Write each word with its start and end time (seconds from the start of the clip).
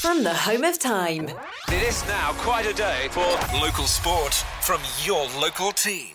From 0.00 0.24
the 0.24 0.32
home 0.32 0.64
of 0.64 0.78
time, 0.78 1.28
It 1.68 1.82
is 1.82 2.02
now 2.06 2.32
quite 2.38 2.64
a 2.64 2.72
day 2.72 3.08
for 3.10 3.20
local 3.60 3.84
sport 3.84 4.32
from 4.62 4.80
your 5.04 5.28
local 5.38 5.72
team. 5.72 6.14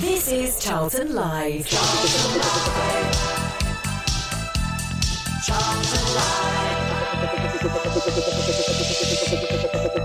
this 0.00 0.26
is 0.26 0.58
Charlton 0.58 1.14
Live. 1.14 1.68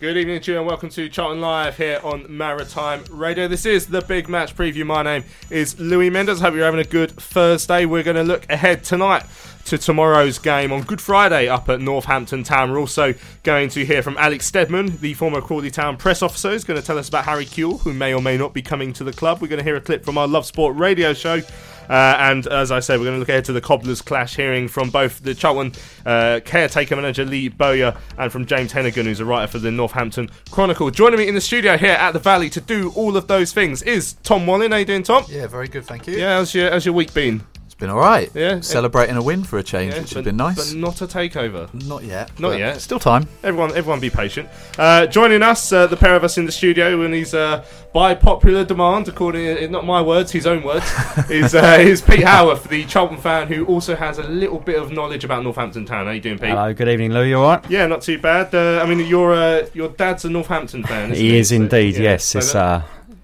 Good 0.00 0.16
evening 0.16 0.40
to 0.40 0.52
you 0.52 0.56
and 0.56 0.66
welcome 0.66 0.88
to 0.88 1.10
Charlton 1.10 1.42
Live 1.42 1.76
here 1.76 2.00
on 2.02 2.24
Maritime 2.34 3.04
Radio. 3.10 3.46
This 3.48 3.66
is 3.66 3.88
the 3.88 4.00
big 4.00 4.30
match 4.30 4.56
preview. 4.56 4.86
My 4.86 5.02
name 5.02 5.24
is 5.50 5.78
Louis 5.78 6.08
Mendes. 6.08 6.40
Hope 6.40 6.54
you're 6.54 6.64
having 6.64 6.80
a 6.80 6.84
good 6.84 7.10
Thursday. 7.10 7.84
We're 7.84 8.02
going 8.02 8.16
to 8.16 8.22
look 8.22 8.50
ahead 8.50 8.82
tonight 8.82 9.26
to 9.66 9.76
tomorrow's 9.76 10.38
game 10.38 10.72
on 10.72 10.84
Good 10.84 11.02
Friday 11.02 11.48
up 11.48 11.68
at 11.68 11.82
Northampton 11.82 12.44
Town. 12.44 12.72
We're 12.72 12.80
also 12.80 13.12
going 13.42 13.68
to 13.68 13.84
hear 13.84 14.02
from 14.02 14.16
Alex 14.16 14.46
Stedman, 14.46 14.96
the 15.02 15.12
former 15.12 15.42
Crawley 15.42 15.70
Town 15.70 15.98
press 15.98 16.22
officer, 16.22 16.52
who's 16.52 16.64
going 16.64 16.80
to 16.80 16.86
tell 16.86 16.96
us 16.96 17.10
about 17.10 17.26
Harry 17.26 17.44
Kewell, 17.44 17.80
who 17.80 17.92
may 17.92 18.14
or 18.14 18.22
may 18.22 18.38
not 18.38 18.54
be 18.54 18.62
coming 18.62 18.94
to 18.94 19.04
the 19.04 19.12
club. 19.12 19.42
We're 19.42 19.48
going 19.48 19.58
to 19.58 19.64
hear 19.64 19.76
a 19.76 19.82
clip 19.82 20.02
from 20.02 20.16
our 20.16 20.26
Love 20.26 20.46
Sport 20.46 20.76
radio 20.76 21.12
show. 21.12 21.42
Uh, 21.90 22.16
and 22.20 22.46
as 22.46 22.70
I 22.70 22.78
said, 22.78 23.00
we're 23.00 23.06
going 23.06 23.16
to 23.16 23.18
look 23.18 23.28
ahead 23.28 23.44
to 23.46 23.52
the 23.52 23.60
Cobblers 23.60 24.00
clash, 24.00 24.36
hearing 24.36 24.68
from 24.68 24.90
both 24.90 25.24
the 25.24 25.34
Charlton 25.34 25.72
uh, 26.06 26.38
caretaker 26.44 26.94
manager 26.94 27.24
Lee 27.24 27.48
Bowyer 27.48 27.96
and 28.16 28.30
from 28.30 28.46
James 28.46 28.72
Hennigan, 28.72 29.04
who's 29.04 29.18
a 29.18 29.24
writer 29.24 29.50
for 29.50 29.58
the 29.58 29.72
Northampton 29.72 30.30
Chronicle. 30.52 30.90
Joining 30.90 31.18
me 31.18 31.26
in 31.26 31.34
the 31.34 31.40
studio 31.40 31.76
here 31.76 31.90
at 31.90 32.12
the 32.12 32.20
Valley 32.20 32.48
to 32.50 32.60
do 32.60 32.92
all 32.94 33.16
of 33.16 33.26
those 33.26 33.52
things 33.52 33.82
is 33.82 34.12
Tom 34.22 34.46
Wallin. 34.46 34.70
How 34.70 34.78
you 34.78 34.84
doing, 34.84 35.02
Tom? 35.02 35.24
Yeah, 35.28 35.48
very 35.48 35.66
good, 35.66 35.84
thank 35.84 36.06
you. 36.06 36.16
Yeah, 36.16 36.36
how's 36.36 36.54
your, 36.54 36.70
how's 36.70 36.86
your 36.86 36.94
week 36.94 37.12
been? 37.12 37.42
It's 37.80 37.86
been 37.86 37.94
all 37.96 37.98
right. 37.98 38.30
Yeah. 38.34 38.60
Celebrating 38.60 39.16
a 39.16 39.22
win 39.22 39.42
for 39.42 39.56
a 39.58 39.62
change, 39.62 39.94
Yeah, 39.94 40.00
which 40.02 40.10
but, 40.10 40.16
has 40.16 40.24
been 40.26 40.36
nice. 40.36 40.74
But 40.74 40.78
not 40.78 41.00
a 41.00 41.06
takeover. 41.06 41.72
Not 41.88 42.04
yet. 42.04 42.38
Not 42.38 42.58
yet. 42.58 42.78
Still 42.82 42.98
time. 42.98 43.26
Everyone, 43.42 43.70
everyone, 43.74 44.00
be 44.00 44.10
patient. 44.10 44.50
Uh, 44.78 45.06
joining 45.06 45.42
us, 45.42 45.72
uh, 45.72 45.86
the 45.86 45.96
pair 45.96 46.14
of 46.14 46.22
us 46.22 46.36
in 46.36 46.44
the 46.44 46.52
studio, 46.52 47.00
and 47.00 47.14
he's 47.14 47.32
uh, 47.32 47.64
by 47.94 48.14
popular 48.14 48.66
demand, 48.66 49.08
according 49.08 49.46
uh, 49.64 49.66
not 49.70 49.86
my 49.86 50.02
words, 50.02 50.30
his 50.30 50.46
own 50.46 50.62
words, 50.62 50.84
is 51.30 51.54
uh, 51.54 51.78
is 51.80 52.02
Pete 52.02 52.22
Howarth, 52.22 52.64
the 52.68 52.84
Charlton 52.84 53.16
fan 53.16 53.48
who 53.48 53.64
also 53.64 53.96
has 53.96 54.18
a 54.18 54.24
little 54.24 54.58
bit 54.58 54.76
of 54.78 54.92
knowledge 54.92 55.24
about 55.24 55.42
Northampton 55.42 55.86
Town. 55.86 56.04
How 56.04 56.12
you 56.12 56.20
doing, 56.20 56.38
Pete? 56.38 56.50
Hello, 56.50 56.74
good 56.74 56.86
evening, 56.90 57.14
Lou. 57.14 57.22
You 57.22 57.38
all 57.38 57.48
right? 57.56 57.70
Yeah, 57.70 57.86
not 57.86 58.02
too 58.02 58.18
bad. 58.18 58.54
Uh, 58.54 58.82
I 58.84 58.86
mean, 58.86 59.06
your 59.06 59.32
uh, 59.32 59.66
your 59.72 59.88
dad's 59.88 60.26
a 60.26 60.28
Northampton 60.28 60.84
fan. 60.84 61.12
Isn't 61.12 61.24
He 61.24 61.38
is 61.38 61.48
So, 61.48 61.54
indeed. 61.54 61.94
yeah. 61.94 62.02
yes, 62.02 62.26
So 62.26 62.40
it's 62.40 62.52
that- 62.52 62.58
uh, 62.62 62.82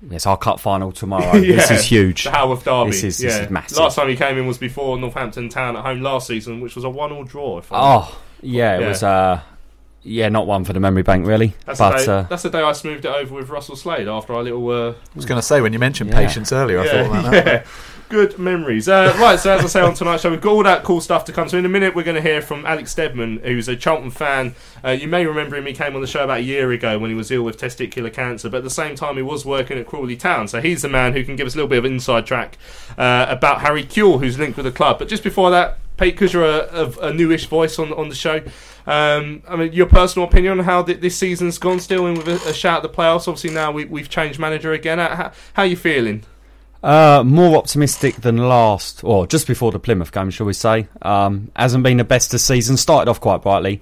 yes 0.09 0.27
our 0.27 0.37
cup 0.37 0.61
final 0.61 0.93
tomorrow. 0.93 1.33
This 1.41 1.71
is 1.71 1.85
huge. 1.85 2.25
the 2.25 2.31
Howarth 2.31 2.65
Derby. 2.65 2.91
This 2.91 3.05
is- 3.05 3.23
yeah. 3.23 3.31
this 3.31 3.41
is 3.41 3.51
massive. 3.51 3.79
Last 3.79 3.97
time 3.97 4.09
he 4.09 4.17
came 4.17 4.39
in 4.39 4.47
was 4.47 4.59
before 4.59 4.99
Northampton 4.99 5.49
Town 5.49 5.77
at 5.77 5.85
home 5.85 6.01
last 6.03 6.27
season, 6.27 6.61
which 6.61 6.75
was 6.75 6.85
a 6.85 6.91
one-all 6.91 7.25
draw. 7.25 7.59
If 7.59 7.69
Oh, 7.71 8.17
yeah, 8.43 8.77
it 8.77 8.81
Yeah. 8.83 8.89
was. 8.89 9.03
Uh, 9.03 9.41
yeah, 10.09 10.29
not 10.29 10.47
one 10.47 10.63
for 10.65 10.73
the 10.73 10.79
memory 10.79 11.03
bank 11.03 11.27
really, 11.27 11.55
that's, 11.65 11.81
but 11.81 11.99
the 11.99 12.05
day, 12.07 12.13
uh, 12.13 12.23
that's 12.23 12.43
the 12.45 12.51
day 12.51 12.63
I 12.63 12.71
smoothed 12.73 13.05
it 13.05 13.09
over 13.09 13.35
with 13.35 13.49
Russell 13.49 13.75
Slade 13.75 14.07
after 14.07 14.35
our 14.35 14.43
little. 14.45 14.69
Uh, 14.71 14.91
I 14.91 14.95
was 15.17 15.25
going 15.27 15.41
to 15.41 15.45
say 15.47 15.61
when 15.61 15.73
you 15.73 15.81
mentioned 15.81 16.11
Yeah. 16.11 16.17
patience 16.25 16.53
earlier, 16.53 16.79
I 16.79 16.87
thought 16.89 17.07
about 17.07 17.31
that. 17.33 17.67
Good 18.09 18.39
memories. 18.39 18.89
Uh, 18.89 19.17
right, 19.19 19.39
so 19.39 19.51
as 19.51 19.65
I 19.65 19.67
say 19.67 19.81
on 19.81 19.95
tonight's 19.95 20.23
show, 20.23 20.31
we've 20.31 20.41
got 20.41 20.53
all 20.53 20.63
that 20.63 20.85
cool 20.85 21.01
stuff 21.01 21.25
to 21.25 21.33
come. 21.33 21.49
So 21.49 21.59
in 21.59 21.67
a 21.67 21.69
minute, 21.69 21.93
we're 21.93 22.05
going 22.05 22.15
to 22.15 22.23
hear 22.23 22.41
from 22.41 22.65
Alex 22.65 22.93
Stedman, 22.93 23.39
who's 23.39 23.67
a 23.67 23.75
Charlton 23.75 24.13
fan. 24.13 24.55
Uh, 24.85 24.91
you 24.91 25.09
may 25.09 25.27
remember 25.27 25.57
him; 25.57 25.67
he 25.67 25.73
came 25.73 25.97
on 25.97 26.03
the 26.03 26.07
show 26.07 26.23
about 26.23 26.39
a 26.39 26.43
year 26.43 26.71
ago 26.71 27.01
when 27.01 27.11
he 27.11 27.17
was 27.17 27.33
ill 27.33 27.43
with 27.43 27.59
testicular 27.59 28.13
cancer. 28.13 28.49
But 28.49 28.59
at 28.59 28.65
the 28.65 28.71
same 28.71 28.95
time, 28.95 29.17
he 29.17 29.23
was 29.23 29.45
working 29.45 29.77
at 29.77 29.89
Crawley 29.89 30.17
Town, 30.17 30.47
so 30.47 30.61
he's 30.61 30.83
the 30.83 30.89
man 30.89 31.15
who 31.15 31.25
can 31.25 31.35
give 31.35 31.49
us 31.49 31.55
a 31.55 31.57
little 31.57 31.69
bit 31.69 31.79
of 31.79 31.85
inside 31.85 32.27
track 32.27 32.59
uh, 32.97 33.27
about 33.29 33.63
Harry 33.63 33.83
Kewell, 33.83 34.21
who's 34.21 34.39
linked 34.39 34.57
with 34.57 34.67
the 34.67 34.73
club. 34.73 35.01
But 35.01 35.09
just 35.09 35.25
before 35.25 35.51
that, 35.51 35.79
Pete, 35.97 36.15
because 36.15 36.33
you're 36.33 36.45
a, 36.45 36.69
a, 36.69 37.09
a 37.09 37.13
newish 37.13 37.47
voice 37.47 37.77
on 37.77 37.93
on 37.93 38.09
the 38.09 38.15
show. 38.15 38.41
Um, 38.87 39.43
I 39.49 39.57
mean, 39.57 39.73
your 39.73 39.87
personal 39.87 40.29
opinion 40.29 40.61
on 40.61 40.65
how 40.65 40.85
th- 40.85 41.01
this 41.01 41.17
season's 41.17 41.59
gone, 41.59 41.81
still 41.81 42.07
in 42.07 42.15
with 42.15 42.29
a, 42.29 42.51
a 42.51 42.55
shout 42.55 42.85
at 42.85 42.89
the 42.89 42.97
playoffs. 42.97 43.27
Obviously, 43.27 43.51
now 43.51 43.73
we, 43.73 43.85
we've 43.85 44.09
changed 44.09 44.39
manager 44.39 44.73
again. 44.73 44.99
How, 44.99 45.33
how 45.55 45.63
are 45.65 45.67
you 45.67 45.77
feeling? 45.77 46.23
Uh, 46.87 47.25
more 47.25 47.57
optimistic 47.57 48.15
than 48.17 48.37
last, 48.37 49.03
or 49.03 49.27
just 49.27 49.49
before 49.49 49.73
the 49.73 49.79
Plymouth 49.81 50.13
game, 50.13 50.31
shall 50.31 50.47
we 50.47 50.53
say? 50.53 50.87
Um, 51.03 51.51
hasn't 51.57 51.83
been 51.83 51.97
the 51.97 52.05
best 52.05 52.33
of 52.33 52.41
season. 52.41 52.77
Started 52.77 53.11
off 53.11 53.21
quite 53.21 53.43
brightly, 53.43 53.81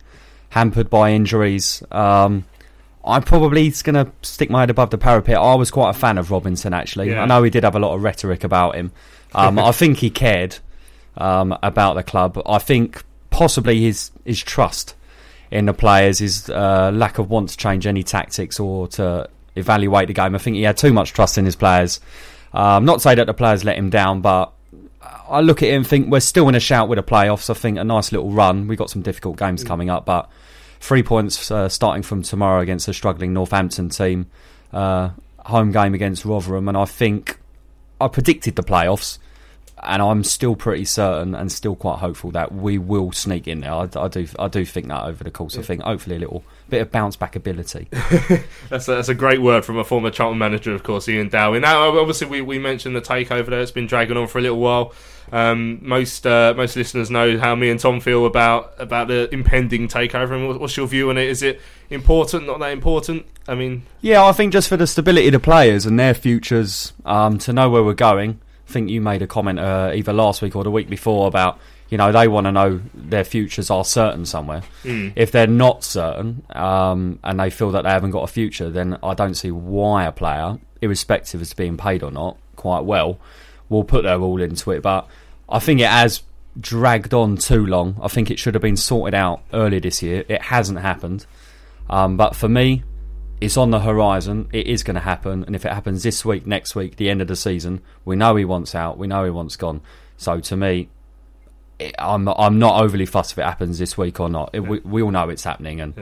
hampered 0.48 0.88
by 0.88 1.12
injuries. 1.12 1.82
Um, 1.90 2.46
I'm 3.04 3.22
probably 3.22 3.70
going 3.82 4.06
to 4.06 4.10
stick 4.22 4.48
my 4.48 4.60
head 4.60 4.70
above 4.70 4.88
the 4.88 4.96
parapet. 4.96 5.36
I 5.36 5.54
was 5.54 5.70
quite 5.70 5.90
a 5.90 5.92
fan 5.92 6.16
of 6.16 6.30
Robinson, 6.30 6.72
actually. 6.72 7.10
Yeah. 7.10 7.22
I 7.22 7.26
know 7.26 7.42
he 7.42 7.50
did 7.50 7.62
have 7.62 7.76
a 7.76 7.78
lot 7.78 7.94
of 7.94 8.02
rhetoric 8.02 8.42
about 8.42 8.74
him. 8.74 8.90
Um, 9.34 9.58
I 9.58 9.72
think 9.72 9.98
he 9.98 10.08
cared 10.08 10.56
um, 11.18 11.54
about 11.62 11.96
the 11.96 12.02
club. 12.02 12.40
I 12.46 12.58
think 12.58 13.04
possibly 13.28 13.82
his 13.82 14.12
his 14.24 14.42
trust 14.42 14.94
in 15.50 15.66
the 15.66 15.74
players, 15.74 16.20
his 16.20 16.48
uh, 16.48 16.90
lack 16.94 17.18
of 17.18 17.28
want 17.28 17.50
to 17.50 17.56
change 17.58 17.86
any 17.86 18.02
tactics 18.02 18.58
or 18.58 18.88
to 18.88 19.28
evaluate 19.56 20.08
the 20.08 20.14
game. 20.14 20.34
I 20.34 20.38
think 20.38 20.56
he 20.56 20.62
had 20.62 20.78
too 20.78 20.94
much 20.94 21.12
trust 21.12 21.36
in 21.36 21.44
his 21.44 21.54
players. 21.54 22.00
Um, 22.54 22.84
not 22.84 22.94
to 22.94 23.00
say 23.00 23.14
that 23.16 23.26
the 23.26 23.34
players 23.34 23.64
let 23.64 23.76
him 23.76 23.90
down, 23.90 24.20
but 24.20 24.52
I 25.28 25.40
look 25.40 25.62
at 25.62 25.68
it 25.68 25.72
and 25.72 25.86
think 25.86 26.10
we're 26.10 26.20
still 26.20 26.48
in 26.48 26.54
a 26.54 26.60
shout 26.60 26.88
with 26.88 26.96
the 26.96 27.02
playoffs. 27.02 27.50
I 27.50 27.54
think 27.54 27.78
a 27.78 27.84
nice 27.84 28.12
little 28.12 28.30
run. 28.30 28.68
We've 28.68 28.78
got 28.78 28.90
some 28.90 29.02
difficult 29.02 29.36
games 29.36 29.64
coming 29.64 29.90
up, 29.90 30.04
but 30.04 30.30
three 30.80 31.02
points 31.02 31.50
uh, 31.50 31.68
starting 31.68 32.02
from 32.02 32.22
tomorrow 32.22 32.60
against 32.60 32.88
a 32.88 32.94
struggling 32.94 33.32
Northampton 33.32 33.88
team. 33.88 34.26
Uh, 34.72 35.10
home 35.38 35.72
game 35.72 35.94
against 35.94 36.24
Rotherham, 36.24 36.68
and 36.68 36.76
I 36.76 36.84
think 36.84 37.38
I 38.00 38.08
predicted 38.08 38.56
the 38.56 38.62
playoffs, 38.62 39.18
and 39.84 40.02
I'm 40.02 40.24
still 40.24 40.56
pretty 40.56 40.84
certain 40.84 41.34
and 41.34 41.50
still 41.50 41.76
quite 41.76 41.98
hopeful 41.98 42.30
that 42.32 42.52
we 42.52 42.78
will 42.78 43.12
sneak 43.12 43.46
in 43.46 43.60
there. 43.60 43.72
I, 43.72 43.88
I 43.96 44.08
do, 44.08 44.26
I 44.38 44.48
do 44.48 44.64
think 44.64 44.88
that 44.88 45.04
over 45.04 45.24
the 45.24 45.30
course. 45.30 45.56
I 45.58 45.62
think 45.62 45.82
hopefully 45.82 46.16
a 46.16 46.18
little 46.20 46.44
bit 46.68 46.82
of 46.82 46.90
bounce 46.90 47.16
back 47.16 47.36
ability. 47.36 47.88
That's 48.70 48.88
a, 48.88 48.94
that's 48.94 49.08
a 49.08 49.14
great 49.14 49.42
word 49.42 49.64
from 49.64 49.76
a 49.76 49.84
former 49.84 50.10
Charlton 50.10 50.38
manager, 50.38 50.74
of 50.74 50.82
course, 50.82 51.08
Ian 51.08 51.28
Dowie. 51.28 51.60
Now, 51.60 51.96
obviously, 51.98 52.26
we, 52.26 52.40
we 52.40 52.58
mentioned 52.58 52.96
the 52.96 53.00
takeover 53.00 53.46
there. 53.46 53.60
It's 53.60 53.70
been 53.70 53.86
dragging 53.86 54.16
on 54.16 54.26
for 54.26 54.38
a 54.38 54.40
little 54.40 54.58
while. 54.58 54.92
Um, 55.32 55.78
most 55.82 56.26
uh, 56.26 56.54
most 56.56 56.76
listeners 56.76 57.10
know 57.10 57.38
how 57.38 57.54
me 57.54 57.70
and 57.70 57.80
Tom 57.80 58.00
feel 58.00 58.26
about 58.26 58.74
about 58.78 59.08
the 59.08 59.32
impending 59.32 59.88
takeover. 59.88 60.32
And 60.32 60.60
what's 60.60 60.76
your 60.76 60.86
view 60.86 61.10
on 61.10 61.18
it? 61.18 61.28
Is 61.28 61.42
it 61.42 61.60
important? 61.90 62.46
Not 62.46 62.60
that 62.60 62.72
important? 62.72 63.26
I 63.48 63.54
mean, 63.54 63.82
Yeah, 64.00 64.24
I 64.24 64.32
think 64.32 64.52
just 64.52 64.68
for 64.68 64.76
the 64.76 64.86
stability 64.86 65.28
of 65.28 65.32
the 65.32 65.40
players 65.40 65.86
and 65.86 65.98
their 65.98 66.14
futures, 66.14 66.92
um, 67.04 67.38
to 67.38 67.52
know 67.52 67.68
where 67.70 67.82
we're 67.82 67.94
going. 67.94 68.40
I 68.68 68.72
think 68.72 68.90
you 68.90 69.00
made 69.00 69.22
a 69.22 69.26
comment 69.26 69.58
uh, 69.58 69.92
either 69.94 70.12
last 70.12 70.42
week 70.42 70.56
or 70.56 70.64
the 70.64 70.70
week 70.70 70.88
before 70.88 71.26
about 71.26 71.58
you 71.90 71.98
know 71.98 72.12
they 72.12 72.28
want 72.28 72.46
to 72.46 72.52
know 72.52 72.80
their 72.94 73.24
futures 73.24 73.70
are 73.70 73.84
certain 73.84 74.24
somewhere. 74.26 74.62
If 75.16 75.32
they're 75.32 75.46
not 75.46 75.84
certain 75.84 76.44
um, 76.50 77.18
and 77.22 77.38
they 77.38 77.50
feel 77.50 77.70
that 77.72 77.82
they 77.82 77.90
haven't 77.90 78.10
got 78.10 78.22
a 78.22 78.32
future, 78.32 78.70
then 78.70 78.98
I 79.02 79.14
don't 79.14 79.34
see 79.34 79.50
why 79.50 80.04
a 80.04 80.12
player, 80.12 80.58
irrespective 80.80 81.42
of 81.42 81.56
being 81.56 81.76
paid 81.76 82.02
or 82.02 82.10
not, 82.10 82.36
quite 82.56 82.84
well, 82.84 83.18
will 83.68 83.84
put 83.84 84.02
their 84.02 84.20
all 84.20 84.40
into 84.40 84.70
it. 84.72 84.82
But 84.82 85.06
I 85.48 85.58
think 85.58 85.80
it 85.80 85.88
has 85.88 86.22
dragged 86.58 87.12
on 87.12 87.36
too 87.36 87.66
long. 87.66 87.98
I 88.02 88.08
think 88.08 88.30
it 88.30 88.38
should 88.38 88.54
have 88.54 88.62
been 88.62 88.76
sorted 88.76 89.14
out 89.14 89.42
earlier 89.52 89.80
this 89.80 90.02
year. 90.02 90.24
It 90.28 90.42
hasn't 90.42 90.78
happened. 90.80 91.26
Um, 91.90 92.16
but 92.16 92.34
for 92.34 92.48
me, 92.48 92.82
it's 93.40 93.56
on 93.56 93.70
the 93.70 93.80
horizon. 93.80 94.48
It 94.52 94.66
is 94.66 94.82
going 94.82 94.94
to 94.94 95.00
happen, 95.00 95.44
and 95.44 95.54
if 95.54 95.64
it 95.64 95.72
happens 95.72 96.02
this 96.02 96.24
week, 96.24 96.46
next 96.46 96.74
week, 96.74 96.96
the 96.96 97.10
end 97.10 97.20
of 97.20 97.28
the 97.28 97.36
season, 97.36 97.80
we 98.04 98.16
know 98.16 98.36
he 98.36 98.44
wants 98.44 98.74
out. 98.74 98.98
We 98.98 99.06
know 99.06 99.24
he 99.24 99.30
wants 99.30 99.56
gone. 99.56 99.80
So 100.16 100.40
to 100.40 100.56
me, 100.56 100.88
it, 101.78 101.94
I'm 101.98 102.28
I'm 102.28 102.58
not 102.58 102.82
overly 102.82 103.06
fussed 103.06 103.32
if 103.32 103.38
it 103.38 103.44
happens 103.44 103.78
this 103.78 103.98
week 103.98 104.20
or 104.20 104.28
not. 104.28 104.50
It, 104.52 104.60
we, 104.60 104.78
we 104.80 105.02
all 105.02 105.10
know 105.10 105.28
it's 105.28 105.44
happening, 105.44 105.80
and 105.80 105.94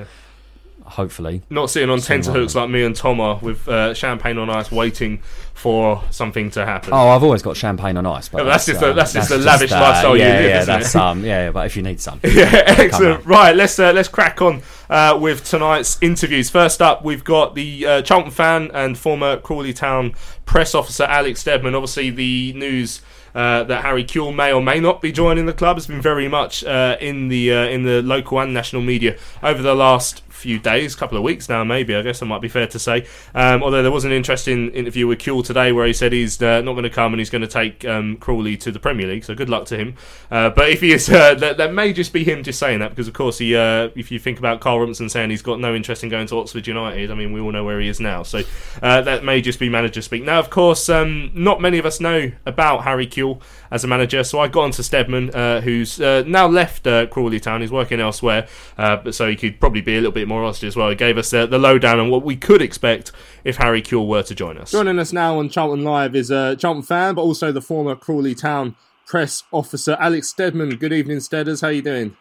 hopefully, 0.85 1.43
not 1.51 1.71
sitting 1.71 1.91
on 1.91 2.01
tenterhooks 2.01 2.55
like 2.55 2.69
me 2.71 2.83
and 2.83 2.95
Tom 2.95 3.21
are 3.21 3.39
with 3.43 3.69
uh, 3.69 3.95
champagne 3.95 4.39
on 4.39 4.49
ice, 4.51 4.71
waiting 4.71 5.23
for 5.55 6.03
something 6.11 6.51
to 6.51 6.65
happen. 6.65 6.91
oh, 6.93 7.09
I've 7.09 7.23
always 7.23 7.43
got 7.43 7.57
champagne 7.57 7.97
on 7.97 8.07
ice. 8.07 8.29
But 8.29 8.39
Yeah, 8.39 8.45
but 8.45 8.51
that's 8.51 8.67
just 8.67 8.83
uh, 8.83 8.87
a- 8.91 8.95
that's 8.95 9.13
just 9.13 9.31
a 9.31 9.37
lavish 9.39 9.71
lifestyle 9.71 10.17
you 10.17 10.23
yeah, 10.25 10.29
live, 10.35 10.45
yeah, 10.51 10.65
that's 10.65 10.95
it? 10.95 11.01
um, 11.01 11.25
yeah. 11.25 11.51
But 11.51 11.67
if 11.67 11.77
you 11.77 11.83
need 11.83 12.01
some, 12.01 12.21
Yeah, 12.25 12.51
excellent. 12.67 13.25
Right, 13.27 13.55
let's 13.55 13.79
uh, 13.79 13.93
let's 13.93 14.09
crack 14.09 14.41
on 14.43 14.63
uh, 14.91 15.19
with 15.21 15.45
tonight's 15.45 15.99
interviews. 16.03 16.51
First 16.51 16.83
up, 16.83 17.05
we've 17.05 17.25
got 17.25 17.55
the 17.55 17.87
uh, 17.87 18.03
Charlton 18.03 18.31
fan 18.33 18.71
and 18.75 18.99
former 18.99 19.37
Crawley 19.37 19.73
Town 19.73 20.15
press 20.47 20.75
officer 20.75 21.05
Alex 21.05 21.41
Stedman. 21.41 21.75
Obviously, 21.75 22.11
the 22.11 22.53
news 22.55 23.01
uh, 23.35 23.63
that 23.65 23.83
Harry 23.83 24.05
Kewell 24.05 24.35
may 24.35 24.53
or 24.53 24.63
may 24.63 24.79
not 24.81 25.01
be 25.01 25.11
joining 25.13 25.47
the 25.47 25.55
club 25.55 25.77
has 25.77 25.87
been 25.87 26.03
very 26.03 26.29
much 26.29 26.65
uh, 26.65 26.97
in 27.01 27.29
the 27.29 27.53
uh, 27.53 27.65
in 27.67 27.83
the 27.85 28.03
local 28.03 28.41
and 28.41 28.53
national 28.53 28.83
media 28.83 29.17
over 29.43 29.63
the 29.63 29.75
last 29.75 30.23
few 30.43 30.59
days, 30.59 30.95
couple 30.95 31.17
of 31.17 31.25
weeks 31.25 31.49
now, 31.49 31.65
maybe. 31.65 31.95
I 31.95 32.03
guess 32.03 32.21
that 32.21 32.27
might 32.27 32.41
be 32.41 32.49
fair 32.49 32.67
to 32.67 32.79
say. 32.79 33.07
Um, 33.35 33.63
although 33.63 33.83
there 33.83 33.93
was 33.93 34.05
an 34.05 34.13
interesting 34.13 34.71
interview 34.73 35.07
with 35.07 35.19
Kewell 35.19 35.45
today 35.45 35.73
where 35.73 35.87
he 35.87 35.93
said 35.93 36.13
he's 36.13 36.43
uh, 36.43 36.61
not 36.61 36.73
going 36.73 36.83
to 36.85 36.91
come 36.91 37.13
and 37.13 37.21
he's 37.21 37.31
going 37.31 37.43
to 37.43 37.49
take 37.49 37.85
um, 37.85 38.17
Crawley 38.17 38.57
to 38.59 38.73
the 38.73 38.81
Premier 38.81 39.07
League. 39.07 39.25
So 39.25 39.35
good 39.35 39.49
luck 39.49 39.67
to 39.67 39.77
him. 39.77 39.95
Uh, 40.31 40.51
but 40.51 40.71
if 40.71 40.81
he 40.81 40.93
is, 40.93 41.09
uh, 41.09 41.35
that, 41.37 41.57
that 41.59 41.73
may 41.73 41.93
just 41.93 42.13
be 42.13 42.25
him 42.25 42.43
just 42.43 42.59
saying 42.59 42.81
that 42.81 42.91
because, 42.91 43.09
of 43.09 43.15
course, 43.15 43.39
he. 43.39 43.55
Uh, 43.57 43.91
if 43.95 44.11
you 44.11 44.19
think 44.19 44.39
about 44.39 44.61
Carl 44.61 44.81
Robinson 44.81 45.09
saying 45.09 45.31
he's 45.31 45.43
got 45.43 45.61
no 45.61 45.75
interest 45.75 46.03
in 46.03 46.09
going 46.09 46.27
to 46.27 46.39
Oxford 46.39 46.67
United, 46.67 47.11
I 47.11 47.15
mean, 47.15 47.33
we 47.33 47.41
all 47.41 47.53
know 47.53 47.65
where 47.65 47.81
he 47.81 47.89
is 47.89 48.01
now. 48.01 48.23
So 48.23 48.43
uh, 48.83 49.03
that 49.03 49.25
may 49.25 49.41
just 49.41 49.59
be 49.59 49.69
manager 49.69 50.03
speak. 50.03 50.25
Now, 50.25 50.39
of 50.39 50.51
course, 50.51 50.89
um, 50.89 51.31
not 51.35 51.61
many 51.61 51.79
of 51.79 51.87
us 51.87 52.01
know 52.01 52.33
about 52.47 52.85
Harry 52.85 53.07
Kewell 53.07 53.41
as 53.71 53.85
a 53.85 53.89
manager. 53.89 54.25
So 54.25 54.41
I 54.41 54.49
got 54.49 54.63
onto 54.65 54.83
Stedman, 54.83 55.31
uh, 55.35 55.61
who's 55.61 55.99
now 55.99 56.47
left 56.47 56.85
Crawley 57.11 57.41
Town. 57.41 57.61
He's 57.61 57.71
working 57.71 58.01
elsewhere, 58.01 58.49
but 58.77 59.15
so 59.15 59.29
he 59.29 59.37
could 59.37 59.61
probably 59.61 59.83
be 59.83 59.93
a 59.93 60.01
little 60.01 60.13
bit 60.13 60.27
more 60.27 60.32
honest 60.33 60.63
as 60.63 60.77
well. 60.77 60.89
He 60.89 60.95
gave 60.95 61.19
us 61.19 61.33
uh, 61.33 61.47
the 61.47 61.59
lowdown 61.59 61.99
on 61.99 62.11
what 62.11 62.23
we 62.23 62.37
could 62.37 62.63
expect 62.63 63.13
if 63.45 63.57
Harry 63.57 63.83
Kewell 63.83 64.07
were 64.07 64.23
to 64.23 64.35
join 64.35 64.59
us. 64.59 64.71
Joining 64.71 64.99
us 64.99 65.13
now 65.13 65.39
on 65.39 65.49
Charlton 65.49 65.85
Live 65.85 66.15
is 66.15 66.31
a 66.31 66.57
Charlton 66.57 66.83
fan, 66.83 67.15
but 67.15 67.23
also 67.23 67.53
the 67.53 67.61
former 67.61 67.97
Crawley 67.97 68.35
Town 68.35 68.77
press 69.07 69.45
officer, 69.53 69.97
Alex 70.01 70.29
Stedman. 70.29 70.77
Good 70.77 70.93
evening, 70.93 71.19
Steaders. 71.19 71.61
How 71.61 71.69
are 71.69 71.73
you 71.73 71.83
doing? 71.83 72.17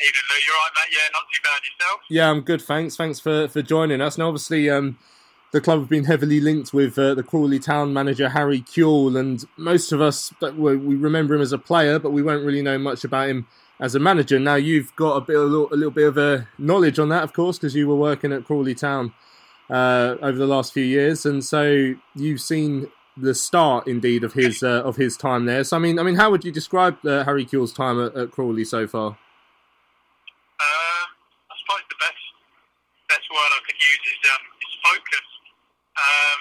Evening, 0.00 0.22
Lou. 0.30 0.44
You're 0.46 0.54
right, 0.54 0.70
mate. 0.74 0.96
Yeah, 0.96 1.08
not 1.12 1.22
too 1.32 1.40
bad 1.42 1.60
yourself. 1.64 2.00
Yeah, 2.10 2.30
I'm 2.30 2.40
good. 2.40 2.62
Thanks. 2.62 2.96
Thanks 2.96 3.20
for, 3.20 3.48
for 3.48 3.62
joining 3.62 4.00
us. 4.00 4.18
Now, 4.18 4.28
obviously, 4.28 4.68
um, 4.68 4.98
the 5.52 5.60
club 5.60 5.80
have 5.80 5.88
been 5.88 6.04
heavily 6.04 6.40
linked 6.40 6.72
with 6.72 6.98
uh, 6.98 7.14
the 7.14 7.22
Crawley 7.22 7.58
Town 7.58 7.92
manager 7.92 8.30
Harry 8.30 8.60
Kewell, 8.62 9.18
and 9.18 9.44
most 9.56 9.92
of 9.92 10.00
us 10.00 10.32
we 10.40 10.74
remember 10.76 11.34
him 11.34 11.42
as 11.42 11.52
a 11.52 11.58
player, 11.58 11.98
but 11.98 12.10
we 12.10 12.22
won't 12.22 12.44
really 12.44 12.62
know 12.62 12.78
much 12.78 13.04
about 13.04 13.28
him 13.28 13.46
as 13.82 13.96
a 13.96 13.98
manager. 13.98 14.38
Now 14.38 14.54
you've 14.54 14.94
got 14.94 15.16
a 15.16 15.20
bit, 15.20 15.36
a 15.36 15.40
little, 15.40 15.68
a 15.72 15.76
little 15.76 15.90
bit 15.90 16.06
of 16.06 16.16
a 16.16 16.48
knowledge 16.56 17.00
on 17.00 17.08
that, 17.08 17.24
of 17.24 17.32
course, 17.32 17.58
because 17.58 17.74
you 17.74 17.88
were 17.88 17.96
working 17.96 18.32
at 18.32 18.44
Crawley 18.44 18.76
Town 18.76 19.12
uh, 19.68 20.14
over 20.22 20.38
the 20.38 20.46
last 20.46 20.72
few 20.72 20.84
years, 20.84 21.26
and 21.26 21.44
so 21.44 21.94
you've 22.14 22.40
seen 22.40 22.86
the 23.16 23.34
start, 23.34 23.88
indeed, 23.88 24.22
of 24.22 24.32
his 24.32 24.62
uh, 24.62 24.86
of 24.86 24.96
his 24.96 25.16
time 25.16 25.44
there. 25.46 25.64
So 25.64 25.76
I 25.76 25.80
mean, 25.80 25.98
I 25.98 26.04
mean, 26.04 26.14
how 26.14 26.30
would 26.30 26.44
you 26.44 26.52
describe 26.52 27.04
uh, 27.04 27.24
Harry 27.24 27.44
Kewell's 27.44 27.72
time 27.72 28.00
at, 28.00 28.14
at, 28.14 28.30
Crawley 28.30 28.64
so 28.64 28.86
far? 28.86 29.18
Um, 29.18 31.06
I 31.50 31.54
suppose 31.58 31.82
the 31.90 31.98
best 31.98 32.22
best 33.10 33.26
word 33.34 33.50
I 33.50 33.60
could 33.66 33.80
use 33.82 34.02
is 34.14 34.20
um, 34.30 34.42
is 34.62 34.72
focus. 34.86 35.26
Um, 35.92 36.40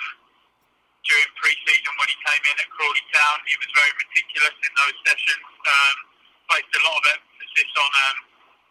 during 1.01 1.27
pre-season 1.41 1.91
when 1.97 2.07
he 2.07 2.17
came 2.23 2.43
in 2.45 2.55
at 2.61 2.69
Crawley 2.71 3.03
Town, 3.09 3.35
he 3.49 3.57
was 3.57 3.67
very 3.73 3.93
meticulous 3.97 4.55
in 4.61 4.71
those 4.77 4.97
sessions. 5.03 5.43
Um, 5.65 6.10
placed 6.51 6.71
a 6.75 6.83
lot 6.83 6.99
of 6.99 7.05
emphasis 7.15 7.71
on 7.79 7.91
um, 8.11 8.17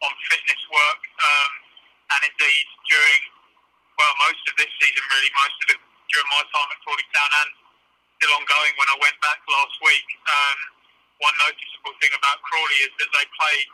on 0.05 0.13
fitness 0.29 0.63
work, 0.69 1.01
um, 1.17 1.53
and 2.13 2.21
indeed 2.29 2.67
during 2.85 3.21
well 3.97 4.15
most 4.29 4.45
of 4.53 4.55
this 4.61 4.69
season, 4.85 5.01
really 5.09 5.33
most 5.33 5.57
of 5.65 5.67
it 5.73 5.81
during 6.13 6.29
my 6.29 6.45
time 6.53 6.69
at 6.69 6.79
Crawley 6.85 7.09
Town 7.17 7.31
and 7.41 7.51
still 8.21 8.37
ongoing 8.37 8.75
when 8.77 8.89
I 8.93 8.97
went 9.01 9.17
back 9.25 9.41
last 9.49 9.77
week. 9.81 10.09
Um, 10.29 10.59
one 11.25 11.37
noticeable 11.41 11.97
thing 12.05 12.13
about 12.17 12.41
Crawley 12.45 12.79
is 12.85 12.93
that 13.01 13.11
they 13.17 13.25
played 13.37 13.69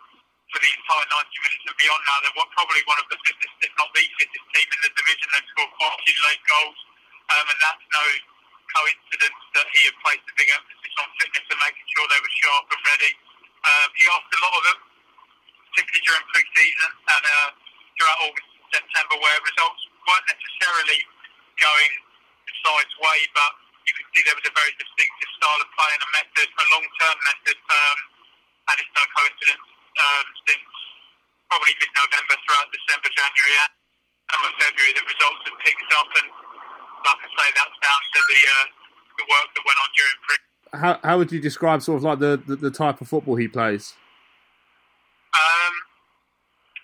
for 0.55 0.59
the 0.63 0.71
entire 0.71 1.07
90 1.11 1.47
minutes 1.47 1.65
and 1.67 1.77
beyond 1.79 2.03
now. 2.07 2.17
They're 2.23 2.51
probably 2.55 2.83
one 2.87 2.99
of 3.03 3.07
the 3.11 3.19
fittest, 3.27 3.55
if 3.63 3.73
not 3.75 3.91
the 3.91 4.07
fittest 4.19 4.47
team 4.55 4.69
in 4.71 4.81
the 4.87 4.93
division. 4.95 5.27
They've 5.35 5.51
scored 5.51 5.73
quite 5.79 5.95
a 5.95 6.01
few 6.07 6.19
late 6.31 6.43
goals, 6.47 6.79
um, 7.35 7.45
and 7.51 7.59
that's 7.59 7.87
no 7.91 8.07
coincidence 8.71 9.43
that 9.55 9.67
he 9.75 9.81
had 9.91 9.97
placed 10.03 10.27
a 10.27 10.35
big 10.35 10.51
emphasis 10.51 10.95
on 10.99 11.09
fitness 11.23 11.47
and 11.51 11.59
making 11.59 11.87
sure 11.91 12.05
they 12.07 12.21
were 12.23 12.35
sharp 12.43 12.67
and 12.71 12.83
ready. 12.87 13.13
Um, 13.67 13.89
he 13.99 14.05
asked 14.07 14.31
a 14.31 14.41
lot 14.47 14.55
of 14.55 14.63
them, 14.71 14.79
particularly 15.75 16.05
during 16.07 16.25
pre-season 16.31 16.91
and 16.95 17.25
uh, 17.27 17.49
throughout 17.99 18.19
August 18.31 18.49
and 18.55 18.67
September, 18.71 19.15
where 19.19 19.37
results 19.43 19.83
weren't 20.07 20.29
necessarily 20.31 21.01
going 21.59 21.93
the 22.47 22.55
side's 22.63 22.95
way, 23.03 23.19
but 23.35 23.53
you 23.87 23.93
could 23.99 24.09
see 24.15 24.23
there 24.23 24.39
was 24.39 24.47
a 24.47 24.55
very 24.55 24.73
distinctive 24.79 25.31
style 25.39 25.61
of 25.63 25.69
play 25.75 25.91
and 25.91 26.03
a 26.03 26.11
method, 26.15 26.47
a 26.47 26.65
long-term 26.75 27.17
method, 27.27 27.59
um, 27.59 27.99
and 28.71 28.77
it's 28.83 28.95
no 28.95 29.05
coincidence 29.15 29.67
um, 29.99 30.27
since 30.47 30.71
probably 31.51 31.75
mid-November 31.79 32.35
throughout 32.47 32.69
December, 32.71 33.09
January, 33.15 33.57
and 33.67 34.55
February, 34.59 34.93
the 34.99 35.07
results 35.07 35.43
have 35.47 35.59
picked 35.63 35.93
up, 35.95 36.11
and 36.19 36.29
like 37.07 37.21
I 37.23 37.29
say, 37.31 37.49
that's 37.55 37.79
down 37.79 38.03
to 38.03 38.21
the 38.27 38.41
uh, 38.43 38.67
the 39.23 39.27
work 39.31 39.49
that 39.55 39.63
went 39.65 39.79
on 39.79 39.91
during 39.95 40.19
pre 40.27 40.37
how 40.77 41.01
how 41.03 41.19
would 41.19 41.33
you 41.33 41.41
describe 41.41 41.83
sort 41.83 41.99
of 41.99 42.05
like 42.05 42.19
the, 42.21 42.41
the, 42.47 42.57
the 42.57 42.71
type 42.71 43.01
of 43.01 43.09
football 43.09 43.37
he 43.37 43.49
plays? 43.49 43.97
Um, 45.35 45.75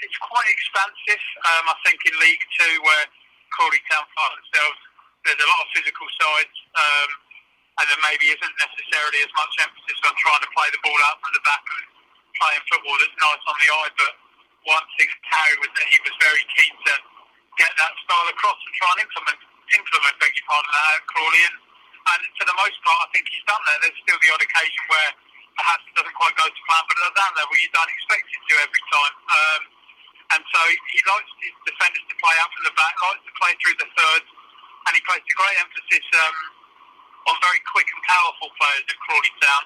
it's 0.03 0.19
quite 0.19 0.49
expansive. 0.49 1.23
Um, 1.47 1.65
I 1.71 1.77
think 1.87 2.01
in 2.09 2.15
League 2.19 2.45
Two, 2.59 2.75
where 2.83 3.05
Crawley 3.55 3.81
Town 3.89 4.05
find 4.17 4.33
themselves, 4.41 4.79
there's 5.25 5.41
a 5.41 5.49
lot 5.49 5.61
of 5.65 5.69
physical 5.77 6.09
sides, 6.19 6.57
um, 6.75 7.11
and 7.81 7.85
there 7.89 8.03
maybe 8.05 8.33
isn't 8.33 8.57
necessarily 8.59 9.21
as 9.25 9.33
much 9.39 9.53
emphasis 9.63 9.99
on 10.05 10.13
trying 10.19 10.43
to 10.43 10.51
play 10.53 10.69
the 10.75 10.81
ball 10.83 11.01
out 11.09 11.23
from 11.23 11.33
the 11.37 11.45
back 11.47 11.63
and 11.63 11.83
playing 12.37 12.63
football 12.69 12.97
that's 12.99 13.17
nice 13.21 13.45
on 13.47 13.57
the 13.57 13.69
eye. 13.71 13.93
But 13.97 14.13
one 14.67 14.87
thing 14.99 15.09
Harry 15.33 15.57
was 15.63 15.73
that 15.77 15.87
he 15.89 15.99
was 16.05 16.15
very 16.21 16.45
keen 16.59 16.75
to 16.75 16.95
get 17.61 17.73
that 17.77 17.93
style 18.05 18.29
across 18.33 18.59
and 18.59 18.73
try 18.77 18.91
and 18.97 19.01
implement 19.07 19.39
implement, 19.73 20.15
beg 20.21 20.33
your 20.37 20.47
pardon, 20.49 20.69
that 20.69 21.01
at 21.01 21.05
Crawley. 21.09 21.43
And 21.49 21.57
and 22.03 22.21
for 22.39 22.47
the 22.47 22.57
most 22.59 22.79
part, 22.83 22.99
I 23.05 23.09
think 23.15 23.25
he's 23.31 23.47
done 23.47 23.63
that. 23.63 23.77
There's 23.87 23.99
still 24.03 24.19
the 24.19 24.31
odd 24.35 24.43
occasion 24.43 24.83
where 24.91 25.11
perhaps 25.55 25.83
it 25.87 25.95
doesn't 25.95 26.17
quite 26.17 26.35
go 26.35 26.47
to 26.49 26.61
plan, 26.67 26.83
but 26.89 26.97
at 27.07 27.15
that 27.15 27.33
level, 27.39 27.55
you 27.61 27.71
don't 27.71 27.93
expect 27.93 28.27
it 28.27 28.41
to 28.43 28.55
every 28.59 28.83
time. 28.91 29.15
Um, 29.23 29.63
and 30.33 30.43
so 30.49 30.61
he 30.89 30.99
likes 31.05 31.31
his 31.45 31.55
defenders 31.69 32.05
to 32.09 32.17
play 32.17 32.35
out 32.41 32.51
from 32.57 32.65
the 32.65 32.75
back, 32.75 32.95
likes 33.05 33.25
to 33.29 33.35
play 33.37 33.53
through 33.61 33.77
the 33.77 33.89
thirds, 33.93 34.29
and 34.89 34.91
he 34.97 35.01
placed 35.05 35.29
a 35.29 35.37
great 35.37 35.57
emphasis 35.61 36.07
um, 36.19 36.37
on 37.29 37.37
very 37.45 37.61
quick 37.71 37.87
and 37.87 38.03
powerful 38.09 38.49
players 38.57 38.85
at 38.89 38.97
Crawley 39.05 39.33
Town, 39.45 39.65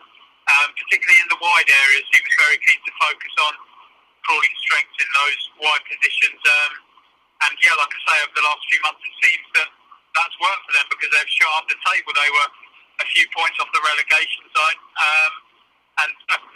um, 0.50 0.68
particularly 0.74 1.20
in 1.22 1.28
the 1.30 1.40
wide 1.40 1.70
areas. 1.70 2.04
He 2.10 2.20
was 2.20 2.34
very 2.36 2.58
keen 2.66 2.80
to 2.82 2.92
focus 2.98 3.34
on 3.46 3.52
Crawley's 4.26 4.58
strengths 4.66 4.98
in 4.98 5.08
those 5.14 5.40
wide 5.62 5.84
positions. 5.86 6.42
Um, 6.42 6.72
and 7.46 7.52
yeah, 7.62 7.78
like 7.78 7.92
I 7.94 8.00
say, 8.10 8.16
over 8.26 8.34
the 8.34 8.44
last 8.44 8.62
few 8.66 8.80
months, 8.82 9.02
it 9.06 9.14
seems 9.22 9.46
that 9.60 9.68
that's 10.16 10.36
worked 10.40 10.64
for 10.66 10.74
them 10.74 10.86
because 10.88 11.10
they've 11.12 11.32
shot 11.36 11.52
up 11.60 11.64
the 11.68 11.78
table. 11.92 12.10
They 12.16 12.30
were 12.32 12.48
a 13.04 13.06
few 13.12 13.26
points 13.36 13.56
off 13.60 13.68
the 13.76 13.84
relegation 13.84 14.42
zone. 14.50 14.78
Um, 14.96 15.32
and 15.96 16.10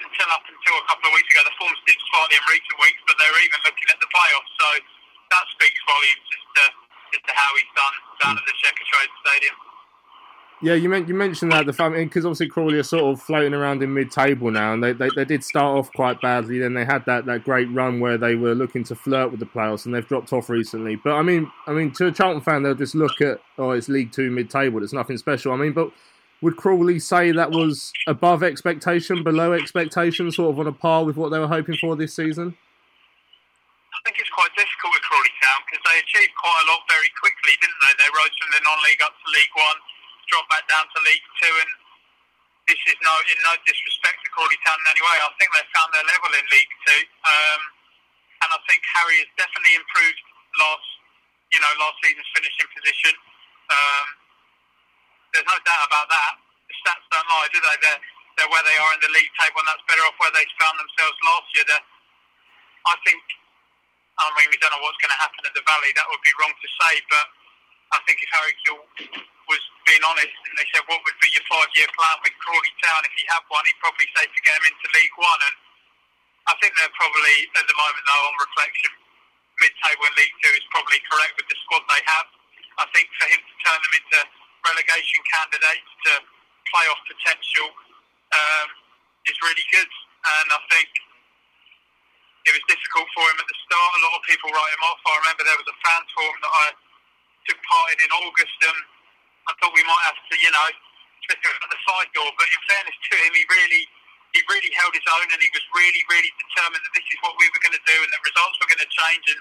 until 0.04 0.28
up 0.32 0.44
until 0.44 0.76
a 0.80 0.86
couple 0.88 1.08
of 1.08 1.12
weeks 1.16 1.28
ago, 1.32 1.44
the 1.48 1.56
form's 1.56 1.80
dipped 1.88 2.04
slightly 2.12 2.36
in 2.36 2.44
recent 2.48 2.76
weeks, 2.80 3.00
but 3.08 3.16
they 3.16 3.28
were 3.32 3.42
even 3.44 3.60
looking 3.64 3.88
at 3.88 3.98
the 4.00 4.08
playoffs. 4.12 4.52
So 4.60 4.68
that 5.32 5.44
speaks 5.56 5.80
volumes 5.88 6.28
as 6.28 6.44
to, 6.56 6.64
as 7.16 7.22
to 7.24 7.32
how 7.32 7.50
he's 7.56 7.72
done 7.72 7.96
down 8.20 8.34
at 8.36 8.44
the 8.44 8.56
Checkatrade 8.60 9.12
Stadium. 9.24 9.56
Yeah, 10.62 10.74
you, 10.74 10.90
meant, 10.90 11.08
you 11.08 11.14
mentioned 11.14 11.52
that 11.52 11.64
the 11.64 11.72
family 11.72 12.04
because 12.04 12.26
eh, 12.26 12.28
obviously 12.28 12.48
Crawley 12.48 12.78
are 12.78 12.82
sort 12.82 13.04
of 13.04 13.22
floating 13.22 13.54
around 13.54 13.82
in 13.82 13.94
mid-table 13.94 14.50
now, 14.50 14.74
and 14.74 14.84
they, 14.84 14.92
they, 14.92 15.08
they 15.16 15.24
did 15.24 15.42
start 15.42 15.78
off 15.78 15.90
quite 15.94 16.20
badly. 16.20 16.58
Then 16.58 16.74
they 16.74 16.84
had 16.84 17.06
that, 17.06 17.24
that 17.24 17.44
great 17.44 17.70
run 17.72 17.98
where 17.98 18.18
they 18.18 18.34
were 18.34 18.54
looking 18.54 18.84
to 18.84 18.94
flirt 18.94 19.30
with 19.30 19.40
the 19.40 19.46
playoffs, 19.46 19.86
and 19.86 19.94
they've 19.94 20.06
dropped 20.06 20.34
off 20.34 20.50
recently. 20.50 20.96
But 20.96 21.14
I 21.14 21.22
mean, 21.22 21.50
I 21.66 21.72
mean, 21.72 21.92
to 21.92 22.08
a 22.08 22.12
Charlton 22.12 22.42
fan, 22.42 22.62
they'll 22.62 22.74
just 22.74 22.94
look 22.94 23.22
at 23.22 23.40
oh, 23.56 23.70
it's 23.70 23.88
League 23.88 24.12
Two 24.12 24.30
mid-table. 24.30 24.82
It's 24.82 24.92
nothing 24.92 25.16
special. 25.16 25.52
I 25.52 25.56
mean, 25.56 25.72
but 25.72 25.92
would 26.42 26.58
Crawley 26.58 26.98
say 26.98 27.32
that 27.32 27.50
was 27.52 27.90
above 28.06 28.42
expectation, 28.42 29.24
below 29.24 29.54
expectation, 29.54 30.30
sort 30.30 30.52
of 30.52 30.60
on 30.60 30.66
a 30.66 30.72
par 30.72 31.06
with 31.06 31.16
what 31.16 31.30
they 31.30 31.38
were 31.38 31.48
hoping 31.48 31.76
for 31.80 31.96
this 31.96 32.14
season? 32.14 32.52
I 33.96 33.98
think 34.04 34.16
it's 34.20 34.32
quite 34.32 34.52
difficult 34.56 34.92
with 34.92 35.04
Crawley 35.08 35.32
Town 35.40 35.60
because 35.64 35.84
they 35.88 35.96
achieved 36.04 36.36
quite 36.36 36.60
a 36.64 36.66
lot 36.68 36.84
very 36.92 37.08
quickly, 37.16 37.56
didn't 37.64 37.80
they? 37.80 37.92
They 37.96 38.10
rose 38.12 38.32
from 38.36 38.50
the 38.52 38.60
non-league 38.60 39.00
up 39.04 39.16
to 39.16 39.26
League 39.32 39.56
One 39.56 39.80
dropped 40.30 40.50
back 40.50 40.64
down 40.70 40.86
to 40.86 40.98
League 41.04 41.26
Two, 41.42 41.54
and 41.60 41.70
this 42.70 42.80
is 42.86 42.96
no 43.02 43.14
in 43.28 43.38
no 43.42 43.54
disrespect 43.66 44.22
to 44.22 44.28
Crawley 44.32 44.58
Town 44.62 44.78
in 44.80 44.86
any 44.94 45.02
way. 45.02 45.16
I 45.20 45.30
think 45.36 45.50
they've 45.52 45.74
found 45.74 45.90
their 45.92 46.06
level 46.06 46.30
in 46.32 46.44
League 46.54 46.74
Two, 46.86 47.02
um, 47.26 47.60
and 48.46 48.48
I 48.54 48.58
think 48.70 48.80
Harry 48.96 49.18
has 49.26 49.30
definitely 49.36 49.74
improved 49.76 50.22
last, 50.62 50.88
you 51.52 51.60
know, 51.60 51.72
last 51.82 51.98
season's 52.00 52.30
finishing 52.32 52.68
position. 52.72 53.14
Um, 53.70 54.06
there's 55.34 55.46
no 55.46 55.58
doubt 55.62 55.84
about 55.86 56.08
that. 56.10 56.32
The 56.66 56.74
stats 56.82 57.06
don't 57.10 57.26
lie, 57.30 57.50
do 57.50 57.58
they? 57.62 57.76
They're, 57.82 58.02
they're 58.38 58.50
where 58.50 58.66
they 58.66 58.78
are 58.78 58.92
in 58.94 59.02
the 59.02 59.12
league 59.14 59.30
table, 59.38 59.62
and 59.62 59.68
that's 59.70 59.84
better 59.86 60.02
off 60.06 60.16
where 60.18 60.34
they 60.34 60.46
found 60.58 60.78
themselves 60.78 61.18
last 61.22 61.48
year. 61.54 61.66
They're, 61.66 61.86
I 62.86 62.94
think. 63.06 63.22
I 64.20 64.28
mean, 64.36 64.52
we 64.52 64.58
don't 64.60 64.68
know 64.74 64.84
what's 64.84 65.00
going 65.00 65.14
to 65.16 65.22
happen 65.22 65.40
at 65.48 65.54
the 65.56 65.64
Valley. 65.64 65.96
That 65.96 66.04
would 66.12 66.20
be 66.20 66.34
wrong 66.36 66.52
to 66.52 66.68
say, 66.84 67.00
but 67.08 67.26
I 67.90 67.98
think 68.06 68.22
if 68.22 68.30
Harry 68.30 68.54
Kewell 68.62 68.86
was 69.50 69.62
being 69.82 70.02
honest 70.06 70.30
and 70.30 70.54
they 70.54 70.66
said, 70.70 70.86
what 70.86 71.02
would 71.02 71.18
be 71.18 71.30
your 71.34 71.42
five-year 71.50 71.90
plan 71.98 72.16
with 72.22 72.34
Crawley 72.38 72.74
Town? 72.86 73.02
If 73.02 73.14
he 73.18 73.26
had 73.26 73.42
one, 73.50 73.66
he'd 73.66 73.82
probably 73.82 74.06
say 74.14 74.30
to 74.30 74.40
get 74.46 74.54
him 74.62 74.70
into 74.70 74.86
League 74.94 75.16
One. 75.18 75.40
And 75.50 75.56
I 76.46 76.54
think 76.62 76.78
they're 76.78 76.94
probably, 76.94 77.36
at 77.58 77.66
the 77.66 77.74
moment, 77.74 78.02
though, 78.06 78.24
on 78.30 78.34
reflection, 78.38 78.90
mid-table 79.58 80.06
in 80.06 80.14
League 80.22 80.36
Two 80.38 80.54
is 80.54 80.66
probably 80.70 81.02
correct 81.10 81.34
with 81.34 81.50
the 81.50 81.58
squad 81.66 81.82
they 81.90 82.02
have. 82.06 82.26
I 82.78 82.86
think 82.94 83.10
for 83.18 83.26
him 83.26 83.42
to 83.42 83.54
turn 83.66 83.80
them 83.82 83.94
into 83.98 84.18
relegation 84.62 85.20
candidates 85.26 85.90
to 86.06 86.12
playoff 86.70 87.00
potential 87.10 87.68
um, 88.32 88.68
is 89.26 89.36
really 89.42 89.66
good. 89.74 89.90
And 90.20 90.46
I 90.54 90.60
think 90.70 90.88
it 92.46 92.52
was 92.54 92.64
difficult 92.70 93.10
for 93.12 93.24
him 93.26 93.36
at 93.36 93.48
the 93.50 93.58
start. 93.66 93.90
A 93.98 94.00
lot 94.06 94.14
of 94.16 94.22
people 94.30 94.48
write 94.54 94.72
him 94.78 94.84
off. 94.86 95.00
I 95.04 95.12
remember 95.26 95.42
there 95.44 95.60
was 95.60 95.68
a 95.68 95.78
fan 95.82 96.02
forum 96.14 96.38
that 96.40 96.54
I 96.54 96.66
took 97.50 97.58
part 97.66 97.98
in 97.98 98.10
August, 98.22 98.58
and 98.62 98.78
I 99.50 99.52
thought 99.58 99.74
we 99.74 99.82
might 99.82 100.04
have 100.06 100.18
to, 100.22 100.34
you 100.38 100.54
know, 100.54 100.70
at 101.34 101.38
the 101.42 101.80
side 101.82 102.10
door. 102.14 102.30
But 102.38 102.46
in 102.46 102.60
fairness 102.70 102.94
to 102.94 103.14
him, 103.26 103.30
he 103.34 103.42
really, 103.50 103.82
he 104.34 104.40
really 104.46 104.70
held 104.78 104.94
his 104.94 105.06
own, 105.10 105.26
and 105.34 105.40
he 105.42 105.50
was 105.50 105.66
really, 105.74 106.02
really 106.06 106.30
determined 106.38 106.82
that 106.86 106.94
this 106.94 107.06
is 107.10 107.18
what 107.26 107.34
we 107.42 107.50
were 107.50 107.62
going 107.62 107.74
to 107.74 107.86
do, 107.86 107.96
and 107.98 108.10
the 108.14 108.22
results 108.22 108.54
were 108.62 108.70
going 108.70 108.82
to 108.86 108.92
change. 108.94 109.26
And 109.34 109.40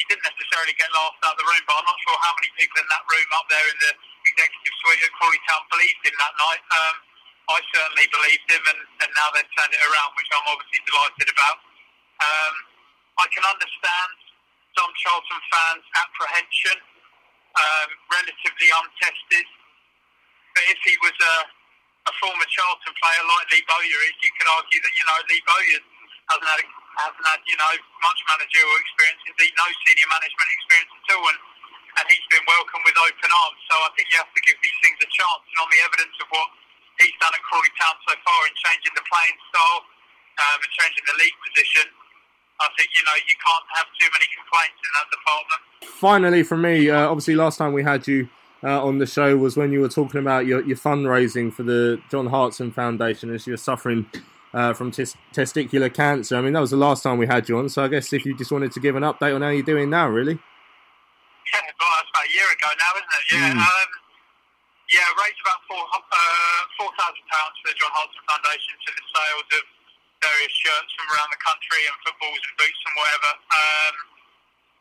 he 0.00 0.04
didn't 0.12 0.24
necessarily 0.28 0.76
get 0.76 0.88
laughed 0.92 1.20
out 1.24 1.36
of 1.36 1.40
the 1.40 1.48
room, 1.48 1.64
but 1.64 1.80
I'm 1.80 1.88
not 1.88 2.00
sure 2.04 2.16
how 2.20 2.32
many 2.36 2.52
people 2.56 2.76
in 2.84 2.88
that 2.88 3.04
room 3.08 3.28
up 3.32 3.48
there 3.48 3.64
in 3.64 3.78
the 3.80 3.92
executive 4.28 4.74
suite 4.84 5.00
at 5.00 5.12
Crawley 5.16 5.40
Town 5.48 5.62
believed 5.72 6.00
him 6.04 6.16
that 6.20 6.34
night. 6.36 6.62
Um, 6.68 6.96
I 7.46 7.58
certainly 7.72 8.06
believed 8.12 8.46
him, 8.50 8.62
and, 8.76 8.80
and 9.06 9.10
now 9.16 9.28
they've 9.32 9.52
turned 9.56 9.72
it 9.72 9.80
around, 9.80 10.10
which 10.20 10.28
I'm 10.34 10.46
obviously 10.52 10.82
delighted 10.84 11.28
about. 11.32 11.58
Um, 12.20 12.54
I 13.16 13.26
can 13.32 13.44
understand 13.48 14.10
some 14.76 14.92
Charlton 15.00 15.40
fans' 15.48 15.86
apprehension, 15.96 16.76
um, 17.56 17.88
relatively 18.12 18.68
untested. 18.68 19.46
But 20.52 20.64
if 20.72 20.80
he 20.84 20.94
was 21.04 21.16
a, 21.16 21.34
a 22.08 22.12
former 22.20 22.48
Charlton 22.48 22.94
player 22.96 23.22
like 23.28 23.46
Lee 23.52 23.64
Bowyer 23.68 24.00
is, 24.08 24.16
you 24.24 24.32
could 24.36 24.48
argue 24.56 24.80
that, 24.80 24.92
you 24.96 25.04
know, 25.04 25.18
Lee 25.28 25.42
Bowyer 25.44 25.80
hasn't 26.32 26.48
had, 26.48 26.60
hasn't 27.00 27.26
had, 27.28 27.40
you 27.44 27.56
know, 27.60 27.74
much 28.00 28.20
managerial 28.28 28.76
experience, 28.80 29.20
indeed 29.28 29.52
no 29.56 29.68
senior 29.84 30.08
management 30.08 30.48
experience 30.56 30.92
at 30.96 31.06
all. 31.16 31.26
And, 31.28 31.40
and 31.96 32.04
he's 32.12 32.26
been 32.28 32.44
welcomed 32.44 32.84
with 32.84 32.96
open 33.00 33.30
arms. 33.32 33.60
So 33.68 33.74
I 33.84 33.90
think 33.96 34.08
you 34.12 34.16
have 34.20 34.32
to 34.32 34.42
give 34.44 34.58
these 34.60 34.78
things 34.84 34.98
a 35.00 35.08
chance. 35.08 35.42
And 35.48 35.58
on 35.64 35.68
the 35.72 35.80
evidence 35.80 36.16
of 36.20 36.28
what 36.32 36.48
he's 37.00 37.16
done 37.20 37.32
at 37.32 37.42
Crawley 37.44 37.72
Town 37.76 37.96
so 38.04 38.12
far 38.20 38.40
in 38.48 38.54
changing 38.56 38.94
the 38.96 39.04
playing 39.04 39.38
style 39.52 39.80
um, 40.40 40.56
and 40.60 40.72
changing 40.76 41.04
the 41.08 41.16
league 41.20 41.38
position, 41.44 41.84
I 42.60 42.68
think 42.76 42.88
you 42.96 43.02
know 43.04 43.16
you 43.28 43.36
can't 43.36 43.66
have 43.74 43.86
too 43.98 44.08
many 44.12 44.26
complaints 44.32 44.78
in 44.80 44.90
that 44.96 45.08
department. 45.12 45.60
Finally, 46.00 46.42
for 46.42 46.56
me, 46.56 46.90
uh, 46.90 47.08
obviously, 47.08 47.34
last 47.34 47.58
time 47.58 47.72
we 47.72 47.82
had 47.82 48.06
you 48.06 48.28
uh, 48.64 48.82
on 48.84 48.98
the 48.98 49.06
show 49.06 49.36
was 49.36 49.56
when 49.56 49.72
you 49.72 49.80
were 49.80 49.88
talking 49.88 50.20
about 50.20 50.46
your, 50.46 50.64
your 50.64 50.76
fundraising 50.76 51.52
for 51.52 51.62
the 51.62 52.00
John 52.10 52.26
Hartson 52.26 52.72
Foundation 52.72 53.32
as 53.34 53.46
you 53.46 53.52
were 53.52 53.58
suffering 53.58 54.06
uh, 54.54 54.72
from 54.72 54.90
tes- 54.90 55.16
testicular 55.32 55.92
cancer. 55.92 56.36
I 56.36 56.40
mean, 56.40 56.54
that 56.54 56.60
was 56.60 56.70
the 56.70 56.80
last 56.80 57.02
time 57.02 57.18
we 57.18 57.26
had 57.26 57.48
you 57.48 57.58
on. 57.58 57.68
So 57.68 57.84
I 57.84 57.88
guess 57.88 58.12
if 58.12 58.24
you 58.24 58.36
just 58.36 58.50
wanted 58.50 58.72
to 58.72 58.80
give 58.80 58.96
an 58.96 59.02
update 59.02 59.34
on 59.34 59.42
how 59.42 59.50
you're 59.50 59.62
doing 59.62 59.90
now, 59.90 60.08
really. 60.08 60.34
Yeah, 60.34 61.60
well, 61.80 61.92
that's 62.00 62.08
about 62.08 62.24
a 62.24 62.32
year 62.32 62.48
ago 62.48 62.68
now, 62.72 62.92
isn't 62.96 63.12
it? 63.12 63.24
Yeah. 63.32 63.52
Mm. 63.52 63.60
Um, 63.60 63.90
yeah, 64.86 65.02
raised 65.18 65.42
about 65.42 65.60
four 65.66 65.82
uh, 65.82 66.62
four 66.78 66.90
thousand 66.94 67.26
pounds 67.26 67.54
for 67.58 67.74
the 67.74 67.76
John 67.76 67.90
Hartson 67.90 68.22
Foundation 68.22 68.74
to 68.86 68.90
the 68.94 69.04
sales 69.10 69.48
of 69.58 69.64
various 70.20 70.54
shirts 70.54 70.90
from 70.96 71.06
around 71.12 71.30
the 71.32 71.40
country 71.40 71.82
and 71.86 71.94
footballs 72.04 72.42
and 72.42 72.54
boots 72.56 72.80
and 72.86 72.94
whatever. 72.96 73.30
Um, 73.52 73.94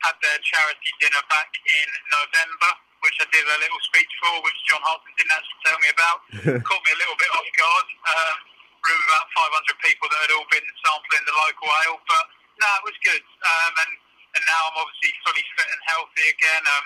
had 0.04 0.16
their 0.22 0.40
charity 0.46 0.92
dinner 1.02 1.24
back 1.32 1.50
in 1.66 1.88
November, 2.14 2.72
which 3.02 3.18
I 3.18 3.26
did 3.34 3.42
a 3.42 3.58
little 3.58 3.82
speech 3.90 4.12
for, 4.22 4.34
which 4.46 4.60
John 4.70 4.84
Hartson 4.86 5.14
didn't 5.18 5.34
actually 5.34 5.62
tell 5.66 5.80
me 5.82 5.90
about. 5.90 6.18
Caught 6.68 6.84
me 6.86 6.92
a 6.94 7.00
little 7.00 7.18
bit 7.18 7.32
off 7.34 7.50
guard. 7.58 7.88
Um, 8.06 8.38
room 8.86 9.02
of 9.02 9.08
about 9.10 9.28
500 9.66 9.88
people 9.88 10.06
that 10.14 10.20
had 10.30 10.32
all 10.38 10.48
been 10.54 10.68
sampling 10.86 11.26
the 11.26 11.34
local 11.34 11.70
ale, 11.88 11.98
but 12.06 12.26
no, 12.62 12.70
it 12.70 12.86
was 12.86 12.98
good. 13.02 13.24
Um, 13.24 13.74
and 13.82 13.92
and 14.36 14.44
now 14.52 14.62
I'm 14.68 14.78
obviously 14.84 15.16
fully 15.24 15.46
fit 15.56 15.68
and 15.72 15.82
healthy 15.88 16.26
again. 16.28 16.64
Um, 16.70 16.86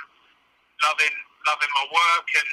loving 0.85 1.15
loving 1.43 1.71
my 1.75 1.85
work 1.91 2.27
and 2.39 2.49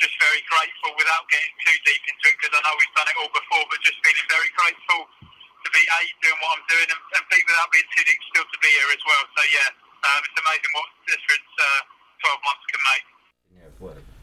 just 0.00 0.16
very 0.16 0.42
grateful 0.48 0.96
without 0.96 1.28
getting 1.28 1.52
too 1.60 1.76
deep 1.84 2.02
into 2.08 2.24
it 2.32 2.34
because 2.40 2.52
I 2.56 2.60
know 2.64 2.74
we've 2.74 2.96
done 2.96 3.08
it 3.08 3.16
all 3.20 3.32
before, 3.36 3.64
but 3.68 3.78
just 3.84 4.00
feeling 4.00 4.28
very 4.32 4.50
grateful 4.56 5.00
to 5.04 5.68
be 5.76 5.82
A, 5.84 6.00
doing 6.24 6.40
what 6.40 6.56
I'm 6.56 6.64
doing 6.72 6.88
and, 6.88 7.02
and 7.20 7.24
B, 7.28 7.36
without 7.44 7.68
being 7.68 7.88
too 7.92 8.04
deep, 8.08 8.20
still 8.32 8.48
to 8.48 8.58
be 8.64 8.70
here 8.72 8.90
as 8.96 9.02
well. 9.04 9.24
So 9.36 9.42
yeah, 9.52 9.68
um, 10.08 10.20
it's 10.24 10.38
amazing 10.40 10.72
what 10.72 10.88
difference 11.04 11.50
uh, 11.60 11.80
12 12.32 12.48
months 12.48 12.64
can 12.72 12.82
make. 12.96 13.04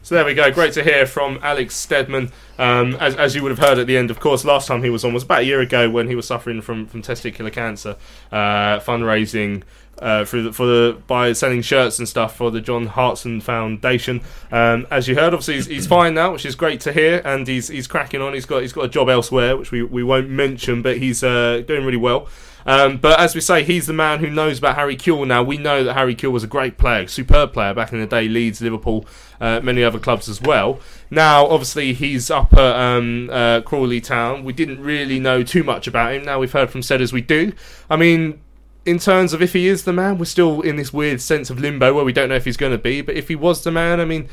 So 0.02 0.14
there 0.14 0.24
we 0.24 0.32
go. 0.32 0.50
Great 0.50 0.72
to 0.72 0.82
hear 0.82 1.04
from 1.04 1.38
Alex 1.42 1.76
Stedman. 1.76 2.30
Um, 2.58 2.94
as, 2.94 3.14
as 3.16 3.34
you 3.34 3.42
would 3.42 3.50
have 3.50 3.58
heard 3.58 3.78
at 3.78 3.86
the 3.86 3.96
end, 3.96 4.10
of 4.10 4.20
course, 4.20 4.44
last 4.44 4.66
time 4.66 4.82
he 4.82 4.88
was 4.88 5.04
on 5.04 5.12
was 5.12 5.24
about 5.24 5.40
a 5.40 5.44
year 5.44 5.60
ago 5.60 5.90
when 5.90 6.08
he 6.08 6.14
was 6.14 6.26
suffering 6.26 6.62
from, 6.62 6.86
from 6.86 7.02
testicular 7.02 7.52
cancer, 7.52 7.96
uh, 8.32 8.78
fundraising 8.78 9.64
uh, 10.00 10.24
for 10.24 10.42
the, 10.42 10.52
for 10.52 10.66
the 10.66 11.02
by 11.06 11.32
selling 11.32 11.62
shirts 11.62 11.98
and 11.98 12.08
stuff 12.08 12.36
for 12.36 12.50
the 12.50 12.60
John 12.60 12.86
Hartson 12.86 13.40
Foundation. 13.40 14.20
Um, 14.50 14.86
as 14.90 15.08
you 15.08 15.14
heard, 15.14 15.34
obviously 15.34 15.54
he's, 15.54 15.66
he's 15.66 15.86
fine 15.86 16.14
now, 16.14 16.32
which 16.32 16.46
is 16.46 16.54
great 16.54 16.80
to 16.80 16.92
hear, 16.92 17.22
and 17.24 17.46
he's 17.46 17.68
he's 17.68 17.86
cracking 17.86 18.20
on. 18.20 18.34
He's 18.34 18.46
got 18.46 18.62
he's 18.62 18.72
got 18.72 18.84
a 18.84 18.88
job 18.88 19.08
elsewhere, 19.08 19.56
which 19.56 19.70
we, 19.70 19.82
we 19.82 20.02
won't 20.02 20.28
mention, 20.28 20.82
but 20.82 20.98
he's 20.98 21.22
uh, 21.22 21.62
doing 21.66 21.84
really 21.84 21.96
well. 21.96 22.28
Um, 22.66 22.98
but 22.98 23.18
as 23.18 23.34
we 23.34 23.40
say, 23.40 23.62
he's 23.62 23.86
the 23.86 23.94
man 23.94 24.18
who 24.18 24.28
knows 24.28 24.58
about 24.58 24.74
Harry 24.74 24.94
Kewell 24.94 25.26
now. 25.26 25.42
We 25.42 25.56
know 25.56 25.84
that 25.84 25.94
Harry 25.94 26.14
Kewell 26.14 26.32
was 26.32 26.44
a 26.44 26.48
great 26.48 26.76
player, 26.76 27.06
superb 27.06 27.54
player 27.54 27.72
back 27.72 27.94
in 27.94 28.00
the 28.00 28.06
day, 28.06 28.28
Leeds, 28.28 28.60
Liverpool, 28.60 29.06
uh, 29.40 29.60
many 29.60 29.82
other 29.82 29.98
clubs 29.98 30.28
as 30.28 30.42
well. 30.42 30.78
Now, 31.10 31.46
obviously, 31.46 31.94
he's 31.94 32.30
up 32.30 32.52
at 32.52 32.76
um, 32.76 33.30
uh, 33.32 33.62
Crawley 33.62 34.02
Town. 34.02 34.44
We 34.44 34.52
didn't 34.52 34.82
really 34.82 35.18
know 35.18 35.42
too 35.42 35.64
much 35.64 35.86
about 35.86 36.12
him. 36.12 36.24
Now 36.24 36.40
we've 36.40 36.52
heard 36.52 36.68
from 36.68 36.82
Sedders 36.82 37.10
we 37.10 37.22
do. 37.22 37.54
I 37.88 37.96
mean, 37.96 38.40
in 38.88 38.98
terms 38.98 39.32
of 39.34 39.42
if 39.42 39.52
he 39.52 39.68
is 39.68 39.84
the 39.84 39.92
man, 39.92 40.18
we're 40.18 40.24
still 40.24 40.62
in 40.62 40.76
this 40.76 40.92
weird 40.92 41.20
sense 41.20 41.50
of 41.50 41.60
limbo 41.60 41.92
where 41.92 42.04
we 42.04 42.12
don't 42.12 42.30
know 42.30 42.36
if 42.36 42.46
he's 42.46 42.56
going 42.56 42.72
to 42.72 42.78
be. 42.78 43.02
But 43.02 43.16
if 43.16 43.28
he 43.28 43.36
was 43.36 43.62
the 43.62 43.70
man, 43.70 44.00
I 44.00 44.06
mean, 44.06 44.28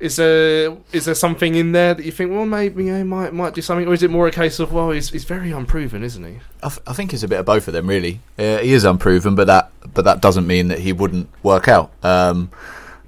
is 0.00 0.16
there 0.16 0.76
is 0.92 1.04
there 1.04 1.14
something 1.14 1.54
in 1.54 1.70
there 1.70 1.94
that 1.94 2.04
you 2.04 2.10
think, 2.10 2.32
well, 2.32 2.44
maybe 2.44 2.86
he 2.86 3.02
might 3.04 3.32
might 3.32 3.54
do 3.54 3.62
something, 3.62 3.86
or 3.86 3.94
is 3.94 4.02
it 4.02 4.10
more 4.10 4.26
a 4.26 4.32
case 4.32 4.58
of, 4.58 4.72
well, 4.72 4.90
he's, 4.90 5.10
he's 5.10 5.22
very 5.22 5.52
unproven, 5.52 6.02
isn't 6.02 6.24
he? 6.24 6.40
I, 6.62 6.68
th- 6.68 6.80
I 6.86 6.92
think 6.92 7.14
it's 7.14 7.22
a 7.22 7.28
bit 7.28 7.38
of 7.38 7.46
both 7.46 7.68
of 7.68 7.74
them, 7.74 7.86
really. 7.86 8.18
Uh, 8.36 8.58
he 8.58 8.72
is 8.72 8.84
unproven, 8.84 9.36
but 9.36 9.46
that 9.46 9.70
but 9.94 10.04
that 10.04 10.20
doesn't 10.20 10.46
mean 10.48 10.66
that 10.68 10.80
he 10.80 10.92
wouldn't 10.92 11.28
work 11.44 11.68
out. 11.68 11.92
Um, 12.02 12.50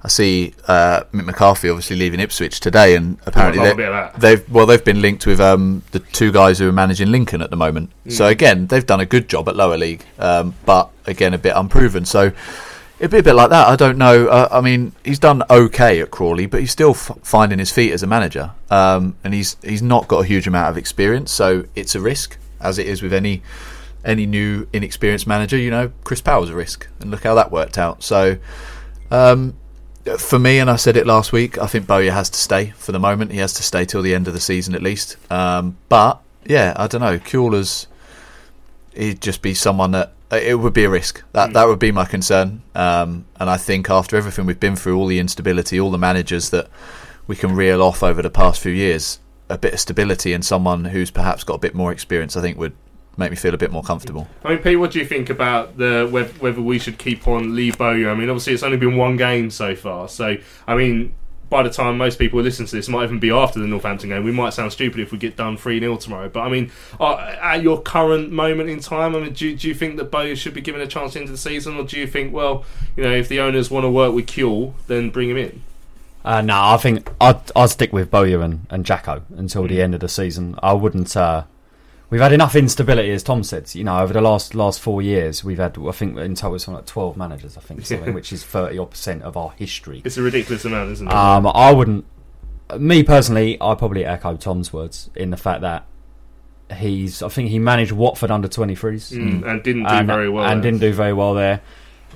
I 0.05 0.07
see 0.07 0.53
uh, 0.67 1.01
Mick 1.13 1.25
McCarthy 1.25 1.67
obviously 1.67 1.95
leaving 1.95 2.19
Ipswich 2.19 2.59
today, 2.59 2.95
and 2.95 3.17
apparently 3.25 3.63
they, 3.63 3.73
bit 3.73 3.87
of 3.87 3.93
that. 4.13 4.21
they've 4.21 4.51
well 4.51 4.67
they've 4.67 4.83
been 4.83 5.01
linked 5.01 5.25
with 5.25 5.39
um, 5.39 5.81
the 5.93 5.99
two 5.99 6.31
guys 6.31 6.59
who 6.59 6.69
are 6.69 6.71
managing 6.71 7.09
Lincoln 7.09 7.41
at 7.41 7.49
the 7.49 7.55
moment. 7.55 7.89
So 8.09 8.27
again, 8.27 8.67
they've 8.67 8.85
done 8.85 8.99
a 8.99 9.07
good 9.07 9.27
job 9.27 9.49
at 9.49 9.55
lower 9.55 9.77
league, 9.77 10.05
um, 10.19 10.53
but 10.63 10.91
again 11.07 11.33
a 11.33 11.39
bit 11.39 11.53
unproven. 11.55 12.05
So 12.05 12.31
it'd 12.99 13.09
be 13.09 13.17
a 13.17 13.23
bit 13.23 13.33
like 13.33 13.49
that. 13.49 13.67
I 13.67 13.75
don't 13.75 13.97
know. 13.97 14.27
Uh, 14.27 14.47
I 14.51 14.61
mean, 14.61 14.91
he's 15.03 15.17
done 15.17 15.41
okay 15.49 15.99
at 16.01 16.11
Crawley, 16.11 16.45
but 16.45 16.59
he's 16.59 16.69
still 16.69 16.91
f- 16.91 17.17
finding 17.23 17.57
his 17.57 17.71
feet 17.71 17.91
as 17.91 18.03
a 18.03 18.07
manager, 18.07 18.51
um, 18.69 19.15
and 19.23 19.33
he's 19.33 19.57
he's 19.63 19.81
not 19.81 20.07
got 20.07 20.19
a 20.19 20.25
huge 20.27 20.45
amount 20.45 20.69
of 20.69 20.77
experience. 20.77 21.31
So 21.31 21.65
it's 21.73 21.95
a 21.95 21.99
risk, 21.99 22.37
as 22.61 22.77
it 22.77 22.85
is 22.85 23.01
with 23.01 23.11
any 23.11 23.41
any 24.03 24.27
new 24.27 24.67
inexperienced 24.71 25.25
manager. 25.25 25.57
You 25.57 25.71
know, 25.71 25.91
Chris 26.03 26.21
Powell's 26.21 26.51
a 26.51 26.55
risk, 26.55 26.87
and 26.99 27.09
look 27.09 27.23
how 27.23 27.33
that 27.33 27.51
worked 27.51 27.79
out. 27.79 28.03
So. 28.03 28.37
Um, 29.09 29.55
for 30.17 30.39
me, 30.39 30.59
and 30.59 30.69
I 30.69 30.75
said 30.75 30.97
it 30.97 31.07
last 31.07 31.31
week, 31.31 31.57
I 31.57 31.67
think 31.67 31.87
Bowyer 31.87 32.11
has 32.11 32.29
to 32.29 32.37
stay 32.37 32.73
for 32.77 32.91
the 32.91 32.99
moment. 32.99 33.31
He 33.31 33.39
has 33.39 33.53
to 33.53 33.63
stay 33.63 33.85
till 33.85 34.01
the 34.01 34.13
end 34.13 34.27
of 34.27 34.33
the 34.33 34.39
season 34.39 34.75
at 34.75 34.81
least. 34.81 35.17
Um, 35.31 35.77
but 35.89 36.21
yeah, 36.45 36.73
I 36.75 36.87
don't 36.87 37.01
know. 37.01 37.17
Kewell's 37.17 37.87
he'd 38.93 39.21
just 39.21 39.41
be 39.41 39.53
someone 39.53 39.91
that 39.91 40.13
it 40.31 40.59
would 40.59 40.73
be 40.73 40.85
a 40.85 40.89
risk. 40.89 41.23
That 41.33 41.53
that 41.53 41.67
would 41.67 41.79
be 41.79 41.91
my 41.91 42.05
concern. 42.05 42.61
Um, 42.73 43.25
and 43.39 43.49
I 43.49 43.57
think 43.57 43.89
after 43.89 44.15
everything 44.15 44.45
we've 44.45 44.59
been 44.59 44.75
through, 44.75 44.97
all 44.97 45.07
the 45.07 45.19
instability, 45.19 45.79
all 45.79 45.91
the 45.91 45.97
managers 45.97 46.49
that 46.51 46.69
we 47.27 47.35
can 47.35 47.55
reel 47.55 47.81
off 47.81 48.03
over 48.03 48.21
the 48.21 48.29
past 48.29 48.61
few 48.61 48.71
years, 48.71 49.19
a 49.49 49.57
bit 49.57 49.73
of 49.73 49.79
stability 49.79 50.33
and 50.33 50.45
someone 50.45 50.85
who's 50.85 51.11
perhaps 51.11 51.43
got 51.43 51.55
a 51.55 51.59
bit 51.59 51.75
more 51.75 51.91
experience, 51.91 52.37
I 52.37 52.41
think 52.41 52.57
would 52.57 52.73
make 53.17 53.31
me 53.31 53.37
feel 53.37 53.53
a 53.53 53.57
bit 53.57 53.71
more 53.71 53.83
comfortable. 53.83 54.27
I 54.43 54.49
mean, 54.49 54.57
Pete, 54.59 54.79
what 54.79 54.91
do 54.91 54.99
you 54.99 55.05
think 55.05 55.29
about 55.29 55.77
the 55.77 56.07
whether, 56.11 56.31
whether 56.33 56.61
we 56.61 56.79
should 56.79 56.97
keep 56.97 57.27
on 57.27 57.55
Lee 57.55 57.71
Bowyer? 57.71 58.09
I 58.09 58.15
mean, 58.15 58.29
obviously 58.29 58.53
it's 58.53 58.63
only 58.63 58.77
been 58.77 58.97
one 58.97 59.17
game 59.17 59.49
so 59.49 59.75
far, 59.75 60.07
so 60.09 60.37
I 60.67 60.75
mean, 60.75 61.13
by 61.49 61.63
the 61.63 61.69
time 61.69 61.97
most 61.97 62.17
people 62.17 62.41
listen 62.41 62.65
to 62.65 62.75
this, 62.75 62.87
it 62.87 62.91
might 62.91 63.03
even 63.03 63.19
be 63.19 63.31
after 63.31 63.59
the 63.59 63.67
Northampton 63.67 64.09
game. 64.09 64.23
We 64.23 64.31
might 64.31 64.53
sound 64.53 64.71
stupid 64.71 64.99
if 64.99 65.11
we 65.11 65.17
get 65.17 65.35
done 65.35 65.57
three 65.57 65.79
0 65.79 65.97
tomorrow. 65.97 66.29
But 66.29 66.41
I 66.41 66.49
mean, 66.49 66.71
uh, 66.99 67.15
at 67.41 67.61
your 67.61 67.81
current 67.81 68.31
moment 68.31 68.69
in 68.69 68.79
time, 68.79 69.15
I 69.15 69.19
mean, 69.19 69.33
do, 69.33 69.55
do 69.55 69.67
you 69.67 69.73
think 69.75 69.97
that 69.97 70.11
Bowyer 70.11 70.35
should 70.35 70.53
be 70.53 70.61
given 70.61 70.81
a 70.81 70.87
chance 70.87 71.15
into 71.15 71.31
the 71.31 71.37
season, 71.37 71.77
or 71.77 71.83
do 71.83 71.99
you 71.99 72.07
think, 72.07 72.33
well, 72.33 72.65
you 72.95 73.03
know, 73.03 73.11
if 73.11 73.29
the 73.29 73.39
owners 73.39 73.69
want 73.69 73.83
to 73.83 73.89
work 73.89 74.13
with 74.13 74.25
Kewell, 74.25 74.73
then 74.87 75.09
bring 75.09 75.29
him 75.29 75.37
in? 75.37 75.61
Uh, 76.23 76.41
no, 76.41 76.55
I 76.59 76.77
think 76.77 77.11
I'd, 77.21 77.39
I'd 77.55 77.69
stick 77.69 77.93
with 77.93 78.09
Bowyer 78.09 78.41
and, 78.41 78.65
and 78.71 78.83
Jacko 78.83 79.21
until 79.37 79.67
the 79.67 79.81
end 79.81 79.93
of 79.93 79.99
the 79.99 80.09
season. 80.09 80.55
I 80.63 80.73
wouldn't. 80.73 81.15
Uh, 81.15 81.43
we've 82.15 82.21
had 82.21 82.31
enough 82.31 82.55
instability, 82.55 83.11
as 83.11 83.23
Tom 83.23 83.43
said. 83.43 83.75
You 83.75 83.83
know, 83.83 83.99
over 83.99 84.13
the 84.13 84.21
last 84.21 84.55
last 84.55 84.79
four 84.79 85.01
years, 85.01 85.43
we've 85.43 85.57
had 85.57 85.77
I 85.77 85.91
think 85.91 86.17
in 86.17 86.33
total 86.33 86.57
something 86.59 86.75
like 86.77 86.85
twelve 86.85 87.17
managers. 87.17 87.57
I 87.57 87.59
think 87.59 87.85
something 87.85 88.13
which 88.13 88.31
is 88.31 88.41
thirty 88.41 88.77
odd 88.77 88.91
percent 88.91 89.23
of 89.23 89.35
our 89.35 89.51
history. 89.51 90.01
It's 90.05 90.15
a 90.15 90.21
ridiculous 90.21 90.63
amount, 90.63 90.91
isn't 90.93 91.07
it? 91.07 91.13
Um, 91.13 91.45
I 91.45 91.73
wouldn't. 91.73 92.05
Me 92.79 93.03
personally, 93.03 93.57
I 93.59 93.75
probably 93.75 94.05
echo 94.05 94.37
Tom's 94.37 94.71
words 94.71 95.09
in 95.13 95.29
the 95.31 95.37
fact 95.37 95.59
that 95.61 95.85
he's. 96.77 97.21
I 97.21 97.27
think 97.27 97.49
he 97.49 97.59
managed 97.59 97.91
Watford 97.91 98.31
under 98.31 98.47
twenty 98.47 98.75
threes 98.75 99.11
Mm, 99.11 99.45
and 99.45 99.61
didn't 99.61 99.83
do 99.83 99.89
and, 99.89 100.07
very 100.07 100.29
well. 100.29 100.45
and 100.45 100.63
there. 100.63 100.71
didn't 100.71 100.79
do 100.79 100.93
very 100.93 101.11
well 101.11 101.33
there. 101.33 101.59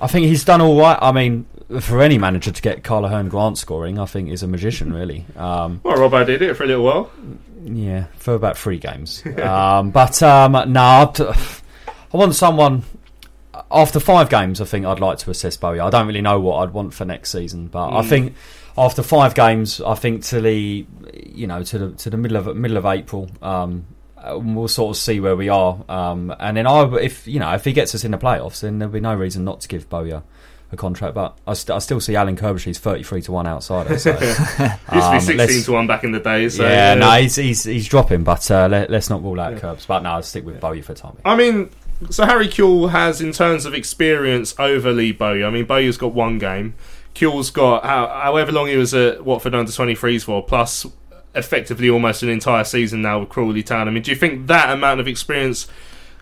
I 0.00 0.06
think 0.06 0.26
he's 0.28 0.44
done 0.46 0.62
all 0.62 0.80
right. 0.80 0.98
I 1.02 1.12
mean, 1.12 1.44
for 1.80 2.00
any 2.00 2.16
manager 2.16 2.50
to 2.50 2.62
get 2.62 2.82
Karlan 2.82 3.10
Ahearne-Grant 3.10 3.58
scoring, 3.58 3.98
I 3.98 4.06
think 4.06 4.30
is 4.30 4.42
a 4.42 4.46
magician, 4.46 4.94
really. 4.94 5.26
Um, 5.36 5.80
Well, 5.84 5.98
Robbo 5.98 6.24
did 6.24 6.40
it 6.40 6.54
for 6.56 6.64
a 6.64 6.66
little 6.66 6.84
while. 6.84 7.10
Yeah, 7.62 8.06
for 8.16 8.34
about 8.34 8.56
three 8.56 8.78
games. 8.78 9.22
um, 9.42 9.90
but 9.90 10.22
um, 10.22 10.52
no, 10.72 11.12
I 11.18 12.16
want 12.16 12.34
someone. 12.34 12.84
After 13.72 14.00
five 14.00 14.30
games, 14.30 14.60
I 14.60 14.64
think 14.64 14.86
I'd 14.86 15.00
like 15.00 15.18
to 15.18 15.30
assess 15.30 15.56
Bowyer. 15.56 15.82
I 15.82 15.90
don't 15.90 16.06
really 16.06 16.22
know 16.22 16.40
what 16.40 16.58
I'd 16.58 16.72
want 16.72 16.94
for 16.94 17.04
next 17.04 17.30
season, 17.30 17.68
but 17.68 17.92
I 17.92 18.02
think 18.02 18.34
after 18.76 19.02
five 19.02 19.34
games, 19.34 19.80
I 19.80 19.94
think 19.94 20.24
to 20.26 20.40
the 20.40 20.86
you 21.14 21.46
know 21.46 21.62
to 21.62 21.78
the 21.78 21.90
to 21.92 22.10
the 22.10 22.16
middle 22.16 22.36
of 22.36 22.56
middle 22.56 22.76
of 22.76 22.86
April, 22.86 23.28
um, 23.42 23.86
we'll 24.32 24.68
sort 24.68 24.96
of 24.96 25.00
see 25.00 25.20
where 25.20 25.36
we 25.36 25.48
are. 25.48 25.84
Um, 25.88 26.34
and 26.40 26.56
then 26.56 26.66
I, 26.66 26.84
if 26.96 27.26
you 27.28 27.38
know 27.38 27.52
if 27.52 27.64
he 27.64 27.72
gets 27.72 27.94
us 27.94 28.04
in 28.04 28.10
the 28.12 28.18
playoffs, 28.18 28.60
then 28.60 28.78
there'll 28.78 28.92
be 28.92 29.00
no 29.00 29.14
reason 29.14 29.44
not 29.44 29.60
to 29.60 29.68
give 29.68 29.88
Bowyer 29.88 30.22
a, 30.70 30.74
a 30.74 30.76
contract. 30.76 31.14
But 31.14 31.38
I, 31.46 31.54
st- 31.54 31.74
I 31.76 31.78
still 31.78 32.00
see 32.00 32.16
Alan 32.16 32.36
Curbishley's 32.36 32.78
thirty 32.78 33.02
three 33.02 33.22
to 33.22 33.32
one 33.32 33.46
outsider. 33.46 33.98
So. 33.98 34.10
Used 34.20 34.44
to 34.44 34.78
be 34.88 34.98
Um, 35.00 35.20
16 35.20 35.62
to 35.64 35.72
1 35.72 35.86
back 35.86 36.04
in 36.04 36.12
the 36.12 36.20
day. 36.20 36.48
So, 36.48 36.66
yeah, 36.68 36.92
uh, 36.92 36.94
no, 36.96 37.10
he's, 37.12 37.36
he's 37.36 37.64
he's 37.64 37.88
dropping, 37.88 38.24
but 38.24 38.50
uh, 38.50 38.66
let, 38.68 38.90
us 38.92 39.08
not 39.08 39.22
rule 39.22 39.40
out 39.40 39.56
Curbs. 39.58 39.86
But 39.86 40.02
no, 40.02 40.10
I'll 40.10 40.22
stick 40.22 40.44
with 40.44 40.60
Bowyer 40.60 40.82
for 40.82 40.94
the 40.94 41.00
time. 41.00 41.16
I 41.24 41.36
mean, 41.36 41.70
so 42.10 42.24
Harry 42.26 42.48
Kewell 42.48 42.90
has, 42.90 43.20
in 43.20 43.32
terms 43.32 43.66
of 43.66 43.74
experience 43.74 44.54
over 44.58 44.92
Lee 44.92 45.12
Bowyer, 45.12 45.46
I 45.46 45.50
mean, 45.50 45.64
Bowyer's 45.66 45.96
got 45.96 46.12
one 46.12 46.38
game. 46.38 46.74
Kewell's 47.14 47.50
got 47.50 47.84
how, 47.84 48.06
however 48.08 48.52
long 48.52 48.68
he 48.68 48.76
was 48.76 48.94
at 48.94 49.24
Watford 49.24 49.54
under 49.54 49.70
23s 49.70 50.24
for, 50.24 50.42
plus 50.44 50.86
effectively 51.34 51.88
almost 51.88 52.22
an 52.22 52.28
entire 52.28 52.64
season 52.64 53.02
now 53.02 53.20
with 53.20 53.28
Crawley 53.28 53.62
Town. 53.62 53.86
I 53.86 53.90
mean, 53.90 54.02
do 54.02 54.10
you 54.10 54.16
think 54.16 54.48
that 54.48 54.70
amount 54.70 55.00
of 55.00 55.06
experience 55.08 55.68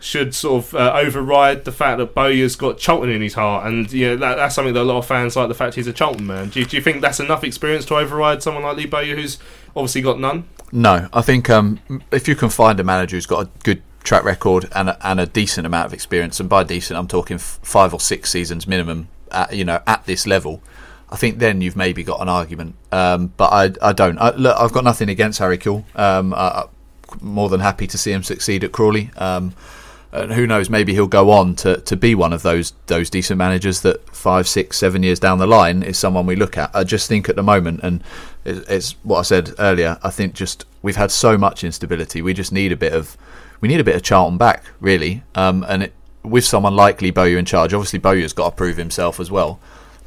should 0.00 0.34
sort 0.34 0.64
of 0.64 0.74
uh, 0.74 0.92
override 0.94 1.64
the 1.64 1.72
fact 1.72 1.98
that 1.98 2.14
Bowyer's 2.14 2.56
got 2.56 2.78
Charlton 2.78 3.10
in 3.10 3.22
his 3.22 3.34
heart? 3.34 3.66
And 3.66 3.90
you 3.92 4.08
know, 4.08 4.16
that, 4.16 4.36
that's 4.36 4.54
something 4.54 4.74
that 4.74 4.82
a 4.82 4.84
lot 4.84 4.98
of 4.98 5.06
fans 5.06 5.36
like 5.36 5.48
the 5.48 5.54
fact 5.54 5.74
he's 5.74 5.86
a 5.86 5.92
Charlton 5.92 6.26
man. 6.26 6.48
Do 6.50 6.60
you, 6.60 6.66
do 6.66 6.76
you 6.76 6.82
think 6.82 7.00
that's 7.00 7.20
enough 7.20 7.44
experience 7.44 7.84
to 7.86 7.96
override 7.96 8.42
someone 8.42 8.62
like 8.62 8.76
Lee 8.76 8.86
Bowyer 8.86 9.16
who's 9.16 9.38
obviously 9.74 10.02
got 10.02 10.20
none? 10.20 10.44
No, 10.70 11.08
I 11.12 11.22
think 11.22 11.48
um, 11.48 11.80
if 12.10 12.28
you 12.28 12.36
can 12.36 12.50
find 12.50 12.78
a 12.78 12.84
manager 12.84 13.16
who's 13.16 13.26
got 13.26 13.46
a 13.46 13.50
good 13.64 13.82
track 14.04 14.24
record 14.24 14.68
and 14.74 14.90
a, 14.90 15.06
and 15.06 15.20
a 15.20 15.26
decent 15.26 15.66
amount 15.66 15.86
of 15.86 15.92
experience, 15.92 16.40
and 16.40 16.48
by 16.48 16.64
decent 16.64 16.98
I'm 16.98 17.08
talking 17.08 17.36
f- 17.36 17.58
five 17.62 17.94
or 17.94 18.00
six 18.00 18.30
seasons 18.30 18.66
minimum, 18.66 19.08
at, 19.30 19.54
you 19.54 19.64
know, 19.64 19.80
at 19.86 20.04
this 20.06 20.26
level, 20.26 20.62
I 21.10 21.16
think 21.16 21.38
then 21.38 21.60
you've 21.60 21.76
maybe 21.76 22.02
got 22.02 22.20
an 22.20 22.28
argument. 22.28 22.74
Um, 22.92 23.32
but 23.36 23.48
I, 23.48 23.88
I 23.88 23.92
don't. 23.92 24.18
I, 24.18 24.34
look, 24.34 24.56
I've 24.58 24.72
got 24.72 24.84
nothing 24.84 25.08
against 25.08 25.38
Harry 25.38 25.58
Kewell. 25.58 25.84
Um, 25.98 26.34
I, 26.34 26.64
I'm 27.10 27.18
more 27.20 27.48
than 27.48 27.60
happy 27.60 27.86
to 27.86 27.96
see 27.96 28.12
him 28.12 28.22
succeed 28.22 28.64
at 28.64 28.72
Crawley. 28.72 29.10
Um, 29.16 29.54
and 30.12 30.32
who 30.32 30.46
knows? 30.46 30.70
Maybe 30.70 30.94
he'll 30.94 31.06
go 31.06 31.30
on 31.30 31.54
to, 31.56 31.80
to 31.82 31.96
be 31.96 32.14
one 32.14 32.32
of 32.32 32.42
those 32.42 32.72
those 32.86 33.10
decent 33.10 33.38
managers 33.38 33.82
that 33.82 34.08
five, 34.14 34.48
six, 34.48 34.78
seven 34.78 35.02
years 35.02 35.20
down 35.20 35.38
the 35.38 35.46
line 35.46 35.82
is 35.82 35.98
someone 35.98 36.26
we 36.26 36.36
look 36.36 36.56
at. 36.56 36.70
I 36.74 36.84
just 36.84 37.08
think 37.08 37.28
at 37.28 37.36
the 37.36 37.42
moment, 37.42 37.80
and 37.82 38.02
it's, 38.44 38.68
it's 38.68 38.92
what 39.02 39.18
I 39.18 39.22
said 39.22 39.52
earlier. 39.58 39.98
I 40.02 40.10
think 40.10 40.34
just 40.34 40.64
we've 40.82 40.96
had 40.96 41.10
so 41.10 41.36
much 41.36 41.62
instability. 41.62 42.22
We 42.22 42.34
just 42.34 42.52
need 42.52 42.72
a 42.72 42.76
bit 42.76 42.92
of 42.92 43.16
we 43.60 43.68
need 43.68 43.80
a 43.80 43.84
bit 43.84 43.96
of 43.96 44.02
Charlton 44.02 44.38
back, 44.38 44.64
really. 44.80 45.22
Um, 45.34 45.64
and 45.68 45.84
it, 45.84 45.92
with 46.22 46.44
someone 46.44 46.76
like 46.76 47.02
Lee 47.02 47.10
Bowyer 47.10 47.38
in 47.38 47.44
charge, 47.44 47.74
obviously 47.74 47.98
Bowyer's 47.98 48.32
got 48.32 48.50
to 48.50 48.56
prove 48.56 48.76
himself 48.76 49.20
as 49.20 49.30
well. 49.30 49.60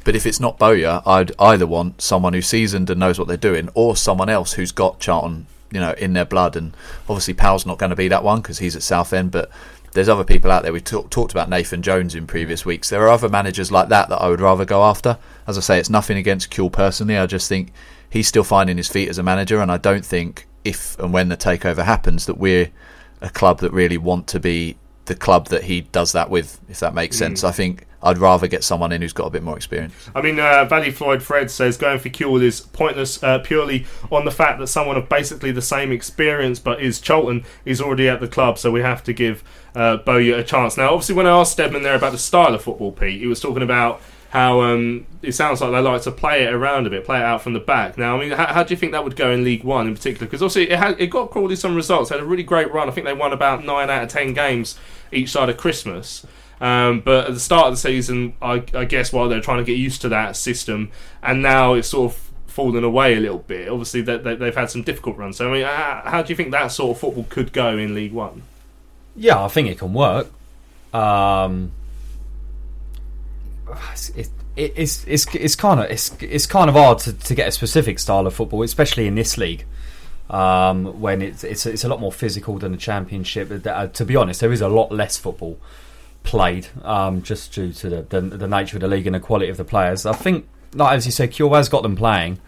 But 0.04 0.16
if 0.16 0.26
it's 0.26 0.40
not 0.40 0.58
Bowyer, 0.58 1.02
I'd 1.06 1.32
either 1.38 1.66
want 1.66 2.02
someone 2.02 2.32
who's 2.32 2.46
seasoned 2.46 2.90
and 2.90 2.98
knows 2.98 3.18
what 3.18 3.28
they're 3.28 3.36
doing, 3.36 3.68
or 3.74 3.94
someone 3.94 4.28
else 4.28 4.54
who's 4.54 4.72
got 4.72 4.98
Charlton, 4.98 5.46
you 5.70 5.80
know, 5.80 5.92
in 5.92 6.12
their 6.12 6.24
blood. 6.24 6.56
And 6.56 6.76
obviously, 7.08 7.34
Powell's 7.34 7.66
not 7.66 7.78
going 7.78 7.90
to 7.90 7.96
be 7.96 8.08
that 8.08 8.24
one 8.24 8.40
because 8.40 8.58
he's 8.58 8.74
at 8.74 8.82
Southend. 8.82 9.30
But 9.30 9.50
there's 9.92 10.08
other 10.08 10.24
people 10.24 10.50
out 10.50 10.62
there. 10.62 10.72
We 10.72 10.80
talk, 10.80 11.10
talked 11.10 11.32
about 11.32 11.50
Nathan 11.50 11.82
Jones 11.82 12.14
in 12.14 12.26
previous 12.26 12.64
weeks. 12.64 12.88
There 12.88 13.02
are 13.02 13.08
other 13.08 13.28
managers 13.28 13.70
like 13.70 13.88
that 13.88 14.08
that 14.08 14.20
I 14.20 14.28
would 14.28 14.40
rather 14.40 14.64
go 14.64 14.82
after. 14.84 15.18
As 15.46 15.58
I 15.58 15.60
say, 15.60 15.78
it's 15.78 15.90
nothing 15.90 16.16
against 16.16 16.50
Kewell 16.50 16.72
personally. 16.72 17.16
I 17.16 17.26
just 17.26 17.48
think 17.48 17.72
he's 18.08 18.28
still 18.28 18.44
finding 18.44 18.76
his 18.76 18.88
feet 18.88 19.08
as 19.08 19.18
a 19.18 19.22
manager, 19.22 19.60
and 19.60 19.70
I 19.70 19.76
don't 19.76 20.04
think 20.04 20.46
if 20.64 20.98
and 20.98 21.12
when 21.12 21.28
the 21.28 21.36
takeover 21.36 21.84
happens 21.84 22.26
that 22.26 22.38
we're 22.38 22.70
a 23.20 23.30
club 23.30 23.60
that 23.60 23.72
really 23.72 23.98
want 23.98 24.26
to 24.28 24.40
be 24.40 24.76
the 25.06 25.14
club 25.14 25.48
that 25.48 25.64
he 25.64 25.82
does 25.82 26.12
that 26.12 26.30
with. 26.30 26.60
If 26.68 26.80
that 26.80 26.94
makes 26.94 27.16
mm. 27.16 27.20
sense, 27.20 27.44
I 27.44 27.52
think 27.52 27.86
I'd 28.02 28.18
rather 28.18 28.48
get 28.48 28.64
someone 28.64 28.92
in 28.92 29.02
who's 29.02 29.12
got 29.12 29.26
a 29.26 29.30
bit 29.30 29.42
more 29.42 29.56
experience. 29.56 29.94
I 30.14 30.22
mean, 30.22 30.40
uh, 30.40 30.64
Valley 30.64 30.90
Floyd 30.90 31.22
Fred 31.22 31.50
says 31.50 31.76
going 31.76 31.98
for 31.98 32.08
Kewell 32.08 32.42
is 32.42 32.60
pointless 32.60 33.22
uh, 33.22 33.38
purely 33.38 33.86
on 34.10 34.24
the 34.24 34.30
fact 34.30 34.58
that 34.58 34.66
someone 34.66 34.96
of 34.96 35.08
basically 35.08 35.52
the 35.52 35.62
same 35.62 35.92
experience 35.92 36.58
but 36.58 36.82
is 36.82 37.00
Cholton 37.00 37.44
is 37.64 37.80
already 37.80 38.08
at 38.08 38.20
the 38.20 38.28
club, 38.28 38.58
so 38.58 38.70
we 38.70 38.80
have 38.80 39.04
to 39.04 39.12
give 39.12 39.44
uh, 39.74 39.98
Bowyer 39.98 40.36
a 40.36 40.44
chance. 40.44 40.76
Now, 40.76 40.92
obviously, 40.92 41.14
when 41.14 41.26
I 41.26 41.30
asked 41.30 41.52
Stedman 41.52 41.82
there 41.82 41.94
about 41.94 42.12
the 42.12 42.18
style 42.18 42.54
of 42.54 42.62
football, 42.62 42.92
Pete, 42.92 43.20
he 43.20 43.26
was 43.26 43.40
talking 43.40 43.62
about 43.62 44.00
how 44.30 44.62
um, 44.62 45.06
it 45.20 45.32
sounds 45.32 45.60
like 45.60 45.70
they 45.72 45.78
like 45.78 46.00
to 46.00 46.10
play 46.10 46.44
it 46.44 46.52
around 46.54 46.86
a 46.86 46.90
bit, 46.90 47.04
play 47.04 47.18
it 47.18 47.22
out 47.22 47.42
from 47.42 47.52
the 47.52 47.60
back. 47.60 47.98
Now, 47.98 48.16
I 48.16 48.20
mean, 48.20 48.32
how, 48.32 48.46
how 48.46 48.62
do 48.62 48.72
you 48.72 48.78
think 48.78 48.92
that 48.92 49.04
would 49.04 49.14
go 49.14 49.30
in 49.30 49.44
League 49.44 49.62
One 49.62 49.86
in 49.86 49.94
particular? 49.94 50.26
Because 50.26 50.42
obviously, 50.42 50.70
it, 50.70 50.78
had, 50.78 50.98
it 50.98 51.08
got 51.08 51.30
Crawley 51.30 51.54
some 51.54 51.76
results, 51.76 52.08
had 52.08 52.18
a 52.18 52.24
really 52.24 52.42
great 52.42 52.72
run. 52.72 52.88
I 52.88 52.92
think 52.92 53.06
they 53.06 53.12
won 53.12 53.32
about 53.32 53.62
nine 53.62 53.90
out 53.90 54.04
of 54.04 54.08
ten 54.08 54.32
games 54.32 54.78
each 55.12 55.30
side 55.30 55.50
of 55.50 55.58
Christmas. 55.58 56.26
Um, 56.62 57.00
but 57.00 57.26
at 57.26 57.34
the 57.34 57.40
start 57.40 57.66
of 57.66 57.72
the 57.72 57.76
season, 57.76 58.34
I, 58.40 58.62
I 58.72 58.84
guess 58.84 59.12
while 59.12 59.28
they're 59.28 59.40
trying 59.40 59.58
to 59.58 59.64
get 59.64 59.78
used 59.78 60.00
to 60.02 60.08
that 60.10 60.36
system, 60.36 60.92
and 61.20 61.42
now 61.42 61.74
it's 61.74 61.88
sort 61.88 62.12
of 62.12 62.30
fallen 62.46 62.84
away 62.84 63.16
a 63.16 63.20
little 63.20 63.40
bit. 63.40 63.68
Obviously, 63.68 64.00
that 64.02 64.22
they, 64.22 64.36
they've 64.36 64.54
had 64.54 64.70
some 64.70 64.84
difficult 64.84 65.16
runs. 65.16 65.38
So, 65.38 65.50
I 65.50 65.52
mean, 65.52 65.64
how, 65.64 66.02
how 66.04 66.22
do 66.22 66.32
you 66.32 66.36
think 66.36 66.52
that 66.52 66.68
sort 66.68 66.96
of 66.96 67.00
football 67.00 67.26
could 67.28 67.52
go 67.52 67.76
in 67.76 67.96
League 67.96 68.12
One? 68.12 68.42
Yeah, 69.16 69.42
I 69.42 69.48
think 69.48 69.70
it 69.70 69.78
can 69.80 69.92
work. 69.92 70.28
Um, 70.94 71.72
it, 74.14 74.30
it, 74.54 74.72
it's 74.76 75.04
it's 75.08 75.34
it's 75.34 75.56
kind 75.56 75.80
of 75.80 75.90
it's 75.90 76.14
it's 76.20 76.46
kind 76.46 76.68
of 76.68 76.76
hard 76.76 77.00
to, 77.00 77.12
to 77.12 77.34
get 77.34 77.48
a 77.48 77.52
specific 77.52 77.98
style 77.98 78.24
of 78.24 78.34
football, 78.36 78.62
especially 78.62 79.08
in 79.08 79.16
this 79.16 79.36
league. 79.36 79.64
Um, 80.30 81.00
when 81.00 81.22
it's 81.22 81.42
it's 81.42 81.66
it's 81.66 81.82
a 81.82 81.88
lot 81.88 81.98
more 81.98 82.12
physical 82.12 82.56
than 82.60 82.70
the 82.70 82.78
championship. 82.78 83.66
Uh, 83.66 83.88
to 83.88 84.04
be 84.04 84.14
honest, 84.14 84.40
there 84.40 84.52
is 84.52 84.60
a 84.60 84.68
lot 84.68 84.92
less 84.92 85.18
football 85.18 85.58
played, 86.22 86.68
um, 86.82 87.22
just 87.22 87.52
due 87.52 87.72
to 87.72 87.88
the, 87.88 88.02
the 88.02 88.20
the 88.20 88.48
nature 88.48 88.76
of 88.76 88.80
the 88.82 88.88
league 88.88 89.06
and 89.06 89.14
the 89.14 89.20
quality 89.20 89.50
of 89.50 89.56
the 89.56 89.64
players. 89.64 90.06
I 90.06 90.12
think, 90.12 90.46
like 90.74 90.96
as 90.96 91.06
you 91.06 91.12
said, 91.12 91.30
Cure 91.32 91.54
has 91.56 91.68
got 91.68 91.82
them 91.82 91.96
playing. 91.96 92.38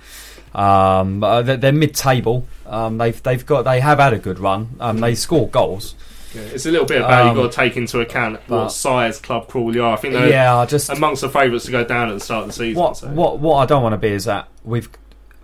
Um, 0.54 1.24
uh, 1.24 1.42
they're, 1.42 1.56
they're 1.56 1.72
mid-table. 1.72 2.46
Um, 2.66 2.98
they've 2.98 3.20
they've 3.22 3.44
got 3.44 3.62
they 3.62 3.80
have 3.80 3.98
had 3.98 4.12
a 4.12 4.18
good 4.18 4.38
run. 4.38 4.76
Um, 4.80 4.98
they 4.98 5.14
score 5.14 5.48
goals. 5.48 5.94
Yeah, 6.34 6.42
it's 6.42 6.66
a 6.66 6.70
little 6.70 6.86
bit 6.86 6.98
about 6.98 7.26
Um, 7.26 7.36
you've 7.36 7.44
got 7.44 7.52
to 7.52 7.56
take 7.56 7.76
into 7.76 8.00
account 8.00 8.40
what 8.48 8.70
size 8.72 9.20
club 9.20 9.46
Crawley 9.48 9.78
are. 9.78 9.92
I 9.92 9.96
think 9.96 10.14
they're 10.14 10.28
Yeah, 10.30 10.66
just 10.66 10.90
amongst 10.90 11.20
the 11.22 11.28
favourites 11.28 11.64
to 11.66 11.70
go 11.70 11.84
down 11.84 12.08
at 12.10 12.14
the 12.14 12.20
start 12.20 12.42
of 12.42 12.46
the 12.48 12.52
season. 12.54 12.82
what 12.82 12.96
so. 12.96 13.08
what 13.08 13.38
what 13.38 13.56
I 13.58 13.66
don't 13.66 13.82
want 13.82 13.92
to 13.92 13.98
be 13.98 14.08
is 14.08 14.24
that 14.24 14.48
we've 14.64 14.88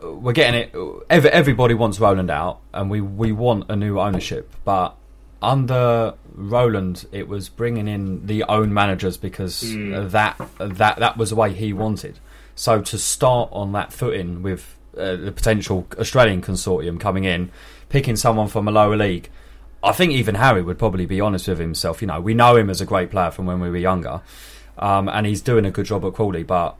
we're 0.02 0.32
getting 0.32 0.60
it. 0.62 0.74
Every, 1.10 1.30
everybody 1.30 1.74
wants 1.74 2.00
Roland 2.00 2.30
out, 2.30 2.60
and 2.72 2.90
we 2.90 3.00
we 3.00 3.32
want 3.32 3.66
a 3.68 3.76
new 3.76 4.00
ownership. 4.00 4.52
But 4.64 4.96
under 5.42 6.14
Roland, 6.34 7.06
it 7.12 7.28
was 7.28 7.48
bringing 7.48 7.88
in 7.88 8.26
the 8.26 8.44
own 8.44 8.72
managers 8.72 9.16
because 9.16 9.60
that 9.62 10.36
that 10.58 10.98
that 10.98 11.16
was 11.16 11.30
the 11.30 11.36
way 11.36 11.52
he 11.52 11.72
wanted. 11.72 12.18
So 12.54 12.82
to 12.82 12.98
start 12.98 13.48
on 13.52 13.72
that 13.72 13.92
footing 13.92 14.42
with 14.42 14.76
uh, 14.96 15.16
the 15.16 15.32
potential 15.32 15.86
Australian 15.98 16.42
consortium 16.42 16.98
coming 16.98 17.24
in, 17.24 17.50
picking 17.88 18.16
someone 18.16 18.48
from 18.48 18.68
a 18.68 18.70
lower 18.70 18.96
league. 18.96 19.30
I 19.82 19.92
think 19.92 20.12
even 20.12 20.34
Harry 20.34 20.60
would 20.60 20.78
probably 20.78 21.06
be 21.06 21.20
honest 21.22 21.48
with 21.48 21.58
himself. 21.58 22.02
You 22.02 22.08
know, 22.08 22.20
we 22.20 22.34
know 22.34 22.56
him 22.56 22.68
as 22.68 22.82
a 22.82 22.84
great 22.84 23.10
player 23.10 23.30
from 23.30 23.46
when 23.46 23.60
we 23.60 23.70
were 23.70 23.78
younger, 23.78 24.20
um, 24.78 25.08
and 25.08 25.26
he's 25.26 25.40
doing 25.40 25.64
a 25.64 25.70
good 25.70 25.86
job 25.86 26.04
at 26.04 26.12
Crawley. 26.12 26.42
But 26.42 26.76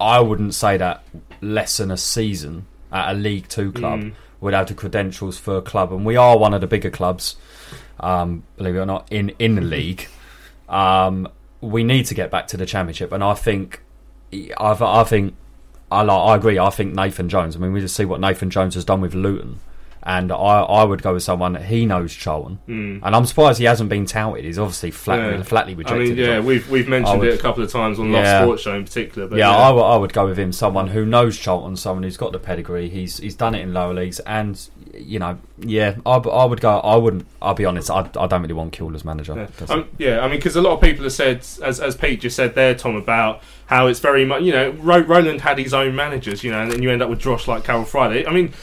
I 0.00 0.20
wouldn't 0.20 0.54
say 0.54 0.76
that 0.78 1.04
less 1.42 1.76
than 1.76 1.90
a 1.90 1.96
season 1.98 2.66
at 2.90 3.10
a 3.10 3.14
League 3.14 3.48
Two 3.48 3.70
club 3.72 4.00
would 4.40 4.54
have 4.54 4.68
the 4.68 4.74
credentials 4.74 5.36
for 5.38 5.58
a 5.58 5.62
club, 5.62 5.92
and 5.92 6.06
we 6.06 6.16
are 6.16 6.38
one 6.38 6.54
of 6.54 6.60
the 6.62 6.66
bigger 6.66 6.90
clubs, 6.90 7.36
um, 8.00 8.44
believe 8.56 8.76
it 8.76 8.78
or 8.78 8.86
not, 8.86 9.06
in 9.10 9.30
in 9.38 9.54
the 9.54 9.60
league. 9.76 10.08
Um, 10.68 11.28
we 11.60 11.82
need 11.82 12.06
to 12.06 12.14
get 12.14 12.30
back 12.30 12.46
to 12.48 12.56
the 12.56 12.66
championship, 12.66 13.10
and 13.10 13.24
I 13.24 13.34
think, 13.34 13.82
I, 14.32 14.76
I 14.80 15.04
think, 15.04 15.34
I 15.90 16.02
like, 16.02 16.18
I 16.18 16.36
agree. 16.36 16.58
I 16.58 16.70
think 16.70 16.94
Nathan 16.94 17.28
Jones. 17.28 17.56
I 17.56 17.58
mean, 17.58 17.72
we 17.72 17.80
just 17.80 17.96
see 17.96 18.04
what 18.04 18.20
Nathan 18.20 18.50
Jones 18.50 18.74
has 18.74 18.84
done 18.84 19.00
with 19.00 19.14
Luton. 19.14 19.60
And 20.08 20.32
I, 20.32 20.36
I 20.62 20.84
would 20.84 21.02
go 21.02 21.12
with 21.12 21.22
someone 21.22 21.54
he 21.56 21.84
knows 21.84 22.14
Charlton, 22.14 22.58
and 22.66 23.04
I'm 23.14 23.26
surprised 23.26 23.58
he 23.58 23.66
hasn't 23.66 23.90
been 23.90 24.06
touted. 24.06 24.42
He's 24.46 24.58
obviously 24.58 24.90
flat, 24.90 25.18
Hmm. 25.18 25.36
Yeah. 25.36 25.42
flatly 25.42 25.74
I 25.74 25.76
rejected. 25.76 26.08
mean, 26.08 26.16
yeah, 26.16 26.40
we've 26.40 26.70
we've 26.70 26.88
mentioned 26.88 27.20
would- 27.20 27.28
it 27.28 27.34
a 27.38 27.42
couple 27.42 27.62
of 27.62 27.70
times 27.70 27.98
on 27.98 28.10
Yeah. 28.10 28.40
Sports 28.42 28.62
Show 28.62 28.74
in 28.74 28.84
particular. 28.84 29.28
But 29.28 29.38
yeah, 29.38 29.50
yeah, 29.50 29.58
I, 29.58 29.68
w- 29.68 29.84
I 29.84 29.96
would 29.96 30.14
go 30.14 30.26
with 30.26 30.38
him. 30.38 30.50
Someone 30.52 30.86
who 30.88 31.04
knows 31.04 31.36
Charlton, 31.38 31.76
someone 31.76 32.04
who's 32.04 32.16
got 32.16 32.32
the 32.32 32.38
pedigree. 32.38 32.88
He's 32.88 33.18
he's 33.18 33.34
done 33.34 33.54
it 33.54 33.60
in 33.60 33.74
lower 33.74 33.92
leagues, 33.92 34.18
and 34.20 34.58
you 34.94 35.18
know, 35.18 35.38
yeah, 35.60 35.96
I, 36.06 36.12
I 36.16 36.44
would 36.46 36.62
go. 36.62 36.78
I 36.80 36.96
wouldn't. 36.96 37.26
I'll 37.42 37.52
be 37.52 37.66
honest. 37.66 37.90
I, 37.90 38.08
I 38.18 38.26
don't 38.26 38.40
really 38.40 38.54
want 38.54 38.72
Kewell 38.72 38.94
as 38.94 39.04
manager. 39.04 39.34
Yeah. 39.36 39.66
Um, 39.68 39.88
yeah, 39.98 40.20
I 40.20 40.28
mean, 40.28 40.38
because 40.38 40.56
a 40.56 40.62
lot 40.62 40.72
of 40.72 40.80
people 40.80 41.02
have 41.04 41.12
said, 41.12 41.40
as, 41.62 41.80
as 41.80 41.96
Pete 41.96 42.22
just 42.22 42.34
said 42.34 42.54
there, 42.54 42.74
Tom, 42.74 42.96
about 42.96 43.42
how 43.66 43.86
it's 43.88 44.00
very 44.00 44.24
much, 44.24 44.42
you 44.42 44.52
know, 44.52 44.70
Ro- 44.80 45.00
Roland 45.00 45.42
had 45.42 45.58
his 45.58 45.74
own 45.74 45.94
managers, 45.94 46.42
you 46.42 46.50
know, 46.50 46.62
and 46.62 46.72
then 46.72 46.80
you 46.82 46.90
end 46.90 47.02
up 47.02 47.10
with 47.10 47.20
Drosh 47.20 47.46
like 47.46 47.64
Karel 47.64 47.84
Fraeye. 47.84 48.26
I 48.26 48.32
mean, 48.32 48.54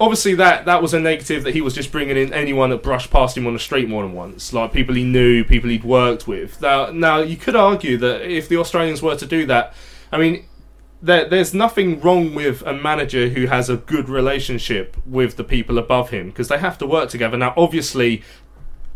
obviously 0.00 0.34
that 0.34 0.64
that 0.64 0.80
was 0.80 0.94
a 0.94 0.98
negative 0.98 1.44
that 1.44 1.54
he 1.54 1.60
was 1.60 1.74
just 1.74 1.92
bringing 1.92 2.16
in 2.16 2.32
anyone 2.32 2.70
that 2.70 2.82
brushed 2.82 3.10
past 3.10 3.36
him 3.36 3.46
on 3.46 3.52
the 3.52 3.58
street 3.58 3.88
more 3.88 4.02
than 4.02 4.14
once, 4.14 4.52
like 4.52 4.72
people 4.72 4.94
he 4.94 5.04
knew, 5.04 5.44
people 5.44 5.68
he'd 5.68 5.84
worked 5.84 6.26
with. 6.26 6.60
Now, 6.60 6.90
now 6.90 7.18
you 7.18 7.36
could 7.36 7.54
argue 7.54 7.98
that 7.98 8.22
if 8.22 8.48
the 8.48 8.56
Australians 8.56 9.02
were 9.02 9.16
to 9.16 9.26
do 9.26 9.44
that, 9.46 9.74
I 10.10 10.18
mean, 10.18 10.46
there, 11.02 11.28
there's 11.28 11.54
nothing 11.54 12.00
wrong 12.00 12.34
with 12.34 12.62
a 12.62 12.72
manager 12.72 13.28
who 13.28 13.46
has 13.46 13.68
a 13.68 13.76
good 13.76 14.08
relationship 14.08 14.96
with 15.06 15.36
the 15.36 15.44
people 15.44 15.78
above 15.78 16.10
him 16.10 16.28
because 16.30 16.48
they 16.48 16.58
have 16.58 16.78
to 16.78 16.86
work 16.86 17.10
together. 17.10 17.36
Now, 17.36 17.54
obviously, 17.56 18.22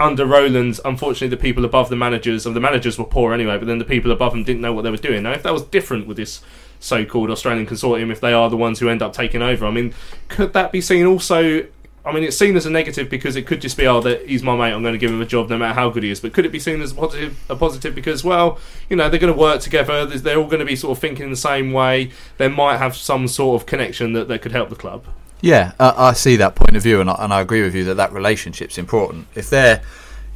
under 0.00 0.26
Roland, 0.26 0.80
unfortunately, 0.84 1.28
the 1.28 1.40
people 1.40 1.64
above 1.64 1.88
the 1.88 1.96
managers, 1.96 2.46
of 2.46 2.54
the 2.54 2.60
managers 2.60 2.98
were 2.98 3.04
poor 3.04 3.32
anyway, 3.32 3.58
but 3.58 3.66
then 3.66 3.78
the 3.78 3.84
people 3.84 4.10
above 4.10 4.32
them 4.32 4.42
didn't 4.42 4.60
know 4.60 4.72
what 4.72 4.82
they 4.82 4.90
were 4.90 4.96
doing. 4.96 5.22
Now, 5.22 5.32
if 5.32 5.42
that 5.44 5.52
was 5.52 5.62
different 5.62 6.06
with 6.06 6.16
this 6.16 6.42
so-called 6.84 7.30
Australian 7.30 7.66
consortium, 7.66 8.12
if 8.12 8.20
they 8.20 8.32
are 8.32 8.50
the 8.50 8.56
ones 8.56 8.78
who 8.78 8.88
end 8.88 9.02
up 9.02 9.12
taking 9.12 9.42
over, 9.42 9.66
I 9.66 9.70
mean, 9.70 9.94
could 10.28 10.52
that 10.52 10.70
be 10.72 10.80
seen 10.80 11.06
also? 11.06 11.66
I 12.06 12.12
mean, 12.12 12.22
it's 12.22 12.36
seen 12.36 12.54
as 12.54 12.66
a 12.66 12.70
negative 12.70 13.08
because 13.08 13.34
it 13.34 13.46
could 13.46 13.62
just 13.62 13.78
be, 13.78 13.86
oh, 13.86 14.02
that 14.02 14.28
he's 14.28 14.42
my 14.42 14.54
mate. 14.54 14.74
I'm 14.74 14.82
going 14.82 14.92
to 14.92 14.98
give 14.98 15.10
him 15.10 15.22
a 15.22 15.26
job 15.26 15.48
no 15.48 15.56
matter 15.56 15.72
how 15.72 15.88
good 15.88 16.02
he 16.02 16.10
is. 16.10 16.20
But 16.20 16.34
could 16.34 16.44
it 16.44 16.52
be 16.52 16.60
seen 16.60 16.82
as 16.82 16.92
a 16.92 16.94
positive? 16.94 17.38
A 17.48 17.56
positive 17.56 17.94
because, 17.94 18.22
well, 18.22 18.58
you 18.90 18.96
know, 18.96 19.08
they're 19.08 19.18
going 19.18 19.32
to 19.32 19.38
work 19.38 19.62
together. 19.62 20.04
They're 20.04 20.36
all 20.36 20.44
going 20.44 20.60
to 20.60 20.66
be 20.66 20.76
sort 20.76 20.98
of 20.98 21.00
thinking 21.00 21.30
the 21.30 21.36
same 21.36 21.72
way. 21.72 22.10
They 22.36 22.48
might 22.48 22.76
have 22.76 22.94
some 22.94 23.26
sort 23.26 23.60
of 23.60 23.66
connection 23.66 24.12
that, 24.12 24.28
that 24.28 24.42
could 24.42 24.52
help 24.52 24.68
the 24.68 24.76
club. 24.76 25.06
Yeah, 25.40 25.72
uh, 25.78 25.94
I 25.96 26.12
see 26.12 26.36
that 26.36 26.54
point 26.54 26.76
of 26.76 26.82
view, 26.82 27.00
and 27.00 27.08
I, 27.08 27.16
and 27.20 27.32
I 27.32 27.40
agree 27.40 27.62
with 27.62 27.74
you 27.74 27.84
that 27.84 27.94
that 27.94 28.12
relationship's 28.12 28.76
important. 28.76 29.26
If 29.34 29.48
they're 29.48 29.82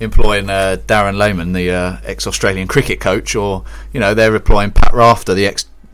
employing 0.01 0.49
uh, 0.49 0.79
Darren 0.87 1.19
Lehmann, 1.19 1.53
the 1.53 1.71
uh, 1.71 1.97
ex-Australian 2.05 2.69
cricket 2.69 3.01
coach, 3.01 3.35
or 3.35 3.65
you 3.93 4.01
know 4.01 4.15
they're 4.15 4.35
employing 4.35 4.71
Pat 4.71 4.93
Rafter, 4.93 5.35
the 5.35 5.47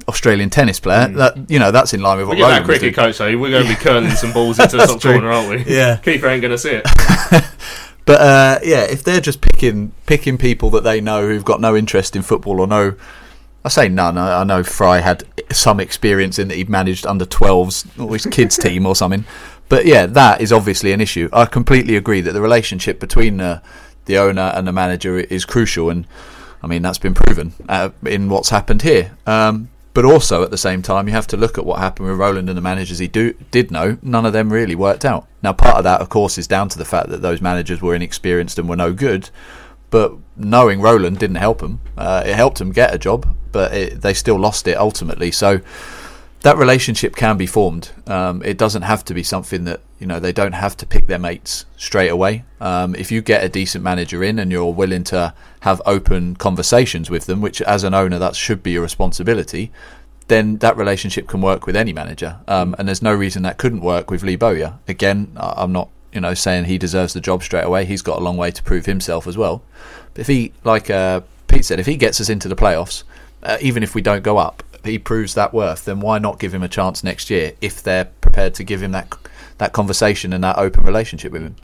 ex-Australian 0.08 0.50
tennis 0.50 0.80
player, 0.80 1.08
that 1.08 1.50
you 1.50 1.58
know 1.58 1.70
that's 1.70 1.94
in 1.94 2.02
line 2.02 2.18
with 2.18 2.28
what 2.28 2.34
We 2.34 2.42
get 2.42 2.48
that 2.48 2.60
Roland 2.60 2.66
cricket 2.66 2.94
coach, 2.94 3.18
though. 3.18 3.38
We're 3.38 3.50
going 3.50 3.64
to 3.64 3.68
be 3.68 3.74
curling 3.80 4.10
some 4.10 4.32
balls 4.32 4.58
into 4.58 4.76
the 4.78 4.86
top 4.86 5.00
true. 5.00 5.12
corner, 5.12 5.30
aren't 5.30 5.66
we? 5.66 5.74
Yeah. 5.74 5.96
Keeper 5.96 6.26
ain't 6.26 6.42
going 6.42 6.52
to 6.52 6.58
see 6.58 6.80
it. 6.82 6.86
But 8.06 8.20
uh, 8.20 8.58
yeah, 8.62 8.82
if 8.82 9.02
they're 9.02 9.20
just 9.20 9.40
picking 9.40 9.92
picking 10.06 10.36
people 10.36 10.70
that 10.70 10.84
they 10.84 11.00
know 11.00 11.26
who've 11.26 11.44
got 11.44 11.60
no 11.60 11.74
interest 11.74 12.14
in 12.14 12.22
football 12.22 12.60
or 12.60 12.66
no, 12.66 12.96
I 13.64 13.68
say 13.70 13.88
none. 13.88 14.18
I, 14.18 14.40
I 14.40 14.44
know 14.44 14.62
Fraeye 14.62 15.00
had 15.00 15.24
some 15.50 15.80
experience 15.80 16.38
in 16.38 16.48
that 16.48 16.56
he'd 16.56 16.68
managed 16.68 17.06
under 17.06 17.24
12s 17.24 17.98
or 17.98 18.12
his 18.12 18.26
kids 18.26 18.58
team 18.58 18.84
or 18.84 18.94
something. 18.94 19.24
But 19.70 19.86
yeah, 19.86 20.04
that 20.04 20.42
is 20.42 20.52
obviously 20.52 20.92
an 20.92 21.00
issue. 21.00 21.30
I 21.32 21.46
completely 21.46 21.96
agree 21.96 22.20
that 22.20 22.32
the 22.32 22.42
relationship 22.42 23.00
between 23.00 23.40
uh, 23.40 23.62
the 24.04 24.18
owner 24.18 24.52
and 24.54 24.66
the 24.66 24.72
manager 24.72 25.18
is 25.18 25.46
crucial, 25.46 25.88
and 25.88 26.06
I 26.62 26.66
mean 26.66 26.82
that's 26.82 26.98
been 26.98 27.14
proven 27.14 27.54
uh, 27.70 27.88
in 28.04 28.28
what's 28.28 28.50
happened 28.50 28.82
here. 28.82 29.16
Um, 29.26 29.70
but 29.94 30.04
also 30.04 30.42
at 30.42 30.50
the 30.50 30.58
same 30.58 30.82
time, 30.82 31.06
you 31.06 31.14
have 31.14 31.28
to 31.28 31.36
look 31.36 31.56
at 31.56 31.64
what 31.64 31.78
happened 31.78 32.08
with 32.08 32.18
Roland 32.18 32.48
and 32.48 32.58
the 32.58 32.62
managers 32.62 32.98
he 32.98 33.06
do, 33.06 33.32
did 33.52 33.70
know. 33.70 33.96
None 34.02 34.26
of 34.26 34.32
them 34.32 34.52
really 34.52 34.74
worked 34.74 35.04
out. 35.04 35.28
Now, 35.40 35.52
part 35.52 35.76
of 35.76 35.84
that, 35.84 36.00
of 36.00 36.08
course, 36.08 36.36
is 36.36 36.48
down 36.48 36.68
to 36.70 36.78
the 36.78 36.84
fact 36.84 37.08
that 37.10 37.22
those 37.22 37.40
managers 37.40 37.80
were 37.80 37.94
inexperienced 37.94 38.58
and 38.58 38.68
were 38.68 38.76
no 38.76 38.92
good. 38.92 39.30
But 39.90 40.14
knowing 40.36 40.80
Roland 40.80 41.20
didn't 41.20 41.36
help 41.36 41.60
them. 41.60 41.80
Uh, 41.96 42.24
it 42.26 42.34
helped 42.34 42.58
them 42.58 42.72
get 42.72 42.92
a 42.92 42.98
job, 42.98 43.36
but 43.52 43.72
it, 43.72 44.00
they 44.02 44.14
still 44.14 44.36
lost 44.36 44.66
it 44.66 44.76
ultimately. 44.76 45.30
So 45.30 45.60
that 46.44 46.58
relationship 46.58 47.16
can 47.16 47.38
be 47.38 47.46
formed. 47.46 47.90
Um, 48.06 48.42
it 48.42 48.58
doesn't 48.58 48.82
have 48.82 49.02
to 49.06 49.14
be 49.14 49.22
something 49.22 49.64
that 49.64 49.80
you 49.98 50.06
know 50.06 50.20
they 50.20 50.32
don't 50.32 50.52
have 50.52 50.76
to 50.76 50.86
pick 50.86 51.06
their 51.06 51.18
mates 51.18 51.64
straight 51.78 52.10
away. 52.10 52.44
Um, 52.60 52.94
if 52.94 53.10
you 53.10 53.22
get 53.22 53.42
a 53.42 53.48
decent 53.48 53.82
manager 53.82 54.22
in 54.22 54.38
and 54.38 54.52
you're 54.52 54.70
willing 54.70 55.04
to 55.04 55.32
have 55.60 55.80
open 55.86 56.36
conversations 56.36 57.08
with 57.08 57.24
them, 57.24 57.40
which 57.40 57.62
as 57.62 57.82
an 57.82 57.94
owner 57.94 58.18
that 58.18 58.36
should 58.36 58.62
be 58.62 58.72
your 58.72 58.82
responsibility, 58.82 59.72
then 60.28 60.58
that 60.58 60.76
relationship 60.76 61.28
can 61.28 61.40
work 61.40 61.66
with 61.66 61.76
any 61.76 61.94
manager. 61.94 62.36
Um, 62.46 62.76
and 62.78 62.86
there's 62.86 63.00
no 63.00 63.14
reason 63.14 63.42
that 63.44 63.56
couldn't 63.56 63.80
work 63.80 64.10
with 64.10 64.22
Lee 64.22 64.36
Bowyer. 64.36 64.74
Again, 64.86 65.32
I'm 65.38 65.72
not 65.72 65.88
you 66.12 66.20
know 66.20 66.34
saying 66.34 66.66
he 66.66 66.76
deserves 66.76 67.14
the 67.14 67.22
job 67.22 67.42
straight 67.42 67.64
away. 67.64 67.86
He's 67.86 68.02
got 68.02 68.18
a 68.18 68.22
long 68.22 68.36
way 68.36 68.50
to 68.50 68.62
prove 68.62 68.84
himself 68.84 69.26
as 69.26 69.38
well. 69.38 69.62
But 70.12 70.20
if 70.20 70.26
he, 70.26 70.52
like 70.62 70.90
uh, 70.90 71.22
Pete 71.48 71.64
said, 71.64 71.80
if 71.80 71.86
he 71.86 71.96
gets 71.96 72.20
us 72.20 72.28
into 72.28 72.48
the 72.48 72.56
playoffs, 72.56 73.02
uh, 73.42 73.56
even 73.62 73.82
if 73.82 73.94
we 73.94 74.02
don't 74.02 74.22
go 74.22 74.36
up, 74.36 74.62
he 74.84 74.98
proves 74.98 75.34
that 75.34 75.52
worth. 75.52 75.84
Then 75.84 76.00
why 76.00 76.18
not 76.18 76.38
give 76.38 76.54
him 76.54 76.62
a 76.62 76.68
chance 76.68 77.02
next 77.04 77.30
year 77.30 77.52
if 77.60 77.82
they're 77.82 78.06
prepared 78.20 78.54
to 78.54 78.64
give 78.64 78.82
him 78.82 78.92
that 78.92 79.12
that 79.58 79.72
conversation 79.72 80.32
and 80.32 80.42
that 80.42 80.58
open 80.58 80.84
relationship 80.84 81.32
with 81.32 81.42
him? 81.42 81.56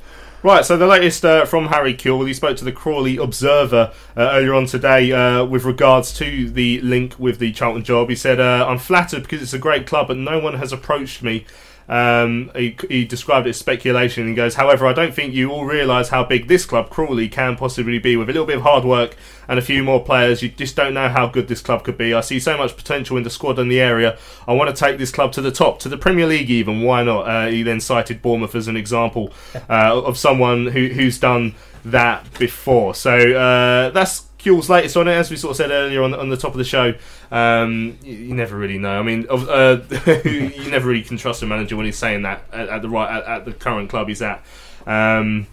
Right, 0.43 0.65
so 0.65 0.79
the 0.79 0.87
latest 0.87 1.23
uh, 1.23 1.45
from 1.45 1.67
Harry 1.67 1.93
Kewell, 1.93 2.27
he 2.27 2.33
spoke 2.33 2.57
to 2.57 2.65
the 2.65 2.73
Crawley 2.73 3.19
Observer 3.19 3.93
uh, 4.17 4.21
earlier 4.21 4.55
on 4.55 4.65
today 4.65 5.13
uh, 5.13 5.45
with 5.45 5.65
regards 5.65 6.15
to 6.15 6.49
the 6.49 6.81
link 6.81 7.15
with 7.19 7.39
the 7.39 7.53
Charlton 7.53 7.85
job. 7.85 8.09
He 8.09 8.17
said, 8.17 8.41
uh, 8.41 8.67
I'm 8.67 8.79
flattered 8.79 9.25
because 9.25 9.43
it's 9.43 9.53
a 9.53 9.59
great 9.59 9.87
club, 9.87 10.09
but 10.09 10.17
no 10.17 10.39
one 10.39 10.55
has 10.55 10.73
approached 10.73 11.23
me. 11.23 11.45
Um, 11.91 12.53
he, 12.55 12.77
he 12.89 13.05
described 13.05 13.49
it 13.49 13.51
as 13.51 13.57
speculation. 13.57 14.29
and 14.29 14.37
goes, 14.37 14.55
however, 14.55 14.87
I 14.87 14.93
don't 14.93 15.13
think 15.13 15.35
you 15.35 15.51
all 15.51 15.65
realise 15.65 16.09
how 16.09 16.23
big 16.23 16.47
this 16.47 16.65
club, 16.65 16.89
Crawley, 16.89 17.29
can 17.29 17.57
possibly 17.57 17.99
be. 17.99 18.17
With 18.17 18.31
a 18.31 18.33
little 18.33 18.47
bit 18.47 18.59
of 18.59 18.63
hard 18.63 18.85
work 18.85 19.17
and 19.49 19.59
a 19.59 19.63
few 19.63 19.83
more 19.83 20.03
players, 20.03 20.41
you 20.41 20.51
just 20.51 20.77
don't 20.77 20.95
know 20.95 21.09
how 21.09 21.27
good 21.27 21.49
this 21.49 21.61
club 21.61 21.83
could 21.83 21.99
be. 21.99 22.15
I 22.15 22.21
see 22.21 22.39
so 22.39 22.57
much 22.57 22.77
potential 22.77 23.17
in 23.17 23.25
the 23.25 23.31
squad 23.31 23.59
and 23.59 23.71
the 23.71 23.81
area. 23.81 24.17
I 24.47 24.53
want 24.53 24.75
to 24.75 24.81
take 24.81 24.99
this 24.99 25.11
club 25.11 25.33
to 25.33 25.43
the 25.43 25.51
top, 25.51 25.81
to 25.81 25.89
the 25.89 25.99
Premier 25.99 26.27
League 26.27 26.49
even. 26.49 26.83
Why 26.83 27.03
not? 27.03 27.23
Uh, 27.23 27.47
he 27.49 27.65
then 27.65 27.81
cited 27.81 28.23
Bournemouth 28.23 28.55
as 28.55 28.69
an 28.69 28.77
example 28.77 29.33
uh, 29.69 30.01
of 30.01 30.17
someone 30.17 30.69
who, 30.69 30.87
who's 30.89 31.19
done 31.19 31.57
that 31.85 32.39
before. 32.39 32.95
So 32.95 33.17
uh, 33.17 33.91
that's 33.91 34.30
Kewell's 34.41 34.71
latest 34.71 34.97
on 34.97 35.07
it, 35.09 35.13
as 35.13 35.31
we 35.31 35.37
sort 35.37 35.53
of 35.53 35.57
said 35.57 35.71
earlier 35.71 36.03
on, 36.03 36.15
on 36.15 36.31
the 36.31 36.37
top 36.37 36.53
of 36.53 36.59
the 36.59 36.65
show. 36.65 36.95
Um, 37.31 37.99
you, 38.03 38.15
you 38.15 38.35
never 38.35 38.57
really 38.57 38.79
know. 38.79 38.99
I 38.99 39.03
mean, 39.03 39.27
uh, 39.29 39.81
you 40.25 40.71
never 40.71 40.89
really 40.89 41.03
can 41.03 41.17
trust 41.17 41.43
a 41.43 41.47
manager 41.47 41.77
when 41.77 41.87
he's 41.87 41.99
saying 41.99 42.23
that 42.23 42.43
at, 42.53 42.69
at 42.69 42.83
the 42.83 42.89
right 42.89 43.19
at, 43.19 43.25
at 43.25 43.45
the 43.45 43.53
current 43.53 43.91
club 43.91 44.09
he's 44.09 44.23
at. 44.23 44.43
Um, 44.87 45.47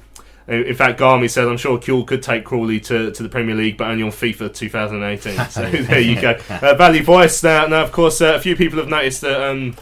in 0.48 0.76
fact, 0.76 0.98
Garmy 0.98 1.30
said, 1.30 1.48
"I'm 1.48 1.58
sure 1.58 1.78
Kewell 1.78 2.08
could 2.08 2.24
take 2.24 2.46
Crawley 2.46 2.80
to, 2.82 3.12
to 3.12 3.24
the 3.24 3.28
Premier 3.28 3.54
League, 3.54 3.76
but 3.78 3.90
only 3.90 4.04
on 4.04 4.12
FIFA 4.12 4.54
2018." 4.54 5.50
So 5.50 5.70
there 5.84 6.00
you 6.00 6.20
go. 6.20 6.40
Uh, 6.50 6.74
Valley 6.74 7.02
Voice. 7.02 7.44
Now, 7.44 7.68
now 7.68 7.84
of 7.84 7.92
course, 7.92 8.22
uh, 8.22 8.34
a 8.36 8.40
few 8.40 8.56
people 8.56 8.80
have 8.80 8.88
noticed 8.88 9.22
that. 9.22 9.42
Um, 9.42 9.76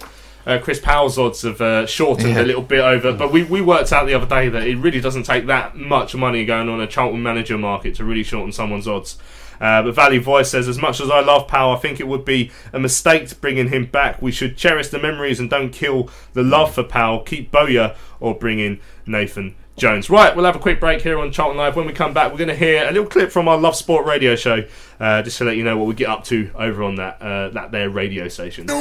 uh, 0.45 0.59
Chris 0.59 0.79
Powell's 0.79 1.17
odds 1.17 1.41
have 1.43 1.59
uh, 1.61 1.85
shortened 1.85 2.35
Yeah. 2.35 2.41
a 2.41 2.45
little 2.45 2.61
bit 2.61 2.79
over, 2.79 3.11
but 3.13 3.31
we, 3.31 3.43
we 3.43 3.61
worked 3.61 3.91
out 3.91 4.05
the 4.05 4.13
other 4.13 4.25
day 4.27 4.49
that 4.49 4.67
it 4.67 4.75
really 4.77 5.01
doesn't 5.01 5.23
take 5.23 5.45
that 5.47 5.75
much 5.75 6.15
money 6.15 6.45
going 6.45 6.69
on 6.69 6.79
a 6.81 6.87
Charlton 6.87 7.21
manager 7.23 7.57
market 7.57 7.95
to 7.95 8.03
really 8.03 8.23
shorten 8.23 8.51
someone's 8.51 8.87
odds. 8.87 9.17
Uh, 9.61 9.81
but 9.83 9.95
Valley 9.95 10.17
Voice 10.17 10.49
says, 10.51 10.67
as 10.67 10.77
much 10.77 10.99
as 10.99 11.09
I 11.09 11.21
love 11.21 11.47
Powell, 11.47 11.75
I 11.75 11.79
think 11.79 11.99
it 12.01 12.07
would 12.07 12.25
be 12.25 12.51
a 12.73 12.79
mistake 12.79 13.39
bringing 13.39 13.69
him 13.69 13.85
back. 13.85 14.21
We 14.21 14.31
should 14.33 14.57
cherish 14.57 14.89
the 14.89 14.99
memories 14.99 15.39
and 15.39 15.49
don't 15.49 15.69
kill 15.71 16.09
the 16.33 16.43
love 16.43 16.73
for 16.75 16.83
Powell. 16.83 17.21
Keep 17.21 17.51
Bowyer 17.51 17.95
or 18.19 18.35
bring 18.35 18.59
in 18.59 18.81
Nathan 19.05 19.55
Jones. 19.77 20.09
Right, 20.09 20.33
we'll 20.35 20.45
have 20.45 20.55
a 20.55 20.59
quick 20.59 20.79
break 20.79 21.01
here 21.01 21.19
on 21.19 21.31
Charlton 21.33 21.57
Live. 21.57 21.75
When 21.75 21.85
we 21.85 21.91
come 21.93 22.13
back, 22.13 22.31
we're 22.31 22.37
going 22.37 22.47
to 22.47 22.55
hear 22.55 22.83
a 22.87 22.91
little 22.91 23.07
clip 23.07 23.29
from 23.31 23.47
our 23.49 23.57
Love 23.57 23.75
Sport 23.75 24.05
radio 24.05 24.35
show, 24.37 24.63
uh, 25.01 25.21
just 25.21 25.37
to 25.39 25.43
let 25.43 25.57
you 25.57 25.63
know 25.65 25.77
what 25.77 25.87
we 25.87 25.93
get 25.93 26.07
up 26.07 26.23
to 26.25 26.49
over 26.55 26.81
on 26.83 26.95
that 26.95 27.21
uh, 27.21 27.49
that 27.49 27.71
their 27.71 27.89
radio 27.89 28.27
station. 28.29 28.67
The 28.67 28.75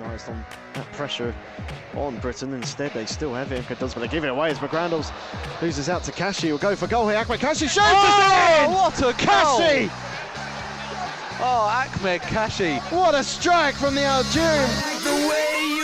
Rise 0.00 0.28
on 0.28 0.44
that 0.74 0.92
pressure 0.92 1.34
on 1.94 2.18
Britain. 2.18 2.52
Instead, 2.54 2.92
they 2.92 3.06
still 3.06 3.34
have 3.34 3.52
it. 3.52 3.64
Imka 3.64 3.78
does, 3.78 3.94
but 3.94 4.00
they 4.00 4.08
give 4.08 4.24
it 4.24 4.28
away 4.28 4.50
as 4.50 4.58
McGrandles 4.58 5.12
loses 5.62 5.88
out 5.88 6.02
to 6.04 6.12
Kashi. 6.12 6.50
Will 6.50 6.58
go 6.58 6.74
for 6.76 6.86
goal 6.86 7.08
here. 7.08 7.18
Ahmed 7.18 7.40
Kashi 7.40 7.66
shoots 7.66 7.78
Oh, 7.80 8.60
it 8.60 8.64
in! 8.66 8.72
what 8.72 9.00
a 9.02 9.12
Kashi! 9.14 9.90
Oh, 11.40 11.68
Ahmed 12.00 12.22
Kashi. 12.22 12.78
What 12.90 13.14
a 13.14 13.24
strike 13.24 13.74
from 13.74 13.94
the 13.94 14.04
Algerian! 14.04 15.81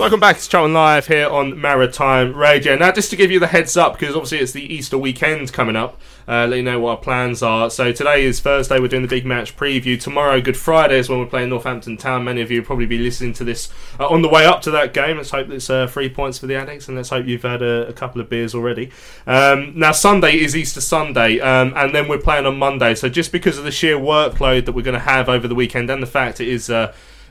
Welcome 0.00 0.18
back. 0.18 0.36
It's 0.36 0.48
Charlton 0.48 0.72
Live 0.72 1.08
here 1.08 1.28
on 1.28 1.60
Maritime 1.60 2.34
Radio. 2.34 2.74
Now, 2.74 2.90
just 2.90 3.10
to 3.10 3.16
give 3.16 3.30
you 3.30 3.38
the 3.38 3.48
heads 3.48 3.76
up, 3.76 3.98
because 3.98 4.16
obviously 4.16 4.38
it's 4.38 4.52
the 4.52 4.62
Easter 4.62 4.96
weekend 4.96 5.52
coming 5.52 5.76
up, 5.76 6.00
uh, 6.26 6.46
let 6.46 6.56
you 6.56 6.62
know 6.62 6.80
what 6.80 6.90
our 6.92 6.96
plans 6.96 7.42
are. 7.42 7.68
So 7.68 7.92
today 7.92 8.24
is 8.24 8.40
Thursday. 8.40 8.80
We're 8.80 8.88
doing 8.88 9.02
the 9.02 9.08
big 9.08 9.26
match 9.26 9.58
preview. 9.58 10.00
Tomorrow, 10.00 10.40
Good 10.40 10.56
Friday, 10.56 10.98
is 10.98 11.10
when 11.10 11.18
we're 11.18 11.26
playing 11.26 11.50
Northampton 11.50 11.98
Town. 11.98 12.24
Many 12.24 12.40
of 12.40 12.50
you 12.50 12.62
will 12.62 12.66
probably 12.66 12.86
be 12.86 12.96
listening 12.96 13.34
to 13.34 13.44
this 13.44 13.68
uh, 13.98 14.08
on 14.08 14.22
the 14.22 14.28
way 14.30 14.46
up 14.46 14.62
to 14.62 14.70
that 14.70 14.94
game. 14.94 15.18
Let's 15.18 15.32
hope 15.32 15.50
it's 15.50 15.68
uh, 15.68 15.86
three 15.86 16.08
points 16.08 16.38
for 16.38 16.46
the 16.46 16.54
Addicts, 16.54 16.88
and 16.88 16.96
let's 16.96 17.10
hope 17.10 17.26
you've 17.26 17.42
had 17.42 17.60
a, 17.60 17.88
a 17.88 17.92
couple 17.92 18.22
of 18.22 18.30
beers 18.30 18.54
already. 18.54 18.90
Um, 19.26 19.78
now, 19.78 19.92
Sunday 19.92 20.38
is 20.38 20.56
Easter 20.56 20.80
Sunday, 20.80 21.40
um, 21.40 21.74
and 21.76 21.94
then 21.94 22.08
we're 22.08 22.16
playing 22.16 22.46
on 22.46 22.56
Monday. 22.56 22.94
So 22.94 23.10
just 23.10 23.32
because 23.32 23.58
of 23.58 23.64
the 23.64 23.70
sheer 23.70 23.98
workload 23.98 24.64
that 24.64 24.72
we're 24.72 24.80
going 24.80 24.94
to 24.94 25.00
have 25.04 25.28
over 25.28 25.46
the 25.46 25.54
weekend, 25.54 25.90
and 25.90 26.02
the 26.02 26.06
fact 26.06 26.40
it 26.40 26.48
is. 26.48 26.70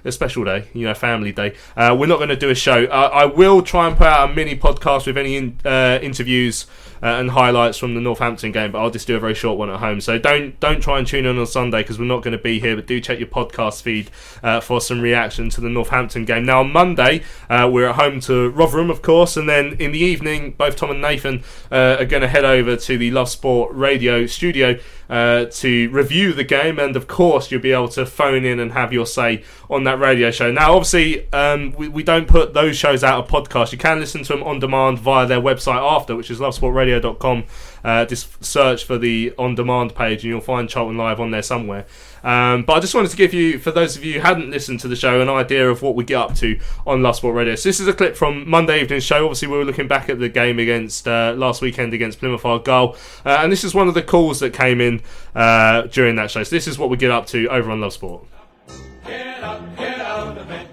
A 0.05 0.11
special 0.11 0.43
day, 0.45 0.67
you 0.73 0.85
know, 0.85 0.93
family 0.93 1.31
day. 1.31 1.55
Uh, 1.75 1.95
we're 1.99 2.07
not 2.07 2.17
going 2.17 2.29
to 2.29 2.35
do 2.37 2.49
a 2.49 2.55
show. 2.55 2.85
Uh, 2.85 3.09
I 3.11 3.25
will 3.25 3.61
try 3.61 3.87
and 3.87 3.97
put 3.97 4.07
out 4.07 4.29
a 4.29 4.33
mini 4.33 4.55
podcast 4.55 5.07
with 5.07 5.17
any 5.17 5.35
in, 5.35 5.59
uh, 5.65 5.99
interviews 6.01 6.65
uh, 7.01 7.07
and 7.07 7.31
highlights 7.31 7.77
from 7.77 7.95
the 7.95 8.01
Northampton 8.01 8.51
game, 8.51 8.71
but 8.71 8.79
I'll 8.79 8.89
just 8.89 9.07
do 9.07 9.15
a 9.15 9.19
very 9.19 9.35
short 9.35 9.57
one 9.57 9.69
at 9.69 9.79
home. 9.79 10.01
So 10.01 10.17
don't 10.17 10.59
don't 10.59 10.81
try 10.81 10.99
and 10.99 11.07
tune 11.07 11.25
in 11.25 11.37
on 11.37 11.45
Sunday 11.45 11.81
because 11.81 11.99
we're 11.99 12.05
not 12.05 12.23
going 12.23 12.37
to 12.37 12.43
be 12.43 12.59
here. 12.59 12.75
But 12.75 12.87
do 12.87 12.99
check 12.99 13.19
your 13.19 13.27
podcast 13.27 13.81
feed 13.81 14.09
uh, 14.43 14.59
for 14.59 14.81
some 14.81 15.01
reaction 15.01 15.49
to 15.49 15.61
the 15.61 15.69
Northampton 15.69 16.25
game. 16.25 16.45
Now 16.45 16.61
on 16.61 16.71
Monday 16.71 17.23
uh, 17.49 17.69
we're 17.71 17.89
at 17.89 17.95
home 17.95 18.19
to 18.21 18.49
Rotherham, 18.49 18.89
of 18.89 19.01
course, 19.01 19.37
and 19.37 19.47
then 19.47 19.73
in 19.79 19.91
the 19.91 19.99
evening 19.99 20.51
both 20.51 20.75
Tom 20.75 20.91
and 20.91 21.01
Nathan 21.01 21.43
uh, 21.71 21.97
are 21.99 22.05
going 22.05 22.21
to 22.21 22.27
head 22.27 22.45
over 22.45 22.75
to 22.75 22.97
the 22.97 23.11
Love 23.11 23.29
Sport 23.29 23.73
Radio 23.73 24.25
studio 24.25 24.79
uh, 25.09 25.45
to 25.45 25.89
review 25.89 26.33
the 26.33 26.43
game, 26.43 26.79
and 26.79 26.95
of 26.95 27.07
course 27.07 27.51
you'll 27.51 27.61
be 27.61 27.71
able 27.71 27.89
to 27.89 28.05
phone 28.05 28.45
in 28.45 28.59
and 28.59 28.73
have 28.73 28.93
your 28.93 29.05
say 29.05 29.43
on 29.69 29.83
that 29.83 29.99
radio 29.99 30.31
show. 30.31 30.51
Now, 30.51 30.73
obviously, 30.73 31.31
um, 31.33 31.73
we, 31.73 31.87
we 31.87 32.03
don't 32.03 32.27
put 32.27 32.53
those 32.53 32.77
shows 32.77 33.03
out 33.03 33.23
of 33.23 33.29
podcast. 33.29 33.71
You 33.71 33.77
can 33.77 33.99
listen 33.99 34.23
to 34.23 34.33
them 34.33 34.43
on 34.43 34.59
demand 34.59 34.99
via 34.99 35.25
their 35.25 35.41
website 35.41 35.81
after, 35.81 36.15
which 36.15 36.29
is 36.29 36.39
lovesportradio.com. 36.89 37.43
Uh, 37.83 38.05
just 38.05 38.43
search 38.43 38.83
for 38.83 38.97
the 38.97 39.33
on 39.37 39.55
demand 39.55 39.95
page, 39.95 40.23
and 40.23 40.31
you'll 40.31 40.41
find 40.41 40.69
Charlton 40.69 40.97
Live 40.97 41.19
on 41.19 41.31
there 41.31 41.41
somewhere. 41.41 41.85
Um, 42.23 42.63
but 42.63 42.73
I 42.73 42.79
just 42.81 42.93
wanted 42.93 43.11
to 43.11 43.17
give 43.17 43.33
you, 43.33 43.57
for 43.59 43.71
those 43.71 43.95
of 43.95 44.03
you 44.03 44.15
who 44.15 44.19
hadn't 44.19 44.51
listened 44.51 44.81
to 44.81 44.89
the 44.89 44.95
show, 44.95 45.21
an 45.21 45.29
idea 45.29 45.69
of 45.69 45.81
what 45.81 45.95
we 45.95 46.03
get 46.03 46.17
up 46.17 46.35
to 46.35 46.59
on 46.85 47.01
Love 47.01 47.15
Sport 47.15 47.35
Radio. 47.35 47.55
So 47.55 47.69
this 47.69 47.79
is 47.79 47.87
a 47.87 47.93
clip 47.93 48.17
from 48.17 48.49
Monday 48.49 48.81
evening's 48.81 49.05
show. 49.05 49.23
Obviously, 49.23 49.47
we 49.47 49.57
were 49.57 49.65
looking 49.65 49.87
back 49.87 50.09
at 50.09 50.19
the 50.19 50.29
game 50.29 50.59
against 50.59 51.07
uh, 51.07 51.33
last 51.37 51.61
weekend 51.61 51.93
against 51.93 52.19
Plymouth 52.19 52.45
Argyle, 52.45 52.97
uh, 53.25 53.37
and 53.41 53.51
this 53.51 53.63
is 53.63 53.73
one 53.73 53.87
of 53.87 53.93
the 53.93 54.03
calls 54.03 54.39
that 54.39 54.53
came 54.53 54.81
in 54.81 55.01
uh, 55.35 55.83
during 55.83 56.15
that 56.17 56.31
show. 56.31 56.43
So 56.43 56.55
this 56.55 56.67
is 56.67 56.77
what 56.77 56.89
we 56.89 56.97
get 56.97 57.11
up 57.11 57.27
to 57.27 57.47
over 57.47 57.71
on 57.71 57.81
Love 57.81 57.93
Sport. 57.93 58.25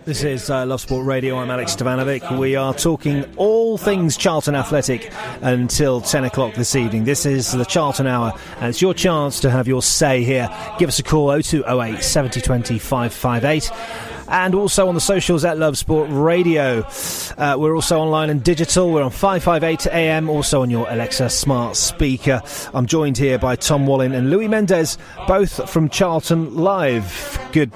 This 0.07 0.23
is 0.23 0.51
uh, 0.51 0.65
Love 0.65 0.81
Sport 0.81 1.05
Radio. 1.05 1.37
I'm 1.37 1.51
Alex 1.51 1.75
Stevanovic. 1.75 2.39
We 2.39 2.55
are 2.55 2.73
talking 2.73 3.25
all 3.37 3.77
things 3.77 4.17
Charlton 4.17 4.55
Athletic 4.55 5.13
until 5.43 6.01
10 6.01 6.27
o'clock 6.27 6.55
this 6.55 6.77
evening. 6.77 7.03
This 7.03 7.27
is 7.27 7.51
the 7.51 7.65
Charlton 7.65 8.07
Hour, 8.07 8.33
and 8.61 8.69
it's 8.69 8.81
your 8.81 8.95
chance 8.95 9.41
to 9.41 9.51
have 9.51 9.67
your 9.67 9.83
say 9.83 10.23
here. 10.23 10.49
Give 10.79 10.89
us 10.89 11.01
a 11.01 11.03
call 11.03 11.27
0208 11.43 12.05
7020 12.05 12.79
558 12.79 13.73
and 14.29 14.55
also 14.55 14.87
on 14.87 14.95
the 14.95 15.01
socials 15.01 15.45
at 15.45 15.59
Love 15.59 15.77
Sport 15.77 16.09
Radio. 16.13 16.85
Uh, 17.37 17.57
we're 17.59 17.75
also 17.75 17.99
online 17.99 18.31
and 18.31 18.45
digital. 18.45 18.93
We're 18.93 19.03
on 19.03 19.11
558 19.11 19.93
AM, 19.93 20.31
also 20.31 20.63
on 20.63 20.71
your 20.71 20.89
Alexa 20.89 21.31
smart 21.31 21.75
speaker. 21.75 22.43
I'm 22.73 22.87
joined 22.87 23.19
here 23.19 23.39
by 23.39 23.57
Tom 23.57 23.89
Wallin 23.89 24.13
and 24.13 24.31
Louis 24.31 24.47
Mendez, 24.47 24.99
both 25.27 25.69
from 25.69 25.89
Charlton 25.89 26.55
Live. 26.55 27.41
Good 27.51 27.73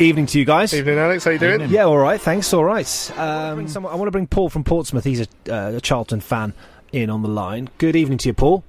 evening 0.00 0.26
to 0.26 0.38
you 0.38 0.44
guys. 0.44 0.74
Evening, 0.74 0.98
Alex. 0.98 1.24
How 1.24 1.30
you 1.30 1.38
doing? 1.38 1.68
Yeah, 1.70 1.84
all 1.84 1.98
right. 1.98 2.20
Thanks. 2.20 2.52
All 2.52 2.64
right. 2.64 3.18
Um, 3.18 3.68
someone, 3.68 3.92
I 3.92 3.96
want 3.96 4.06
to 4.08 4.12
bring 4.12 4.26
Paul 4.26 4.48
from 4.48 4.64
Portsmouth. 4.64 5.04
He's 5.04 5.20
a, 5.20 5.26
uh, 5.52 5.76
a 5.76 5.80
Charlton 5.80 6.20
fan 6.20 6.52
in 6.92 7.10
on 7.10 7.22
the 7.22 7.28
line. 7.28 7.68
Good 7.78 7.96
evening 7.96 8.18
to 8.18 8.28
you, 8.28 8.34
Paul. 8.34 8.64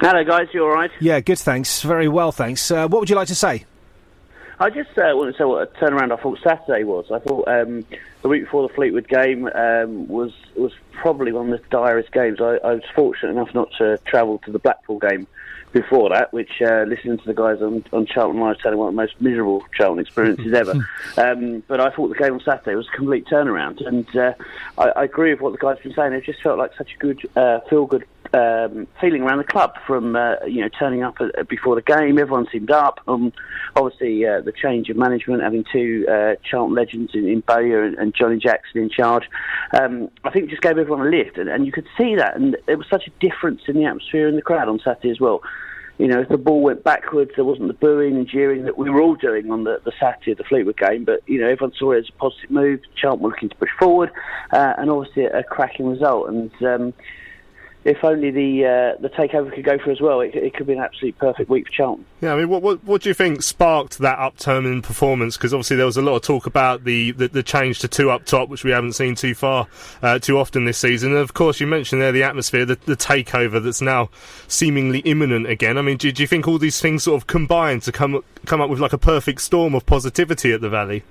Hello, 0.00 0.24
guys. 0.24 0.48
You 0.52 0.64
all 0.64 0.70
right? 0.70 0.90
Yeah, 1.00 1.20
good. 1.20 1.38
Thanks. 1.38 1.82
Very 1.82 2.08
well. 2.08 2.32
Thanks. 2.32 2.70
Uh, 2.70 2.88
what 2.88 3.00
would 3.00 3.10
you 3.10 3.16
like 3.16 3.28
to 3.28 3.34
say? 3.34 3.64
I 4.58 4.68
just 4.68 4.90
uh, 4.98 5.12
want 5.14 5.34
to 5.34 5.38
say 5.38 5.44
what 5.44 5.62
a 5.62 5.66
turnaround 5.78 6.12
I 6.12 6.22
thought 6.22 6.38
Saturday 6.42 6.84
was. 6.84 7.10
I 7.10 7.18
thought 7.18 7.48
um, 7.48 7.84
the 8.20 8.28
week 8.28 8.44
before 8.44 8.68
the 8.68 8.74
Fleetwood 8.74 9.08
game 9.08 9.46
um, 9.54 10.06
was 10.06 10.32
was 10.54 10.72
probably 10.92 11.32
one 11.32 11.50
of 11.50 11.62
the 11.62 11.66
direst 11.70 12.12
games. 12.12 12.40
I, 12.40 12.58
I 12.62 12.74
was 12.74 12.82
fortunate 12.94 13.30
enough 13.30 13.54
not 13.54 13.70
to 13.78 13.98
travel 14.04 14.38
to 14.44 14.52
the 14.52 14.58
Blackpool 14.58 14.98
game 14.98 15.26
before 15.72 16.10
that, 16.10 16.32
which 16.32 16.50
uh, 16.60 16.84
listening 16.86 17.18
to 17.18 17.24
the 17.24 17.34
guys 17.34 17.60
on, 17.62 17.84
on 17.92 18.06
Charlton 18.06 18.40
Live 18.40 18.58
telling 18.58 18.78
one 18.78 18.88
of 18.88 18.94
the 18.94 19.00
most 19.00 19.20
miserable 19.20 19.64
Charlton 19.76 20.00
experiences 20.00 20.52
ever. 20.52 20.72
um, 21.16 21.62
but 21.68 21.80
I 21.80 21.90
thought 21.90 22.08
the 22.08 22.14
game 22.16 22.34
on 22.34 22.40
Saturday 22.40 22.74
was 22.74 22.88
a 22.88 22.96
complete 22.96 23.26
turnaround, 23.26 23.86
and 23.86 24.16
uh, 24.16 24.34
I, 24.78 24.88
I 24.90 25.04
agree 25.04 25.32
with 25.32 25.40
what 25.40 25.52
the 25.52 25.58
guys 25.58 25.76
have 25.76 25.84
been 25.84 25.94
saying. 25.94 26.12
It 26.12 26.24
just 26.24 26.42
felt 26.42 26.58
like 26.58 26.72
such 26.76 26.94
a 26.94 26.98
good, 26.98 27.28
uh, 27.36 27.60
feel 27.68 27.86
good 27.86 28.04
um, 28.32 28.86
feeling 29.00 29.22
around 29.22 29.38
the 29.38 29.44
club 29.44 29.74
from 29.86 30.16
uh, 30.16 30.36
you 30.46 30.60
know 30.60 30.68
turning 30.68 31.02
up 31.02 31.16
at, 31.20 31.48
before 31.48 31.74
the 31.74 31.82
game. 31.82 32.18
Everyone 32.18 32.46
seemed 32.52 32.70
up. 32.70 33.00
Um, 33.08 33.32
obviously, 33.76 34.24
uh, 34.26 34.40
the 34.40 34.52
change 34.52 34.88
of 34.88 34.96
management, 34.96 35.42
having 35.42 35.64
two 35.72 36.06
uh, 36.08 36.34
Charlton 36.48 36.74
legends 36.74 37.12
in, 37.14 37.28
in 37.28 37.40
Bowyer 37.40 37.82
and, 37.82 37.96
and 37.98 38.14
Johnny 38.14 38.38
Jackson 38.38 38.82
in 38.82 38.90
charge, 38.90 39.24
um, 39.80 40.10
I 40.24 40.30
think 40.30 40.50
just 40.50 40.62
gave 40.62 40.78
everyone 40.78 41.06
a 41.06 41.10
lift, 41.10 41.38
and, 41.38 41.48
and 41.48 41.66
you 41.66 41.72
could 41.72 41.86
see 41.98 42.14
that. 42.16 42.36
And 42.36 42.56
there 42.66 42.76
was 42.76 42.86
such 42.88 43.06
a 43.06 43.10
difference 43.26 43.62
in 43.66 43.76
the 43.76 43.84
atmosphere 43.84 44.28
in 44.28 44.36
the 44.36 44.42
crowd 44.42 44.68
on 44.68 44.80
Saturday 44.84 45.10
as 45.10 45.20
well. 45.20 45.42
You 45.98 46.08
know, 46.08 46.20
if 46.20 46.30
the 46.30 46.38
ball 46.38 46.62
went 46.62 46.82
backwards, 46.82 47.32
there 47.36 47.44
wasn't 47.44 47.68
the 47.68 47.74
booing 47.74 48.16
and 48.16 48.26
jeering 48.26 48.64
that 48.64 48.78
we 48.78 48.88
were 48.88 49.02
all 49.02 49.16
doing 49.16 49.50
on 49.50 49.64
the, 49.64 49.82
the 49.84 49.92
Saturday 50.00 50.32
of 50.32 50.38
the 50.38 50.44
Fleetwood 50.44 50.78
game. 50.78 51.04
But 51.04 51.20
you 51.26 51.38
know, 51.38 51.48
everyone 51.48 51.76
saw 51.76 51.92
it 51.92 51.98
as 51.98 52.08
a 52.08 52.12
positive 52.12 52.50
move. 52.50 52.80
Charlton 52.96 53.22
were 53.22 53.28
looking 53.28 53.50
to 53.50 53.56
push 53.56 53.68
forward, 53.78 54.10
uh, 54.50 54.72
and 54.78 54.88
obviously 54.88 55.24
a, 55.24 55.40
a 55.40 55.42
cracking 55.42 55.90
result. 55.90 56.30
And 56.30 56.50
um, 56.62 56.94
if 57.84 58.04
only 58.04 58.30
the 58.30 58.64
uh, 58.66 59.00
the 59.00 59.08
takeover 59.08 59.52
could 59.54 59.64
go 59.64 59.78
for 59.78 59.90
as 59.90 60.00
well, 60.00 60.20
it, 60.20 60.34
it 60.34 60.54
could 60.54 60.66
be 60.66 60.74
an 60.74 60.80
absolute 60.80 61.16
perfect 61.16 61.48
week 61.48 61.66
for 61.66 61.72
Charlton. 61.72 62.04
Yeah, 62.20 62.34
I 62.34 62.36
mean, 62.36 62.48
what 62.50 62.60
what, 62.60 62.84
what 62.84 63.02
do 63.02 63.08
you 63.08 63.14
think 63.14 63.42
sparked 63.42 63.98
that 63.98 64.18
upturn 64.18 64.66
in 64.66 64.82
performance? 64.82 65.36
Because 65.36 65.54
obviously 65.54 65.76
there 65.76 65.86
was 65.86 65.96
a 65.96 66.02
lot 66.02 66.16
of 66.16 66.22
talk 66.22 66.44
about 66.44 66.84
the, 66.84 67.12
the, 67.12 67.28
the, 67.28 67.42
change 67.42 67.78
to 67.80 67.88
two 67.88 68.10
up 68.10 68.26
top, 68.26 68.50
which 68.50 68.64
we 68.64 68.70
haven't 68.70 68.92
seen 68.92 69.14
too 69.14 69.34
far, 69.34 69.66
uh, 70.02 70.18
too 70.18 70.38
often 70.38 70.66
this 70.66 70.78
season. 70.78 71.12
And 71.12 71.20
of 71.20 71.32
course, 71.32 71.58
you 71.58 71.66
mentioned 71.66 72.02
there 72.02 72.12
the 72.12 72.22
atmosphere, 72.22 72.66
the, 72.66 72.78
the 72.84 72.96
takeover 72.96 73.62
that's 73.62 73.80
now 73.80 74.10
seemingly 74.46 74.98
imminent 75.00 75.48
again. 75.48 75.78
I 75.78 75.82
mean, 75.82 75.96
do, 75.96 76.12
do 76.12 76.22
you 76.22 76.26
think 76.26 76.46
all 76.46 76.58
these 76.58 76.80
things 76.80 77.04
sort 77.04 77.20
of 77.20 77.26
combine 77.26 77.80
to 77.80 77.92
come 77.92 78.22
come 78.44 78.60
up 78.60 78.68
with 78.68 78.80
like 78.80 78.92
a 78.92 78.98
perfect 78.98 79.40
storm 79.40 79.74
of 79.74 79.86
positivity 79.86 80.52
at 80.52 80.60
the 80.60 80.68
Valley? 80.68 81.02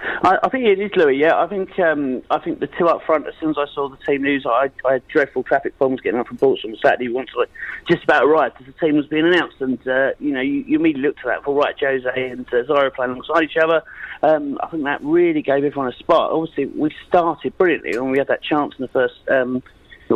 I, 0.00 0.38
I 0.42 0.48
think 0.48 0.64
it 0.64 0.78
is, 0.78 0.90
Louis. 0.96 1.16
Yeah, 1.16 1.40
I 1.40 1.46
think 1.48 1.78
um, 1.78 2.22
I 2.30 2.38
think 2.38 2.60
the 2.60 2.66
two 2.66 2.86
up 2.86 3.02
front. 3.04 3.26
As 3.26 3.34
soon 3.40 3.50
as 3.50 3.56
I 3.58 3.66
saw 3.74 3.88
the 3.88 3.96
team 4.06 4.22
news, 4.22 4.46
I, 4.46 4.70
I 4.86 4.94
had 4.94 5.08
dreadful 5.08 5.42
traffic 5.42 5.76
problems 5.76 6.00
getting 6.00 6.20
up 6.20 6.28
from 6.28 6.38
Portsmouth 6.38 6.74
on 6.74 6.78
Saturday. 6.82 7.08
Once 7.08 7.30
I 7.36 7.44
just 7.90 8.04
about 8.04 8.24
arrived 8.24 8.56
as 8.60 8.66
the 8.66 8.72
team 8.72 8.96
was 8.96 9.06
being 9.06 9.26
announced, 9.26 9.60
and 9.60 9.78
uh, 9.88 10.10
you 10.20 10.32
know, 10.32 10.40
you, 10.40 10.64
you 10.66 10.78
immediately 10.78 11.08
looked 11.08 11.20
at 11.20 11.26
that 11.26 11.44
for 11.44 11.54
right, 11.54 11.74
Jose 11.78 12.30
and 12.30 12.46
uh, 12.52 12.64
Zaire 12.66 12.90
playing 12.90 13.12
alongside 13.12 13.42
each 13.42 13.56
other. 13.56 13.82
Um, 14.22 14.58
I 14.62 14.68
think 14.68 14.84
that 14.84 15.02
really 15.02 15.42
gave 15.42 15.64
everyone 15.64 15.92
a 15.92 15.96
spot. 15.96 16.30
Obviously, 16.30 16.66
we 16.66 16.94
started 17.08 17.56
brilliantly 17.58 17.98
when 17.98 18.10
we 18.10 18.18
had 18.18 18.28
that 18.28 18.42
chance 18.42 18.74
in 18.78 18.82
the 18.82 18.88
first. 18.88 19.14
Um, 19.28 19.62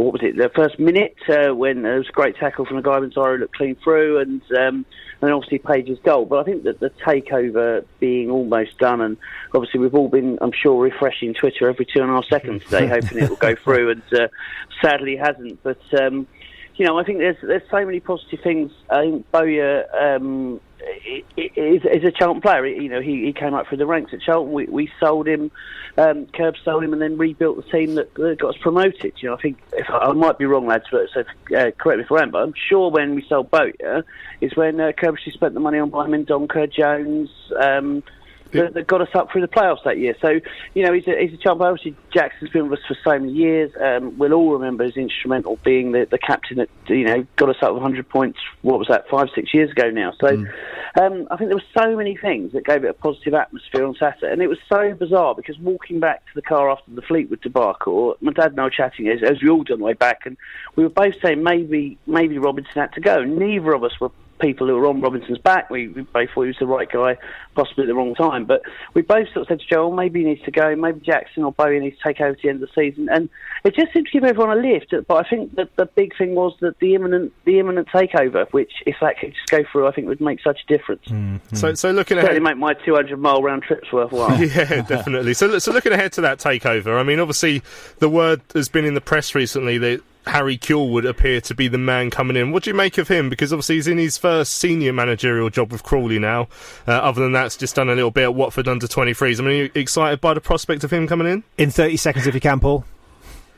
what 0.01 0.15
was 0.15 0.23
it? 0.23 0.37
The 0.37 0.49
first 0.49 0.79
minute 0.79 1.17
uh, 1.29 1.55
when 1.55 1.83
there 1.83 1.99
was 1.99 2.09
a 2.09 2.13
great 2.13 2.37
tackle 2.37 2.65
from 2.65 2.77
the 2.77 2.83
guy 2.83 2.99
when 2.99 3.11
Zaire 3.13 3.39
looked 3.39 3.55
clean 3.55 3.77
through, 3.77 4.19
and 4.21 4.43
um, 4.53 4.87
and 5.21 5.33
obviously 5.33 5.59
Page's 5.59 5.99
goal. 6.01 6.25
But 6.25 6.41
I 6.41 6.45
think 6.45 6.65
that 6.65 6.81
the 6.81 6.91
takeover 6.91 7.85
being 8.01 8.31
almost 8.31 8.79
done, 8.79 9.01
and 9.01 9.17
obviously 9.55 9.81
we've 9.81 9.95
all 9.95 10.09
been, 10.09 10.39
I'm 10.41 10.53
sure, 10.53 10.83
refreshing 10.83 11.35
Twitter 11.35 11.69
every 11.69 11.85
two 11.85 12.01
and 12.01 12.11
a 12.11 12.15
half 12.15 12.27
seconds 12.27 12.65
today, 12.65 12.87
hoping 13.01 13.19
it 13.19 13.29
will 13.29 13.37
go 13.37 13.55
through, 13.55 13.91
and 13.91 14.03
uh, 14.15 14.29
sadly 14.81 15.17
hasn't. 15.17 15.63
But 15.63 15.81
um, 16.01 16.27
you 16.77 16.87
know, 16.87 16.99
I 16.99 17.05
think 17.05 17.19
there's 17.19 17.37
there's 17.43 17.69
so 17.71 17.85
many 17.85 18.01
positive 18.01 18.41
things. 18.41 18.73
I 18.91 19.03
think 19.03 19.31
Bowyer 19.31 19.85
um, 19.95 20.61
is, 21.37 21.83
is 21.85 22.05
a 22.05 22.11
Charlton 22.11 22.41
player. 22.41 22.67
You 22.67 22.89
know, 22.89 23.01
he, 23.01 23.25
he 23.25 23.33
came 23.33 23.55
up 23.55 23.69
through 23.69 23.79
the 23.79 23.87
ranks 23.87 24.13
at 24.13 24.21
Charlton. 24.21 24.53
We, 24.53 24.67
we 24.67 24.93
sold 25.01 25.29
him, 25.29 25.51
um, 25.97 26.27
Curb 26.27 26.57
sold 26.65 26.85
him, 26.85 26.93
and 26.93 27.01
then 27.01 27.19
rebuilt 27.19 27.57
the 27.57 27.71
team 27.71 27.95
that, 27.95 28.15
that 28.15 28.39
got 28.39 28.55
us 28.55 28.61
promoted. 28.61 29.15
You 29.19 29.31
know, 29.31 29.37
I 29.37 29.41
think 29.41 29.59
if 29.73 29.89
I, 29.91 29.99
I 29.99 30.13
might 30.13 30.39
be 30.39 30.47
wrong, 30.47 30.67
lads, 30.67 30.85
but 30.91 31.09
so 31.13 31.21
uh, 31.57 31.71
correct 31.73 31.99
me 31.99 32.05
if 32.05 32.13
I 32.13 32.23
am. 32.23 32.31
But 32.31 32.43
I'm 32.43 32.55
sure 32.69 32.91
when 32.91 33.15
we 33.15 33.25
sold 33.29 33.51
Bowyer 33.51 34.05
is 34.41 34.57
when 34.57 34.81
uh, 34.81 34.93
Curbishley 34.93 35.33
spent 35.33 35.55
the 35.55 35.61
money 35.61 35.79
on 35.79 35.91
buying 35.91 36.11
Mendonca, 36.11 36.73
Jones. 36.73 37.31
Um, 37.61 38.03
that, 38.53 38.75
that, 38.75 38.87
got 38.87 39.01
us 39.01 39.09
up 39.15 39.31
through 39.31 39.41
the 39.41 39.49
playoffs 39.49 39.85
that 39.85 39.99
year. 39.99 40.15
So, 40.21 40.41
you 40.75 40.85
know, 40.85 40.93
he's 40.93 41.07
a, 41.09 41.21
he's 41.21 41.35
a 41.35 41.37
champ. 41.37 41.61
Obviously, 41.61 41.97
Jackson's 42.13 42.51
been 42.51 42.69
with 42.69 42.81
us 42.81 42.87
for 42.87 42.97
so 43.05 43.19
many 43.19 43.33
years. 43.33 43.73
Um, 43.81 44.17
we'll 44.19 44.33
all 44.33 44.53
remember 44.53 44.85
his 44.85 44.97
instrumental 44.97 45.59
being 45.65 45.93
the, 45.93 46.07
the 46.11 46.19
captain 46.19 46.59
that, 46.59 46.69
you 46.89 47.05
know, 47.05 47.27
got 47.37 47.49
us 47.49 47.57
up 47.63 47.73
100 47.73 48.09
points, 48.09 48.39
what 48.63 48.79
was 48.79 48.89
that, 48.89 49.09
five, 49.09 49.29
six 49.35 49.53
years 49.55 49.71
ago 49.71 49.91
now. 49.91 50.13
So 50.21 50.29
mm. 50.29 50.53
um, 51.01 51.27
I 51.31 51.37
think 51.37 51.51
there 51.51 51.57
were 51.57 51.63
so 51.77 51.97
many 51.97 52.17
things 52.17 52.53
that 52.53 52.65
gave 52.65 52.85
it 52.85 52.89
a 52.89 52.95
positive 52.95 53.35
atmosphere 53.35 53.85
on 53.85 53.95
Saturday. 53.95 54.33
And 54.33 54.43
it 54.43 54.49
was 54.49 54.59
so 54.69 54.95
bizarre 54.95 55.35
because 55.35 55.59
walking 55.59 56.01
back 56.01 56.25
to 56.27 56.33
the 56.35 56.43
car 56.43 56.71
after 56.71 56.91
the 56.91 57.03
Fleetwood 57.03 57.41
debacle, 57.41 58.17
my 58.21 58.33
dad 58.33 58.53
and 58.53 58.61
I 58.61 58.65
were 58.65 58.71
chatting 58.71 59.09
as, 59.09 59.23
as 59.23 59.43
we 59.43 59.49
all 59.49 59.63
did 59.63 59.75
on 59.75 59.79
the 59.81 59.85
way 59.85 59.93
back, 59.95 60.27
and 60.27 60.37
we 60.77 60.83
were 60.83 60.91
both 60.91 61.15
saying 61.23 61.43
maybe 61.43 61.99
maybe 62.07 62.39
Robinson 62.39 62.73
had 62.75 62.93
to 62.95 63.01
go. 63.01 63.25
Neither 63.25 63.73
of 63.73 63.85
us 63.85 63.99
were 64.01 64.11
people 64.43 64.67
who 64.67 64.75
were 64.75 64.87
on 64.87 65.01
Robinson's 65.01 65.39
back. 65.39 65.71
We, 65.71 65.89
we 65.89 66.03
both 66.03 66.29
thought 66.35 66.43
he 66.43 66.49
was 66.49 66.57
the 66.59 66.67
right 66.67 66.91
guy, 66.91 67.17
possibly 67.55 67.85
at 67.85 67.87
the 67.87 67.95
wrong 67.95 68.15
time. 68.15 68.45
But 68.45 68.63
we 68.93 69.01
both 69.01 69.29
sort 69.29 69.43
of 69.43 69.49
said 69.49 69.61
to 69.61 69.67
Joel, 69.67 69.93
maybe 69.93 70.21
he 70.21 70.27
needs 70.27 70.43
to 70.43 70.51
go. 70.51 70.75
Maybe 70.77 71.01
Jackson 71.01 71.45
or 71.45 71.53
Bowyer 71.53 71.81
needs 71.81 71.97
to 71.97 72.03
take 72.03 72.21
over 72.21 72.33
at 72.33 72.43
the 72.43 72.49
end 72.49 72.63
of 72.63 72.69
the 72.69 72.75
season. 72.75 73.09
And 73.09 73.31
it 73.65 73.75
just 73.75 73.93
seemed 73.93 74.07
to 74.07 74.13
give 74.13 74.25
everyone 74.25 74.59
a 74.59 74.61
lift. 74.61 74.95
But 75.07 75.25
I 75.25 75.29
think 75.29 75.55
that 75.55 75.75
the 75.77 75.87
big 75.87 76.17
thing 76.19 76.35
was 76.35 76.55
that 76.61 76.79
the 76.81 76.95
imminent 76.95 77.33
the 77.45 77.59
imminent 77.61 77.89
takeover, 77.89 78.51
which 78.51 78.73
if 78.85 78.97
that 79.01 79.19
could 79.19 79.33
just 79.33 79.49
go 79.49 79.65
through, 79.71 79.87
I 79.87 79.93
think 79.93 80.09
would 80.09 80.21
make 80.21 80.43
such 80.43 80.61
a 80.65 80.67
difference. 80.67 81.07
Mm-hmm. 81.07 81.57
So, 81.57 81.75
so 81.75 81.91
looking 81.93 82.17
Certainly 82.17 82.39
ahead, 82.39 82.43
make 82.43 82.57
my 82.59 82.75
200 82.75 83.17
mile 83.19 83.43
round 83.43 83.63
trips 83.63 83.93
worthwhile. 83.93 84.43
yeah, 84.43 84.83
definitely. 84.83 85.35
So, 85.35 85.59
so 85.59 85.73
looking 85.73 85.93
ahead 85.93 86.13
to 86.15 86.21
that 86.23 86.39
takeover, 86.39 86.99
I 86.99 87.05
mean, 87.05 87.21
obviously 87.21 87.63
the 87.99 88.09
word 88.09 88.43
has 88.55 88.69
been 88.69 88.85
in 88.85 88.95
the 88.95 89.01
press 89.01 89.35
recently 89.35 89.79
that 89.79 90.03
Harry 90.27 90.57
Kewell 90.57 90.91
would 90.91 91.05
appear 91.05 91.41
to 91.43 91.55
be 91.55 91.69
the 91.69 91.79
man 91.79 92.11
coming 92.11 92.37
in. 92.37 92.53
What 92.53 92.63
do 92.63 92.71
you 92.71 92.75
make 92.75 92.99
of 92.99 93.09
him? 93.09 93.29
Because 93.29 93.53
obviously 93.53 93.77
he's 93.77 93.89
in 93.89 93.99
his 93.99 94.19
first 94.19 94.57
senior 94.57 94.93
managerial 94.93 95.51
job 95.51 95.73
with 95.73 95.83
Crawley 95.83 96.19
now. 96.19 96.49
Uh, 96.87 96.93
other 96.93 97.23
than 97.23 97.33
that, 97.33 97.47
it's 97.47 97.57
just 97.57 97.75
done 97.75 97.89
a 97.89 97.95
little 97.95 98.11
bit 98.11 98.25
at 98.25 98.35
Watford 98.35 98.69
under 98.69 98.87
23s. 98.87 99.41
I 99.41 99.43
mean, 99.43 99.51
are 99.51 99.65
you 99.65 99.71
excited 99.75 100.21
by 100.21 100.35
the 100.35 100.41
prospect 100.41 100.85
of 100.85 100.93
him 100.93 101.07
coming 101.07 101.27
in? 101.27 101.43
In 101.59 101.71
30 101.71 101.97
seconds, 101.97 102.27
if 102.27 102.35
you 102.35 102.41
can, 102.41 102.61
Paul. 102.61 102.85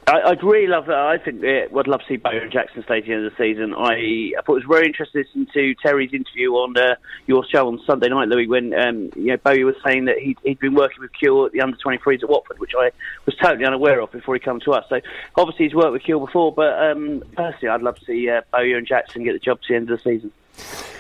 I, 0.07 0.21
I'd 0.31 0.43
really 0.43 0.67
love 0.67 0.87
that. 0.87 0.99
I 0.99 1.17
think 1.19 1.43
uh, 1.43 1.79
I'd 1.79 1.87
love 1.87 2.01
to 2.01 2.07
see 2.09 2.21
and 2.23 2.53
Jackson 2.53 2.83
stay 2.85 2.99
at 2.99 3.07
the 3.07 3.13
end 3.13 3.25
of 3.25 3.33
the 3.33 3.43
season. 3.43 3.75
I, 3.75 4.33
I 4.39 4.43
thought 4.43 4.57
it 4.57 4.67
was 4.67 4.69
very 4.69 4.87
interesting 4.87 5.25
to 5.25 5.29
listen 5.29 5.53
to 5.55 5.75
Terry's 5.77 6.13
interview 6.13 6.53
on 6.53 6.77
uh, 6.77 6.97
your 7.27 7.45
show 7.47 7.69
on 7.69 7.81
Sunday 7.87 8.09
night, 8.09 8.29
Louis, 8.29 8.47
when 8.47 8.75
um, 8.75 9.11
you 9.17 9.29
know, 9.29 9.37
Bowyer 9.39 9.65
was 9.65 9.77
saying 9.85 10.05
that 10.07 10.19
he'd, 10.19 10.39
he'd 10.43 10.59
been 10.59 10.75
working 10.75 11.01
with 11.01 11.11
Kewell 11.13 11.47
at 11.47 11.53
the 11.53 11.63
under 11.63 11.77
23s 11.77 12.23
at 12.23 12.29
Watford, 12.29 12.59
which 12.59 12.73
I 12.79 12.91
was 13.25 13.35
totally 13.37 13.65
unaware 13.65 14.01
of 14.01 14.13
before 14.13 14.35
he 14.35 14.41
came 14.41 14.61
to 14.61 14.73
us. 14.73 14.85
So 14.91 15.01
obviously 15.37 15.67
he's 15.67 15.75
worked 15.75 15.93
with 15.93 16.03
Kewell 16.03 16.27
before, 16.27 16.53
but 16.53 16.79
um, 16.83 17.23
personally, 17.35 17.69
I'd 17.69 17.83
love 17.83 17.99
to 17.99 18.05
see 18.05 18.29
uh, 18.29 18.43
Bowyer 18.53 18.77
and 18.77 18.87
Jackson 18.87 19.25
get 19.25 19.33
the 19.33 19.39
job 19.39 19.61
to 19.63 19.69
the 19.71 19.77
end 19.77 19.91
of 19.91 20.03
the 20.03 20.03
season. 20.03 20.94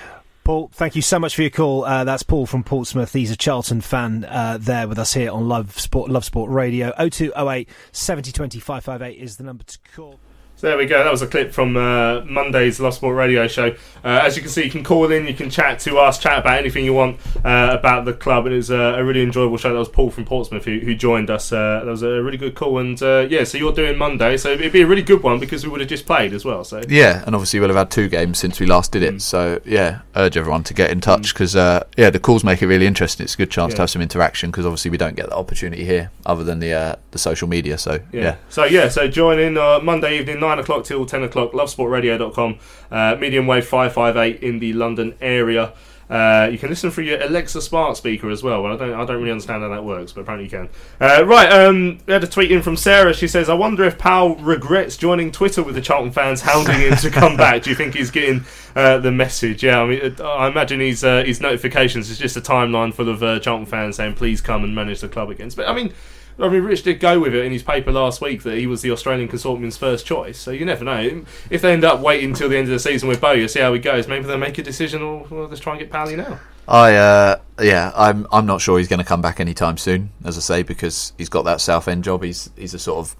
Paul, 0.44 0.68
thank 0.74 0.94
you 0.94 1.00
so 1.00 1.18
much 1.18 1.34
for 1.34 1.40
your 1.40 1.50
call. 1.50 1.84
Uh, 1.86 2.04
that's 2.04 2.22
Paul 2.22 2.44
from 2.44 2.64
Portsmouth. 2.64 3.14
He's 3.14 3.30
a 3.30 3.36
Charlton 3.36 3.80
fan 3.80 4.26
uh, 4.26 4.58
there 4.60 4.86
with 4.86 4.98
us 4.98 5.14
here 5.14 5.30
on 5.30 5.48
Love 5.48 5.80
Sport, 5.80 6.10
Love 6.10 6.24
Sport 6.24 6.50
Radio. 6.50 6.92
0208 6.98 7.66
7020 7.92 8.60
558 8.60 9.22
is 9.22 9.38
the 9.38 9.44
number 9.44 9.64
to 9.64 9.78
call. 9.96 10.20
So 10.64 10.68
there 10.70 10.78
we 10.78 10.86
go. 10.86 11.04
That 11.04 11.10
was 11.12 11.20
a 11.20 11.26
clip 11.26 11.52
from 11.52 11.76
uh, 11.76 12.22
Monday's 12.24 12.80
Love 12.80 12.94
Sport 12.94 13.16
Radio 13.16 13.46
show. 13.46 13.76
Uh, 14.02 14.20
as 14.22 14.34
you 14.34 14.40
can 14.40 14.50
see, 14.50 14.64
you 14.64 14.70
can 14.70 14.82
call 14.82 15.12
in, 15.12 15.26
you 15.26 15.34
can 15.34 15.50
chat 15.50 15.78
to 15.80 15.98
us, 15.98 16.18
chat 16.18 16.38
about 16.38 16.58
anything 16.58 16.86
you 16.86 16.94
want 16.94 17.20
uh, 17.44 17.76
about 17.78 18.06
the 18.06 18.14
club. 18.14 18.46
And 18.46 18.54
it 18.54 18.56
was 18.56 18.70
uh, 18.70 18.94
a 18.96 19.04
really 19.04 19.20
enjoyable 19.20 19.58
show. 19.58 19.74
That 19.74 19.78
was 19.78 19.90
Paul 19.90 20.10
from 20.10 20.24
Portsmouth 20.24 20.64
who, 20.64 20.78
who 20.78 20.94
joined 20.94 21.28
us. 21.28 21.52
Uh, 21.52 21.82
that 21.84 21.90
was 21.90 22.02
a 22.02 22.22
really 22.22 22.38
good 22.38 22.54
call. 22.54 22.78
And 22.78 23.00
uh, 23.02 23.26
yeah, 23.28 23.44
so 23.44 23.58
you're 23.58 23.74
doing 23.74 23.98
Monday, 23.98 24.38
so 24.38 24.52
it'd 24.52 24.72
be 24.72 24.80
a 24.80 24.86
really 24.86 25.02
good 25.02 25.22
one 25.22 25.38
because 25.38 25.64
we 25.66 25.70
would 25.70 25.80
have 25.80 25.88
just 25.90 26.06
played 26.06 26.32
as 26.32 26.46
well. 26.46 26.64
So 26.64 26.80
Yeah, 26.88 27.22
and 27.26 27.34
obviously 27.34 27.60
we'll 27.60 27.68
have 27.68 27.76
had 27.76 27.90
two 27.90 28.08
games 28.08 28.38
since 28.38 28.58
we 28.58 28.64
last 28.64 28.90
did 28.92 29.02
Mm. 29.02 29.16
it. 29.16 29.20
So 29.20 29.60
yeah, 29.66 30.00
urge 30.16 30.38
everyone 30.38 30.64
to 30.64 30.72
get 30.72 30.90
in 30.90 31.02
touch 31.02 31.34
because 31.34 31.54
uh, 31.54 31.84
yeah, 31.98 32.08
the 32.08 32.18
calls 32.20 32.42
make 32.42 32.62
it 32.62 32.68
really 32.68 32.86
interesting. 32.86 33.24
It's 33.24 33.34
a 33.34 33.36
good 33.36 33.50
chance 33.50 33.72
Yeah. 33.72 33.76
to 33.76 33.82
have 33.82 33.90
some 33.90 34.00
interaction 34.00 34.50
because 34.50 34.64
obviously 34.64 34.90
we 34.90 34.96
don't 34.96 35.14
get 35.14 35.28
that 35.28 35.36
opportunity 35.36 35.84
here 35.84 36.10
other 36.24 36.42
than 36.42 36.60
the 36.60 36.72
uh, 36.72 36.96
the 37.10 37.18
social 37.18 37.48
media. 37.48 37.76
So 37.76 38.00
Yeah. 38.12 38.22
yeah. 38.22 38.36
So 38.48 38.64
yeah, 38.64 38.88
so 38.88 39.08
join 39.08 39.38
in 39.38 39.58
uh, 39.58 39.80
Monday 39.80 40.18
evening, 40.18 40.40
nine 40.40 40.53
o'clock 40.58 40.84
till 40.84 41.06
ten 41.06 41.22
o'clock. 41.22 41.52
Lovesportradio.com, 41.52 42.58
uh, 42.90 43.16
medium 43.16 43.46
wave 43.46 43.66
five 43.66 43.92
five 43.92 44.16
eight 44.16 44.42
in 44.42 44.58
the 44.58 44.72
London 44.72 45.14
area. 45.20 45.72
Uh, 46.08 46.48
you 46.52 46.58
can 46.58 46.68
listen 46.68 46.90
through 46.90 47.04
your 47.04 47.20
Alexa 47.22 47.60
smart 47.62 47.96
speaker 47.96 48.30
as 48.30 48.42
well. 48.42 48.62
well 48.62 48.74
I 48.74 48.76
don't, 48.76 48.92
I 48.92 49.04
don't 49.04 49.16
really 49.16 49.30
understand 49.30 49.62
how 49.62 49.70
that 49.70 49.84
works, 49.84 50.12
but 50.12 50.22
apparently 50.22 50.44
you 50.44 50.50
can. 50.50 50.68
Uh, 51.00 51.24
right, 51.24 51.50
um, 51.50 51.98
we 52.06 52.12
had 52.12 52.22
a 52.22 52.26
tweet 52.26 52.52
in 52.52 52.62
from 52.62 52.76
Sarah. 52.76 53.14
She 53.14 53.26
says, 53.26 53.48
"I 53.48 53.54
wonder 53.54 53.84
if 53.84 53.98
Powell 53.98 54.36
regrets 54.36 54.96
joining 54.96 55.32
Twitter 55.32 55.62
with 55.62 55.74
the 55.74 55.80
Charlton 55.80 56.12
fans 56.12 56.42
hounding 56.42 56.78
him 56.78 56.96
to 56.96 57.10
come 57.10 57.36
back. 57.36 57.62
Do 57.62 57.70
you 57.70 57.76
think 57.76 57.94
he's 57.94 58.10
getting 58.10 58.44
uh, 58.76 58.98
the 58.98 59.12
message? 59.12 59.64
Yeah, 59.64 59.80
I 59.80 59.86
mean, 59.86 60.16
I 60.20 60.48
imagine 60.48 60.80
his 60.80 61.02
uh, 61.02 61.24
his 61.24 61.40
notifications 61.40 62.10
is 62.10 62.18
just 62.18 62.36
a 62.36 62.40
timeline 62.40 62.92
full 62.92 63.08
of 63.08 63.22
uh, 63.22 63.40
Charlton 63.40 63.66
fans 63.66 63.96
saying, 63.96 64.14
"Please 64.14 64.40
come 64.40 64.62
and 64.62 64.74
manage 64.74 65.00
the 65.00 65.08
club 65.08 65.30
again." 65.30 65.50
But 65.56 65.68
I 65.68 65.74
mean." 65.74 65.92
I 66.38 66.48
mean, 66.48 66.62
Rich 66.62 66.82
did 66.82 66.98
go 66.98 67.20
with 67.20 67.34
it 67.34 67.44
in 67.44 67.52
his 67.52 67.62
paper 67.62 67.92
last 67.92 68.20
week 68.20 68.42
that 68.42 68.58
he 68.58 68.66
was 68.66 68.82
the 68.82 68.90
Australian 68.90 69.28
consortium's 69.28 69.76
first 69.76 70.04
choice. 70.04 70.38
So 70.38 70.50
you 70.50 70.64
never 70.64 70.84
know. 70.84 71.24
If 71.48 71.62
they 71.62 71.72
end 71.72 71.84
up 71.84 72.00
waiting 72.00 72.30
until 72.30 72.48
the 72.48 72.56
end 72.56 72.66
of 72.66 72.72
the 72.72 72.78
season 72.78 73.08
with 73.08 73.20
Bowyer, 73.20 73.46
see 73.46 73.60
how 73.60 73.72
he 73.72 73.78
goes. 73.78 74.08
Maybe 74.08 74.26
they'll 74.26 74.38
make 74.38 74.58
a 74.58 74.62
decision, 74.62 75.02
or 75.02 75.26
well, 75.30 75.46
let's 75.46 75.60
try 75.60 75.74
and 75.74 75.80
get 75.80 75.90
Pally 75.90 76.16
now. 76.16 76.40
I 76.66 76.94
uh, 76.94 77.40
yeah, 77.60 77.92
I'm 77.94 78.26
I'm 78.32 78.46
not 78.46 78.60
sure 78.60 78.78
he's 78.78 78.88
going 78.88 78.98
to 78.98 79.04
come 79.04 79.22
back 79.22 79.38
anytime 79.38 79.76
soon, 79.76 80.10
as 80.24 80.36
I 80.36 80.40
say, 80.40 80.62
because 80.62 81.12
he's 81.18 81.28
got 81.28 81.42
that 81.42 81.60
Southend 81.60 82.04
job. 82.04 82.22
He's 82.24 82.50
he's 82.56 82.74
a 82.74 82.78
sort 82.78 82.98
of 82.98 83.16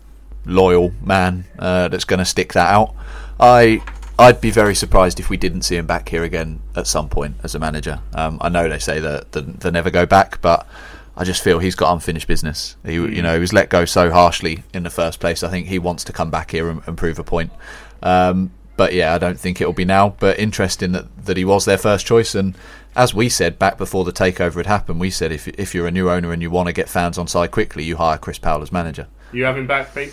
loyal 0.46 0.92
man 1.02 1.44
uh, 1.58 1.88
that's 1.88 2.04
going 2.04 2.18
to 2.18 2.24
stick 2.24 2.52
that 2.54 2.72
out. 2.72 2.94
I 3.38 3.82
I'd 4.18 4.40
be 4.40 4.50
very 4.50 4.74
surprised 4.74 5.20
if 5.20 5.28
we 5.28 5.36
didn't 5.36 5.62
see 5.62 5.76
him 5.76 5.86
back 5.86 6.08
here 6.08 6.22
again 6.22 6.60
at 6.76 6.86
some 6.86 7.08
point 7.08 7.36
as 7.42 7.54
a 7.54 7.58
manager. 7.58 8.00
Um, 8.14 8.38
I 8.40 8.48
know 8.48 8.68
they 8.68 8.78
say 8.78 9.00
that 9.00 9.32
they, 9.32 9.40
they 9.40 9.70
never 9.70 9.90
go 9.90 10.06
back, 10.06 10.40
but 10.40 10.66
I 11.16 11.24
just 11.24 11.42
feel 11.42 11.58
he's 11.58 11.74
got 11.74 11.92
unfinished 11.92 12.26
business. 12.26 12.76
He 12.84 12.94
you 12.94 13.22
know 13.22 13.34
he 13.34 13.40
was 13.40 13.52
let 13.52 13.68
go 13.68 13.84
so 13.84 14.10
harshly 14.10 14.64
in 14.72 14.82
the 14.82 14.90
first 14.90 15.20
place. 15.20 15.42
I 15.42 15.48
think 15.48 15.68
he 15.68 15.78
wants 15.78 16.04
to 16.04 16.12
come 16.12 16.30
back 16.30 16.50
here 16.50 16.68
and, 16.68 16.82
and 16.86 16.96
prove 16.96 17.18
a 17.18 17.24
point. 17.24 17.52
Um, 18.02 18.50
but 18.76 18.92
yeah, 18.92 19.14
I 19.14 19.18
don't 19.18 19.38
think 19.38 19.60
it'll 19.60 19.72
be 19.72 19.84
now. 19.84 20.16
But 20.18 20.38
interesting 20.38 20.92
that, 20.92 21.26
that 21.26 21.36
he 21.36 21.44
was 21.44 21.64
their 21.64 21.78
first 21.78 22.06
choice. 22.06 22.34
And 22.34 22.56
as 22.96 23.14
we 23.14 23.28
said 23.28 23.58
back 23.58 23.78
before 23.78 24.04
the 24.04 24.12
takeover 24.12 24.56
had 24.56 24.66
happened, 24.66 24.98
we 24.98 25.10
said 25.10 25.30
if 25.30 25.46
if 25.48 25.74
you're 25.74 25.86
a 25.86 25.92
new 25.92 26.10
owner 26.10 26.32
and 26.32 26.42
you 26.42 26.50
want 26.50 26.66
to 26.66 26.72
get 26.72 26.88
fans 26.88 27.18
on 27.18 27.28
side 27.28 27.50
quickly, 27.50 27.84
you 27.84 27.96
hire 27.96 28.18
Chris 28.18 28.38
Powell 28.38 28.62
as 28.62 28.72
manager. 28.72 29.06
You 29.32 29.44
have 29.44 29.56
him 29.56 29.66
back, 29.66 29.94
Pete? 29.94 30.12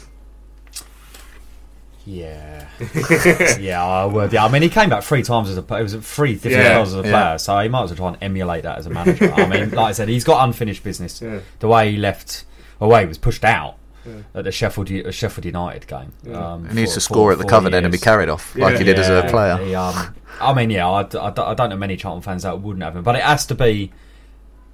Yeah. 2.05 2.67
yeah, 3.59 3.83
I 3.83 4.05
would. 4.05 4.33
Yeah, 4.33 4.45
I 4.45 4.49
mean, 4.51 4.61
he 4.61 4.69
came 4.69 4.89
back 4.89 5.03
three 5.03 5.23
times 5.23 5.49
as 5.49 5.57
a 5.57 5.61
player. 5.61 5.81
It 5.81 5.83
was 5.83 5.95
three 5.95 6.33
different 6.33 6.55
Yeah, 6.57 6.75
roles 6.77 6.93
as 6.93 7.05
a 7.05 7.07
yeah. 7.07 7.11
player, 7.11 7.37
so 7.37 7.59
he 7.59 7.69
might 7.69 7.83
as 7.83 7.89
well 7.91 7.97
try 7.97 8.07
and 8.09 8.17
emulate 8.21 8.63
that 8.63 8.77
as 8.79 8.85
a 8.85 8.89
manager. 8.89 9.31
I 9.31 9.47
mean, 9.47 9.69
like 9.71 9.89
I 9.89 9.91
said, 9.91 10.09
he's 10.09 10.23
got 10.23 10.43
unfinished 10.45 10.83
business. 10.83 11.21
Yeah. 11.21 11.39
The 11.59 11.67
way 11.67 11.91
he 11.91 11.97
left, 11.97 12.45
away, 12.79 13.01
he 13.01 13.07
was 13.07 13.17
pushed 13.19 13.43
out 13.45 13.75
Yeah. 14.05 14.13
at 14.33 14.43
the 14.45 14.51
Sheffield 14.51 14.89
Sheffield 15.13 15.45
United 15.45 15.85
game. 15.87 16.11
Um, 16.35 16.67
He 16.69 16.75
needs 16.75 16.91
for- 16.91 16.95
to 16.95 17.01
score 17.01 17.31
at 17.33 17.37
the 17.37 17.43
for 17.43 17.49
cover 17.49 17.69
then 17.69 17.85
and 17.85 17.91
be 17.91 17.97
carried 17.99 18.29
off 18.29 18.55
like 18.55 18.77
he 18.77 18.83
did 18.83 18.97
as 18.97 19.09
a 19.09 19.29
player. 19.29 19.57
he, 19.57 19.75
um, 19.75 20.15
I 20.39 20.53
mean, 20.55 20.71
yeah, 20.71 20.89
I 20.89 21.03
don't 21.03 21.69
know 21.69 21.77
many 21.77 21.97
Charlton 21.97 22.23
fans 22.23 22.43
that 22.43 22.59
wouldn't 22.61 22.83
have 22.83 22.95
him, 22.95 23.03
but 23.03 23.15
it 23.15 23.21
has 23.21 23.45
to 23.47 23.55
be. 23.55 23.91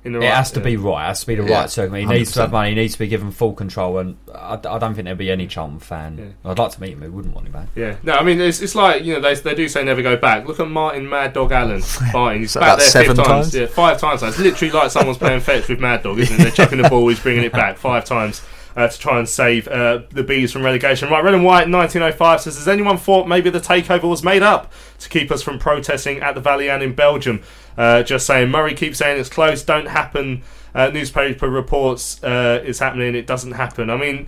In 0.07 0.13
the 0.13 0.19
it 0.19 0.23
right- 0.23 0.33
has 0.35 0.51
to 0.53 0.59
yeah. 0.59 0.65
be 0.65 0.77
right. 0.77 1.03
It 1.03 1.07
has 1.09 1.19
to 1.21 1.27
be 1.27 1.35
the 1.35 1.43
Yeah, 1.43 1.59
right 1.59 1.69
circumstance. 1.69 2.09
He 2.11 2.17
needs 2.17 2.31
to 2.31 2.41
have 2.41 2.51
money. 2.51 2.69
He 2.69 2.75
needs 2.75 2.93
to 2.93 2.99
be 2.99 3.07
given 3.07 3.29
full 3.31 3.53
control. 3.53 3.97
And 3.99 4.17
I, 4.33 4.53
I 4.53 4.77
don't 4.79 4.93
think 4.95 5.05
there'd 5.05 5.17
be 5.17 5.29
any 5.29 5.45
Charlton 5.47 5.79
fan. 5.79 6.35
I'd 6.45 6.57
like 6.57 6.71
to 6.71 6.81
meet 6.81 6.93
him. 6.93 7.01
Who 7.01 7.11
wouldn't 7.11 7.35
want 7.35 7.45
him 7.47 7.53
back? 7.53 7.67
Yeah, 7.75 7.97
no, 8.03 8.13
I 8.13 8.23
mean 8.23 8.41
it's, 8.41 8.61
it's 8.61 8.73
like 8.73 9.03
you 9.03 9.13
know 9.13 9.19
they, 9.19 9.35
they 9.35 9.53
do 9.53 9.67
say 9.67 9.83
never 9.83 10.01
go 10.01 10.17
back. 10.17 10.47
Look 10.47 10.59
at 10.59 10.67
Martin 10.67 11.07
Mad 11.07 11.33
Dog 11.33 11.51
Allen 11.51 11.81
fighting. 12.11 12.41
He's 12.41 12.51
So 12.53 12.61
back 12.61 12.69
about 12.69 12.79
there 12.79 12.89
seven 12.89 13.15
five 13.17 13.25
times. 13.25 13.45
times? 13.51 13.55
Yeah, 13.55 13.65
five 13.67 13.99
times. 13.99 14.23
It's 14.23 14.39
literally 14.39 14.71
like 14.71 14.91
someone's 14.91 15.17
playing 15.17 15.41
fetch 15.41 15.67
with 15.69 15.79
Mad 15.79 16.03
Dog, 16.03 16.19
isn't 16.19 16.35
it? 16.35 16.41
They're 16.41 16.51
chucking 16.51 16.81
the 16.81 16.89
ball, 16.89 17.07
he's 17.09 17.19
bringing 17.19 17.43
it 17.43 17.51
back 17.51 17.77
five 17.77 18.05
times. 18.05 18.41
Uh, 18.77 18.87
to 18.87 18.99
try 18.99 19.17
and 19.17 19.27
save 19.27 19.67
uh, 19.69 20.03
the 20.11 20.21
bees 20.21 20.51
from 20.51 20.61
relegation. 20.61 21.09
Right, 21.09 21.23
Red 21.23 21.33
and 21.33 21.43
White 21.43 21.67
1905 21.67 22.41
says, 22.41 22.57
Has 22.57 22.67
anyone 22.67 22.99
thought 22.99 23.27
maybe 23.27 23.49
the 23.49 23.59
takeover 23.59 24.07
was 24.07 24.23
made 24.23 24.43
up 24.43 24.71
to 24.99 25.09
keep 25.09 25.31
us 25.31 25.41
from 25.41 25.57
protesting 25.57 26.19
at 26.19 26.35
the 26.35 26.41
Valian 26.41 26.83
in 26.83 26.93
Belgium? 26.93 27.41
Uh, 27.75 28.03
just 28.03 28.27
saying, 28.27 28.51
Murray 28.51 28.75
keeps 28.75 28.99
saying 28.99 29.19
it's 29.19 29.29
close, 29.29 29.63
don't 29.63 29.87
happen. 29.87 30.43
Uh, 30.75 30.89
newspaper 30.89 31.49
reports 31.49 32.23
uh, 32.23 32.61
it's 32.63 32.77
happening, 32.77 33.15
it 33.15 33.25
doesn't 33.25 33.53
happen. 33.53 33.89
I 33.89 33.97
mean, 33.97 34.27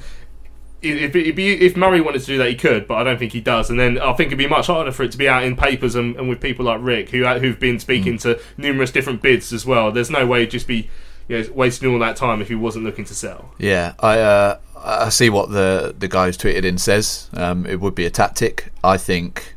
if, 0.82 1.16
if, 1.16 1.38
if 1.38 1.78
Murray 1.78 2.02
wanted 2.02 2.22
to 2.22 2.26
do 2.26 2.38
that, 2.40 2.50
he 2.50 2.56
could, 2.56 2.88
but 2.88 2.96
I 2.96 3.04
don't 3.04 3.20
think 3.20 3.34
he 3.34 3.42
does. 3.42 3.70
And 3.70 3.80
then 3.80 4.00
I 4.00 4.14
think 4.14 4.30
it'd 4.30 4.40
be 4.40 4.48
much 4.48 4.66
harder 4.66 4.92
for 4.92 5.04
it 5.04 5.12
to 5.12 5.18
be 5.20 5.30
out 5.30 5.44
in 5.44 5.56
papers 5.56 5.94
and, 5.94 6.16
and 6.16 6.28
with 6.28 6.42
people 6.42 6.66
like 6.66 6.80
Rick, 6.82 7.10
who 7.10 7.24
who've 7.26 7.60
been 7.60 7.80
speaking 7.80 8.18
to 8.20 8.40
numerous 8.58 8.90
different 8.90 9.22
bids 9.22 9.54
as 9.54 9.66
well. 9.66 9.92
There's 9.92 10.10
no 10.10 10.26
way 10.26 10.42
he'd 10.42 10.52
just 10.52 10.68
be 10.68 10.90
you 11.30 11.42
know, 11.42 11.50
wasting 11.54 11.90
all 11.90 12.00
that 12.00 12.18
time 12.18 12.42
if 12.42 12.50
he 12.50 12.56
wasn't 12.56 12.84
looking 12.84 13.06
to 13.06 13.16
sell. 13.16 13.54
Yeah, 13.58 13.94
I 14.00 14.20
uh, 14.20 14.60
I 14.76 15.10
see 15.10 15.30
what 15.30 15.52
the 15.52 15.96
the 15.98 16.10
guy 16.10 16.26
who's 16.26 16.38
tweeted 16.38 16.66
in 16.66 16.78
says. 16.78 17.30
Um, 17.34 17.66
it 17.66 17.80
would 17.80 17.96
be 17.96 18.06
a 18.06 18.10
tactic. 18.10 18.74
I 18.84 18.98
think 18.98 19.56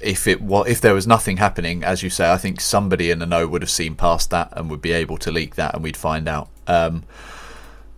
if 0.00 0.26
it 0.26 0.40
wa 0.40 0.62
if 0.62 0.80
there 0.80 0.94
was 0.94 1.06
nothing 1.06 1.36
happening, 1.36 1.84
as 1.84 2.02
you 2.02 2.10
say, 2.10 2.32
I 2.32 2.38
think 2.38 2.60
somebody 2.60 3.10
in 3.10 3.18
the 3.18 3.26
know 3.26 3.46
would 3.46 3.62
have 3.62 3.70
seen 3.70 3.94
past 3.94 4.30
that 4.30 4.52
and 4.56 4.70
would 4.70 4.82
be 4.82 4.92
able 4.92 5.18
to 5.18 5.30
leak 5.30 5.54
that, 5.56 5.74
and 5.74 5.84
we'd 5.84 5.96
find 5.96 6.26
out. 6.26 6.48
Um, 6.66 7.04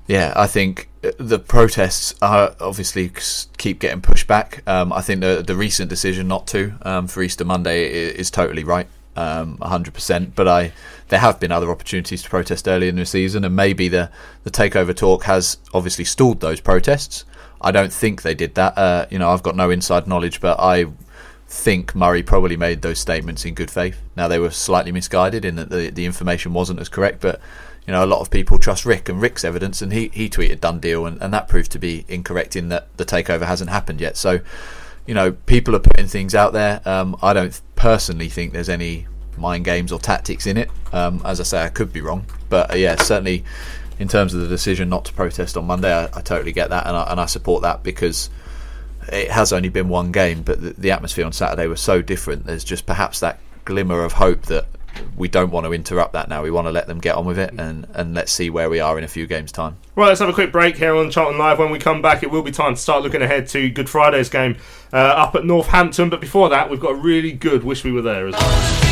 yeah, 0.09 0.33
I 0.35 0.49
think 0.49 0.89
the 1.01 1.39
protests 1.39 2.15
are 2.21 2.57
obviously 2.61 3.13
keep 3.57 3.79
getting 3.79 4.01
pushed 4.01 4.27
back. 4.27 4.63
Um, 4.67 4.93
I 4.93 5.01
think 5.01 5.21
the 5.21 5.45
the 5.47 5.55
recent 5.55 5.89
decision 5.89 6.27
not 6.27 6.49
to 6.49 6.75
um, 6.83 7.07
for 7.07 7.23
Easter 7.23 7.45
Monday 7.45 7.89
is, 7.89 8.15
is 8.15 8.31
totally 8.31 8.65
right, 8.65 8.89
um, 9.15 9.59
hundred 9.59 9.95
percent. 9.95 10.35
But 10.35 10.49
I 10.49 10.73
there 11.13 11.21
have 11.21 11.39
been 11.39 11.53
other 11.53 11.71
opportunities 11.71 12.23
to 12.23 12.31
protest 12.31 12.67
early 12.67 12.89
in 12.89 12.97
the 12.97 13.05
season, 13.05 13.45
and 13.45 13.55
maybe 13.55 13.87
the 13.87 14.11
the 14.45 14.51
takeover 14.51 14.97
talk 14.97 15.25
has 15.25 15.59
obviously 15.75 16.07
stalled 16.07 16.41
those 16.41 16.59
protests. 16.59 17.27
I 17.61 17.71
don't 17.71 17.93
think 17.93 18.23
they 18.23 18.35
did 18.35 18.55
that. 18.55 18.79
Uh, 18.79 19.05
you 19.11 19.19
know, 19.19 19.29
I've 19.29 19.43
got 19.43 19.55
no 19.55 19.69
inside 19.69 20.07
knowledge, 20.07 20.41
but 20.41 20.59
I 20.59 20.87
think 21.47 21.95
Murray 21.95 22.23
probably 22.23 22.57
made 22.57 22.81
those 22.81 22.99
statements 22.99 23.45
in 23.45 23.53
good 23.53 23.71
faith. 23.71 24.01
Now 24.17 24.27
they 24.27 24.39
were 24.39 24.51
slightly 24.51 24.91
misguided 24.91 25.45
in 25.45 25.57
that 25.57 25.69
the 25.69 25.91
the 25.91 26.07
information 26.07 26.55
wasn't 26.55 26.81
as 26.81 26.89
correct, 26.89 27.21
but 27.21 27.43
you 27.87 27.93
know 27.93 28.03
a 28.03 28.07
lot 28.07 28.23
of 28.23 28.31
people 28.31 28.59
trust 28.59 28.87
Rick 28.87 29.11
and 29.11 29.21
Rick's 29.21 29.45
evidence, 29.45 29.83
and 29.83 29.93
he 29.93 30.09
he 30.15 30.31
tweeted 30.31 30.61
done 30.61 30.81
deal, 30.81 31.05
and, 31.05 31.21
and 31.21 31.31
that 31.35 31.47
proved 31.47 31.71
to 31.73 31.79
be 31.79 32.07
incorrect 32.09 32.57
in 32.57 32.71
that 32.71 32.89
the 32.97 33.05
takeover 33.05 33.43
hasn't 33.43 33.69
happened 33.69 34.01
yet. 34.01 34.17
So 34.17 34.41
you 35.07 35.13
know 35.13 35.33
people 35.33 35.77
are 35.77 35.87
putting 35.91 36.07
things 36.07 36.35
out 36.35 36.55
there. 36.55 36.81
Um, 36.87 37.17
I 37.21 37.35
don't 37.35 37.61
personally 37.77 38.31
think 38.31 38.55
there's 38.55 38.71
any 38.71 39.09
mind 39.37 39.65
games 39.65 39.93
or 39.93 39.99
tactics 39.99 40.47
in 40.47 40.57
it. 40.57 40.71
Um, 40.93 41.23
as 41.25 41.41
I 41.41 41.45
say, 41.45 41.65
I 41.65 41.69
could 41.69 41.93
be 41.93 42.01
wrong, 42.01 42.27
but 42.49 42.73
uh, 42.73 42.75
yeah, 42.75 42.97
certainly 42.97 43.45
in 43.99 44.09
terms 44.09 44.35
of 44.35 44.41
the 44.41 44.49
decision 44.49 44.89
not 44.89 45.05
to 45.07 45.13
protest 45.13 45.57
on 45.57 45.67
Monday, 45.67 45.93
I, 45.93 46.05
I 46.05 46.21
totally 46.21 46.53
get 46.53 46.71
that, 46.71 46.87
and 46.87 46.97
I, 46.97 47.11
and 47.11 47.21
I 47.21 47.27
support 47.27 47.63
that 47.63 47.83
because 47.83 48.31
it 49.09 49.31
has 49.31 49.53
only 49.53 49.69
been 49.69 49.89
one 49.89 50.13
game, 50.13 50.43
but 50.43 50.61
the, 50.61 50.71
the 50.71 50.91
atmosphere 50.91 51.25
on 51.27 51.33
Saturday 51.33 51.67
was 51.67 51.81
so 51.81 52.03
different. 52.03 52.47
There's 52.47 52.65
just 52.65 52.87
perhaps 52.87 53.21
that 53.21 53.41
glimmer 53.65 54.05
of 54.05 54.13
hope 54.13 54.43
that 54.43 54.67
we 55.17 55.29
don't 55.29 55.51
want 55.51 55.65
to 55.67 55.73
interrupt 55.73 56.13
that 56.13 56.29
now. 56.29 56.43
We 56.43 56.51
want 56.51 56.67
to 56.67 56.71
let 56.71 56.87
them 56.87 56.99
get 56.99 57.15
on 57.15 57.25
with 57.25 57.39
it, 57.39 57.55
and 57.59 57.87
and 57.95 58.15
let's 58.15 58.33
see 58.33 58.51
where 58.51 58.69
we 58.69 58.81
are 58.81 58.99
in 58.99 59.05
a 59.05 59.09
few 59.09 59.27
games' 59.27 59.53
time. 59.53 59.77
Right, 59.97 60.09
let's 60.09 60.21
have 60.21 60.29
a 60.29 60.35
quick 60.35 60.53
break 60.53 60.77
here 60.77 60.95
on 60.95 61.11
Charlton 61.11 61.39
Live. 61.39 61.59
When 61.59 61.71
we 61.71 61.79
come 61.79 62.03
back, 62.03 62.23
it 62.23 62.31
will 62.31 62.43
be 62.43 62.53
time 62.53 62.75
to 62.75 62.81
start 62.81 63.03
looking 63.03 63.23
ahead 63.23 63.49
to 63.49 63.71
Good 63.71 63.89
Friday's 63.89 64.29
game 64.29 64.57
uh, 64.93 64.97
up 64.97 65.35
at 65.35 65.45
Northampton. 65.45 66.11
But 66.11 66.21
before 66.21 66.49
that, 66.51 66.71
we've 66.71 66.81
got 66.81 66.93
a 66.93 66.97
really 66.97 67.33
good 67.33 67.65
Wish 67.65 67.85
We 67.85 67.93
Were 67.93 68.03
There 68.03 68.29
as 68.29 68.35
well. 68.35 68.92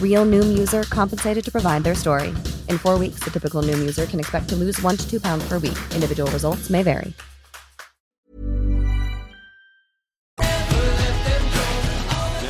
Real 0.00 0.26
Noom 0.26 0.58
user 0.58 0.82
compensated 0.82 1.42
to 1.44 1.50
provide 1.50 1.84
their 1.84 1.94
story. 1.94 2.28
In 2.68 2.76
four 2.76 2.98
weeks, 2.98 3.20
the 3.20 3.30
typical 3.30 3.62
Noom 3.62 3.78
user 3.78 4.04
can 4.04 4.20
expect 4.20 4.50
to 4.50 4.56
lose 4.56 4.80
one 4.82 4.98
to 4.98 5.10
two 5.10 5.20
pounds 5.20 5.48
per 5.48 5.58
week. 5.58 5.78
Individual 5.94 6.30
results 6.32 6.68
may 6.68 6.82
vary. 6.82 7.14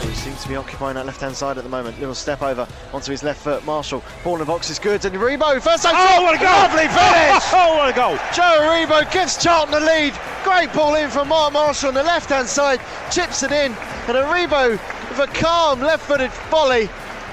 He 0.03 0.17
seems 0.17 0.43
to 0.43 0.49
be 0.49 0.57
occupying 0.57 0.95
that 0.95 1.07
left 1.07 1.21
hand 1.21 1.35
side 1.35 1.59
at 1.59 1.65
the 1.65 1.71
moment. 1.71 1.99
Little 1.99 2.15
step 2.15 2.43
over 2.43 2.69
onto 2.93 3.11
his 3.11 3.23
left 3.23 3.43
foot. 3.43 3.65
Marshall, 3.65 4.03
ball 4.23 4.35
in 4.35 4.41
the 4.41 4.45
box 4.45 4.71
is 4.71 4.79
good. 4.79 5.05
And 5.05 5.17
Aribo, 5.17 5.61
first 5.61 5.83
time. 5.83 5.95
Oh, 5.97 6.23
what 6.23 6.35
a 6.35 6.39
goal! 6.39 6.51
Lovely 6.51 6.89
finish! 6.89 7.43
Oh, 7.53 7.77
what 7.79 7.89
a 7.89 7.97
goal! 7.97 8.17
Joe 8.33 8.61
Aribo 8.63 9.11
gives 9.13 9.43
Charlton 9.43 9.73
the 9.73 9.81
lead. 9.81 10.15
Great 10.45 10.73
ball 10.73 10.95
in 10.95 11.11
from 11.11 11.29
Mark 11.29 11.53
Marshall 11.53 11.89
on 11.89 11.95
the 11.95 12.03
left 12.03 12.31
hand 12.31 12.47
side. 12.49 12.81
Chips 13.11 13.43
it 13.43 13.51
in. 13.51 13.73
And 14.07 14.17
Aribo 14.17 14.73
with 15.11 15.19
a 15.19 15.27
calm 15.35 15.81
left 15.81 16.07
footed 16.07 16.31
volley. 16.51 16.89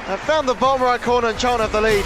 And 0.10 0.18
found 0.22 0.48
the 0.48 0.54
bottom 0.54 0.84
right 0.84 1.02
corner 1.02 1.28
and 1.28 1.38
Charlton 1.38 1.70
have 1.70 1.74
the 1.74 1.82
lead. 1.82 2.06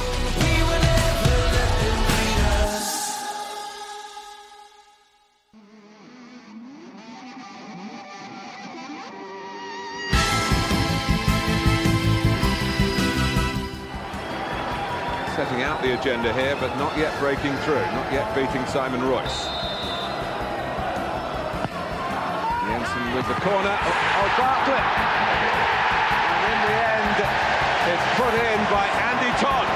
setting 15.35 15.61
out 15.61 15.81
the 15.81 15.99
agenda 15.99 16.33
here, 16.33 16.55
but 16.59 16.75
not 16.77 16.95
yet 16.97 17.17
breaking 17.19 17.55
through, 17.57 17.75
not 17.75 18.11
yet 18.11 18.33
beating 18.35 18.65
Simon 18.65 19.01
Royce. 19.01 19.45
Jensen 22.65 23.15
with 23.15 23.27
the 23.27 23.35
corner. 23.41 23.77
Oh, 23.79 24.21
oh 24.21 24.35
Bartlett! 24.37 25.30
Put 28.19 28.33
in 28.35 28.59
by 28.67 28.85
Andy 29.07 29.31
Todd. 29.39 29.67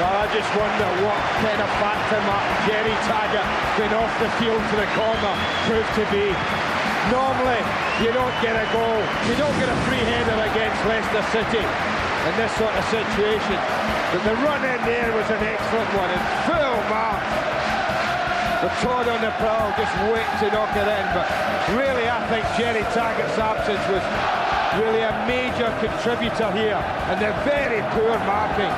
Well, 0.00 0.14
I 0.24 0.26
just 0.32 0.48
wonder 0.56 0.88
what 1.04 1.20
kind 1.42 1.60
of 1.60 1.68
factor 1.82 2.20
Mark 2.24 2.46
Gerry 2.64 2.96
Taggart 3.04 3.48
going 3.76 3.92
off 3.92 4.12
the 4.22 4.30
field 4.40 4.62
to 4.62 4.76
the 4.78 4.88
corner 4.96 5.34
proved 5.68 5.92
to 6.00 6.04
be. 6.08 6.32
Normally, 7.12 7.60
you 8.00 8.14
don't 8.14 8.36
get 8.40 8.56
a 8.56 8.66
goal, 8.72 9.00
you 9.28 9.34
don't 9.36 9.56
get 9.60 9.68
a 9.68 9.78
free 9.84 10.00
header 10.00 10.38
against 10.48 10.80
Leicester 10.86 11.24
City 11.34 11.64
in 11.64 12.34
this 12.40 12.52
sort 12.56 12.72
of 12.72 12.84
situation. 12.88 13.58
But 14.12 14.24
the 14.24 14.34
run 14.40 14.64
in 14.64 14.80
there 14.88 15.12
was 15.12 15.28
an 15.28 15.42
excellent 15.44 15.90
one 15.92 16.10
and 16.10 16.24
full 16.48 16.78
mark. 16.88 17.47
The 18.58 18.66
Todd 18.82 19.06
on 19.06 19.22
the 19.22 19.30
prowl 19.38 19.70
just 19.78 19.94
waiting 20.10 20.38
to 20.42 20.50
knock 20.50 20.74
it 20.74 20.82
in. 20.82 21.06
But 21.14 21.30
really, 21.78 22.10
I 22.10 22.18
think 22.26 22.42
Gerry 22.58 22.82
Taggart's 22.90 23.38
absence 23.38 23.86
was 23.86 24.02
really 24.82 24.98
a 24.98 25.14
major 25.30 25.70
contributor 25.78 26.50
here. 26.50 26.74
And 27.06 27.22
they're 27.22 27.38
very 27.46 27.78
poor 27.94 28.18
marking. 28.26 28.74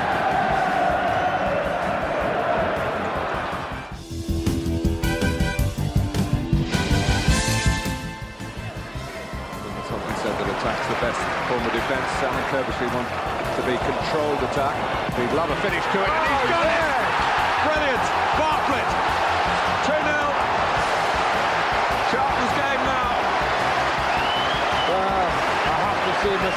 Something 9.89 10.17
said 10.21 10.37
that 10.37 10.45
attack's 10.45 10.87
the 10.93 10.99
best 11.01 11.21
form 11.49 11.65
of 11.65 11.73
defence. 11.73 12.05
Alan 12.21 12.45
Curbishley 12.53 12.85
want 12.93 13.09
to 13.09 13.61
be 13.65 13.81
controlled 13.81 14.45
attack. 14.45 14.77
He'd 15.17 15.33
love 15.33 15.49
a 15.49 15.57
finish 15.65 15.81
to 15.89 15.97
it, 15.97 16.05
and 16.05 16.21
he's 16.29 16.49
got 16.53 16.69
it! 16.69 16.85
Oh, 16.85 17.65
Brilliant! 17.65 18.05
Bartlett! 18.37 18.60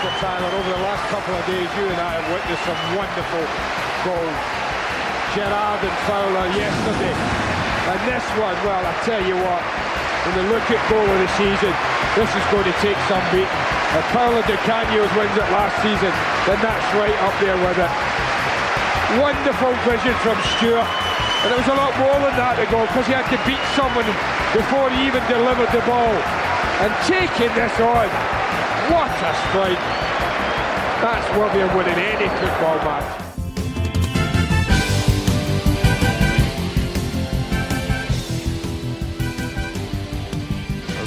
Mr. 0.04 0.20
Tyler, 0.20 0.52
over 0.52 0.68
the 0.68 0.84
last 0.84 1.00
couple 1.08 1.32
of 1.32 1.40
days, 1.48 1.64
you 1.80 1.88
and 1.88 1.96
I 1.96 2.20
have 2.20 2.28
witnessed 2.28 2.60
some 2.68 2.76
wonderful 2.92 3.40
goals. 4.04 4.40
Gerrard 5.32 5.80
and 5.80 5.96
Fowler 6.04 6.44
yesterday. 6.52 7.16
And 7.88 7.98
this 8.04 8.20
one, 8.36 8.52
well, 8.68 8.84
I 8.84 8.92
tell 9.08 9.24
you 9.24 9.32
what, 9.32 9.64
when 10.28 10.32
they 10.36 10.46
look 10.52 10.66
at 10.68 10.76
goal 10.92 11.08
of 11.08 11.18
the 11.24 11.30
season, 11.40 11.72
this 12.20 12.28
is 12.36 12.44
going 12.52 12.68
to 12.68 12.76
take 12.84 13.00
some 13.08 13.24
beating. 13.32 13.48
If 13.96 14.04
Paolo 14.12 14.44
Di 14.44 14.60
Canio 14.68 15.08
wins 15.16 15.36
it 15.40 15.48
last 15.56 15.72
season, 15.80 16.12
then 16.52 16.60
that's 16.60 16.88
right 17.00 17.16
up 17.24 17.32
there 17.40 17.56
with 17.64 17.80
it. 17.80 17.92
Wonderful 19.16 19.72
vision 19.88 20.12
from 20.20 20.36
Stuart. 20.60 20.84
And 20.84 21.48
it 21.48 21.56
was 21.64 21.70
a 21.72 21.80
lot 21.80 21.96
more 21.96 22.20
than 22.20 22.36
that 22.36 22.60
to 22.60 22.68
go 22.68 22.84
because 22.92 23.08
he 23.08 23.16
had 23.16 23.24
to 23.32 23.40
beat 23.48 23.64
someone 23.72 24.04
before 24.52 24.92
he 24.92 25.08
even 25.08 25.24
delivered 25.32 25.72
the 25.72 25.80
ball. 25.88 26.12
And 26.84 26.92
taking 27.08 27.48
this 27.56 27.72
on, 27.80 28.33
what 28.90 29.10
a 29.10 29.32
strike. 29.48 29.82
That's 31.00 31.38
worthy 31.38 31.60
of 31.60 31.74
winning 31.74 31.94
any 31.98 32.28
football 32.40 32.76
match. 32.84 33.20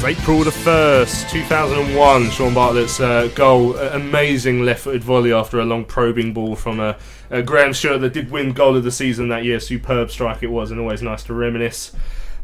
April 0.06 0.44
the 0.44 0.52
1st, 0.52 1.30
2001. 1.32 2.30
Shaun 2.30 2.54
Bartlett's 2.54 3.00
uh, 3.02 3.30
goal. 3.36 3.76
A- 3.76 3.96
Amazing 3.96 4.64
left 4.64 4.84
footed 4.84 5.04
volley 5.04 5.34
after 5.34 5.60
a 5.60 5.66
long 5.66 5.84
probing 5.84 6.34
ball 6.34 6.56
from 6.56 6.80
uh, 6.80 6.94
uh, 7.30 7.42
Graham 7.42 7.74
Stuart 7.74 7.98
that 7.98 8.14
did 8.14 8.32
win 8.32 8.54
goal 8.54 8.78
of 8.78 8.86
the 8.86 8.92
season 8.92 9.28
that 9.30 9.44
year. 9.44 9.60
Superb 9.60 10.10
strike 10.10 10.44
it 10.44 10.48
was, 10.48 10.72
and 10.72 10.80
always 10.80 11.02
nice 11.02 11.24
to 11.24 11.34
reminisce. 11.34 11.92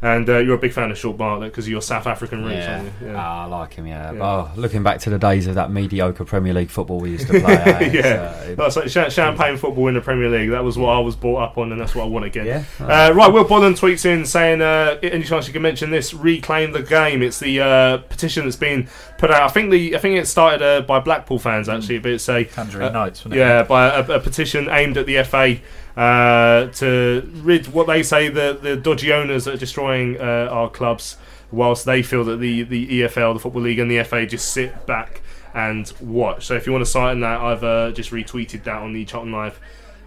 And 0.03 0.29
uh, 0.29 0.39
you're 0.39 0.55
a 0.55 0.59
big 0.59 0.73
fan 0.73 0.91
of 0.91 0.97
Shaun 0.97 1.15
Bartlett 1.15 1.53
because 1.53 1.63
of 1.65 1.71
your 1.71 1.81
South 1.81 2.07
African 2.07 2.43
roots, 2.43 2.55
Yeah. 2.57 2.77
aren't 2.79 3.01
you? 3.01 3.13
Ah, 3.15 3.43
I 3.43 3.45
like 3.45 3.73
him. 3.73 3.87
Yeah. 3.87 4.11
Yeah. 4.11 4.21
Oh, 4.21 4.51
looking 4.57 4.83
back 4.83 4.99
to 4.99 5.09
the 5.09 5.17
days 5.17 5.47
of 5.47 5.55
that 5.55 5.71
mediocre 5.71 6.25
Premier 6.25 6.53
League 6.53 6.69
football 6.69 6.99
we 6.99 7.11
used 7.11 7.27
to 7.27 7.39
play. 7.39 7.53
eh, 7.55 7.89
yeah, 7.93 8.03
uh, 8.51 8.55
that's 8.55 8.75
like 8.75 8.89
cha- 8.89 9.07
champagne 9.07 9.55
football 9.55 9.87
in 9.87 9.93
the 9.93 10.01
Premier 10.01 10.29
League. 10.29 10.49
That 10.49 10.61
was 10.65 10.77
what 10.77 10.89
I 10.89 10.99
was 10.99 11.15
brought 11.15 11.41
up 11.41 11.57
on, 11.57 11.71
and 11.71 11.79
that's 11.79 11.95
what 11.95 12.03
I 12.03 12.07
want 12.07 12.25
again. 12.25 12.45
Yeah. 12.45 12.63
Uh, 12.81 13.13
right, 13.13 13.31
Will 13.31 13.45
Bolland 13.45 13.77
tweets 13.77 14.05
in 14.05 14.25
saying, 14.25 14.61
uh, 14.61 14.99
"Any 15.01 15.23
chance 15.23 15.47
you 15.47 15.53
can 15.53 15.61
mention 15.61 15.89
this? 15.89 16.13
Reclaim 16.13 16.73
the 16.73 16.83
game." 16.83 17.21
It's 17.21 17.39
the 17.39 17.61
uh, 17.61 17.97
petition 17.99 18.43
that's 18.43 18.57
been 18.57 18.89
put 19.17 19.31
out. 19.31 19.43
I 19.43 19.47
think 19.47 19.71
the 19.71 19.95
I 19.95 19.99
think 19.99 20.17
it 20.19 20.27
started 20.27 20.61
uh, 20.61 20.81
by 20.81 20.99
Blackpool 20.99 21.39
fans 21.39 21.69
actually, 21.69 21.99
but 21.99 22.11
it's 22.11 22.27
a 22.27 22.43
Tangerine 22.43 22.89
uh, 22.89 22.91
Knights, 22.91 23.21
wasn't 23.21 23.35
it? 23.35 23.37
Yeah, 23.37 23.63
by 23.63 23.87
a, 23.87 24.03
a 24.03 24.19
petition 24.19 24.67
aimed 24.69 24.97
at 24.97 25.05
the 25.05 25.23
FA. 25.23 25.57
Uh, 25.95 26.67
to 26.67 27.29
rid 27.35 27.67
what 27.67 27.85
they 27.85 28.01
say 28.01 28.27
the, 28.27 28.57
the 28.59 28.75
dodgy 28.75 29.13
owners 29.13 29.45
that 29.45 29.53
are 29.53 29.57
destroying 29.57 30.19
uh, 30.19 30.47
our 30.51 30.69
clubs, 30.69 31.17
whilst 31.51 31.85
they 31.85 32.01
feel 32.01 32.23
that 32.23 32.37
the, 32.37 32.63
the 32.63 33.01
EFL, 33.01 33.33
the 33.33 33.39
Football 33.39 33.61
League, 33.61 33.79
and 33.79 33.91
the 33.91 34.03
FA 34.03 34.25
just 34.25 34.51
sit 34.53 34.85
back 34.87 35.21
and 35.53 35.93
watch. 36.01 36.47
So 36.47 36.55
if 36.55 36.65
you 36.65 36.71
want 36.71 36.83
to 36.83 36.89
sign 36.89 37.19
that, 37.19 37.39
I've 37.39 37.63
uh, 37.63 37.91
just 37.91 38.11
retweeted 38.11 38.63
that 38.63 38.81
on 38.81 38.93
the 38.93 39.05
Charlton 39.05 39.31
Live 39.31 39.59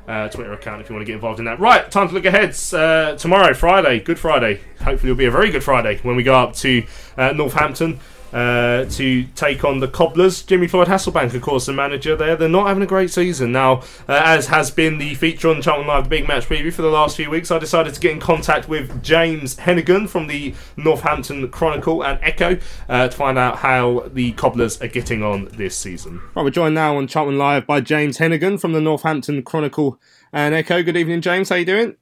uh, 0.09 0.28
Twitter 0.28 0.53
account 0.53 0.80
if 0.80 0.89
you 0.89 0.95
want 0.95 1.03
to 1.03 1.07
get 1.07 1.14
involved 1.14 1.39
in 1.39 1.45
that. 1.47 1.59
Right, 1.59 1.91
time 1.91 2.09
to 2.09 2.14
look 2.14 2.24
ahead. 2.24 2.57
Uh, 2.72 3.16
tomorrow, 3.16 3.55
Friday, 3.55 4.01
Good 4.01 4.18
Friday. 4.18 4.61
Hopefully, 4.80 5.11
it'll 5.11 5.18
be 5.18 5.26
a 5.26 5.30
very 5.30 5.51
good 5.51 5.64
Friday 5.64 5.99
when 6.03 6.16
we 6.16 6.22
go 6.22 6.34
up 6.34 6.55
to 6.57 6.84
uh, 7.16 7.32
Northampton. 7.32 8.01
Uh, 8.37 8.84
to 8.91 9.24
take 9.34 9.64
on 9.64 9.80
the 9.80 9.89
Cobblers. 9.89 10.43
Jimmy 10.43 10.66
Floyd 10.66 10.89
Hasselbaink, 10.89 11.32
of 11.32 11.41
course, 11.41 11.64
the 11.64 11.72
manager 11.72 12.14
there. 12.14 12.37
They're 12.37 12.51
not 12.51 12.66
having 12.66 12.82
a 12.82 12.87
great 12.87 13.11
season. 13.11 13.51
Now, 13.51 13.76
uh, 14.07 14.20
as 14.26 14.49
has 14.49 14.70
been 14.70 14.99
the 14.99 15.14
feature 15.14 15.49
on 15.49 15.62
Charlton 15.62 15.87
Live, 15.87 16.05
the 16.05 16.11
big 16.11 16.28
match 16.28 16.45
preview 16.45 16.70
for 16.70 16.82
the 16.82 16.91
last 16.91 17.16
few 17.16 17.30
weeks, 17.30 17.51
I 17.51 17.59
decided 17.59 17.95
to 17.95 18.01
get 18.01 18.12
in 18.12 18.20
contact 18.20 18.68
with 18.68 19.03
James 19.03 19.57
Heneghan 19.57 20.07
from 20.07 20.26
the 20.26 20.55
Northampton 20.76 21.49
Chronicle 21.49 22.05
and 22.05 22.18
Echo 22.22 22.59
uh, 22.91 23.09
to 23.09 23.16
find 23.16 23.39
out 23.39 23.57
how 23.57 24.07
the 24.12 24.32
Cobblers 24.32 24.82
are 24.82 24.89
getting 24.89 25.22
on 25.22 25.47
this 25.53 25.74
season. 25.74 26.20
Right, 26.34 26.43
we're 26.43 26.51
joined 26.51 26.74
now 26.74 26.99
on 26.99 27.07
Charlton 27.07 27.39
Live 27.39 27.66
by 27.66 27.80
James 27.80 28.18
Heneghan 28.18 28.61
from 28.61 28.74
the 28.74 28.82
Northampton 28.82 29.45
Chronicle 29.45 29.99
and 30.30 30.55
Echo. 30.55 30.82
Good 30.82 30.99
evening, 30.99 31.22
James. 31.22 31.49
How 31.49 31.55
are 31.55 31.61
you 31.61 31.64
doing? 31.64 31.97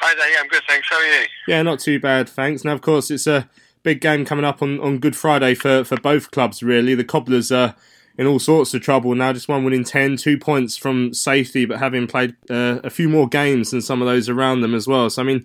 Hi 0.00 0.14
there, 0.14 0.30
yeah, 0.30 0.38
I'm 0.42 0.48
good, 0.48 0.62
thanks. 0.68 0.86
How 0.88 0.96
are 0.96 1.04
you? 1.04 1.26
Yeah, 1.48 1.62
not 1.62 1.80
too 1.80 1.98
bad, 1.98 2.28
thanks. 2.28 2.62
Now, 2.62 2.74
of 2.74 2.82
course, 2.82 3.10
it's 3.10 3.26
a 3.26 3.50
big 3.84 4.00
game 4.00 4.24
coming 4.24 4.44
up 4.44 4.60
on, 4.62 4.80
on 4.80 4.98
Good 4.98 5.14
Friday 5.14 5.54
for, 5.54 5.84
for 5.84 5.96
both 6.00 6.32
clubs, 6.32 6.62
really. 6.62 6.96
The 6.96 7.04
Cobblers 7.04 7.52
are 7.52 7.76
in 8.18 8.26
all 8.26 8.38
sorts 8.40 8.74
of 8.74 8.82
trouble 8.82 9.14
now, 9.14 9.32
just 9.32 9.48
one 9.48 9.64
winning 9.64 9.84
10, 9.84 10.16
two 10.16 10.38
points 10.38 10.76
from 10.76 11.14
safety, 11.14 11.66
but 11.66 11.78
having 11.78 12.06
played 12.06 12.34
uh, 12.50 12.80
a 12.82 12.90
few 12.90 13.08
more 13.08 13.28
games 13.28 13.70
than 13.70 13.82
some 13.82 14.02
of 14.02 14.06
those 14.06 14.28
around 14.28 14.62
them 14.62 14.74
as 14.74 14.88
well. 14.88 15.08
So, 15.10 15.22
I 15.22 15.24
mean, 15.24 15.44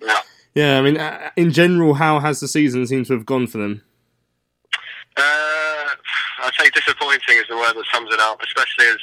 yeah, 0.54 0.78
I 0.78 0.82
mean, 0.82 0.96
uh, 0.96 1.30
in 1.36 1.52
general, 1.52 1.94
how 1.94 2.18
has 2.18 2.40
the 2.40 2.48
season 2.48 2.86
seemed 2.86 3.06
to 3.06 3.12
have 3.12 3.26
gone 3.26 3.46
for 3.46 3.58
them? 3.58 3.82
Uh, 5.16 5.88
I'd 6.42 6.54
say 6.58 6.70
disappointing 6.70 7.36
is 7.36 7.44
the 7.48 7.56
word 7.56 7.74
that 7.74 7.84
sums 7.92 8.12
it 8.12 8.20
up, 8.20 8.40
especially 8.42 8.86
as 8.86 8.98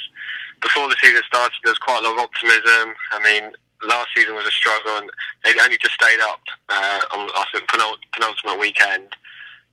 before 0.61 0.89
the 0.89 0.95
season 1.01 1.21
started, 1.27 1.53
there 1.63 1.71
was 1.71 1.77
quite 1.77 2.03
a 2.03 2.07
lot 2.07 2.17
of 2.17 2.19
optimism. 2.19 2.95
I 3.11 3.21
mean, 3.21 3.51
last 3.83 4.07
season 4.15 4.33
was 4.35 4.47
a 4.47 4.51
struggle, 4.51 4.97
and 4.97 5.11
they 5.43 5.53
only 5.61 5.77
just 5.77 5.93
stayed 5.93 6.19
up 6.21 6.41
uh, 6.69 6.99
on, 7.13 7.29
I 7.35 7.45
think, 7.53 7.69
penult- 7.69 8.01
penultimate 8.13 8.59
weekend. 8.59 9.15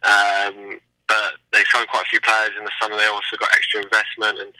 Um, 0.05 0.81
but 1.09 1.37
they 1.53 1.65
signed 1.73 1.89
quite 1.89 2.05
a 2.05 2.13
few 2.13 2.21
players 2.21 2.53
in 2.59 2.65
the 2.65 2.73
summer. 2.81 2.97
They 2.97 3.07
also 3.07 3.37
got 3.37 3.53
extra 3.53 3.83
investment, 3.83 4.41
and 4.41 4.53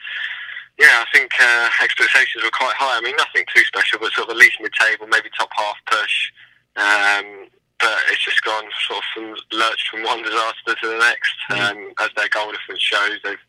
yeah, 0.77 1.03
I 1.03 1.07
think 1.13 1.31
uh, 1.39 1.69
expectations 1.83 2.43
were 2.43 2.51
quite 2.51 2.75
high. 2.75 2.97
I 2.97 3.01
mean, 3.01 3.15
nothing 3.17 3.45
too 3.53 3.63
special, 3.63 3.99
but 3.99 4.11
sort 4.11 4.29
of 4.29 4.35
at 4.35 4.41
least 4.41 4.59
mid-table, 4.61 5.07
maybe 5.07 5.29
top 5.37 5.49
half 5.55 5.77
push. 5.87 6.31
Um, 6.75 7.47
but 7.79 7.97
it's 8.11 8.23
just 8.23 8.43
gone 8.43 8.65
sort 8.87 8.99
of 8.99 9.05
from 9.13 9.35
lurched 9.51 9.87
from 9.89 10.03
one 10.03 10.23
disaster 10.23 10.75
to 10.75 10.87
the 10.87 10.97
next. 10.97 11.35
Um, 11.51 11.93
as 11.99 12.09
their 12.15 12.29
goal 12.29 12.51
difference 12.51 12.81
shows, 12.81 13.19
they've 13.23 13.45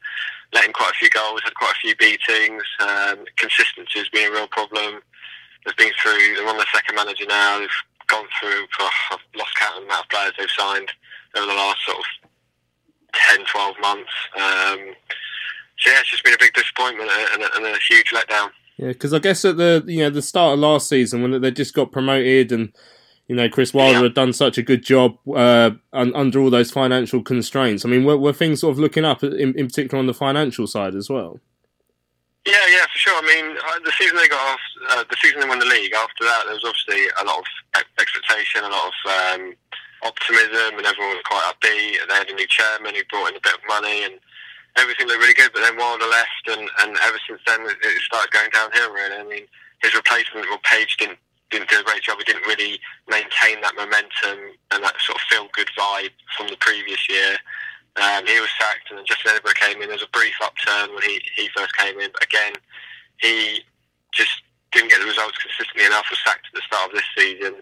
let 0.52 0.64
in 0.64 0.72
quite 0.72 0.90
a 0.90 0.98
few 0.98 1.10
goals, 1.10 1.40
had 1.44 1.54
quite 1.54 1.74
a 1.74 1.82
few 1.82 1.96
beatings. 1.96 2.62
Um, 2.80 3.24
consistency 3.36 3.98
has 3.98 4.08
been 4.08 4.30
a 4.30 4.34
real 4.34 4.48
problem. 4.48 5.00
They've 5.64 5.76
been 5.76 5.92
through. 6.00 6.34
They're 6.34 6.48
on 6.48 6.56
their 6.56 6.70
second 6.74 6.94
manager 6.96 7.26
now. 7.28 7.58
They've 7.58 7.80
gone 8.06 8.26
through. 8.38 8.66
Oh, 8.80 8.90
I've 9.12 9.26
lost 9.36 9.56
count 9.58 9.76
of 9.76 9.82
the 9.82 9.86
amount 9.86 10.04
of 10.04 10.10
players 10.10 10.32
they've 10.38 10.50
signed 10.50 10.90
over 11.36 11.46
the 11.46 11.54
last 11.54 11.78
sort 11.86 11.98
of 11.98 12.04
10, 13.36 13.46
12 13.46 13.76
months. 13.80 14.12
Um, 14.36 14.78
so 15.78 15.90
yeah, 15.90 16.00
it's 16.00 16.10
just 16.10 16.24
been 16.24 16.34
a 16.34 16.38
big 16.38 16.54
disappointment 16.54 17.10
and 17.10 17.42
a, 17.42 17.56
and 17.56 17.66
a 17.66 17.78
huge 17.88 18.10
letdown. 18.12 18.50
Yeah, 18.76 18.88
because 18.88 19.12
I 19.12 19.18
guess 19.18 19.44
at 19.44 19.56
the 19.56 19.82
you 19.86 20.00
know 20.00 20.10
the 20.10 20.22
start 20.22 20.54
of 20.54 20.58
last 20.58 20.88
season 20.88 21.22
when 21.22 21.40
they 21.40 21.50
just 21.50 21.74
got 21.74 21.92
promoted 21.92 22.52
and 22.52 22.72
you 23.26 23.34
know 23.34 23.48
Chris 23.48 23.72
Wilder 23.72 24.02
had 24.02 24.14
done 24.14 24.34
such 24.34 24.58
a 24.58 24.62
good 24.62 24.84
job 24.84 25.16
uh, 25.34 25.70
un- 25.94 26.14
under 26.14 26.40
all 26.40 26.50
those 26.50 26.70
financial 26.70 27.22
constraints. 27.22 27.84
I 27.84 27.88
mean, 27.88 28.04
were, 28.04 28.18
were 28.18 28.34
things 28.34 28.60
sort 28.60 28.72
of 28.72 28.78
looking 28.78 29.04
up 29.04 29.24
in, 29.24 29.56
in 29.56 29.66
particular 29.66 29.98
on 29.98 30.06
the 30.06 30.14
financial 30.14 30.66
side 30.66 30.94
as 30.94 31.08
well? 31.08 31.40
Yeah, 32.46 32.64
yeah, 32.70 32.82
for 32.92 32.98
sure. 32.98 33.16
I 33.16 33.26
mean, 33.26 33.56
uh, 33.56 33.78
the 33.84 33.92
season 33.98 34.16
they 34.16 34.28
got 34.28 34.54
off, 34.54 34.60
uh, 34.90 35.04
the 35.10 35.16
season 35.20 35.40
they 35.40 35.48
won 35.48 35.58
the 35.58 35.66
league. 35.66 35.92
After 35.92 36.24
that, 36.24 36.42
there 36.44 36.54
was 36.54 36.64
obviously 36.64 37.08
a 37.20 37.24
lot 37.24 37.38
of 37.38 37.82
expectation, 37.98 38.62
a 38.62 38.68
lot 38.68 38.92
of 38.92 39.40
um, 39.40 39.54
optimism, 40.02 40.76
and 40.76 40.86
everyone 40.86 41.16
was 41.16 41.24
quite 41.28 41.46
upbeat. 41.48 42.00
And 42.02 42.10
They 42.10 42.18
had 42.18 42.30
a 42.30 42.34
new 42.34 42.46
chairman 42.48 42.94
who 42.94 43.04
brought 43.10 43.30
in 43.30 43.36
a 43.36 43.44
bit 43.44 43.54
of 43.54 43.64
money, 43.68 44.04
and 44.04 44.20
everything 44.76 45.06
looked 45.08 45.20
really 45.20 45.34
good. 45.34 45.52
But 45.52 45.62
then 45.62 45.76
Wilder 45.76 46.06
left, 46.06 46.44
and, 46.48 46.68
and 46.82 46.96
ever 47.04 47.18
since 47.28 47.40
then, 47.46 47.64
it 47.64 48.02
started 48.02 48.32
going 48.32 48.50
downhill. 48.50 48.92
Really, 48.92 49.16
I 49.16 49.24
mean, 49.24 49.46
his 49.82 49.94
replacement, 49.94 50.48
well, 50.48 50.60
Page 50.64 50.96
didn't 50.96 51.18
didn't 51.50 51.70
do 51.70 51.78
a 51.78 51.84
great 51.84 52.02
job. 52.02 52.18
He 52.18 52.24
didn't 52.24 52.46
really 52.46 52.80
maintain 53.08 53.60
that 53.62 53.76
momentum 53.76 54.50
and 54.72 54.82
that 54.82 54.98
sort 54.98 55.14
of 55.14 55.22
feel 55.30 55.48
good 55.54 55.70
vibe 55.78 56.10
from 56.36 56.48
the 56.48 56.56
previous 56.58 57.08
year. 57.08 57.38
Um, 57.96 58.26
he 58.26 58.40
was 58.40 58.50
sacked, 58.58 58.90
and 58.90 58.98
then 58.98 59.06
Justin 59.06 59.32
Edinburgh 59.32 59.56
came 59.56 59.80
in. 59.80 59.88
There 59.88 59.96
was 59.96 60.02
a 60.02 60.12
brief 60.12 60.34
upturn 60.42 60.92
when 60.92 61.02
he, 61.02 61.20
he 61.34 61.48
first 61.56 61.74
came 61.76 61.98
in, 61.98 62.10
but 62.12 62.24
again, 62.24 62.52
he 63.20 63.62
just 64.12 64.42
didn't 64.72 64.90
get 64.90 65.00
the 65.00 65.06
results 65.06 65.38
consistently 65.38 65.86
enough. 65.86 66.04
Was 66.10 66.20
sacked 66.24 66.44
at 66.44 66.52
the 66.52 66.66
start 66.66 66.90
of 66.90 66.96
this 66.96 67.08
season, 67.16 67.56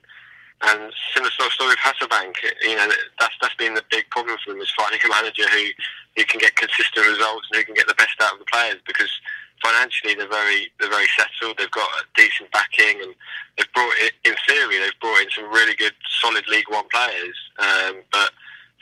and 0.62 0.92
similar 1.12 1.30
sort 1.32 1.48
of 1.48 1.52
story 1.52 1.70
with 1.70 1.82
Hasselbaink. 1.82 2.36
You 2.62 2.76
know, 2.76 2.88
that's 3.18 3.34
that's 3.40 3.55
been 3.57 3.74
the 3.74 3.84
big 3.90 4.09
problem 4.11 4.36
for 4.44 4.52
them 4.52 4.62
is 4.62 4.72
finding 4.76 5.00
a 5.05 5.09
manager 5.09 5.48
who 5.48 5.64
who 6.16 6.24
can 6.24 6.38
get 6.38 6.57
consistent 6.57 7.07
results 7.07 7.48
and 7.50 7.59
who 7.59 7.64
can 7.64 7.74
get 7.74 7.88
the 7.88 7.98
best 7.98 8.14
out 8.22 8.34
of 8.34 8.38
the 8.38 8.44
players 8.46 8.78
because 8.86 9.11
financially 9.62 10.14
they're 10.14 10.28
very 10.28 10.70
they're 10.78 10.90
very 10.90 11.09
settled. 11.16 11.59
They've 11.59 11.70
got 11.70 11.88
a 12.00 12.05
decent 12.14 12.50
backing, 12.52 13.02
and 13.02 13.14
they've 13.57 13.72
brought 13.74 13.94
it 13.98 14.14
in 14.24 14.34
theory 14.46 14.78
they've 14.78 15.00
brought 15.00 15.20
in 15.22 15.30
some 15.30 15.50
really 15.50 15.74
good 15.74 15.94
solid 16.20 16.46
League 16.48 16.70
One 16.70 16.88
players. 16.88 17.36
Um, 17.59 18.02
but 18.12 18.30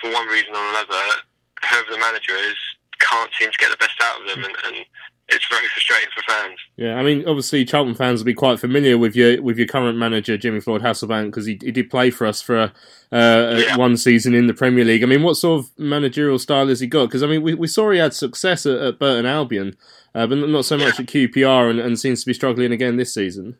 for 0.00 0.12
one 0.12 0.26
reason 0.28 0.54
or 0.54 0.66
another, 0.70 1.24
whoever 1.68 1.90
the 1.90 1.98
manager 1.98 2.36
is 2.36 2.58
can't 3.00 3.30
seem 3.38 3.50
to 3.50 3.58
get 3.58 3.70
the 3.70 3.76
best 3.76 3.98
out 4.02 4.20
of 4.20 4.28
them, 4.28 4.44
and, 4.44 4.54
and 4.66 4.86
it's 5.32 5.46
very 5.50 5.66
frustrating 5.68 6.08
for 6.14 6.22
fans. 6.30 6.58
Yeah, 6.76 6.94
I 6.96 7.02
mean, 7.02 7.26
obviously 7.26 7.64
Charlton 7.64 7.94
fans 7.94 8.20
will 8.20 8.26
be 8.26 8.34
quite 8.34 8.60
familiar 8.60 8.96
with 8.98 9.16
your 9.16 9.42
with 9.42 9.58
your 9.58 9.66
current 9.66 9.98
manager 9.98 10.36
Jimmy 10.36 10.60
Floyd 10.60 10.82
Hasselbaink 10.82 11.26
because 11.26 11.46
he, 11.46 11.58
he 11.62 11.70
did 11.72 11.90
play 11.90 12.10
for 12.10 12.26
us 12.26 12.40
for 12.40 12.56
a, 12.58 12.72
uh, 13.12 13.56
Yeah. 13.58 13.76
one 13.76 13.96
season 13.96 14.34
in 14.34 14.46
the 14.46 14.54
Premier 14.54 14.84
League. 14.84 15.02
I 15.02 15.06
mean, 15.06 15.22
what 15.22 15.34
sort 15.36 15.60
of 15.60 15.70
managerial 15.78 16.38
style 16.38 16.68
has 16.68 16.80
he 16.80 16.86
got? 16.86 17.06
Because 17.06 17.22
I 17.22 17.26
mean, 17.26 17.42
we, 17.42 17.54
we 17.54 17.66
saw 17.66 17.90
he 17.90 17.98
had 17.98 18.14
success 18.14 18.66
at, 18.66 18.78
at 18.78 18.98
Burton 18.98 19.26
Albion, 19.26 19.76
uh, 20.14 20.26
but 20.26 20.36
not 20.38 20.64
so 20.64 20.76
much 20.78 21.00
at 21.00 21.06
QPR, 21.06 21.70
and, 21.70 21.78
and 21.80 21.98
seems 21.98 22.20
to 22.20 22.26
be 22.26 22.34
struggling 22.34 22.72
again 22.72 22.96
this 22.96 23.12
season. 23.14 23.56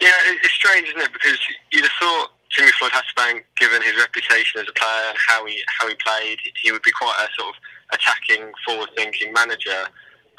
Yeah, 0.00 0.10
it's 0.26 0.52
strange, 0.52 0.88
isn't 0.88 1.00
it? 1.00 1.12
Because 1.12 1.38
you'd 1.72 1.82
have 1.82 1.92
thought 2.00 2.28
Jimmy 2.50 2.70
Floyd 2.72 2.90
Hasselbaink, 2.92 3.42
given 3.58 3.80
his 3.82 3.96
reputation 3.96 4.60
as 4.60 4.66
a 4.68 4.72
player 4.72 5.08
and 5.08 5.18
how 5.28 5.44
he 5.46 5.62
how 5.78 5.88
he 5.88 5.94
played, 5.94 6.38
he 6.60 6.72
would 6.72 6.82
be 6.82 6.90
quite 6.90 7.14
a 7.18 7.28
sort 7.40 7.54
of 7.54 7.60
attacking, 7.92 8.50
forward-thinking 8.66 9.32
manager. 9.32 9.86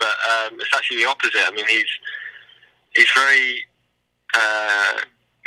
But 0.02 0.18
um, 0.26 0.60
it's 0.60 0.74
actually 0.76 0.98
the 0.98 1.10
opposite. 1.10 1.46
I 1.46 1.52
mean, 1.54 1.68
he's 1.70 1.92
he's 2.96 3.12
very 3.14 3.62
uh, 4.34 4.98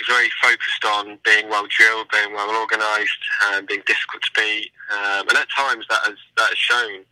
very 0.07 0.31
focused 0.43 0.85
on 0.87 1.19
being 1.25 1.49
well 1.51 1.67
drilled, 1.67 2.07
being 2.13 2.33
well 2.33 2.55
organised, 2.55 3.23
um, 3.51 3.67
being 3.67 3.83
difficult 3.87 4.23
to 4.23 4.31
beat, 4.37 4.71
um, 4.95 5.27
and 5.29 5.37
at 5.37 5.49
times 5.51 5.85
that 5.91 6.01
has 6.07 6.19
that 6.39 6.49
has 6.55 6.59
shown. 6.59 7.05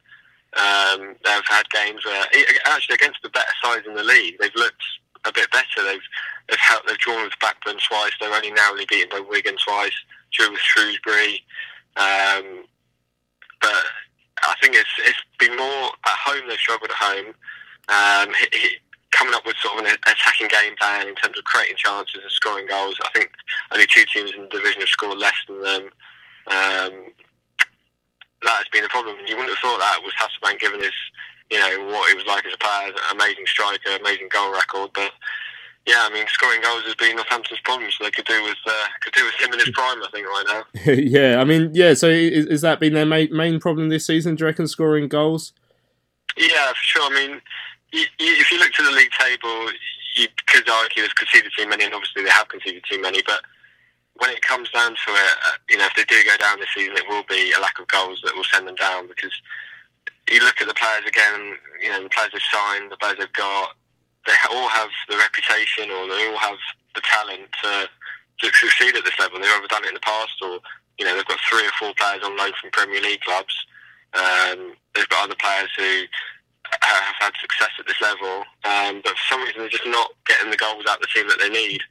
Um, 0.52 1.16
they've 1.24 1.48
had 1.48 1.64
games 1.70 2.04
where 2.04 2.26
actually 2.66 2.94
against 2.94 3.22
the 3.22 3.30
better 3.30 3.54
sides 3.64 3.86
in 3.86 3.94
the 3.94 4.04
league, 4.04 4.36
they've 4.38 4.54
looked 4.54 4.84
a 5.24 5.32
bit 5.32 5.50
better. 5.50 5.82
They've 5.82 6.06
they've 6.48 6.58
helped, 6.60 6.86
they've 6.86 6.98
drawn 6.98 7.24
with 7.24 7.38
Blackburn 7.40 7.78
twice. 7.88 8.12
They're 8.20 8.34
only 8.34 8.50
narrowly 8.52 8.86
beaten 8.88 9.08
by 9.10 9.24
Wigan 9.26 9.56
twice. 9.56 9.96
Drew 10.32 10.50
with 10.50 10.60
Shrewsbury. 10.60 11.42
Um, 11.96 12.64
but 13.60 13.84
I 14.42 14.54
think 14.60 14.74
it's 14.74 14.90
it's 15.04 15.22
been 15.38 15.56
more 15.56 15.90
at 16.06 16.18
home. 16.24 16.48
They've 16.48 16.58
struggled 16.58 16.90
at 16.90 16.96
home. 16.96 17.34
Um, 17.88 18.34
he, 18.34 18.58
he, 18.58 18.68
coming 19.12 19.34
up 19.34 19.46
with 19.46 19.56
sort 19.56 19.78
of 19.78 19.84
an 19.84 19.92
attacking 20.06 20.48
game 20.48 20.74
plan 20.80 21.06
in 21.06 21.14
terms 21.14 21.38
of 21.38 21.44
creating 21.44 21.76
chances 21.76 22.20
and 22.20 22.32
scoring 22.32 22.66
goals. 22.66 22.98
I 23.04 23.10
think 23.14 23.30
only 23.70 23.86
two 23.86 24.04
teams 24.12 24.32
in 24.34 24.42
the 24.42 24.48
division 24.48 24.80
have 24.80 24.88
scored 24.88 25.18
less 25.18 25.36
than 25.46 25.62
them. 25.62 25.82
Um, 26.48 26.92
that 28.42 28.58
has 28.58 28.68
been 28.72 28.84
a 28.84 28.88
problem. 28.88 29.16
You 29.26 29.36
wouldn't 29.36 29.54
have 29.54 29.62
thought 29.62 29.78
that 29.78 30.02
was 30.02 30.12
Hasselbaink 30.18 30.58
given 30.58 30.82
his, 30.82 30.96
you 31.50 31.60
know, 31.60 31.92
what 31.92 32.10
he 32.10 32.16
was 32.16 32.26
like 32.26 32.44
as 32.46 32.54
a 32.54 32.58
player, 32.58 32.90
amazing 33.12 33.46
striker, 33.46 33.94
amazing 34.00 34.28
goal 34.32 34.52
record, 34.52 34.90
but 34.94 35.12
yeah, 35.86 36.06
I 36.08 36.14
mean, 36.14 36.26
scoring 36.28 36.60
goals 36.60 36.84
has 36.84 36.94
been 36.94 37.16
Northampton's 37.16 37.60
problem, 37.60 37.90
so 37.90 38.04
they 38.04 38.10
could 38.12 38.24
do 38.24 38.40
with 38.44 38.58
uh, 38.66 38.84
could 39.02 39.14
do 39.14 39.24
with 39.24 39.34
him 39.34 39.52
in 39.52 39.58
his 39.58 39.70
prime, 39.70 40.02
I 40.02 40.08
think, 40.12 40.26
right 40.26 40.44
now. 40.46 40.92
yeah, 40.92 41.40
I 41.40 41.44
mean, 41.44 41.70
yeah. 41.74 41.94
So 41.94 42.08
is, 42.08 42.46
is 42.46 42.60
that 42.60 42.78
been 42.78 42.94
their 42.94 43.06
main, 43.06 43.34
main 43.34 43.58
problem 43.58 43.88
this 43.88 44.06
season? 44.06 44.36
Do 44.36 44.42
you 44.42 44.46
reckon 44.46 44.68
scoring 44.68 45.08
goals? 45.08 45.52
Yeah, 46.36 46.68
for 46.68 46.74
sure. 46.76 47.10
I 47.10 47.14
mean, 47.14 47.40
you, 47.92 48.00
you, 48.18 48.32
if 48.40 48.52
you 48.52 48.58
look 48.58 48.70
to 48.72 48.82
the 48.82 48.92
league 48.92 49.10
table, 49.18 49.70
you 50.16 50.28
could 50.46 50.68
argue 50.68 51.02
they've 51.02 51.14
conceded 51.16 51.50
too 51.58 51.68
many, 51.68 51.84
and 51.84 51.94
obviously 51.94 52.22
they 52.22 52.30
have 52.30 52.48
conceded 52.48 52.84
too 52.88 53.00
many. 53.00 53.20
But 53.26 53.40
when 54.14 54.30
it 54.30 54.42
comes 54.42 54.70
down 54.70 54.92
to 54.92 55.10
it, 55.10 55.36
uh, 55.48 55.56
you 55.68 55.78
know, 55.78 55.86
if 55.86 55.94
they 55.96 56.04
do 56.04 56.22
go 56.24 56.36
down 56.36 56.60
this 56.60 56.68
season, 56.76 56.96
it 56.96 57.08
will 57.08 57.24
be 57.28 57.52
a 57.56 57.60
lack 57.60 57.80
of 57.80 57.88
goals 57.88 58.20
that 58.24 58.36
will 58.36 58.44
send 58.44 58.68
them 58.68 58.76
down 58.76 59.08
because 59.08 59.32
you 60.30 60.40
look 60.44 60.60
at 60.60 60.68
the 60.68 60.74
players 60.74 61.04
again, 61.08 61.56
you 61.82 61.90
know, 61.90 62.02
the 62.02 62.08
players 62.08 62.30
they've 62.32 62.42
signed, 62.52 62.92
the 62.92 62.96
players 62.96 63.16
they've 63.18 63.32
got, 63.32 63.74
they 64.26 64.34
all 64.52 64.68
have 64.68 64.90
the 65.08 65.16
reputation 65.16 65.90
or 65.90 66.06
they 66.06 66.28
all 66.28 66.38
have 66.38 66.58
the 66.94 67.02
talent 67.02 67.48
to, 67.62 67.88
to 68.40 68.54
succeed 68.54 68.96
at 68.96 69.04
this 69.04 69.18
level. 69.18 69.38
They've 69.38 69.50
either 69.50 69.66
done 69.68 69.84
it 69.84 69.88
in 69.88 69.94
the 69.94 70.00
past 70.00 70.36
or, 70.42 70.60
you 70.98 71.04
know, 71.04 71.14
they've 71.14 71.26
got 71.26 71.40
three 71.48 71.66
or 71.66 71.74
four 71.78 71.92
players 71.98 72.22
on 72.24 72.36
loan 72.36 72.52
from 72.60 72.70
Premier 72.70 73.00
League 73.00 73.20
clubs. 73.22 73.54
Um, 74.14 74.74
they've 74.94 75.08
got 75.08 75.24
other 75.24 75.38
players 75.40 75.70
who 75.76 76.04
have 76.82 77.14
had 77.20 77.32
success 77.40 77.70
at 77.78 77.86
this 77.86 78.00
level, 78.00 78.44
um, 78.64 79.00
but 79.04 79.12
for 79.12 79.26
some 79.28 79.40
reason 79.40 79.60
they're 79.60 79.68
just 79.68 79.86
not 79.86 80.10
getting 80.26 80.50
the 80.50 80.56
goals 80.56 80.84
out 80.88 80.96
of 80.96 81.02
the 81.02 81.12
team 81.14 81.28
that 81.28 81.38
they 81.38 81.48
need. 81.48 81.82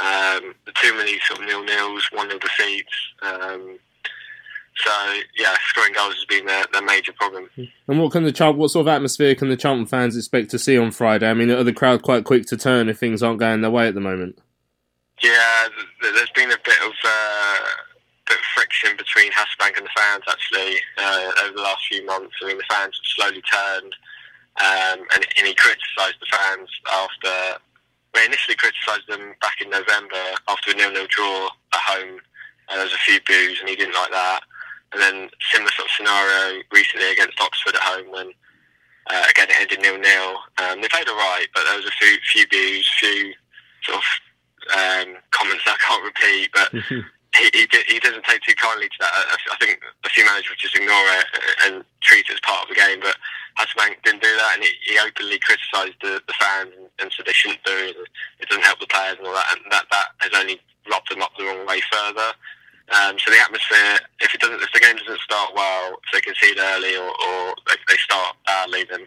Um, 0.00 0.54
too 0.74 0.94
many 0.96 1.18
sort 1.20 1.40
of 1.40 1.46
nil 1.46 1.64
nils, 1.64 2.08
one 2.12 2.28
nil 2.28 2.38
defeats. 2.38 2.92
Um, 3.22 3.78
so 4.84 4.92
yeah, 5.36 5.54
scoring 5.68 5.92
goals 5.92 6.14
has 6.14 6.24
been 6.26 6.46
their, 6.46 6.64
their 6.72 6.82
major 6.82 7.12
problem. 7.12 7.48
And 7.88 8.00
what 8.00 8.12
can 8.12 8.24
the 8.24 8.32
Char- 8.32 8.52
what 8.52 8.70
sort 8.70 8.84
of 8.84 8.88
atmosphere 8.88 9.34
can 9.34 9.48
the 9.48 9.56
Charlton 9.56 9.86
fans 9.86 10.16
expect 10.16 10.50
to 10.50 10.58
see 10.58 10.78
on 10.78 10.90
Friday? 10.90 11.28
I 11.28 11.34
mean, 11.34 11.50
are 11.50 11.64
the 11.64 11.72
crowd 11.72 12.02
quite 12.02 12.24
quick 12.24 12.46
to 12.46 12.56
turn 12.56 12.88
if 12.88 12.98
things 12.98 13.22
aren't 13.22 13.40
going 13.40 13.60
their 13.60 13.70
way 13.70 13.88
at 13.88 13.94
the 13.94 14.00
moment? 14.00 14.38
Yeah, 15.22 15.68
th- 16.00 16.14
there's 16.14 16.30
been 16.30 16.52
a 16.52 16.58
bit 16.64 16.78
of 16.84 16.92
uh, 17.04 17.58
bit 18.28 18.38
of 18.38 18.44
friction 18.54 18.96
between 18.96 19.32
Hasselbaink 19.32 19.76
and 19.76 19.86
the 19.86 19.96
fans 19.96 20.22
actually 20.28 20.76
uh, 20.98 21.32
over 21.44 21.54
the 21.56 21.62
last 21.62 21.86
few 21.88 22.04
months. 22.06 22.34
I 22.42 22.46
mean, 22.46 22.58
the 22.58 22.64
fans 22.70 22.94
have 22.96 23.16
slowly 23.16 23.42
turned, 23.42 23.96
um, 24.60 25.06
and, 25.14 25.26
and 25.36 25.46
he 25.46 25.54
criticised 25.54 26.20
the 26.20 26.26
fans 26.30 26.68
after. 26.92 27.60
We 28.14 28.24
initially 28.24 28.56
criticised 28.56 29.06
them 29.06 29.34
back 29.42 29.60
in 29.60 29.68
November 29.68 30.22
after 30.48 30.70
a 30.70 30.74
nil-nil 30.74 31.06
draw 31.10 31.48
at 31.74 31.80
home. 31.80 32.18
And 32.70 32.76
there 32.76 32.84
was 32.84 32.92
a 32.92 32.98
few 32.98 33.20
boos, 33.26 33.60
and 33.60 33.68
he 33.68 33.76
didn't 33.76 33.94
like 33.94 34.10
that. 34.10 34.40
And 34.92 35.02
then 35.02 35.30
similar 35.52 35.70
sort 35.72 35.88
of 35.88 35.92
scenario 35.92 36.62
recently 36.72 37.12
against 37.12 37.40
Oxford 37.40 37.74
at 37.76 37.82
home 37.82 38.10
when 38.10 38.32
uh, 39.10 39.24
again 39.30 39.48
it 39.50 39.60
ended 39.60 39.80
nil 39.80 39.98
nil. 39.98 40.38
Um, 40.58 40.80
they 40.80 40.88
played 40.88 41.08
all 41.08 41.16
right, 41.16 41.46
but 41.54 41.64
there 41.64 41.76
was 41.76 41.86
a 41.86 41.98
few 42.00 42.16
few 42.32 42.46
boos, 42.48 42.88
few 42.98 43.34
sort 43.84 43.98
of 43.98 44.06
um, 44.72 45.16
comments 45.30 45.64
that 45.64 45.76
I 45.76 45.84
can't 45.84 46.04
repeat. 46.04 46.50
But 46.52 46.68
he 47.36 47.44
he, 47.52 47.66
di- 47.66 47.88
he 47.88 47.98
doesn't 48.00 48.24
take 48.24 48.42
too 48.42 48.54
kindly 48.56 48.88
to 48.88 48.98
that. 49.00 49.12
I, 49.12 49.36
I 49.52 49.56
think 49.60 49.80
a 50.04 50.08
few 50.08 50.24
managers 50.24 50.50
would 50.50 50.58
just 50.58 50.76
ignore 50.76 51.08
it 51.20 51.26
and 51.66 51.84
treat 52.00 52.26
it 52.28 52.34
as 52.34 52.40
part 52.40 52.62
of 52.62 52.68
the 52.68 52.80
game. 52.80 53.00
But 53.00 53.16
Hasselbaink 53.58 54.02
didn't 54.04 54.22
do 54.22 54.36
that, 54.36 54.52
and 54.54 54.64
he, 54.64 54.70
he 54.86 54.98
openly 54.98 55.38
criticised 55.40 55.98
the, 56.00 56.22
the 56.26 56.34
fans 56.38 56.72
and, 56.76 56.88
and 57.00 57.12
said 57.12 57.26
they 57.26 57.32
shouldn't 57.32 57.64
do 57.64 57.74
it. 57.74 57.96
It 58.40 58.48
doesn't 58.48 58.64
help 58.64 58.80
the 58.80 58.86
players 58.86 59.18
and 59.18 59.26
all 59.26 59.34
that, 59.34 59.52
and 59.52 59.72
that 59.72 59.86
that 59.90 60.08
has 60.18 60.32
only 60.34 60.60
lobbed 60.88 61.10
them 61.10 61.22
up 61.22 61.32
the 61.36 61.44
wrong 61.44 61.66
way 61.66 61.80
further. 61.90 62.32
Um, 62.88 63.18
so 63.18 63.30
the 63.30 63.40
atmosphere, 63.40 64.00
if 64.20 64.34
it 64.34 64.40
doesn't, 64.40 64.62
if 64.62 64.72
the 64.72 64.80
game 64.80 64.96
doesn't 64.96 65.20
start 65.20 65.52
well, 65.54 66.00
if 66.00 66.08
they 66.12 66.20
concede 66.20 66.58
early 66.58 66.96
or, 66.96 67.08
or 67.08 67.54
they, 67.68 67.96
start 67.96 68.36
badly, 68.46 68.84
then 68.88 69.06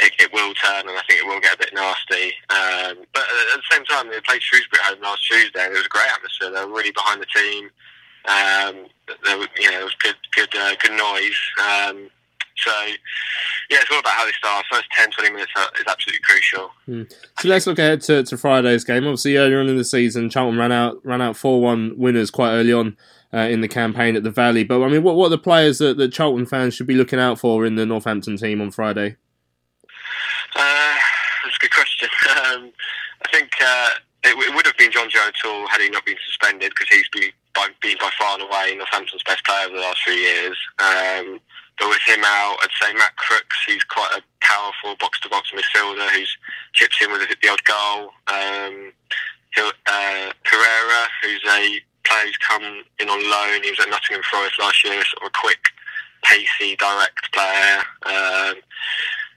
it, 0.00 0.12
it 0.18 0.32
will 0.32 0.52
turn, 0.54 0.88
and 0.88 0.98
I 0.98 1.02
think 1.06 1.22
it 1.22 1.26
will 1.26 1.40
get 1.40 1.54
a 1.54 1.58
bit 1.58 1.74
nasty. 1.74 2.34
Um, 2.50 3.06
but 3.14 3.22
at 3.22 3.58
the 3.58 3.70
same 3.70 3.84
time, 3.84 4.10
they 4.10 4.20
played 4.20 4.42
Shrewsbury 4.42 4.82
home 4.82 5.00
last 5.02 5.26
Tuesday, 5.30 5.62
and 5.62 5.72
it 5.72 5.78
was 5.78 5.86
a 5.86 5.94
great 5.94 6.10
atmosphere. 6.10 6.50
They 6.50 6.64
were 6.64 6.74
really 6.74 6.90
behind 6.90 7.22
the 7.22 7.30
team. 7.30 7.70
Um, 8.26 8.86
there 9.06 9.38
you 9.58 9.70
know, 9.70 9.80
it 9.80 9.84
was 9.84 9.94
good, 10.02 10.16
good, 10.34 10.54
uh, 10.56 10.74
good 10.82 10.96
noise. 10.96 11.38
Um, 11.62 12.10
so, 12.56 12.70
yeah, 13.70 13.78
it's 13.80 13.90
all 13.90 13.98
about 13.98 14.12
how 14.12 14.24
they 14.24 14.32
start. 14.32 14.64
First 14.70 14.86
10, 14.96 15.10
20 15.10 15.30
minutes 15.30 15.52
is 15.78 15.84
absolutely 15.88 16.20
crucial. 16.24 16.70
Hmm. 16.86 17.02
So 17.40 17.48
let's 17.48 17.66
look 17.66 17.78
ahead 17.78 18.00
to, 18.02 18.22
to 18.22 18.36
Friday's 18.36 18.84
game. 18.84 19.04
Obviously, 19.04 19.36
earlier 19.36 19.60
on 19.60 19.68
in 19.68 19.76
the 19.76 19.84
season, 19.84 20.30
Charlton 20.30 20.58
ran 20.58 20.72
out 20.72 21.04
ran 21.04 21.20
out 21.20 21.36
four 21.36 21.60
one 21.60 21.94
winners 21.96 22.30
quite 22.30 22.52
early 22.52 22.72
on 22.72 22.96
uh, 23.32 23.38
in 23.38 23.60
the 23.60 23.68
campaign 23.68 24.16
at 24.16 24.22
the 24.22 24.30
Valley. 24.30 24.64
But 24.64 24.82
I 24.82 24.88
mean, 24.88 25.02
what 25.02 25.16
what 25.16 25.26
are 25.26 25.30
the 25.30 25.38
players 25.38 25.78
that, 25.78 25.96
that 25.96 26.12
Charlton 26.12 26.46
fans 26.46 26.74
should 26.74 26.86
be 26.86 26.94
looking 26.94 27.18
out 27.18 27.38
for 27.38 27.66
in 27.66 27.74
the 27.74 27.86
Northampton 27.86 28.36
team 28.36 28.60
on 28.60 28.70
Friday? 28.70 29.16
Uh, 30.54 30.94
that's 31.44 31.56
a 31.56 31.60
good 31.60 31.72
question. 31.72 32.08
Um, 32.34 32.72
I 33.24 33.30
think 33.30 33.50
uh, 33.64 33.90
it, 34.22 34.36
it 34.36 34.54
would 34.54 34.66
have 34.66 34.76
been 34.76 34.90
John 34.90 35.08
Joe 35.08 35.28
O'Toole 35.28 35.66
had 35.68 35.80
he 35.80 35.88
not 35.88 36.04
been 36.04 36.16
suspended 36.26 36.70
because 36.70 36.88
he's 36.88 37.08
been 37.08 37.30
by, 37.54 37.68
been 37.80 37.96
by 37.98 38.10
far 38.18 38.34
and 38.38 38.42
away 38.42 38.74
Northampton's 38.76 39.22
best 39.24 39.44
player 39.44 39.66
over 39.66 39.76
the 39.76 39.80
last 39.80 40.02
few 40.02 40.12
years. 40.12 40.58
Um, 40.78 41.40
but 41.78 41.88
with 41.88 42.02
him 42.06 42.22
out, 42.24 42.56
I'd 42.62 42.68
say 42.80 42.92
Matt 42.94 43.16
Crooks, 43.16 43.56
he's 43.66 43.84
quite 43.84 44.10
a 44.16 44.22
powerful 44.40 44.96
box-to-box 45.00 45.50
midfielder 45.50 46.08
who's 46.10 46.36
chips 46.72 46.96
in 47.02 47.10
with 47.10 47.22
the 47.28 47.48
odd 47.48 47.64
goal. 47.64 48.10
Um, 48.28 48.92
uh, 49.56 50.32
Pereira, 50.44 51.02
who's 51.22 51.42
a 51.48 51.80
player 52.04 52.26
who's 52.26 52.38
come 52.38 52.84
in 52.98 53.08
on 53.08 53.30
loan. 53.30 53.62
He 53.62 53.70
was 53.70 53.80
at 53.80 53.88
Nottingham 53.88 54.22
Forest 54.30 54.58
last 54.58 54.84
year, 54.84 55.02
sort 55.04 55.22
of 55.22 55.28
a 55.28 55.38
quick, 55.38 55.60
pacey, 56.24 56.76
direct 56.76 57.32
player. 57.32 57.82
Um, 58.06 58.54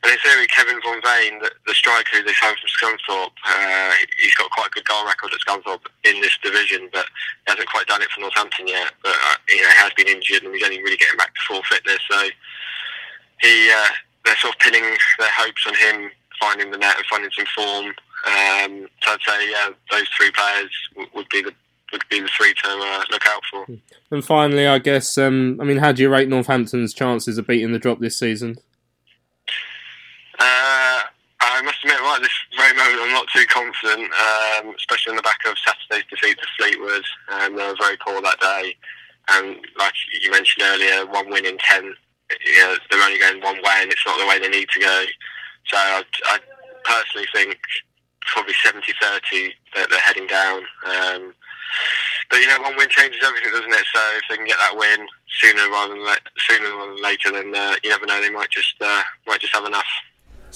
and 0.03 0.13
it's 0.13 0.23
theory, 0.23 0.47
Kevin 0.47 0.79
van 0.83 1.01
Veen, 1.01 1.39
the, 1.39 1.51
the 1.65 1.73
striker 1.73 2.17
who 2.17 2.23
they 2.23 2.33
signed 2.33 2.57
from 2.57 2.69
Scunthorpe, 2.69 3.33
uh, 3.45 3.91
he's 4.21 4.35
got 4.35 4.51
quite 4.51 4.67
a 4.67 4.69
good 4.69 4.85
goal 4.85 5.05
record 5.05 5.33
at 5.33 5.39
Scunthorpe 5.41 5.87
in 6.03 6.21
this 6.21 6.37
division, 6.43 6.89
but 6.93 7.05
he 7.45 7.51
hasn't 7.51 7.69
quite 7.69 7.87
done 7.87 8.01
it 8.01 8.09
for 8.11 8.21
Northampton 8.21 8.67
yet. 8.67 8.91
But 9.01 9.15
uh, 9.15 9.35
you 9.49 9.61
know, 9.61 9.69
he 9.69 9.77
has 9.77 9.93
been 9.97 10.07
injured 10.07 10.43
and 10.43 10.53
he's 10.53 10.63
only 10.63 10.81
really 10.81 10.97
getting 10.97 11.17
back 11.17 11.33
to 11.33 11.41
full 11.47 11.63
fitness. 11.63 11.99
So 12.09 12.29
he, 13.41 13.71
uh, 13.71 13.89
they're 14.25 14.37
sort 14.37 14.53
of 14.53 14.59
pinning 14.59 14.83
their 14.83 15.33
hopes 15.33 15.65
on 15.65 15.73
him 15.75 16.11
finding 16.39 16.71
the 16.71 16.77
net 16.77 16.95
and 16.97 17.05
finding 17.09 17.31
some 17.31 17.47
form. 17.55 17.85
Um, 18.25 18.87
so 19.01 19.11
I'd 19.11 19.21
say, 19.25 19.49
yeah, 19.49 19.69
those 19.91 20.07
three 20.17 20.31
players 20.31 20.71
w- 20.93 21.09
would 21.15 21.29
be 21.29 21.41
the 21.41 21.53
would 21.91 22.03
be 22.09 22.19
the 22.19 22.27
three 22.27 22.53
to 22.53 22.69
uh, 22.69 23.03
look 23.11 23.25
out 23.27 23.41
for. 23.49 23.65
And 24.11 24.23
finally, 24.23 24.67
I 24.67 24.77
guess, 24.77 25.17
um, 25.17 25.57
I 25.61 25.63
mean, 25.63 25.77
how 25.77 25.93
do 25.93 26.01
you 26.01 26.09
rate 26.09 26.27
Northampton's 26.27 26.93
chances 26.93 27.37
of 27.37 27.47
beating 27.47 27.71
the 27.71 27.79
drop 27.79 27.99
this 27.99 28.19
season? 28.19 28.57
Uh, 30.39 31.01
I 31.39 31.61
must 31.61 31.83
admit, 31.83 31.99
right 32.01 32.17
at 32.17 32.21
this 32.21 32.39
very 32.57 32.75
moment, 32.75 33.01
I'm 33.01 33.13
not 33.13 33.27
too 33.33 33.45
confident, 33.47 34.11
um, 34.13 34.73
especially 34.75 35.11
on 35.11 35.15
the 35.17 35.21
back 35.21 35.39
of 35.47 35.57
Saturday's 35.57 36.09
defeat 36.09 36.37
to 36.39 36.47
Fleetwood. 36.57 37.05
Um, 37.29 37.55
they 37.55 37.65
were 37.65 37.77
very 37.79 37.97
poor 37.97 38.21
that 38.21 38.39
day. 38.39 38.75
And 39.29 39.57
like 39.77 39.93
you 40.21 40.31
mentioned 40.31 40.65
earlier, 40.65 41.05
one 41.05 41.29
win 41.29 41.45
in 41.45 41.57
ten, 41.57 41.93
you 42.45 42.59
know, 42.59 42.75
they're 42.89 43.03
only 43.03 43.19
going 43.19 43.41
one 43.41 43.57
way 43.57 43.77
and 43.81 43.91
it's 43.91 44.05
not 44.05 44.19
the 44.19 44.27
way 44.27 44.39
they 44.39 44.49
need 44.49 44.69
to 44.69 44.79
go. 44.79 45.03
So 45.67 45.77
I, 45.77 46.03
I 46.25 46.39
personally 46.83 47.27
think 47.33 47.57
probably 48.33 48.53
70-30 48.53 49.51
that 49.75 49.89
they're 49.89 49.99
heading 49.99 50.27
down. 50.27 50.61
Um, 50.85 51.33
but 52.29 52.39
you 52.39 52.47
know, 52.47 52.61
one 52.61 52.75
win 52.77 52.89
changes 52.89 53.21
everything, 53.25 53.51
doesn't 53.51 53.71
it? 53.71 53.85
So 53.93 54.01
if 54.15 54.23
they 54.29 54.37
can 54.37 54.45
get 54.45 54.57
that 54.59 54.77
win 54.77 55.07
sooner 55.39 55.69
rather 55.69 55.93
than 55.93 56.05
la- 56.05 56.31
sooner 56.37 56.69
rather 56.75 56.93
than 56.93 57.03
later, 57.03 57.31
then 57.31 57.55
uh, 57.55 57.75
you 57.83 57.89
never 57.89 58.05
know. 58.05 58.21
They 58.21 58.29
might 58.29 58.49
just 58.49 58.75
uh, 58.81 59.03
might 59.25 59.39
just 59.39 59.53
have 59.53 59.65
enough. 59.65 59.87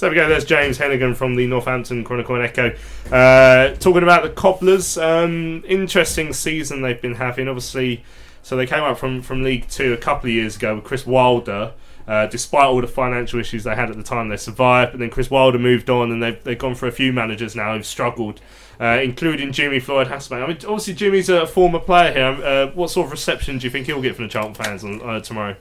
So 0.01 0.07
there 0.07 0.15
we 0.15 0.15
go. 0.15 0.27
There's 0.27 0.45
James 0.45 0.79
Heneghan 0.79 1.15
from 1.15 1.35
the 1.35 1.45
Northampton 1.45 2.03
Chronicle 2.03 2.33
and 2.33 2.43
Echo 2.43 2.75
uh, 3.11 3.75
talking 3.75 4.01
about 4.01 4.23
the 4.23 4.31
Cobblers. 4.31 4.97
Um, 4.97 5.63
interesting 5.67 6.33
season 6.33 6.81
they've 6.81 6.99
been 6.99 7.13
having. 7.13 7.47
Obviously, 7.47 8.03
so 8.41 8.57
they 8.57 8.65
came 8.65 8.81
up 8.81 8.97
from 8.97 9.21
from 9.21 9.43
League 9.43 9.69
Two 9.69 9.93
a 9.93 9.97
couple 9.97 10.27
of 10.27 10.33
years 10.33 10.55
ago 10.55 10.73
with 10.73 10.85
Chris 10.85 11.05
Wilder. 11.05 11.73
Uh, 12.07 12.25
despite 12.25 12.63
all 12.63 12.81
the 12.81 12.87
financial 12.87 13.39
issues 13.39 13.63
they 13.63 13.75
had 13.75 13.91
at 13.91 13.95
the 13.95 14.01
time, 14.01 14.29
they 14.29 14.37
survived. 14.37 14.93
But 14.93 15.01
then 15.01 15.11
Chris 15.11 15.29
Wilder 15.29 15.59
moved 15.59 15.87
on, 15.87 16.11
and 16.11 16.23
they've 16.23 16.43
they've 16.43 16.57
gone 16.57 16.73
for 16.73 16.87
a 16.87 16.91
few 16.91 17.13
managers 17.13 17.55
now 17.55 17.75
who've 17.75 17.85
struggled, 17.85 18.41
uh, 18.79 18.99
including 19.03 19.51
Jimmy 19.51 19.79
Floyd 19.79 20.07
Hasselbaink. 20.07 20.43
I 20.43 20.47
mean, 20.47 20.57
obviously 20.65 20.95
Jimmy's 20.95 21.29
a 21.29 21.45
former 21.45 21.77
player 21.77 22.11
here. 22.11 22.43
Uh, 22.43 22.71
what 22.71 22.89
sort 22.89 23.05
of 23.05 23.11
reception 23.11 23.59
do 23.59 23.67
you 23.67 23.69
think 23.69 23.85
he'll 23.85 24.01
get 24.01 24.15
from 24.15 24.25
the 24.25 24.31
Charlton 24.31 24.55
fans 24.55 24.83
on 24.83 24.99
uh, 25.07 25.19
tomorrow? 25.19 25.55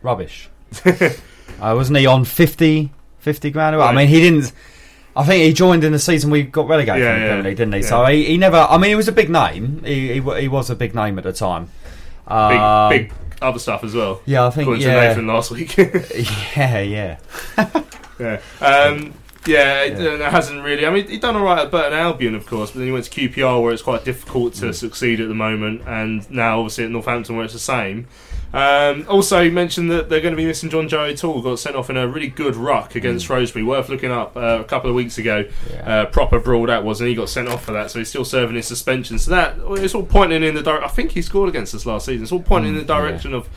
Rubbish. 0.00 0.48
uh, 0.84 1.10
wasn't 1.60 1.98
he 1.98 2.06
on 2.06 2.24
50, 2.24 2.92
50 3.20 3.50
grand? 3.50 3.76
I 3.76 3.78
Right. 3.78 3.94
mean, 3.94 4.08
he 4.08 4.20
didn't. 4.20 4.52
I 5.16 5.24
think 5.24 5.42
he 5.44 5.52
joined 5.52 5.82
in 5.84 5.92
the 5.92 5.98
season 5.98 6.30
we 6.30 6.42
got 6.44 6.68
relegated 6.68 7.02
Yeah, 7.02 7.12
from 7.14 7.20
the 7.20 7.26
yeah. 7.26 7.32
Premier 7.32 7.50
League, 7.50 7.56
didn't 7.56 7.74
he? 7.74 7.80
Yeah. 7.80 7.86
So 7.86 8.04
he, 8.06 8.24
he 8.24 8.36
never. 8.38 8.58
I 8.70 8.78
mean, 8.78 8.90
he 8.90 8.94
was 8.94 9.08
a 9.08 9.12
big 9.12 9.28
name. 9.30 9.82
He 9.84 10.20
he, 10.20 10.40
he 10.40 10.48
was 10.48 10.70
a 10.70 10.76
big 10.76 10.94
name 10.94 11.18
at 11.18 11.24
the 11.24 11.32
time. 11.32 11.70
Um, 12.28 12.90
Big, 12.90 13.08
big 13.08 13.18
other 13.42 13.58
stuff 13.58 13.82
as 13.84 13.94
well. 13.94 14.20
Yeah, 14.26 14.46
I 14.46 14.50
think. 14.50 14.80
Yeah. 14.80 15.08
Nathan 15.08 15.26
last 15.26 15.50
week. 15.50 15.76
yeah, 16.56 16.80
yeah. 16.80 17.16
Yeah. 18.20 18.40
Um, 18.60 19.14
yeah, 19.46 19.84
it, 19.84 19.94
uh, 19.96 20.14
it 20.24 20.30
hasn't 20.32 20.62
really. 20.64 20.84
I 20.84 20.90
mean, 20.90 21.06
he 21.06 21.18
done 21.18 21.36
all 21.36 21.44
right 21.44 21.60
at 21.60 21.70
Burton 21.70 21.92
Albion, 21.96 22.34
of 22.34 22.44
course, 22.46 22.72
but 22.72 22.78
then 22.80 22.88
he 22.88 22.92
went 22.92 23.04
to 23.04 23.10
QPR, 23.28 23.62
where 23.62 23.72
it's 23.72 23.80
quite 23.82 24.04
difficult 24.04 24.54
Mm. 24.54 24.60
to 24.60 24.74
succeed 24.74 25.20
at 25.20 25.28
the 25.28 25.34
moment, 25.34 25.82
and 25.86 26.28
now 26.30 26.58
obviously 26.58 26.84
at 26.84 26.90
Northampton, 26.90 27.36
where 27.36 27.44
it's 27.44 27.54
the 27.54 27.60
same. 27.60 28.08
Um, 28.52 29.04
also, 29.08 29.50
mentioned 29.50 29.90
that 29.90 30.08
they're 30.08 30.20
going 30.22 30.32
to 30.32 30.36
be 30.36 30.46
missing 30.46 30.70
John 30.70 30.88
Joe 30.88 31.12
Toole. 31.14 31.42
Got 31.42 31.58
sent 31.58 31.76
off 31.76 31.90
in 31.90 31.96
a 31.96 32.08
really 32.08 32.28
good 32.28 32.56
ruck 32.56 32.94
against 32.94 33.24
Mm. 33.24 33.28
Shrewsbury. 33.28 33.64
Worth 33.64 33.88
looking 33.88 34.10
up 34.10 34.36
uh, 34.36 34.58
a 34.60 34.64
couple 34.64 34.88
of 34.88 34.96
weeks 34.96 35.18
ago. 35.18 35.44
Uh, 35.84 36.06
proper 36.06 36.40
brawl 36.40 36.66
that 36.66 36.82
was, 36.84 37.00
and 37.00 37.08
he 37.08 37.14
got 37.14 37.28
sent 37.28 37.48
off 37.48 37.64
for 37.64 37.72
that. 37.72 37.90
So 37.90 37.98
he's 37.98 38.08
still 38.08 38.24
serving 38.24 38.56
his 38.56 38.66
suspension. 38.66 39.18
So 39.18 39.30
that 39.32 39.56
it's 39.82 39.94
all 39.94 40.02
pointing 40.04 40.42
in 40.42 40.54
the 40.54 40.62
direction. 40.62 40.84
I 40.88 40.92
think 40.92 41.12
he 41.12 41.20
scored 41.22 41.48
against 41.50 41.74
us 41.74 41.84
last 41.84 42.06
season. 42.06 42.22
It's 42.22 42.32
all 42.32 42.42
pointing 42.42 42.72
in 42.72 42.78
the 42.78 42.84
direction 42.84 43.34
of 43.34 43.46
a 43.46 43.48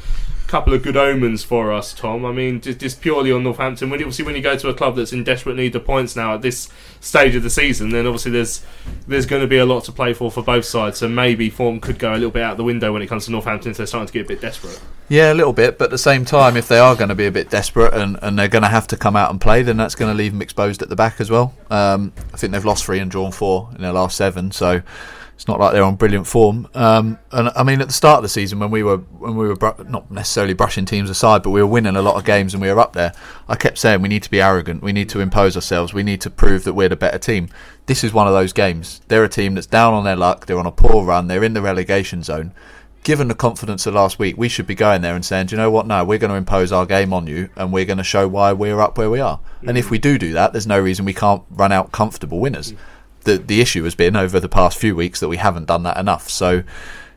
couple 0.52 0.74
of 0.74 0.84
good 0.84 0.98
omens 0.98 1.46
for 1.46 1.72
us, 1.72 1.94
Tom. 1.94 2.26
I 2.26 2.34
mean, 2.34 2.60
just, 2.60 2.80
just 2.80 3.00
purely 3.00 3.32
on 3.32 3.42
Northampton. 3.44 3.90
When 3.90 4.02
you, 4.02 4.06
obviously 4.06 4.26
when 4.26 4.36
you 4.36 4.42
go 4.42 4.58
to 4.58 4.68
a 4.68 4.74
club 4.74 4.98
that's 4.98 5.14
in 5.14 5.24
desperate 5.24 5.56
need 5.56 5.74
of 5.78 5.86
points 5.86 6.14
now 6.14 6.36
at 6.36 6.42
this 6.42 6.68
stage 7.00 7.36
of 7.36 7.44
the 7.44 7.50
season, 7.50 7.90
then 7.90 8.06
obviously 8.06 8.32
there's 8.32 8.62
there's 9.08 9.26
going 9.26 9.42
to 9.42 9.48
be 9.48 9.58
a 9.58 9.66
lot 9.66 9.86
to 9.86 9.94
play 9.94 10.14
for 10.14 10.30
for 10.30 10.44
both 10.44 10.66
sides. 10.66 10.98
So 10.98 11.08
maybe 11.08 11.50
form 11.50 11.80
could 11.80 11.98
go 11.98 12.12
a 12.12 12.16
little 12.16 12.32
bit 12.32 12.44
out 12.44 12.58
the 12.58 12.66
window 12.66 12.92
when 12.92 13.02
it 13.02 13.08
comes 13.08 13.26
to 13.26 13.32
Northampton 13.32 13.72
they're 13.72 13.86
starting 13.86 14.08
to 14.08 14.14
get 14.14 14.26
a 14.26 14.28
bit 14.28 14.42
desperate. 14.42 14.82
Yeah, 15.08 15.32
a 15.32 15.36
little 15.36 15.54
bit, 15.54 15.78
but 15.78 15.86
at 15.86 15.92
the 15.92 15.98
same 15.98 16.26
time, 16.26 16.58
if 16.58 16.68
they 16.68 16.80
are 16.80 16.96
going 16.96 17.10
to 17.10 17.16
be 17.16 17.26
a 17.26 17.32
bit 17.32 17.50
desperate 17.50 17.94
and, 17.94 18.20
and 18.22 18.38
they're 18.38 18.50
going 18.50 18.64
to 18.64 18.70
have 18.70 18.88
to 18.88 18.98
come 18.98 19.16
out 19.16 19.32
and 19.32 19.40
play, 19.40 19.62
then 19.62 19.78
that's 19.78 19.96
going 19.96 20.12
to 20.12 20.18
leave 20.18 20.34
them 20.34 20.42
exposed 20.42 20.82
at 20.82 20.90
the 20.90 20.96
back 20.98 21.22
as 21.22 21.32
well. 21.32 21.54
Um, 21.70 22.12
I 22.34 22.38
think 22.38 22.52
they've 22.52 22.66
lost 22.66 22.84
three 22.86 23.00
and 23.00 23.10
drawn 23.10 23.32
four 23.32 23.70
in 23.76 23.82
their 23.82 23.94
last 23.94 24.18
seven, 24.18 24.52
so 24.52 24.82
it's 25.42 25.48
not 25.48 25.60
like 25.60 25.74
they're 25.74 25.82
on 25.82 25.96
brilliant 25.96 26.28
form. 26.28 26.68
Um, 26.76 27.18
and 27.32 27.50
I 27.56 27.64
mean, 27.64 27.82
at 27.82 27.88
the 27.88 27.94
start 27.96 28.18
of 28.18 28.22
the 28.22 28.30
season, 28.30 28.60
when 28.60 28.70
we 28.70 28.84
were 28.84 28.98
when 28.98 29.36
we 29.36 29.48
were 29.48 29.56
br- 29.56 29.82
not 29.88 30.12
necessarily 30.12 30.54
brushing 30.54 30.86
teams 30.86 31.10
aside, 31.10 31.42
but 31.42 31.50
we 31.50 31.64
were 31.64 31.68
winning 31.68 31.96
a 31.96 32.02
lot 32.04 32.16
of 32.16 32.26
games 32.26 32.54
and 32.54 32.62
we 32.62 32.72
were 32.72 32.80
up 32.80 32.94
there, 32.94 33.12
I 33.50 33.56
kept 33.56 33.80
saying 33.80 34.04
we 34.04 34.08
need 34.08 34.22
to 34.22 34.30
be 34.30 34.40
arrogant, 34.40 34.84
we 34.84 34.94
need 34.94 35.10
to 35.10 35.20
impose 35.20 35.56
ourselves, 35.56 35.96
we 35.96 36.04
need 36.04 36.22
to 36.22 36.30
prove 36.30 36.64
that 36.66 36.74
we're 36.74 36.90
the 36.90 36.96
better 36.96 37.18
team. 37.18 37.50
This 37.88 38.04
is 38.04 38.14
one 38.14 38.28
of 38.28 38.34
those 38.34 38.54
games. 38.54 39.02
They're 39.08 39.24
a 39.24 39.30
team 39.30 39.56
that's 39.56 39.66
down 39.66 39.96
on 39.96 40.04
their 40.04 40.16
luck, 40.16 40.46
they're 40.46 40.60
on 40.60 40.68
a 40.68 40.72
poor 40.72 41.04
run, 41.04 41.26
they're 41.26 41.44
in 41.44 41.56
the 41.56 41.62
relegation 41.64 42.22
zone 42.22 42.54
given 43.04 43.28
the 43.28 43.34
confidence 43.34 43.88
of 43.88 43.96
last 43.96 44.20
week, 44.20 44.38
we 44.38 44.48
should 44.48 44.68
be 44.68 44.76
going 44.76 45.02
there 45.02 45.16
and 45.16 45.26
saying, 45.26 45.48
do 45.48 45.56
you 45.56 45.58
know 45.58 45.72
what? 45.72 45.88
No, 45.88 46.06
we're 46.06 46.20
going 46.20 46.30
to 46.30 46.38
impose 46.38 46.72
our 46.72 46.86
game 46.86 47.14
on 47.14 47.26
you 47.26 47.50
and 47.56 47.74
we're 47.74 47.84
going 47.84 47.98
to 47.98 48.04
show 48.04 48.28
why 48.28 48.54
we're 48.54 48.80
up 48.80 48.96
where 48.96 49.10
we 49.10 49.20
are. 49.20 49.40
And 49.66 49.76
if 49.76 49.90
we 49.90 49.98
do 49.98 50.20
do 50.20 50.34
that, 50.34 50.52
there's 50.52 50.68
no 50.68 50.80
reason 50.80 51.04
we 51.04 51.14
can't 51.16 51.42
run 51.50 51.72
out 51.72 51.92
comfortable 51.92 52.40
winners. 52.40 52.76
The 53.24 53.38
the 53.38 53.62
issue 53.62 53.84
has 53.84 53.96
been 53.96 54.16
over 54.16 54.40
the 54.40 54.50
past 54.50 54.78
few 54.78 54.96
weeks 54.96 55.20
that 55.20 55.28
we 55.30 55.38
haven't 55.38 55.66
done 55.68 55.84
that 55.84 55.98
enough. 55.98 56.30
So. 56.30 56.64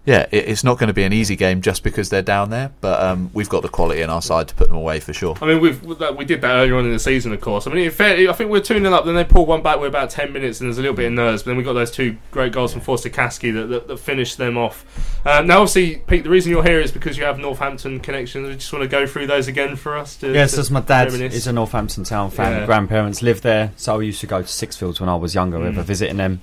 Yeah, 0.07 0.27
it, 0.31 0.49
it's 0.49 0.63
not 0.63 0.79
going 0.79 0.89
to 0.89 0.93
be 0.95 1.05
an 1.05 1.15
easy 1.15 1.35
game 1.35 1.63
just 1.63 1.83
because 1.83 2.11
they're 2.11 2.21
down 2.21 2.51
there, 2.51 2.73
but 2.83 3.01
um, 3.03 3.31
we've 3.33 3.49
got 3.49 3.63
the 3.63 3.71
quality 3.71 4.03
on 4.03 4.11
our 4.11 4.21
side 4.21 4.49
to 4.49 4.55
put 4.55 4.69
them 4.69 4.77
away 4.77 5.01
for 5.01 5.15
sure. 5.15 5.35
I 5.41 5.47
mean, 5.47 5.61
we've 5.63 5.83
we- 5.83 6.25
did 6.27 6.43
that 6.43 6.51
earlier 6.57 6.77
on 6.77 6.85
in 6.85 6.93
the 6.93 6.99
season, 6.99 7.33
of 7.33 7.41
course. 7.41 7.67
I 7.67 7.71
mean, 7.73 7.85
in 7.85 7.91
fair, 7.91 8.29
I 8.29 8.33
think 8.35 8.51
we're 8.51 8.61
two 8.61 8.79
0 8.79 8.93
up. 8.93 9.07
Then 9.07 9.15
they 9.15 9.25
pulled 9.25 9.49
one 9.49 9.63
back 9.63 9.79
with 9.81 9.89
about 9.89 10.11
ten 10.11 10.31
minutes, 10.33 10.61
and 10.61 10.69
there's 10.69 10.77
a 10.77 10.83
little 10.83 10.95
bit 10.97 11.07
of 11.07 11.13
nerves. 11.15 11.43
But 11.43 11.53
then 11.53 11.57
we 11.57 11.63
got 11.63 11.73
those 11.73 11.91
two 11.91 12.19
great 12.33 12.53
goals 12.53 12.73
from 12.73 12.83
Forster-Caskey 12.83 13.55
that, 13.55 13.67
that, 13.69 13.89
that 13.89 13.97
finished 13.99 14.37
them 14.37 14.59
off. 14.59 14.85
Uh, 15.25 15.41
now, 15.41 15.63
obviously, 15.63 15.97
Pete, 16.07 16.25
the 16.25 16.31
reason 16.31 16.51
you're 16.53 16.63
here 16.63 16.81
is 16.81 16.93
because 16.93 17.17
you 17.17 17.25
have 17.25 17.39
Northampton 17.39 17.99
connections. 18.01 18.47
We 18.47 18.55
just 18.57 18.73
want 18.75 18.83
to 18.83 18.89
go 18.89 19.07
through 19.07 19.27
those 19.29 19.49
again 19.49 19.75
for 19.75 19.97
us. 19.97 20.17
To, 20.17 20.33
Yes, 20.35 20.53
to 20.53 20.61
as 20.61 20.71
my 20.71 20.81
dad 20.81 21.07
reminisce. 21.13 21.35
is 21.35 21.47
a 21.47 21.53
Northampton 21.55 22.05
Town 22.05 22.31
fan. 22.31 22.53
Yeah. 22.61 22.67
Grandparents 22.67 23.23
lived 23.23 23.43
there, 23.43 23.73
so 23.77 23.99
I 23.99 24.03
used 24.03 24.21
to 24.21 24.27
go 24.27 24.43
to 24.43 24.49
Sixfields 24.49 25.01
when 25.01 25.09
I 25.09 25.17
was 25.17 25.35
younger, 25.35 25.59
Mm. 25.61 25.69
ever 25.69 25.83
visiting 25.83 26.19
them. 26.19 26.43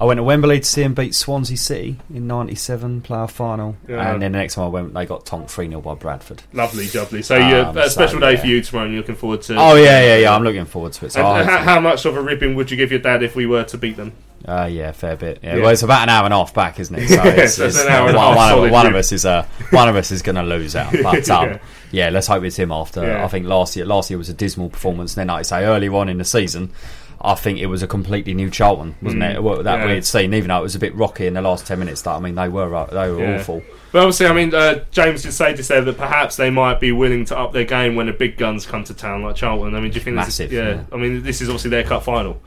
I 0.00 0.04
went 0.04 0.18
to 0.18 0.22
Wembley 0.22 0.60
to 0.60 0.64
see 0.66 0.82
them 0.82 0.94
beat 0.94 1.14
Swansea 1.14 1.56
City 1.56 1.96
in 2.14 2.26
'97, 2.28 3.00
player 3.00 3.26
final, 3.26 3.76
Yeah. 3.88 4.12
and 4.12 4.22
then 4.22 4.32
the 4.32 4.38
next 4.38 4.54
time 4.54 4.64
I 4.64 4.68
went, 4.68 4.94
they 4.94 5.04
got 5.06 5.26
tonked 5.26 5.50
three 5.50 5.66
0 5.68 5.80
by 5.80 5.94
Bradford. 5.94 6.42
Lovely, 6.52 6.88
lovely. 6.94 7.22
So, 7.22 7.36
Um, 7.36 7.76
a 7.76 7.90
special 7.90 8.20
so, 8.20 8.20
day 8.20 8.32
yeah. 8.34 8.40
for 8.40 8.46
you 8.46 8.62
tomorrow, 8.62 8.84
and 8.86 8.94
you're 8.94 9.02
looking 9.02 9.16
forward 9.16 9.42
to. 9.42 9.56
Oh 9.56 9.74
yeah, 9.74 10.00
yeah, 10.02 10.16
yeah. 10.18 10.34
I'm 10.34 10.44
looking 10.44 10.66
forward 10.66 10.92
to 10.94 11.06
it. 11.06 11.12
So 11.12 11.24
And, 11.26 11.48
how, 11.48 11.58
how 11.58 11.80
much 11.80 12.04
of 12.04 12.16
a 12.16 12.20
ribbing 12.22 12.54
would 12.54 12.70
you 12.70 12.76
give 12.76 12.90
your 12.92 13.00
dad 13.00 13.22
if 13.24 13.34
we 13.34 13.46
were 13.46 13.64
to 13.64 13.76
beat 13.78 13.96
them? 13.96 14.12
Uh, 14.46 14.68
yeah, 14.70 14.92
fair 14.92 15.16
bit. 15.16 15.40
Yeah. 15.42 15.56
Yeah. 15.56 15.62
Well, 15.62 15.70
it's 15.72 15.82
about 15.82 16.04
an 16.04 16.10
hour 16.10 16.24
and 16.24 16.32
a 16.32 16.36
half 16.36 16.54
back, 16.54 16.78
isn't 16.78 16.94
it? 16.96 17.08
So 17.08 17.22
it's, 17.24 17.58
it's, 17.58 17.82
an 17.82 17.88
hour 17.88 18.06
and 18.06 18.16
a 18.16 18.18
one, 18.20 18.36
half 18.36 18.56
one 18.56 18.66
of- 18.66 18.70
one 18.72 18.86
of 18.86 18.94
us 18.94 19.10
is 19.10 19.26
uh, 19.26 19.44
one 19.70 19.88
of 19.88 19.96
us 19.96 20.12
is 20.12 20.22
going 20.22 20.36
to 20.36 20.44
lose 20.44 20.76
out. 20.76 20.92
But 21.02 21.28
um, 21.28 21.58
Yeah. 21.90 22.10
let's 22.10 22.28
hope 22.28 22.44
it's 22.44 22.54
him. 22.56 22.70
After. 22.70 23.16
I 23.18 23.26
think 23.26 23.46
last 23.46 23.74
year, 23.74 23.84
last 23.84 24.10
year 24.10 24.18
was 24.18 24.28
a 24.28 24.32
dismal 24.34 24.68
performance. 24.70 25.16
And 25.16 25.22
then, 25.28 25.34
like 25.34 25.40
I 25.40 25.42
say, 25.42 25.64
earlier 25.64 25.92
on 25.96 26.08
in 26.08 26.18
the 26.18 26.24
season, 26.24 26.70
I 27.20 27.34
think 27.34 27.58
it 27.58 27.66
was 27.66 27.82
a 27.82 27.86
completely 27.88 28.32
new 28.34 28.48
Charlton, 28.48 28.94
wasn't 29.02 29.22
Mm. 29.22 29.34
it? 29.34 29.42
Well, 29.42 29.62
That 29.62 29.80
Yeah. 29.80 29.86
we 29.86 29.92
had 29.94 30.04
seen, 30.04 30.32
even 30.34 30.48
though 30.48 30.58
it 30.58 30.62
was 30.62 30.74
a 30.76 30.78
bit 30.78 30.94
rocky 30.94 31.26
in 31.26 31.34
the 31.34 31.42
last 31.42 31.66
ten 31.66 31.78
minutes. 31.80 32.02
That 32.02 32.12
I 32.12 32.20
mean, 32.20 32.34
they 32.36 32.48
were 32.48 32.72
uh, 32.74 32.84
they 32.86 33.10
were 33.10 33.20
Yeah. 33.20 33.36
awful. 33.40 33.62
But 33.90 34.00
obviously, 34.00 34.26
I 34.26 34.32
mean, 34.34 34.54
uh, 34.54 34.80
James 34.92 35.22
did 35.22 35.32
say 35.32 35.54
just 35.54 35.68
there 35.70 35.80
that 35.80 35.96
perhaps 35.98 36.36
they 36.36 36.50
might 36.50 36.78
be 36.78 36.92
willing 36.92 37.24
to 37.26 37.38
up 37.38 37.52
their 37.52 37.64
game 37.64 37.96
when 37.96 38.06
the 38.06 38.12
big 38.12 38.36
guns 38.36 38.66
come 38.66 38.84
to 38.84 38.94
town, 38.94 39.22
like 39.22 39.34
Charlton. 39.36 39.74
I 39.74 39.80
mean, 39.80 39.90
do 39.90 39.96
you 39.98 40.04
think 40.04 40.16
this 40.16 40.28
is- 40.28 40.38
Massive, 40.40 40.52
yeah, 40.52 40.68
yeah. 40.68 40.80
I 40.92 40.96
mean, 40.96 41.22
this 41.22 41.40
is 41.40 41.48
obviously 41.48 41.70
their 41.70 41.84
cup 41.84 42.04
final. 42.04 42.40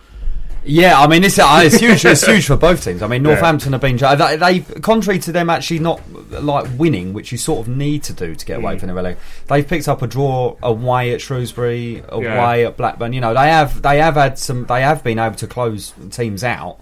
Yeah, 0.64 1.00
I 1.00 1.08
mean 1.08 1.24
it's, 1.24 1.40
uh, 1.40 1.62
it's 1.64 1.78
huge. 1.80 2.06
It's 2.06 2.26
huge 2.26 2.46
for 2.46 2.56
both 2.56 2.84
teams. 2.84 3.02
I 3.02 3.08
mean. 3.08 3.24
Northampton 3.24 3.72
have 3.74 3.82
been 3.82 3.98
they, 3.98 4.36
they 4.38 4.60
contrary 4.82 5.18
to 5.20 5.32
them 5.32 5.50
actually 5.50 5.80
not 5.80 6.02
like 6.30 6.68
winning, 6.78 7.14
which 7.14 7.32
you 7.32 7.38
sort 7.40 7.62
of 7.68 7.68
need 7.74 8.04
to 8.04 8.14
do 8.14 8.36
to 8.36 8.46
get 8.46 8.58
away 8.60 8.76
Mm. 8.76 8.80
from 8.80 8.88
the 8.90 8.94
relegation. 8.94 9.24
They've 9.48 9.68
picked 9.68 9.88
up 9.88 10.02
a 10.04 10.08
draw 10.08 10.56
away 10.62 11.14
at 11.14 11.22
Shrewsbury, 11.22 12.04
away 12.10 12.62
Yeah. 12.62 12.68
at 12.68 12.78
Blackburn. 12.78 13.14
You 13.14 13.22
know, 13.22 13.34
they 13.34 13.48
have 13.50 13.82
they 13.82 13.98
have 13.98 14.14
had 14.16 14.38
some. 14.38 14.66
They 14.66 14.82
have 14.82 15.04
been 15.04 15.18
able 15.18 15.36
to 15.38 15.48
close 15.48 15.94
teams 16.12 16.44
out. 16.44 16.78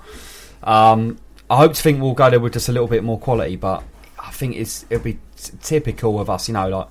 Um, 0.64 1.18
I 1.50 1.58
hope 1.58 1.74
to 1.74 1.82
think 1.82 2.02
we'll 2.02 2.14
go 2.14 2.30
there 2.30 2.40
with 2.40 2.54
just 2.54 2.70
a 2.70 2.72
little 2.72 2.88
bit 2.88 3.04
more 3.04 3.18
quality, 3.20 3.56
but 3.56 3.84
I 4.20 4.32
think 4.32 4.56
it's 4.56 4.86
it'll 4.90 5.04
be 5.04 5.14
t- 5.38 5.54
typical 5.62 6.20
of 6.20 6.30
us. 6.30 6.48
You 6.48 6.54
know, 6.54 6.68
like 6.70 6.88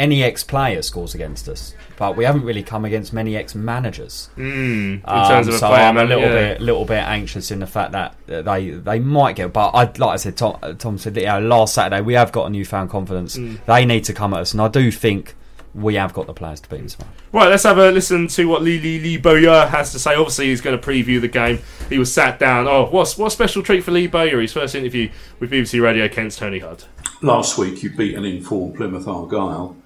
any 0.00 0.22
ex-player 0.24 0.82
scores 0.82 1.14
against 1.14 1.48
us, 1.48 1.74
but 1.96 2.16
we 2.16 2.24
haven't 2.24 2.42
really 2.42 2.62
come 2.62 2.84
against 2.84 3.12
many 3.12 3.36
ex-managers. 3.36 4.30
Mm, 4.36 5.02
Um, 5.04 5.28
terms 5.28 5.48
of 5.48 5.54
a 5.54 5.58
so 5.58 5.68
player, 5.68 5.82
I'm 5.82 5.96
a 5.98 6.04
little 6.04 6.24
yeah. 6.24 6.54
bit, 6.54 6.60
little 6.62 6.84
bit 6.84 6.98
anxious 7.04 7.50
in 7.50 7.60
the 7.60 7.66
fact 7.66 7.92
that 7.92 8.14
uh, 8.28 8.42
they 8.42 8.70
they 8.70 8.98
might 8.98 9.36
get. 9.36 9.52
But 9.52 9.68
I, 9.70 9.84
like 9.84 10.02
I 10.02 10.16
said, 10.16 10.36
Tom, 10.36 10.58
uh, 10.62 10.72
Tom 10.72 10.98
said 10.98 11.14
that, 11.14 11.20
you 11.20 11.26
know, 11.26 11.40
last 11.40 11.74
Saturday 11.74 12.00
we 12.00 12.14
have 12.14 12.32
got 12.32 12.46
a 12.46 12.50
newfound 12.50 12.90
confidence. 12.90 13.36
Mm. 13.36 13.64
They 13.66 13.84
need 13.84 14.04
to 14.04 14.12
come 14.12 14.34
at 14.34 14.40
us, 14.40 14.52
and 14.52 14.60
I 14.62 14.68
do 14.68 14.90
think 14.90 15.34
we 15.72 15.94
have 15.94 16.12
got 16.12 16.26
the 16.26 16.34
players 16.34 16.60
to 16.60 16.68
beat 16.68 16.78
them 16.78 16.88
tomorrow. 16.88 17.12
Right, 17.32 17.48
let's 17.48 17.62
have 17.62 17.78
a 17.78 17.90
listen 17.92 18.26
to 18.28 18.46
what 18.48 18.62
Lee 18.62 18.80
Lee 18.80 18.98
Lee 18.98 19.16
Bowyer 19.18 19.66
has 19.68 19.92
to 19.92 19.98
say. 19.98 20.14
Obviously, 20.14 20.46
he's 20.46 20.60
going 20.60 20.76
to 20.80 20.84
preview 20.84 21.20
the 21.20 21.28
game. 21.28 21.60
He 21.88 21.98
was 21.98 22.12
sat 22.12 22.38
down. 22.40 22.66
Oh, 22.66 22.86
what's 22.90 23.16
what 23.18 23.30
special 23.30 23.62
treat 23.62 23.84
for 23.84 23.92
Lee 23.92 24.06
Bowyer? 24.08 24.40
His 24.40 24.52
first 24.52 24.74
interview 24.74 25.10
with 25.38 25.50
BBC 25.52 25.80
Radio 25.82 26.08
Kent's 26.08 26.36
Tony 26.36 26.58
Hudd. 26.60 26.84
Last 27.22 27.58
week 27.58 27.82
you 27.82 27.90
beat 27.94 28.14
an 28.16 28.24
informed 28.24 28.76
Plymouth 28.76 29.06
Argyle. 29.06 29.76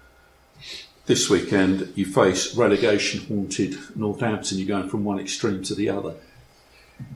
This 1.07 1.29
weekend 1.29 1.93
you 1.97 2.07
face 2.07 2.57
relegation 2.57 3.27
haunted 3.27 3.77
Northampton. 3.95 4.57
You're 4.57 4.67
going 4.67 4.89
from 4.89 5.05
one 5.05 5.19
extreme 5.19 5.63
to 5.65 5.75
the 5.75 5.91
other. 5.91 6.15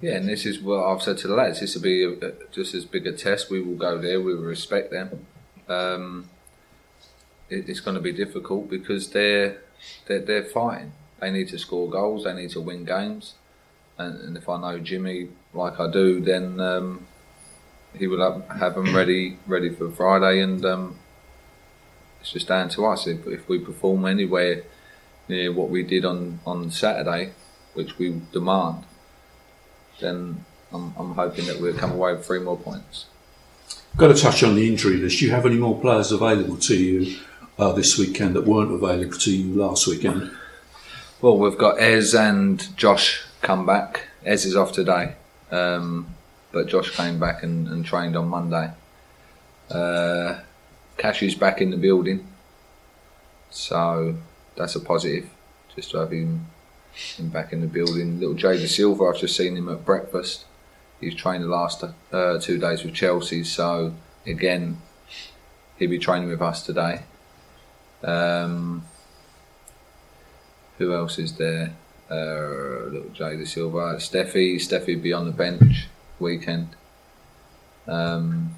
Yeah, 0.03 0.16
and 0.16 0.28
this 0.28 0.45
is 0.45 0.61
what 0.61 0.84
I've 0.84 1.01
said 1.01 1.16
to 1.18 1.28
the 1.28 1.34
lads. 1.34 1.61
This 1.61 1.74
will 1.74 1.82
be 1.82 2.05
a, 2.05 2.32
just 2.53 2.74
as 2.74 2.84
big 2.84 3.07
a 3.07 3.12
test. 3.12 3.51
We 3.51 3.62
will 3.62 3.76
go 3.76 3.97
there. 3.97 4.20
We 4.20 4.34
will 4.34 4.43
respect 4.43 4.91
them. 4.91 5.26
Um, 5.68 6.28
it, 7.49 7.66
it's 7.66 7.80
going 7.80 7.95
to 7.95 8.03
be 8.03 8.12
difficult 8.12 8.68
because 8.68 9.09
they're, 9.11 9.62
they're 10.07 10.20
they're 10.20 10.45
fighting. 10.45 10.93
They 11.20 11.30
need 11.30 11.49
to 11.49 11.59
score 11.59 11.89
goals. 11.89 12.24
They 12.24 12.34
need 12.34 12.51
to 12.51 12.61
win 12.61 12.84
games. 12.84 13.34
And, 13.97 14.20
and 14.20 14.36
if 14.36 14.51
I 14.51 14.61
know 14.61 14.78
Jimmy 14.78 15.28
like 15.55 15.80
I 15.80 15.91
do, 15.91 16.20
then 16.20 16.61
um, 16.61 17.07
he 17.97 18.07
will 18.07 18.20
have, 18.20 18.59
have 18.59 18.74
them 18.74 18.95
ready 18.95 19.39
ready 19.47 19.70
for 19.70 19.91
Friday. 19.91 20.41
And 20.41 20.62
um, 20.66 20.99
it's 22.28 22.34
just 22.34 22.48
down 22.48 22.68
to 22.68 22.84
us. 22.84 23.06
If, 23.06 23.26
if 23.26 23.48
we 23.48 23.58
perform 23.58 24.04
anywhere 24.04 24.62
near 25.30 25.50
what 25.50 25.70
we 25.70 25.82
did 25.82 26.04
on, 26.04 26.40
on 26.44 26.70
Saturday, 26.70 27.32
which 27.72 27.96
we 27.96 28.20
demand, 28.32 28.84
then 29.98 30.44
I'm, 30.70 30.92
I'm 30.98 31.14
hoping 31.14 31.46
that 31.46 31.58
we'll 31.58 31.72
come 31.78 31.92
away 31.92 32.12
with 32.12 32.26
three 32.26 32.40
more 32.40 32.58
points. 32.58 33.06
Got 33.96 34.08
to 34.08 34.14
touch 34.14 34.42
on 34.42 34.56
the 34.56 34.68
injury 34.68 34.98
list. 34.98 35.20
Do 35.20 35.24
you 35.24 35.30
have 35.30 35.46
any 35.46 35.56
more 35.56 35.80
players 35.80 36.12
available 36.12 36.58
to 36.58 36.76
you 36.76 37.18
uh, 37.58 37.72
this 37.72 37.96
weekend 37.96 38.36
that 38.36 38.46
weren't 38.46 38.72
available 38.72 39.16
to 39.16 39.34
you 39.34 39.54
last 39.54 39.86
weekend? 39.86 40.30
Well, 41.22 41.38
we've 41.38 41.56
got 41.56 41.80
Ez 41.80 42.14
and 42.14 42.76
Josh 42.76 43.24
come 43.40 43.64
back. 43.64 44.06
Ez 44.26 44.44
is 44.44 44.54
off 44.54 44.72
today, 44.72 45.14
um, 45.50 46.14
but 46.52 46.66
Josh 46.66 46.94
came 46.94 47.18
back 47.18 47.42
and, 47.42 47.68
and 47.68 47.86
trained 47.86 48.16
on 48.16 48.28
Monday. 48.28 48.70
Uh, 49.70 50.40
Cashy's 50.99 51.34
back 51.34 51.62
in 51.62 51.70
the 51.70 51.76
building, 51.76 52.26
so 53.51 54.16
that's 54.57 54.74
a 54.74 54.80
positive. 54.80 55.30
Just 55.74 55.92
to 55.92 55.99
have 55.99 56.12
him, 56.12 56.46
him 56.92 57.28
back 57.28 57.53
in 57.53 57.61
the 57.61 57.66
building. 57.66 58.18
Little 58.18 58.34
Jay 58.34 58.57
Dasilva, 58.57 59.14
I've 59.14 59.20
just 59.20 59.36
seen 59.36 59.57
him 59.57 59.68
at 59.68 59.84
breakfast. 59.84 60.44
He's 61.01 61.14
trained 61.14 61.44
the 61.44 61.49
last 61.49 61.84
uh, 62.12 62.38
two 62.40 62.59
days 62.59 62.82
with 62.82 62.94
Chelsea, 62.94 63.44
so 63.44 63.94
again, 64.26 64.82
he'll 65.78 65.88
be 65.88 65.99
training 65.99 66.28
with 66.28 66.42
us 66.42 66.66
today. 66.66 67.03
Um, 68.03 68.84
who 70.78 70.94
else 70.94 71.18
is 71.18 71.36
there? 71.36 71.74
Uh, 72.11 72.90
little 72.90 73.11
Jay 73.12 73.36
Dasilva, 73.36 73.96
Steffi. 73.96 74.57
Steffi 74.57 75.01
be 75.01 75.12
on 75.12 75.26
the 75.26 75.32
bench 75.32 75.86
weekend. 76.18 76.74
Um, 77.86 78.57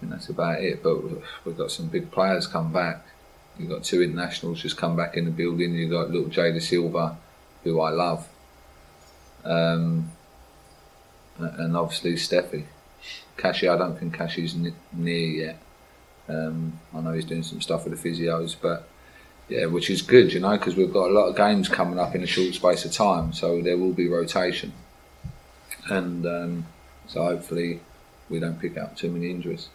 and 0.00 0.12
that's 0.12 0.28
about 0.28 0.62
it. 0.62 0.82
But 0.82 1.02
we've- 1.02 1.56
got 1.56 1.70
some 1.70 1.86
big 1.88 2.10
players 2.10 2.46
come 2.46 2.72
back. 2.72 3.04
You've 3.58 3.68
got 3.68 3.84
two 3.84 4.02
internationals 4.02 4.62
just 4.62 4.76
come 4.76 4.96
back 4.96 5.16
in 5.16 5.24
the 5.26 5.30
building. 5.30 5.74
You've 5.74 5.90
got 5.90 6.10
little 6.10 6.28
Jay 6.28 6.50
Dasilva, 6.52 7.16
who 7.64 7.80
I 7.80 7.90
love. 7.90 8.28
Um, 9.44 10.12
and 11.38 11.76
obviously 11.76 12.14
Steffi. 12.14 12.64
Cashy, 13.36 13.68
I 13.68 13.76
don't 13.76 13.98
think 13.98 14.14
Cashy's 14.14 14.54
n- 14.54 14.74
near 14.92 15.26
yet. 15.28 15.62
Um, 16.28 16.78
I 16.94 17.00
know 17.00 17.12
he's 17.12 17.24
doing 17.24 17.42
some 17.42 17.60
stuff 17.60 17.84
with 17.84 18.00
the 18.00 18.08
physios, 18.08 18.54
but 18.60 18.88
yeah, 19.48 19.66
which 19.66 19.90
is 19.90 20.02
good, 20.02 20.32
you 20.32 20.40
know, 20.40 20.52
because 20.52 20.76
we've 20.76 20.92
got 20.92 21.10
a 21.10 21.12
lot 21.12 21.26
of 21.26 21.36
games 21.36 21.68
coming 21.68 21.98
up 21.98 22.14
in 22.14 22.22
a 22.22 22.26
short 22.26 22.54
space 22.54 22.84
of 22.84 22.92
time, 22.92 23.32
so 23.32 23.60
there 23.62 23.76
will 23.76 23.92
be 23.92 24.08
rotation, 24.08 24.72
and 25.88 26.24
um, 26.26 26.66
so 27.08 27.24
hopefully 27.24 27.80
we 28.28 28.38
don't 28.38 28.60
pick 28.60 28.78
up 28.78 28.96
too 28.96 29.10
many 29.10 29.30
injuries. 29.30 29.68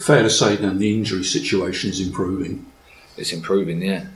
Fair 0.00 0.22
to 0.22 0.30
say 0.30 0.56
then 0.56 0.78
the 0.78 0.94
injury 0.94 1.24
situation 1.24 1.90
is 1.90 2.00
improving. 2.00 2.66
It's 3.16 3.32
improving, 3.32 3.82
yeah. 3.82 4.06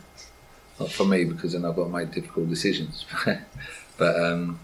Not 0.79 0.91
for 0.91 1.05
me 1.05 1.25
because 1.25 1.53
then 1.53 1.65
I've 1.65 1.77
got 1.77 1.85
to 1.85 1.91
make 1.91 2.13
difficult 2.13 2.49
decisions, 2.49 3.05
but 3.99 4.17
um, 4.21 4.61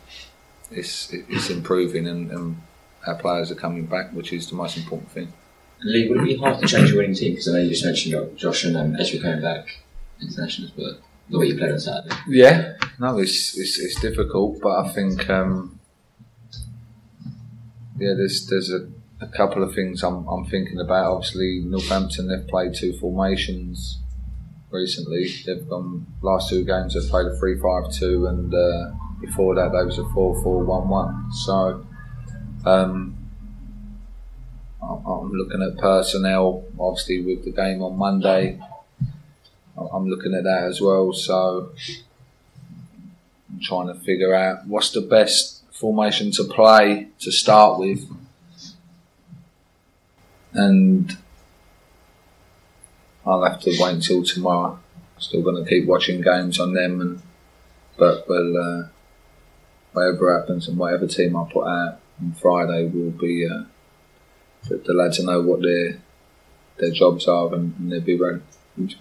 it's 0.71 1.13
it's 1.13 1.51
improving 1.51 2.07
and, 2.07 2.31
and 2.31 2.61
our 3.07 3.17
players 3.17 3.51
are 3.51 3.57
coming 3.57 3.87
back, 3.87 4.13
which 4.13 4.33
is 4.33 4.49
the 4.49 4.55
most 4.55 4.77
important 4.77 5.11
thing. 5.11 5.33
Lee, 5.85 6.09
would 6.09 6.19
it 6.19 6.25
be 6.25 6.37
hard 6.37 6.61
to 6.61 6.67
change 6.67 6.91
your 6.91 6.99
winning 6.99 7.15
team? 7.15 7.33
Because 7.33 7.49
I 7.49 7.53
know 7.53 7.59
you 7.61 7.71
just 7.71 7.85
mentioned 7.85 8.37
Josh 8.37 8.65
and 8.65 8.77
um, 8.77 8.95
Ezri 8.95 9.23
coming 9.23 9.41
back 9.41 9.79
internationals, 10.21 10.73
but 10.73 11.01
the 11.31 11.39
way 11.39 11.47
you 11.47 11.57
played 11.57 11.73
on 11.73 11.79
Saturday. 11.79 12.15
Yeah, 12.29 12.75
no, 12.99 13.19
it's 13.19 13.57
it's, 13.57 13.79
it's 13.79 14.01
difficult, 14.01 14.61
but 14.61 14.85
I 14.85 14.89
think 14.89 15.29
um, 15.31 15.79
yeah, 17.99 18.15
there's 18.15 18.47
there's 18.47 18.73
a, 18.73 18.89
a 19.21 19.27
couple 19.27 19.63
of 19.63 19.75
things 19.75 20.03
I'm 20.03 20.27
I'm 20.29 20.45
thinking 20.47 20.81
about. 20.81 21.13
Obviously, 21.13 21.61
Northampton 21.65 22.29
they've 22.29 22.47
played 22.47 22.75
two 22.75 22.93
formations 22.99 23.99
recently. 24.71 25.29
They've 25.47 25.69
gone 25.69 26.07
last 26.23 26.51
two 26.51 26.65
games 26.65 26.95
they've 26.95 27.11
played 27.11 27.27
a 27.27 27.37
three 27.39 27.59
five 27.59 27.93
two, 27.93 28.27
and 28.27 28.53
uh, 28.53 28.91
before 29.21 29.55
that 29.55 29.73
they 29.73 29.85
was 29.85 29.99
a 29.99 30.05
four 30.11 30.41
four 30.43 30.65
one 30.65 30.89
one. 30.89 31.33
So. 31.33 31.85
Um, 32.67 33.15
I'm 34.83 35.07
I'm 35.07 35.33
looking 35.33 35.63
at 35.63 35.79
personnel, 35.79 36.65
obviously 36.79 37.21
with 37.21 37.45
the 37.45 37.51
game 37.51 37.83
on 37.83 37.97
Monday. 37.97 38.61
I'm 39.93 40.09
looking 40.09 40.35
at 40.35 40.45
that 40.45 40.65
as 40.65 40.81
well. 40.81 41.13
So 41.13 41.71
I'm 43.51 43.61
trying 43.61 43.89
to 43.89 43.95
figure 43.95 44.35
out 44.35 44.67
what's 44.67 44.91
the 44.91 45.01
best 45.01 45.63
formation 45.73 46.31
to 46.33 46.45
play 46.45 47.09
to 47.21 47.31
start 47.31 47.79
with, 47.79 48.07
and 50.53 51.17
I'll 53.27 53.45
have 53.45 53.61
to 53.61 53.77
wait 53.79 53.95
until 53.95 54.23
tomorrow. 54.23 54.79
Still 55.19 55.43
going 55.43 55.63
to 55.63 55.69
keep 55.69 55.87
watching 55.87 56.21
games 56.21 56.61
on 56.61 56.75
them, 56.75 57.01
and 57.01 57.23
but 57.97 58.29
well, 58.29 58.57
uh, 58.57 58.89
whatever 59.93 60.39
happens 60.39 60.69
and 60.69 60.79
whatever 60.79 61.07
team 61.07 61.37
I 61.37 61.45
put 61.51 61.67
out 61.67 62.01
on 62.21 62.33
Friday 62.41 62.87
will 62.87 63.11
be. 63.11 63.49
Uh, 63.49 63.65
the, 64.69 64.77
the 64.79 64.95
lads 64.95 65.23
know 65.23 65.41
what 65.41 65.63
their 65.63 65.99
their 66.79 66.91
jobs 66.91 67.27
are 67.27 67.53
and, 67.55 67.75
and 67.79 67.93
they'll 67.93 68.01
be 68.01 68.17
ready. 68.17 68.41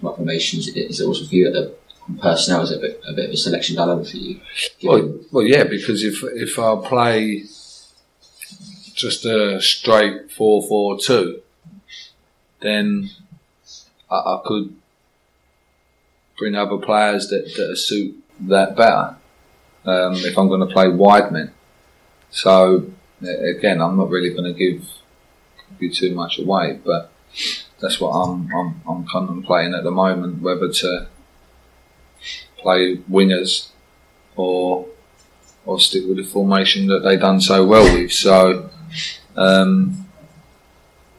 What 0.00 0.16
formations 0.16 0.68
is 0.68 1.00
it 1.00 1.04
also 1.04 1.24
for 1.24 1.34
you 1.34 1.46
at 1.46 1.52
the 1.52 1.74
personnel? 2.20 2.62
Is 2.62 2.72
it 2.72 2.78
a 2.78 2.80
bit, 2.80 3.00
a 3.08 3.12
bit 3.12 3.26
of 3.26 3.30
a 3.32 3.36
selection 3.36 3.76
dilemma 3.76 4.04
for 4.04 4.16
you? 4.16 4.40
Well, 4.82 5.18
well, 5.30 5.44
yeah, 5.44 5.64
because 5.64 6.02
if 6.02 6.22
if 6.24 6.58
I 6.58 6.76
play 6.84 7.44
just 8.98 9.24
a 9.24 9.60
straight 9.62 10.30
four 10.30 10.60
four 10.66 10.98
two, 10.98 11.40
then 12.60 13.10
I, 14.10 14.16
I 14.16 14.40
could 14.44 14.74
bring 16.36 16.54
other 16.54 16.78
players 16.78 17.28
that, 17.28 17.54
that 17.56 17.76
suit 17.76 18.22
that 18.40 18.76
better. 18.76 19.16
Um, 19.84 20.14
if 20.16 20.36
I'm 20.36 20.48
going 20.48 20.66
to 20.66 20.72
play 20.72 20.88
wide 20.88 21.32
men, 21.32 21.52
so 22.30 22.90
again, 23.22 23.80
I'm 23.80 23.96
not 23.96 24.10
really 24.10 24.30
going 24.30 24.52
to 24.52 24.58
give 24.58 24.84
give 25.80 25.94
too 25.94 26.14
much 26.14 26.38
away, 26.38 26.80
but 26.84 27.12
that's 27.80 28.00
what 28.00 28.10
I'm, 28.10 28.52
I'm, 28.52 28.82
I'm 28.88 29.06
contemplating 29.06 29.74
at 29.74 29.84
the 29.84 29.90
moment 29.90 30.42
whether 30.42 30.72
to 30.72 31.06
play 32.58 32.96
wingers 33.10 33.68
or 34.34 34.86
or 35.64 35.78
stick 35.78 36.04
with 36.08 36.16
the 36.16 36.24
formation 36.24 36.86
that 36.86 37.00
they've 37.00 37.20
done 37.20 37.40
so 37.40 37.64
well 37.64 37.84
with. 37.94 38.10
So, 38.10 38.70
um, 39.36 40.06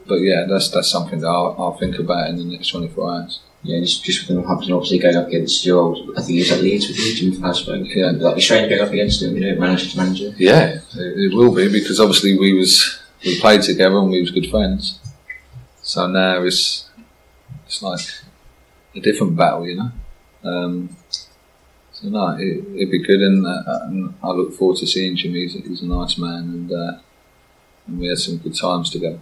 but 0.08 0.16
yeah, 0.16 0.46
that's 0.48 0.70
that's 0.70 0.90
something 0.90 1.20
that 1.22 1.28
I'll, 1.28 1.56
I'll 1.58 1.78
think 1.78 2.00
about 2.00 2.30
in 2.30 2.38
the 2.38 2.44
next 2.44 2.70
24 2.70 3.12
hours. 3.12 3.40
Yeah, 3.62 3.80
just, 3.82 4.06
just 4.06 4.30
with 4.30 4.38
obviously 4.46 5.00
going 5.00 5.18
up 5.18 5.28
against 5.28 5.66
your 5.66 5.82
old, 5.82 6.12
I 6.18 6.22
think 6.22 6.30
he 6.30 6.40
was 6.40 6.52
at 6.52 6.62
Leeds 6.62 6.88
with 6.88 6.98
you, 6.98 7.14
Jim 7.14 7.42
Flasberg. 7.42 7.94
Yeah. 7.94 8.14
That'd 8.14 8.36
be 8.36 8.42
strange 8.42 8.70
going 8.70 8.82
up 8.82 8.94
against 8.94 9.22
him, 9.22 9.36
you 9.36 9.42
know, 9.42 9.60
manager 9.60 9.90
to 9.90 9.98
manager. 9.98 10.34
Yeah, 10.38 10.76
it, 10.76 10.84
it 10.96 11.36
will 11.36 11.54
be 11.54 11.70
because 11.70 12.00
obviously 12.00 12.40
we 12.40 12.54
was 12.54 13.00
we 13.26 13.40
played 13.40 13.62
together 13.62 13.98
and 13.98 14.10
we 14.10 14.22
was 14.22 14.32
good 14.32 14.50
friends. 14.50 15.00
So 15.82 16.08
now 16.08 16.42
it's 16.44 16.90
it's 17.66 17.82
like 17.82 18.00
a 18.96 19.00
different 19.02 19.36
battle, 19.36 19.68
you 19.68 19.76
know. 19.76 19.92
Um, 20.44 20.96
so 21.92 22.08
no, 22.08 22.38
it, 22.40 22.64
would 22.64 22.92
be 22.92 23.04
good, 23.04 23.22
and, 23.22 23.46
uh, 23.46 23.80
and, 23.88 24.14
I 24.24 24.30
look 24.30 24.54
forward 24.54 24.78
to 24.78 24.88
seeing 24.88 25.18
Jim. 25.18 25.34
He's, 25.34 25.54
he's 25.54 25.82
a 25.82 25.86
nice 25.86 26.18
man, 26.18 26.44
and, 26.44 26.72
uh, 26.72 27.00
and 27.90 28.00
we 28.00 28.08
had 28.08 28.18
some 28.18 28.38
good 28.38 28.56
times 28.56 28.90
together. 28.90 29.20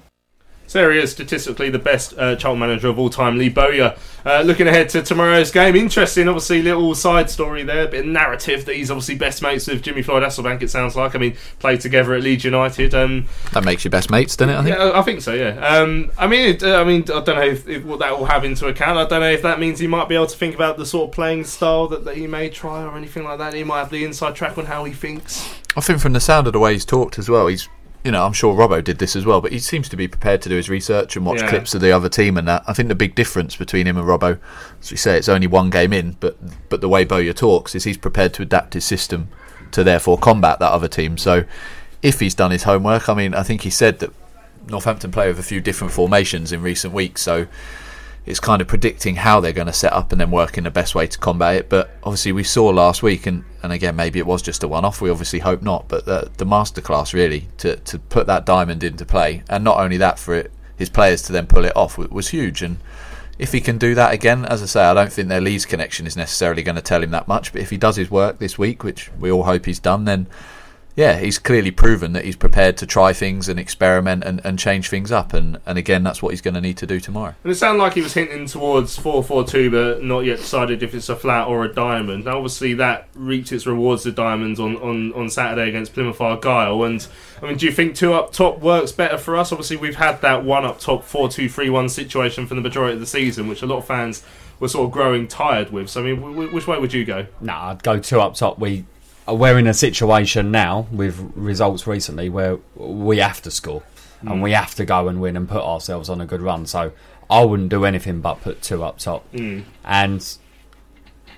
So 0.68 0.80
there 0.80 0.92
he 0.92 1.00
is, 1.00 1.14
statistically 1.14 1.70
the 1.70 1.80
best 1.80 2.14
uh, 2.18 2.36
child 2.36 2.60
manager 2.60 2.90
of 2.90 3.00
all 3.00 3.10
time, 3.10 3.38
Lee 3.38 3.48
Bowyer. 3.48 3.96
Uh, 4.26 4.42
looking 4.42 4.68
ahead 4.68 4.90
to 4.90 5.02
tomorrow's 5.02 5.50
game, 5.50 5.78
interesting, 5.78 6.28
obviously, 6.28 6.62
little 6.62 6.94
side 6.94 7.30
story 7.30 7.64
there, 7.64 7.86
a 7.86 7.88
bit 7.88 8.02
of 8.02 8.08
narrative 8.08 8.66
that 8.66 8.76
he's 8.76 8.92
obviously 8.92 9.16
best 9.16 9.42
mates 9.42 9.68
with 9.68 9.82
Jimmy 9.82 10.02
Floyd 10.02 10.24
Hasselbank. 10.24 10.62
It 10.62 10.70
sounds 10.70 10.94
like. 10.98 11.16
I 11.16 11.20
mean, 11.20 11.38
played 11.60 11.80
together 11.80 12.14
at 12.16 12.22
Leeds 12.22 12.44
United. 12.44 12.94
Um, 12.94 13.28
that 13.54 13.64
makes 13.64 13.86
you 13.86 13.92
best 13.92 14.12
mates, 14.12 14.36
doesn't 14.36 14.54
it? 14.54 14.58
I 14.58 14.64
think. 14.64 14.78
Yeah, 14.78 15.00
I 15.00 15.02
think 15.04 15.22
so. 15.22 15.34
Yeah. 15.34 15.52
Um, 15.66 16.12
I 16.18 16.28
mean, 16.28 16.50
it, 16.50 16.64
uh, 16.64 16.82
I 16.82 16.84
mean, 16.84 17.04
I 17.04 17.22
don't 17.22 17.28
know 17.28 17.44
if, 17.44 17.66
if, 17.70 17.86
what 17.86 18.00
that 18.00 18.20
will 18.20 18.26
have 18.26 18.44
into 18.44 18.68
account. 18.68 18.98
I 18.98 19.06
don't 19.06 19.22
know 19.22 19.32
if 19.32 19.44
that 19.44 19.62
means 19.62 19.80
he 19.80 19.88
might 19.88 20.10
be 20.10 20.16
able 20.16 20.28
to 20.28 20.38
think 20.38 20.54
about 20.54 20.76
the 20.76 20.86
sort 20.86 21.08
of 21.08 21.16
playing 21.16 21.46
style 21.46 21.88
that, 21.88 22.04
that 22.04 22.18
he 22.18 22.28
may 22.28 22.50
try 22.50 22.84
or 22.84 22.98
anything 22.98 23.24
like 23.24 23.38
that. 23.38 23.54
He 23.54 23.64
might 23.64 23.80
have 23.80 23.90
the 23.90 24.04
inside 24.04 24.36
track 24.36 24.58
on 24.58 24.66
how 24.66 24.84
he 24.84 24.92
thinks. 24.92 25.50
I 25.78 25.80
think 25.82 26.02
from 26.02 26.12
the 26.12 26.20
sound 26.20 26.48
of 26.48 26.54
the 26.54 26.60
way 26.60 26.74
he's 26.74 26.84
talked 26.84 27.18
as 27.18 27.30
well, 27.30 27.48
he's 27.48 27.70
you 28.04 28.12
know, 28.12 28.26
I'm 28.26 28.34
sure 28.34 28.56
Robbo 28.56 28.84
did 28.84 29.00
this 29.00 29.16
as 29.16 29.26
well, 29.26 29.42
but 29.42 29.52
he 29.52 29.60
seems 29.60 29.90
to 29.90 29.98
be 29.98 30.08
prepared 30.08 30.42
to 30.44 30.50
do 30.50 30.56
his 30.56 30.70
research 30.70 31.16
and 31.16 31.26
watch 31.26 31.42
yeah. 31.42 31.50
clips 31.50 31.74
of 31.74 31.82
the 31.82 31.92
other 31.92 32.10
team 32.10 32.38
and 32.38 32.48
that. 32.48 32.64
I 32.68 32.74
think 32.74 32.90
the 32.90 32.96
big 32.96 33.16
difference 33.16 33.56
between 33.56 33.86
him 33.86 33.98
and 33.98 34.08
Robbo, 34.08 34.40
as 34.82 34.92
we 34.92 34.98
say, 34.98 35.18
it's 35.18 35.28
only 35.28 35.48
one 35.48 35.70
game 35.70 35.92
in, 35.92 36.16
but 36.20 36.38
but 36.70 36.82
the 36.82 36.90
way 36.90 37.04
Bowyer 37.04 37.34
talks 37.34 37.76
is 37.76 37.84
he's 37.84 37.98
prepared 37.98 38.34
to 38.36 38.42
adapt 38.44 38.76
his 38.76 38.86
system 38.86 39.30
to 39.72 39.84
therefore 39.84 40.18
combat 40.18 40.60
that 40.60 40.72
other 40.72 40.88
team. 40.88 41.18
So 41.18 41.44
if 42.02 42.20
he's 42.20 42.36
done 42.36 42.52
his 42.52 42.64
homework, 42.64 43.10
I 43.10 43.14
mean, 43.14 43.34
I 43.34 43.44
think 43.44 43.62
he 43.62 43.70
said 43.70 44.00
that 44.00 44.12
Northampton 44.68 45.12
play 45.12 45.28
with 45.28 45.40
a 45.40 45.44
few 45.44 45.60
different 45.60 45.94
formations 45.94 46.52
in 46.52 46.62
recent 46.62 46.94
weeks, 46.94 47.22
so 47.22 47.48
it's 48.28 48.42
kind 48.42 48.62
of 48.62 48.68
predicting 48.68 49.16
how 49.16 49.40
they're 49.40 49.54
going 49.54 49.68
to 49.68 49.74
set 49.74 49.94
up 49.94 50.12
and 50.12 50.20
then 50.20 50.32
working 50.32 50.66
the 50.66 50.70
best 50.70 50.94
way 50.94 51.08
to 51.08 51.18
combat 51.18 51.56
it. 51.56 51.70
But 51.70 51.90
obviously, 52.04 52.34
we 52.34 52.44
saw 52.44 52.68
last 52.68 53.02
week, 53.02 53.26
and, 53.26 53.46
and 53.64 53.72
again, 53.72 53.96
maybe 53.96 54.20
it 54.20 54.28
was 54.28 54.42
just 54.42 54.64
a 54.64 54.68
one 54.68 54.84
off. 54.84 55.02
We 55.02 55.10
obviously 55.10 55.40
hope 55.40 55.62
not, 55.62 55.88
but 55.88 56.06
the, 56.06 56.30
the 56.38 56.46
masterclass 56.46 57.14
really 57.14 57.48
to, 57.60 57.78
to 57.78 57.98
put 57.98 58.28
that 58.28 58.46
diamond 58.46 58.84
into 58.84 59.06
play, 59.06 59.44
and 59.50 59.64
not 59.64 59.80
only 59.80 59.96
that 59.98 60.20
for 60.20 60.36
it, 60.36 60.52
his 60.76 60.90
players 60.90 61.22
to 61.24 61.32
then 61.32 61.48
pull 61.48 61.64
it 61.64 61.76
off 61.76 61.98
was 61.98 62.28
huge. 62.30 62.62
And 62.62 62.78
if 63.40 63.54
he 63.54 63.62
can 63.62 63.78
do 63.78 63.96
that 63.96 64.14
again, 64.14 64.46
as 64.46 64.62
I 64.62 64.66
say, 64.66 64.84
I 64.84 64.94
don't 64.94 65.12
think 65.12 65.30
their 65.30 65.42
Leeds 65.42 65.66
connection 65.66 66.06
is 66.06 66.18
necessarily 66.18 66.64
going 66.64 66.76
to 66.76 66.82
tell 66.82 67.02
him 67.02 67.12
that 67.12 67.28
much. 67.28 67.54
But 67.54 67.62
if 67.62 67.70
he 67.70 67.78
does 67.78 67.96
his 67.96 68.12
work 68.12 68.40
this 68.40 68.60
week, 68.60 68.84
which 68.84 69.10
we 69.18 69.32
all 69.32 69.44
hope 69.44 69.66
he's 69.66 69.80
done, 69.80 70.06
then 70.06 70.28
yeah, 70.98 71.20
he's 71.20 71.38
clearly 71.38 71.70
proven 71.70 72.14
that 72.14 72.26
he's 72.26 72.36
prepared 72.36 72.76
to 72.78 72.88
try 72.88 73.14
things 73.14 73.48
and 73.48 73.60
experiment 73.60 74.24
and, 74.24 74.42
and 74.44 74.58
change 74.58 74.90
things 74.90 75.12
up. 75.12 75.32
And, 75.32 75.60
and 75.64 75.78
again, 75.78 76.02
that's 76.02 76.24
what 76.24 76.32
he's 76.32 76.42
going 76.42 76.56
to 76.56 76.60
need 76.60 76.78
to 76.78 76.88
do 76.88 77.00
tomorrow. 77.00 77.36
And 77.44 77.52
it 77.52 77.56
sounded 77.56 77.84
like 77.84 77.94
he 77.94 78.02
was 78.02 78.16
hinting 78.16 78.48
towards 78.48 78.98
4 78.98 79.24
4 79.24 79.46
2, 79.46 79.70
but 79.70 80.04
not 80.04 80.22
yet 80.22 80.40
decided 80.40 80.82
if 80.82 80.96
it's 80.96 81.08
a 81.08 81.16
flat 81.16 81.48
or 81.48 81.64
a 81.64 81.72
diamond. 81.72 82.26
Now, 82.26 82.38
obviously, 82.38 82.74
that 82.74 83.10
reaped 83.14 83.52
its 83.52 83.68
rewards, 83.68 84.02
the 84.02 84.12
diamonds, 84.12 84.60
on, 84.60 84.76
on, 84.78 85.14
on 85.14 85.30
Saturday 85.30 85.70
against 85.70 85.94
Plymouth 85.94 86.20
Argyle. 86.20 86.84
And, 86.84 87.08
I 87.44 87.46
mean, 87.46 87.58
do 87.58 87.68
you 87.68 87.72
think 87.72 87.96
two 87.96 88.14
up 88.14 88.34
top 88.34 88.60
works 88.60 88.92
better 88.92 89.20
for 89.20 89.38
us? 89.38 89.52
Obviously, 89.52 89.78
we've 89.78 89.98
had 89.98 90.22
that 90.22 90.44
one 90.44 90.66
up 90.66 90.80
top 90.80 91.04
4 91.04 91.30
2 91.30 91.48
3 91.48 91.70
1 91.70 91.90
situation 91.90 92.48
for 92.48 92.56
the 92.56 92.62
majority 92.62 92.96
of 92.96 93.00
the 93.00 93.06
season, 93.06 93.48
which 93.48 93.62
a 93.62 93.68
lot 93.68 93.78
of 93.78 93.86
fans 93.86 94.24
were 94.60 94.68
sort 94.68 94.88
of 94.88 94.92
growing 94.92 95.28
tired 95.28 95.70
with. 95.70 95.92
So, 95.92 96.02
I 96.02 96.06
mean, 96.06 96.20
w- 96.20 96.52
which 96.52 96.66
way 96.66 96.80
would 96.80 96.92
you 96.92 97.06
go? 97.06 97.28
Nah, 97.40 97.70
I'd 97.70 97.84
go 97.84 98.00
two 98.00 98.20
up 98.20 98.34
top. 98.34 98.58
We 98.58 98.86
we're 99.28 99.58
in 99.58 99.68
a 99.68 99.74
situation 99.74 100.52
now 100.52 100.88
with 100.92 101.32
results 101.36 101.86
recently 101.88 102.30
where 102.30 102.58
we 102.76 103.18
have 103.18 103.42
to 103.42 103.52
score 103.52 103.84
mm. 104.24 104.32
and 104.32 104.42
we 104.42 104.52
have 104.52 104.76
to 104.76 104.86
go 104.86 105.08
and 105.08 105.22
win 105.22 105.36
and 105.36 105.48
put 105.48 105.64
ourselves 105.64 106.10
on 106.10 106.22
a 106.22 106.26
good 106.26 106.42
run. 106.42 106.66
So 106.66 106.92
I 107.30 107.44
wouldn't 107.44 107.70
do 107.70 107.86
anything 107.86 108.22
but 108.22 108.42
put 108.42 108.62
two 108.62 108.84
up 108.84 109.00
top. 109.00 109.30
Mm. 109.34 109.66
And 109.84 110.38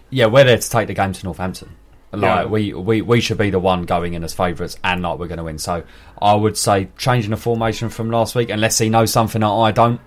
yeah, 0.09 0.27
we're 0.27 0.43
there 0.43 0.57
to 0.57 0.69
take 0.69 0.87
the 0.87 0.93
game 0.93 1.13
to 1.13 1.25
Northampton. 1.25 1.75
Like 2.11 2.21
yeah. 2.21 2.45
we, 2.45 2.73
we, 2.73 3.01
we 3.01 3.21
should 3.21 3.37
be 3.37 3.51
the 3.51 3.59
one 3.59 3.83
going 3.83 4.15
in 4.15 4.23
as 4.23 4.33
favourites 4.33 4.77
and 4.83 5.03
like 5.03 5.19
we're 5.19 5.27
going 5.27 5.37
to 5.37 5.43
win. 5.43 5.59
So 5.59 5.83
I 6.19 6.33
would 6.33 6.57
say 6.57 6.89
changing 6.97 7.31
the 7.31 7.37
formation 7.37 7.89
from 7.89 8.09
last 8.09 8.35
week, 8.35 8.49
unless 8.49 8.77
he 8.79 8.89
knows 8.89 9.11
something 9.11 9.41
that 9.41 9.47
I 9.47 9.71
don't 9.71 10.01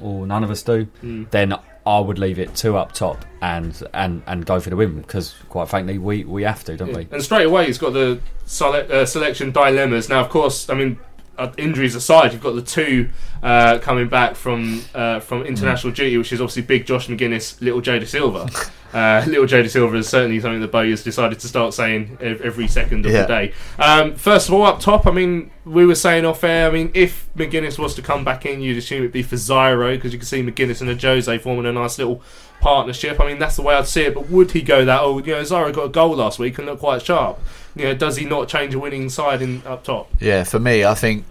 or 0.00 0.26
none 0.26 0.42
of 0.42 0.50
us 0.50 0.62
do, 0.62 0.86
mm. 1.02 1.30
then 1.30 1.54
I 1.86 1.98
would 1.98 2.18
leave 2.18 2.38
it 2.38 2.54
two 2.54 2.76
up 2.76 2.92
top 2.92 3.24
and 3.42 3.80
and, 3.92 4.22
and 4.26 4.46
go 4.46 4.58
for 4.60 4.70
the 4.70 4.76
win 4.76 5.00
because 5.00 5.34
quite 5.48 5.68
frankly 5.68 5.98
we, 5.98 6.24
we 6.24 6.42
have 6.42 6.64
to, 6.64 6.76
don't 6.76 6.88
yeah. 6.88 6.96
we? 6.98 7.08
And 7.10 7.22
straight 7.22 7.46
away 7.46 7.66
he's 7.66 7.78
got 7.78 7.92
the 7.92 8.20
sele- 8.46 8.90
uh, 8.90 9.06
selection 9.06 9.52
dilemmas. 9.52 10.08
Now, 10.08 10.20
of 10.20 10.30
course, 10.30 10.70
I 10.70 10.74
mean 10.74 10.98
uh, 11.38 11.52
injuries 11.58 11.94
aside, 11.94 12.32
you've 12.32 12.42
got 12.42 12.54
the 12.54 12.62
two 12.62 13.10
uh, 13.42 13.78
coming 13.78 14.08
back 14.08 14.36
from 14.36 14.82
uh, 14.94 15.20
from 15.20 15.42
international 15.44 15.92
Mm. 15.92 15.96
duty, 15.96 16.18
which 16.18 16.32
is 16.32 16.40
obviously 16.40 16.62
big 16.62 16.86
Josh 16.86 17.08
Magennis, 17.08 17.60
little 17.60 17.80
Jay 17.80 17.98
Dasilva. 17.98 18.70
Uh, 18.94 19.24
little 19.26 19.44
Jay 19.44 19.60
Dasilva 19.60 19.96
is 19.96 20.08
certainly 20.08 20.38
something 20.38 20.60
that 20.60 20.70
Bowyer 20.70 20.90
has 20.90 21.02
decided 21.02 21.40
to 21.40 21.48
start 21.48 21.74
saying 21.74 22.16
every 22.20 22.68
second 22.68 23.04
of 23.04 23.10
Yeah. 23.10 23.22
the 23.22 23.26
day. 23.26 23.52
Um, 23.76 24.14
first 24.14 24.46
of 24.46 24.54
all, 24.54 24.62
up 24.62 24.78
top, 24.78 25.04
I 25.08 25.10
mean, 25.10 25.50
we 25.64 25.84
were 25.84 25.96
saying 25.96 26.24
off 26.24 26.44
air. 26.44 26.68
I 26.68 26.72
mean, 26.72 26.92
if 26.94 27.28
Magennis 27.36 27.76
was 27.76 27.96
to 27.96 28.02
come 28.02 28.22
back 28.24 28.46
in, 28.46 28.60
you'd 28.60 28.76
assume 28.78 28.98
it'd 28.98 29.10
be 29.10 29.24
for 29.24 29.34
Zyro 29.34 29.96
because 29.96 30.12
you 30.12 30.20
can 30.20 30.26
see 30.26 30.44
Magennis 30.44 30.80
and 30.80 30.88
Ajose 30.88 31.40
forming 31.40 31.66
a 31.66 31.72
nice 31.72 31.98
little 31.98 32.22
partnership. 32.60 33.18
I 33.20 33.26
mean, 33.26 33.40
that's 33.40 33.56
the 33.56 33.62
way 33.62 33.74
I'd 33.74 33.88
see 33.88 34.02
it. 34.02 34.14
But 34.14 34.30
would 34.30 34.52
he 34.52 34.62
go 34.62 34.84
that? 34.84 35.00
Oh, 35.00 35.18
you 35.18 35.32
know, 35.32 35.42
Zyro 35.42 35.72
got 35.72 35.86
a 35.86 35.88
goal 35.88 36.14
last 36.14 36.38
week 36.38 36.56
and 36.58 36.66
looked 36.68 36.78
quite 36.78 37.02
sharp. 37.02 37.40
You 37.76 37.84
know, 37.84 37.94
does 37.94 38.16
he 38.16 38.24
not 38.24 38.48
change 38.48 38.74
a 38.74 38.78
winning 38.78 39.08
side 39.08 39.42
in 39.42 39.62
up 39.66 39.84
top? 39.84 40.10
Yeah, 40.20 40.44
for 40.44 40.60
me, 40.60 40.84
I 40.84 40.94
think 40.94 41.24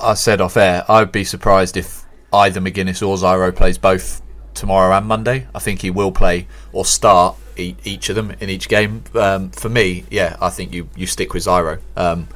I 0.00 0.14
said 0.14 0.40
off 0.40 0.56
air, 0.56 0.84
I'd 0.88 1.12
be 1.12 1.24
surprised 1.24 1.76
if 1.76 2.04
either 2.32 2.60
Magennis 2.60 3.06
or 3.06 3.16
Zyro 3.16 3.54
plays 3.54 3.78
both 3.78 4.22
tomorrow 4.54 4.96
and 4.96 5.06
Monday. 5.06 5.46
I 5.54 5.58
think 5.58 5.82
he 5.82 5.90
will 5.90 6.12
play 6.12 6.46
or 6.72 6.84
start 6.84 7.36
each 7.56 8.08
of 8.10 8.16
them 8.16 8.32
in 8.40 8.50
each 8.50 8.68
game. 8.68 9.04
Um, 9.14 9.50
for 9.50 9.68
me, 9.68 10.04
yeah, 10.10 10.36
I 10.40 10.50
think 10.50 10.74
you, 10.74 10.88
you 10.94 11.06
stick 11.06 11.32
with 11.32 11.44
Zyro. 11.44 11.80
Um, 11.96 12.28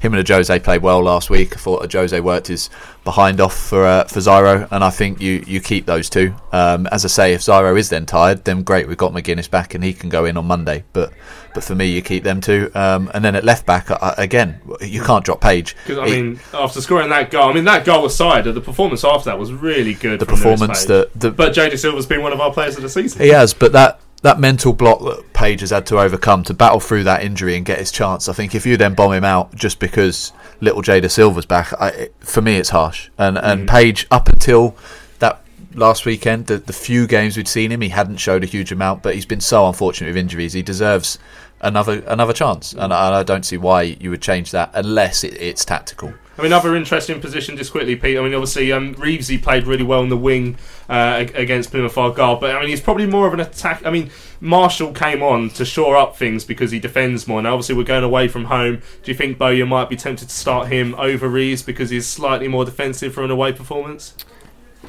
him 0.00 0.14
and 0.14 0.24
Ajose 0.26 0.62
played 0.62 0.82
well 0.82 1.02
last 1.02 1.30
week. 1.30 1.54
I 1.54 1.58
thought 1.58 1.82
Ajose 1.88 2.20
worked 2.22 2.46
his 2.48 2.70
behind 3.04 3.40
off 3.40 3.56
for 3.56 3.84
uh, 3.84 4.04
for 4.04 4.20
Zyro, 4.20 4.68
and 4.70 4.84
I 4.84 4.90
think 4.90 5.20
you, 5.20 5.42
you 5.46 5.60
keep 5.60 5.86
those 5.86 6.10
two. 6.10 6.34
Um, 6.52 6.86
as 6.88 7.04
I 7.04 7.08
say, 7.08 7.32
if 7.34 7.40
Zyro 7.40 7.78
is 7.78 7.88
then 7.88 8.06
tired, 8.06 8.44
then 8.44 8.62
great, 8.62 8.86
we've 8.88 8.96
got 8.96 9.12
Magennis 9.12 9.50
back 9.50 9.74
and 9.74 9.82
he 9.82 9.92
can 9.92 10.08
go 10.08 10.24
in 10.24 10.36
on 10.36 10.46
Monday. 10.46 10.84
But 10.92 11.12
but 11.54 11.64
for 11.64 11.74
me, 11.74 11.86
you 11.86 12.02
keep 12.02 12.24
them 12.24 12.40
two. 12.40 12.70
Um, 12.74 13.10
and 13.14 13.24
then 13.24 13.34
at 13.34 13.42
left 13.44 13.66
back, 13.66 13.90
uh, 13.90 14.14
again, 14.18 14.60
you 14.80 15.02
can't 15.02 15.24
drop 15.24 15.40
Page. 15.40 15.74
Because 15.86 15.98
I 15.98 16.06
He- 16.08 16.22
mean, 16.22 16.40
after 16.52 16.80
scoring 16.80 17.08
that 17.10 17.30
goal, 17.30 17.48
I 17.48 17.52
mean 17.52 17.64
that 17.64 17.84
goal 17.84 18.04
aside, 18.04 18.44
the 18.44 18.60
performance 18.60 19.04
after 19.04 19.30
that 19.30 19.38
was 19.38 19.52
really 19.52 19.94
good. 19.94 20.20
The 20.20 20.26
performance 20.26 20.84
that- 20.84 21.10
the- 21.18 21.30
but 21.30 21.52
Jay 21.52 21.70
Dasilva's 21.70 22.06
been 22.06 22.22
one 22.22 22.32
of 22.32 22.40
our 22.40 22.52
players 22.52 22.76
of 22.76 22.82
the 22.82 22.88
season. 22.88 23.22
He 23.22 23.28
has, 23.28 23.54
but 23.54 23.72
that 23.72 24.00
that 24.22 24.40
mental 24.40 24.72
block 24.72 25.00
that 25.00 25.32
Page 25.32 25.60
has 25.60 25.70
had 25.70 25.86
to 25.86 25.98
overcome 25.98 26.42
to 26.44 26.54
battle 26.54 26.80
through 26.80 27.04
that 27.04 27.22
injury 27.22 27.56
and 27.56 27.64
get 27.64 27.78
his 27.78 27.92
chance. 27.92 28.28
I 28.28 28.32
think 28.32 28.54
if 28.54 28.66
you 28.66 28.76
then 28.76 28.94
bomb 28.94 29.12
him 29.12 29.24
out 29.24 29.54
just 29.54 29.78
because 29.78 30.32
little 30.60 30.82
Jay 30.82 31.00
Dasilva's 31.00 31.46
back, 31.46 31.72
I, 31.80 31.88
it- 31.90 32.14
for 32.20 32.42
me 32.42 32.56
it's 32.56 32.70
harsh. 32.70 33.10
And 33.16 33.38
and 33.38 33.68
Mm. 33.68 33.70
Page 33.70 34.06
up 34.10 34.28
until 34.28 34.76
that 35.20 35.40
last 35.74 36.04
weekend, 36.04 36.46
the, 36.48 36.58
the 36.58 36.72
few 36.72 37.06
games 37.06 37.36
we'd 37.36 37.46
seen 37.46 37.70
him, 37.70 37.80
he 37.80 37.90
hadn't 37.90 38.16
showed 38.16 38.42
a 38.42 38.46
huge 38.46 38.72
amount, 38.72 39.02
but 39.04 39.14
he's 39.14 39.26
been 39.26 39.40
so 39.40 39.66
unfortunate 39.68 40.08
with 40.08 40.16
injuries. 40.16 40.52
He 40.52 40.62
deserves 40.62 41.18
another 41.60 42.02
another 42.06 42.32
chance, 42.32 42.72
and 42.72 42.92
I, 42.92 43.20
I 43.20 43.22
don't 43.22 43.44
see 43.44 43.56
why 43.56 43.82
you 43.82 44.10
would 44.10 44.22
change 44.22 44.50
that 44.50 44.70
unless 44.74 45.22
it, 45.22 45.34
it's 45.40 45.64
tactical. 45.64 46.12
I 46.38 46.42
mean, 46.42 46.52
other 46.52 46.76
interesting 46.76 47.20
position, 47.20 47.56
just 47.56 47.72
quickly, 47.72 47.96
Pete. 47.96 48.16
I 48.16 48.22
mean, 48.22 48.32
obviously, 48.32 48.70
um, 48.70 48.94
Reevesy 48.94 49.42
played 49.42 49.66
really 49.66 49.82
well 49.82 50.02
in 50.04 50.08
the 50.08 50.16
wing 50.16 50.56
uh, 50.88 51.26
against 51.34 51.72
Plymouth 51.72 51.98
Argyle, 51.98 52.36
but 52.36 52.54
I 52.54 52.60
mean, 52.60 52.68
he's 52.68 52.80
probably 52.80 53.06
more 53.06 53.26
of 53.26 53.34
an 53.34 53.40
attack. 53.40 53.84
I 53.84 53.90
mean, 53.90 54.10
Marshall 54.40 54.92
came 54.92 55.20
on 55.20 55.50
to 55.50 55.64
shore 55.64 55.96
up 55.96 56.16
things 56.16 56.44
because 56.44 56.70
he 56.70 56.78
defends 56.78 57.26
more. 57.26 57.42
Now, 57.42 57.54
obviously, 57.54 57.74
we're 57.74 57.82
going 57.82 58.04
away 58.04 58.28
from 58.28 58.44
home. 58.44 58.82
Do 59.02 59.10
you 59.10 59.16
think 59.16 59.36
Bowyer 59.36 59.66
might 59.66 59.88
be 59.88 59.96
tempted 59.96 60.28
to 60.28 60.34
start 60.34 60.68
him 60.68 60.94
over 60.94 61.28
Reeves 61.28 61.62
because 61.62 61.90
he's 61.90 62.06
slightly 62.06 62.46
more 62.46 62.64
defensive 62.64 63.12
for 63.12 63.24
an 63.24 63.32
away 63.32 63.52
performance? 63.52 64.14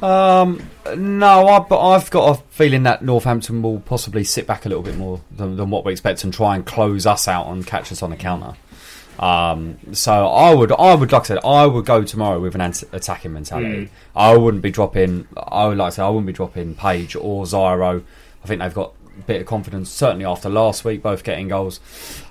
Um, 0.00 0.70
no, 0.96 1.48
I, 1.48 1.58
but 1.58 1.80
I've 1.80 2.10
got 2.10 2.38
a 2.38 2.42
feeling 2.50 2.84
that 2.84 3.02
Northampton 3.02 3.60
will 3.60 3.80
possibly 3.80 4.22
sit 4.22 4.46
back 4.46 4.64
a 4.64 4.68
little 4.68 4.84
bit 4.84 4.96
more 4.96 5.20
than, 5.30 5.56
than 5.56 5.70
what 5.70 5.84
we 5.84 5.92
expect 5.92 6.22
and 6.22 6.32
try 6.32 6.54
and 6.54 6.64
close 6.64 7.06
us 7.06 7.26
out 7.26 7.48
and 7.48 7.66
catch 7.66 7.90
us 7.90 8.02
on 8.02 8.10
the 8.10 8.16
counter. 8.16 8.54
Um, 9.20 9.78
so 9.92 10.26
I 10.28 10.54
would, 10.54 10.72
I 10.72 10.94
would, 10.94 11.12
like 11.12 11.22
I 11.22 11.26
said, 11.26 11.38
I 11.44 11.66
would 11.66 11.84
go 11.84 12.02
tomorrow 12.02 12.40
with 12.40 12.54
an 12.54 12.62
attacking 12.62 13.34
mentality. 13.34 13.86
Mm. 13.86 13.88
I 14.16 14.36
wouldn't 14.36 14.62
be 14.62 14.70
dropping. 14.70 15.28
I 15.36 15.66
would 15.66 15.76
like 15.76 15.90
to 15.90 15.96
say 15.96 16.02
I 16.02 16.08
wouldn't 16.08 16.26
be 16.26 16.32
dropping 16.32 16.74
Page 16.74 17.14
or 17.14 17.44
Zyro. 17.44 18.02
I 18.42 18.46
think 18.46 18.62
they've 18.62 18.72
got 18.72 18.94
a 19.18 19.22
bit 19.24 19.42
of 19.42 19.46
confidence. 19.46 19.90
Certainly 19.90 20.24
after 20.24 20.48
last 20.48 20.86
week, 20.86 21.02
both 21.02 21.22
getting 21.22 21.48
goals. 21.48 21.80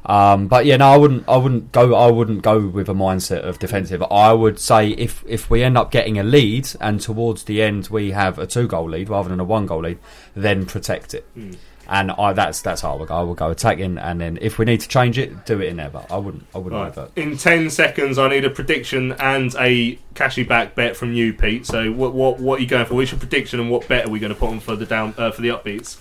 Um, 0.07 0.47
but 0.47 0.65
yeah, 0.65 0.77
no, 0.77 0.87
I 0.87 0.97
wouldn't. 0.97 1.29
I 1.29 1.37
wouldn't 1.37 1.71
go. 1.71 1.93
I 1.93 2.09
wouldn't 2.09 2.41
go 2.41 2.65
with 2.65 2.89
a 2.89 2.95
mindset 2.95 3.41
of 3.41 3.59
defensive. 3.59 4.01
I 4.09 4.33
would 4.33 4.57
say 4.57 4.89
if 4.89 5.23
if 5.27 5.47
we 5.47 5.61
end 5.61 5.77
up 5.77 5.91
getting 5.91 6.17
a 6.17 6.23
lead 6.23 6.69
and 6.81 6.99
towards 6.99 7.43
the 7.43 7.61
end 7.61 7.89
we 7.89 8.11
have 8.11 8.39
a 8.39 8.47
two 8.47 8.67
goal 8.67 8.89
lead 8.89 9.09
rather 9.09 9.29
than 9.29 9.39
a 9.39 9.43
one 9.43 9.67
goal 9.67 9.83
lead, 9.83 9.99
then 10.35 10.65
protect 10.65 11.13
it. 11.13 11.27
Mm. 11.37 11.55
And 11.91 12.11
I, 12.11 12.33
that's 12.33 12.61
that's 12.61 12.81
how 12.81 12.93
I 12.93 12.97
would 12.99 13.07
go. 13.07 13.15
I 13.15 13.23
would 13.23 13.37
go 13.37 13.49
attacking, 13.49 13.97
and 13.97 14.21
then 14.21 14.37
if 14.41 14.59
we 14.59 14.65
need 14.65 14.79
to 14.81 14.87
change 14.87 15.17
it, 15.17 15.45
do 15.45 15.59
it 15.59 15.69
in 15.69 15.77
there. 15.77 15.89
But 15.89 16.11
I 16.11 16.17
wouldn't. 16.17 16.45
I 16.53 16.59
wouldn't 16.59 16.79
Right. 16.79 16.87
revert. 16.95 17.11
In 17.17 17.35
ten 17.35 17.69
seconds, 17.71 18.19
I 18.19 18.29
need 18.29 18.45
a 18.45 18.49
prediction 18.51 19.13
and 19.13 19.55
a 19.59 19.97
cashy 20.13 20.43
back 20.43 20.75
bet 20.75 20.95
from 20.95 21.13
you, 21.13 21.33
Pete. 21.33 21.65
So, 21.65 21.91
what 21.91 22.13
what 22.13 22.39
what 22.39 22.59
are 22.59 22.61
you 22.61 22.67
going 22.67 22.85
for? 22.85 22.93
What's 22.93 23.11
your 23.11 23.19
prediction 23.19 23.59
and 23.59 23.71
what 23.71 23.87
bet 23.87 24.05
are 24.05 24.09
we 24.09 24.19
going 24.19 24.31
to 24.31 24.37
put 24.39 24.49
on 24.49 24.59
for 24.59 24.75
the 24.75 24.85
down 24.85 25.15
uh, 25.17 25.31
for 25.31 25.41
the 25.41 25.49
upbeats? 25.49 25.97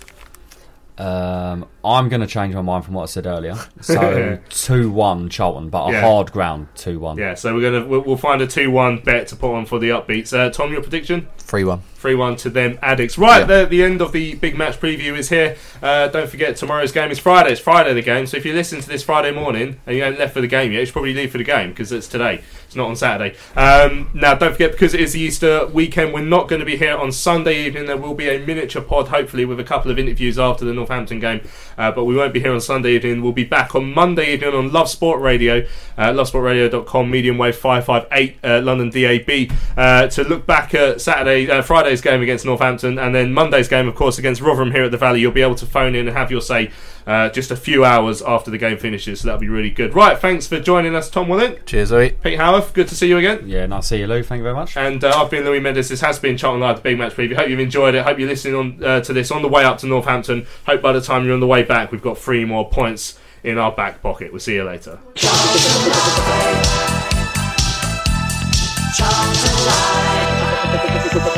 Um, 0.97 1.65
I'm 1.83 2.09
going 2.09 2.19
to 2.19 2.27
change 2.27 2.53
my 2.53 2.61
mind 2.61 2.83
from 2.83 2.93
what 2.93 3.03
I 3.03 3.05
said 3.05 3.25
earlier. 3.25 3.55
So 3.81 4.37
two 4.49 4.91
one 4.91 5.29
Charlton, 5.29 5.69
but 5.69 5.87
a 5.87 5.91
Yeah. 5.93 6.01
hard 6.01 6.31
ground 6.31 6.67
two 6.75 6.99
one. 6.99 7.17
Yeah, 7.17 7.33
so 7.35 7.55
we're 7.55 7.61
gonna 7.71 7.87
we'll, 7.87 8.01
we'll 8.01 8.17
find 8.17 8.41
a 8.41 8.47
two 8.47 8.69
one 8.69 8.99
bet 8.99 9.27
to 9.29 9.35
put 9.37 9.53
on 9.55 9.65
for 9.65 9.79
the 9.79 9.89
upbeats. 9.89 10.37
Uh, 10.37 10.49
Tom, 10.51 10.71
your 10.73 10.81
prediction? 10.81 11.27
Three 11.37 11.63
one. 11.63 11.79
Three 11.99 12.15
one 12.15 12.35
to 12.37 12.49
them 12.49 12.77
Addicks. 12.77 13.17
Right, 13.17 13.39
Yeah. 13.41 13.63
the, 13.63 13.65
the 13.65 13.83
end 13.83 14.01
of 14.01 14.11
the 14.13 14.35
big 14.35 14.55
match 14.57 14.79
preview 14.79 15.17
is 15.17 15.29
here. 15.29 15.57
Uh, 15.83 16.07
don't 16.07 16.29
forget 16.29 16.55
tomorrow's 16.55 16.91
game 16.93 17.11
is 17.11 17.19
Friday. 17.19 17.51
It's 17.51 17.59
Friday 17.61 17.93
the 17.93 18.01
game. 18.01 18.25
So 18.25 18.37
if 18.37 18.45
you 18.45 18.53
listen 18.53 18.79
to 18.81 18.87
this 18.87 19.03
Friday 19.03 19.31
morning 19.31 19.79
and 19.85 19.95
you 19.97 20.03
haven't 20.03 20.19
left 20.19 20.33
for 20.33 20.41
the 20.41 20.47
game 20.47 20.71
yet, 20.71 20.79
you 20.79 20.85
should 20.85 20.93
probably 20.93 21.13
leave 21.13 21.31
for 21.31 21.37
the 21.37 21.43
game 21.43 21.69
because 21.69 21.91
it's 21.91 22.07
today. 22.07 22.41
It's 22.65 22.75
not 22.75 22.87
on 22.87 22.95
Saturday. 22.95 23.35
Um, 23.55 24.09
now 24.13 24.35
don't 24.35 24.51
forget 24.53 24.71
because 24.71 24.93
it 24.93 24.99
is 25.01 25.13
the 25.13 25.19
Easter 25.21 25.65
weekend, 25.67 26.13
we're 26.13 26.21
not 26.21 26.47
going 26.47 26.59
to 26.59 26.65
be 26.65 26.77
here 26.77 26.95
on 26.95 27.11
Sunday 27.11 27.65
evening. 27.65 27.85
There 27.87 27.97
will 27.97 28.13
be 28.13 28.29
a 28.29 28.45
miniature 28.45 28.81
pod, 28.81 29.07
hopefully 29.07 29.43
with 29.43 29.59
a 29.59 29.63
couple 29.63 29.89
of 29.91 29.97
interviews 29.99 30.37
after 30.39 30.65
the 30.65 30.73
Northampton 30.73 31.19
game. 31.19 31.41
Uh, 31.77 31.91
but 31.91 32.05
we 32.05 32.15
won't 32.15 32.31
be 32.33 32.39
here 32.39 32.53
on 32.53 32.61
Sunday 32.61 32.91
evening. 32.91 33.21
We'll 33.23 33.31
be 33.31 33.43
back 33.43 33.73
on 33.75 33.91
Monday 33.93 34.33
evening 34.33 34.53
on 34.53 34.71
Love 34.71 34.87
Sport 34.87 35.19
Radio, 35.21 35.65
uh, 35.97 36.13
lovesportradio.com, 36.13 37.09
medium 37.09 37.37
wave 37.39 37.55
558 37.55 38.37
uh, 38.43 38.61
London 38.61 38.89
DAB, 38.89 39.51
uh, 39.77 40.07
to 40.07 40.23
look 40.23 40.45
back 40.45 40.73
at 40.75 41.01
Saturday, 41.01 41.49
uh, 41.49 41.61
Friday's 41.89 42.01
game 42.01 42.21
against 42.21 42.45
Northampton, 42.45 42.99
and 42.99 43.15
then 43.15 43.33
Monday's 43.33 43.67
game, 43.67 43.87
of 43.87 43.95
course, 43.95 44.19
against 44.19 44.41
Rotherham 44.41 44.71
here 44.71 44.83
at 44.83 44.91
the 44.91 44.97
Valley. 44.97 45.21
You'll 45.21 45.31
be 45.31 45.41
able 45.41 45.55
to 45.55 45.65
phone 45.65 45.95
in 45.95 46.07
and 46.07 46.15
have 46.15 46.29
your 46.29 46.39
say 46.39 46.69
uh, 47.07 47.29
just 47.29 47.49
a 47.49 47.55
few 47.55 47.83
hours 47.83 48.21
after 48.21 48.51
the 48.51 48.59
game 48.59 48.77
finishes, 48.77 49.21
so 49.21 49.25
that'll 49.25 49.41
be 49.41 49.49
really 49.49 49.71
good. 49.71 49.95
Right, 49.95 50.15
thanks 50.15 50.45
for 50.45 50.59
joining 50.59 50.95
us, 50.95 51.09
Tom 51.09 51.29
Willett. 51.29 51.65
Cheers, 51.65 51.89
Zoe. 51.89 52.11
Pete 52.11 52.37
Howarth, 52.37 52.73
good 52.73 52.87
to 52.89 52.95
see 52.95 53.07
you 53.07 53.17
again. 53.17 53.49
Yeah, 53.49 53.65
nice 53.65 53.85
to 53.85 53.87
see 53.87 53.99
you, 54.01 54.05
Lou. 54.07 54.21
Thank 54.21 54.37
you 54.37 54.43
very 54.43 54.53
much. 54.53 54.77
And 54.77 55.03
uh, 55.03 55.13
I've 55.15 55.31
been 55.31 55.45
Louis 55.45 55.59
Mendes. 55.59 55.89
This 55.89 56.01
has 56.01 56.19
been 56.19 56.37
Charlton 56.37 56.61
Live, 56.61 56.75
the 56.75 56.83
big 56.83 56.99
match 56.99 57.13
preview. 57.13 57.35
Hope 57.35 57.49
you've 57.49 57.59
enjoyed 57.59 57.95
it. 57.95 58.05
Hope 58.05 58.19
you're 58.19 58.29
listening 58.29 58.53
on 58.53 58.83
uh, 58.83 59.01
to 59.01 59.11
this 59.11 59.31
on 59.31 59.41
the 59.41 59.47
way 59.47 59.63
up 59.63 59.79
to 59.79 59.87
Northampton. 59.87 60.45
Hope 60.67 60.83
by 60.83 60.91
the 60.91 61.01
time 61.01 61.25
you're 61.25 61.33
on 61.33 61.39
the 61.39 61.47
way 61.47 61.63
back, 61.63 61.91
we've 61.91 62.03
got 62.03 62.19
three 62.19 62.45
more 62.45 62.69
points 62.69 63.17
in 63.43 63.57
our 63.57 63.71
back 63.71 64.03
pocket. 64.03 64.31
We'll 64.31 64.39
see 64.39 64.53
you 64.53 64.63
later. 64.63 64.99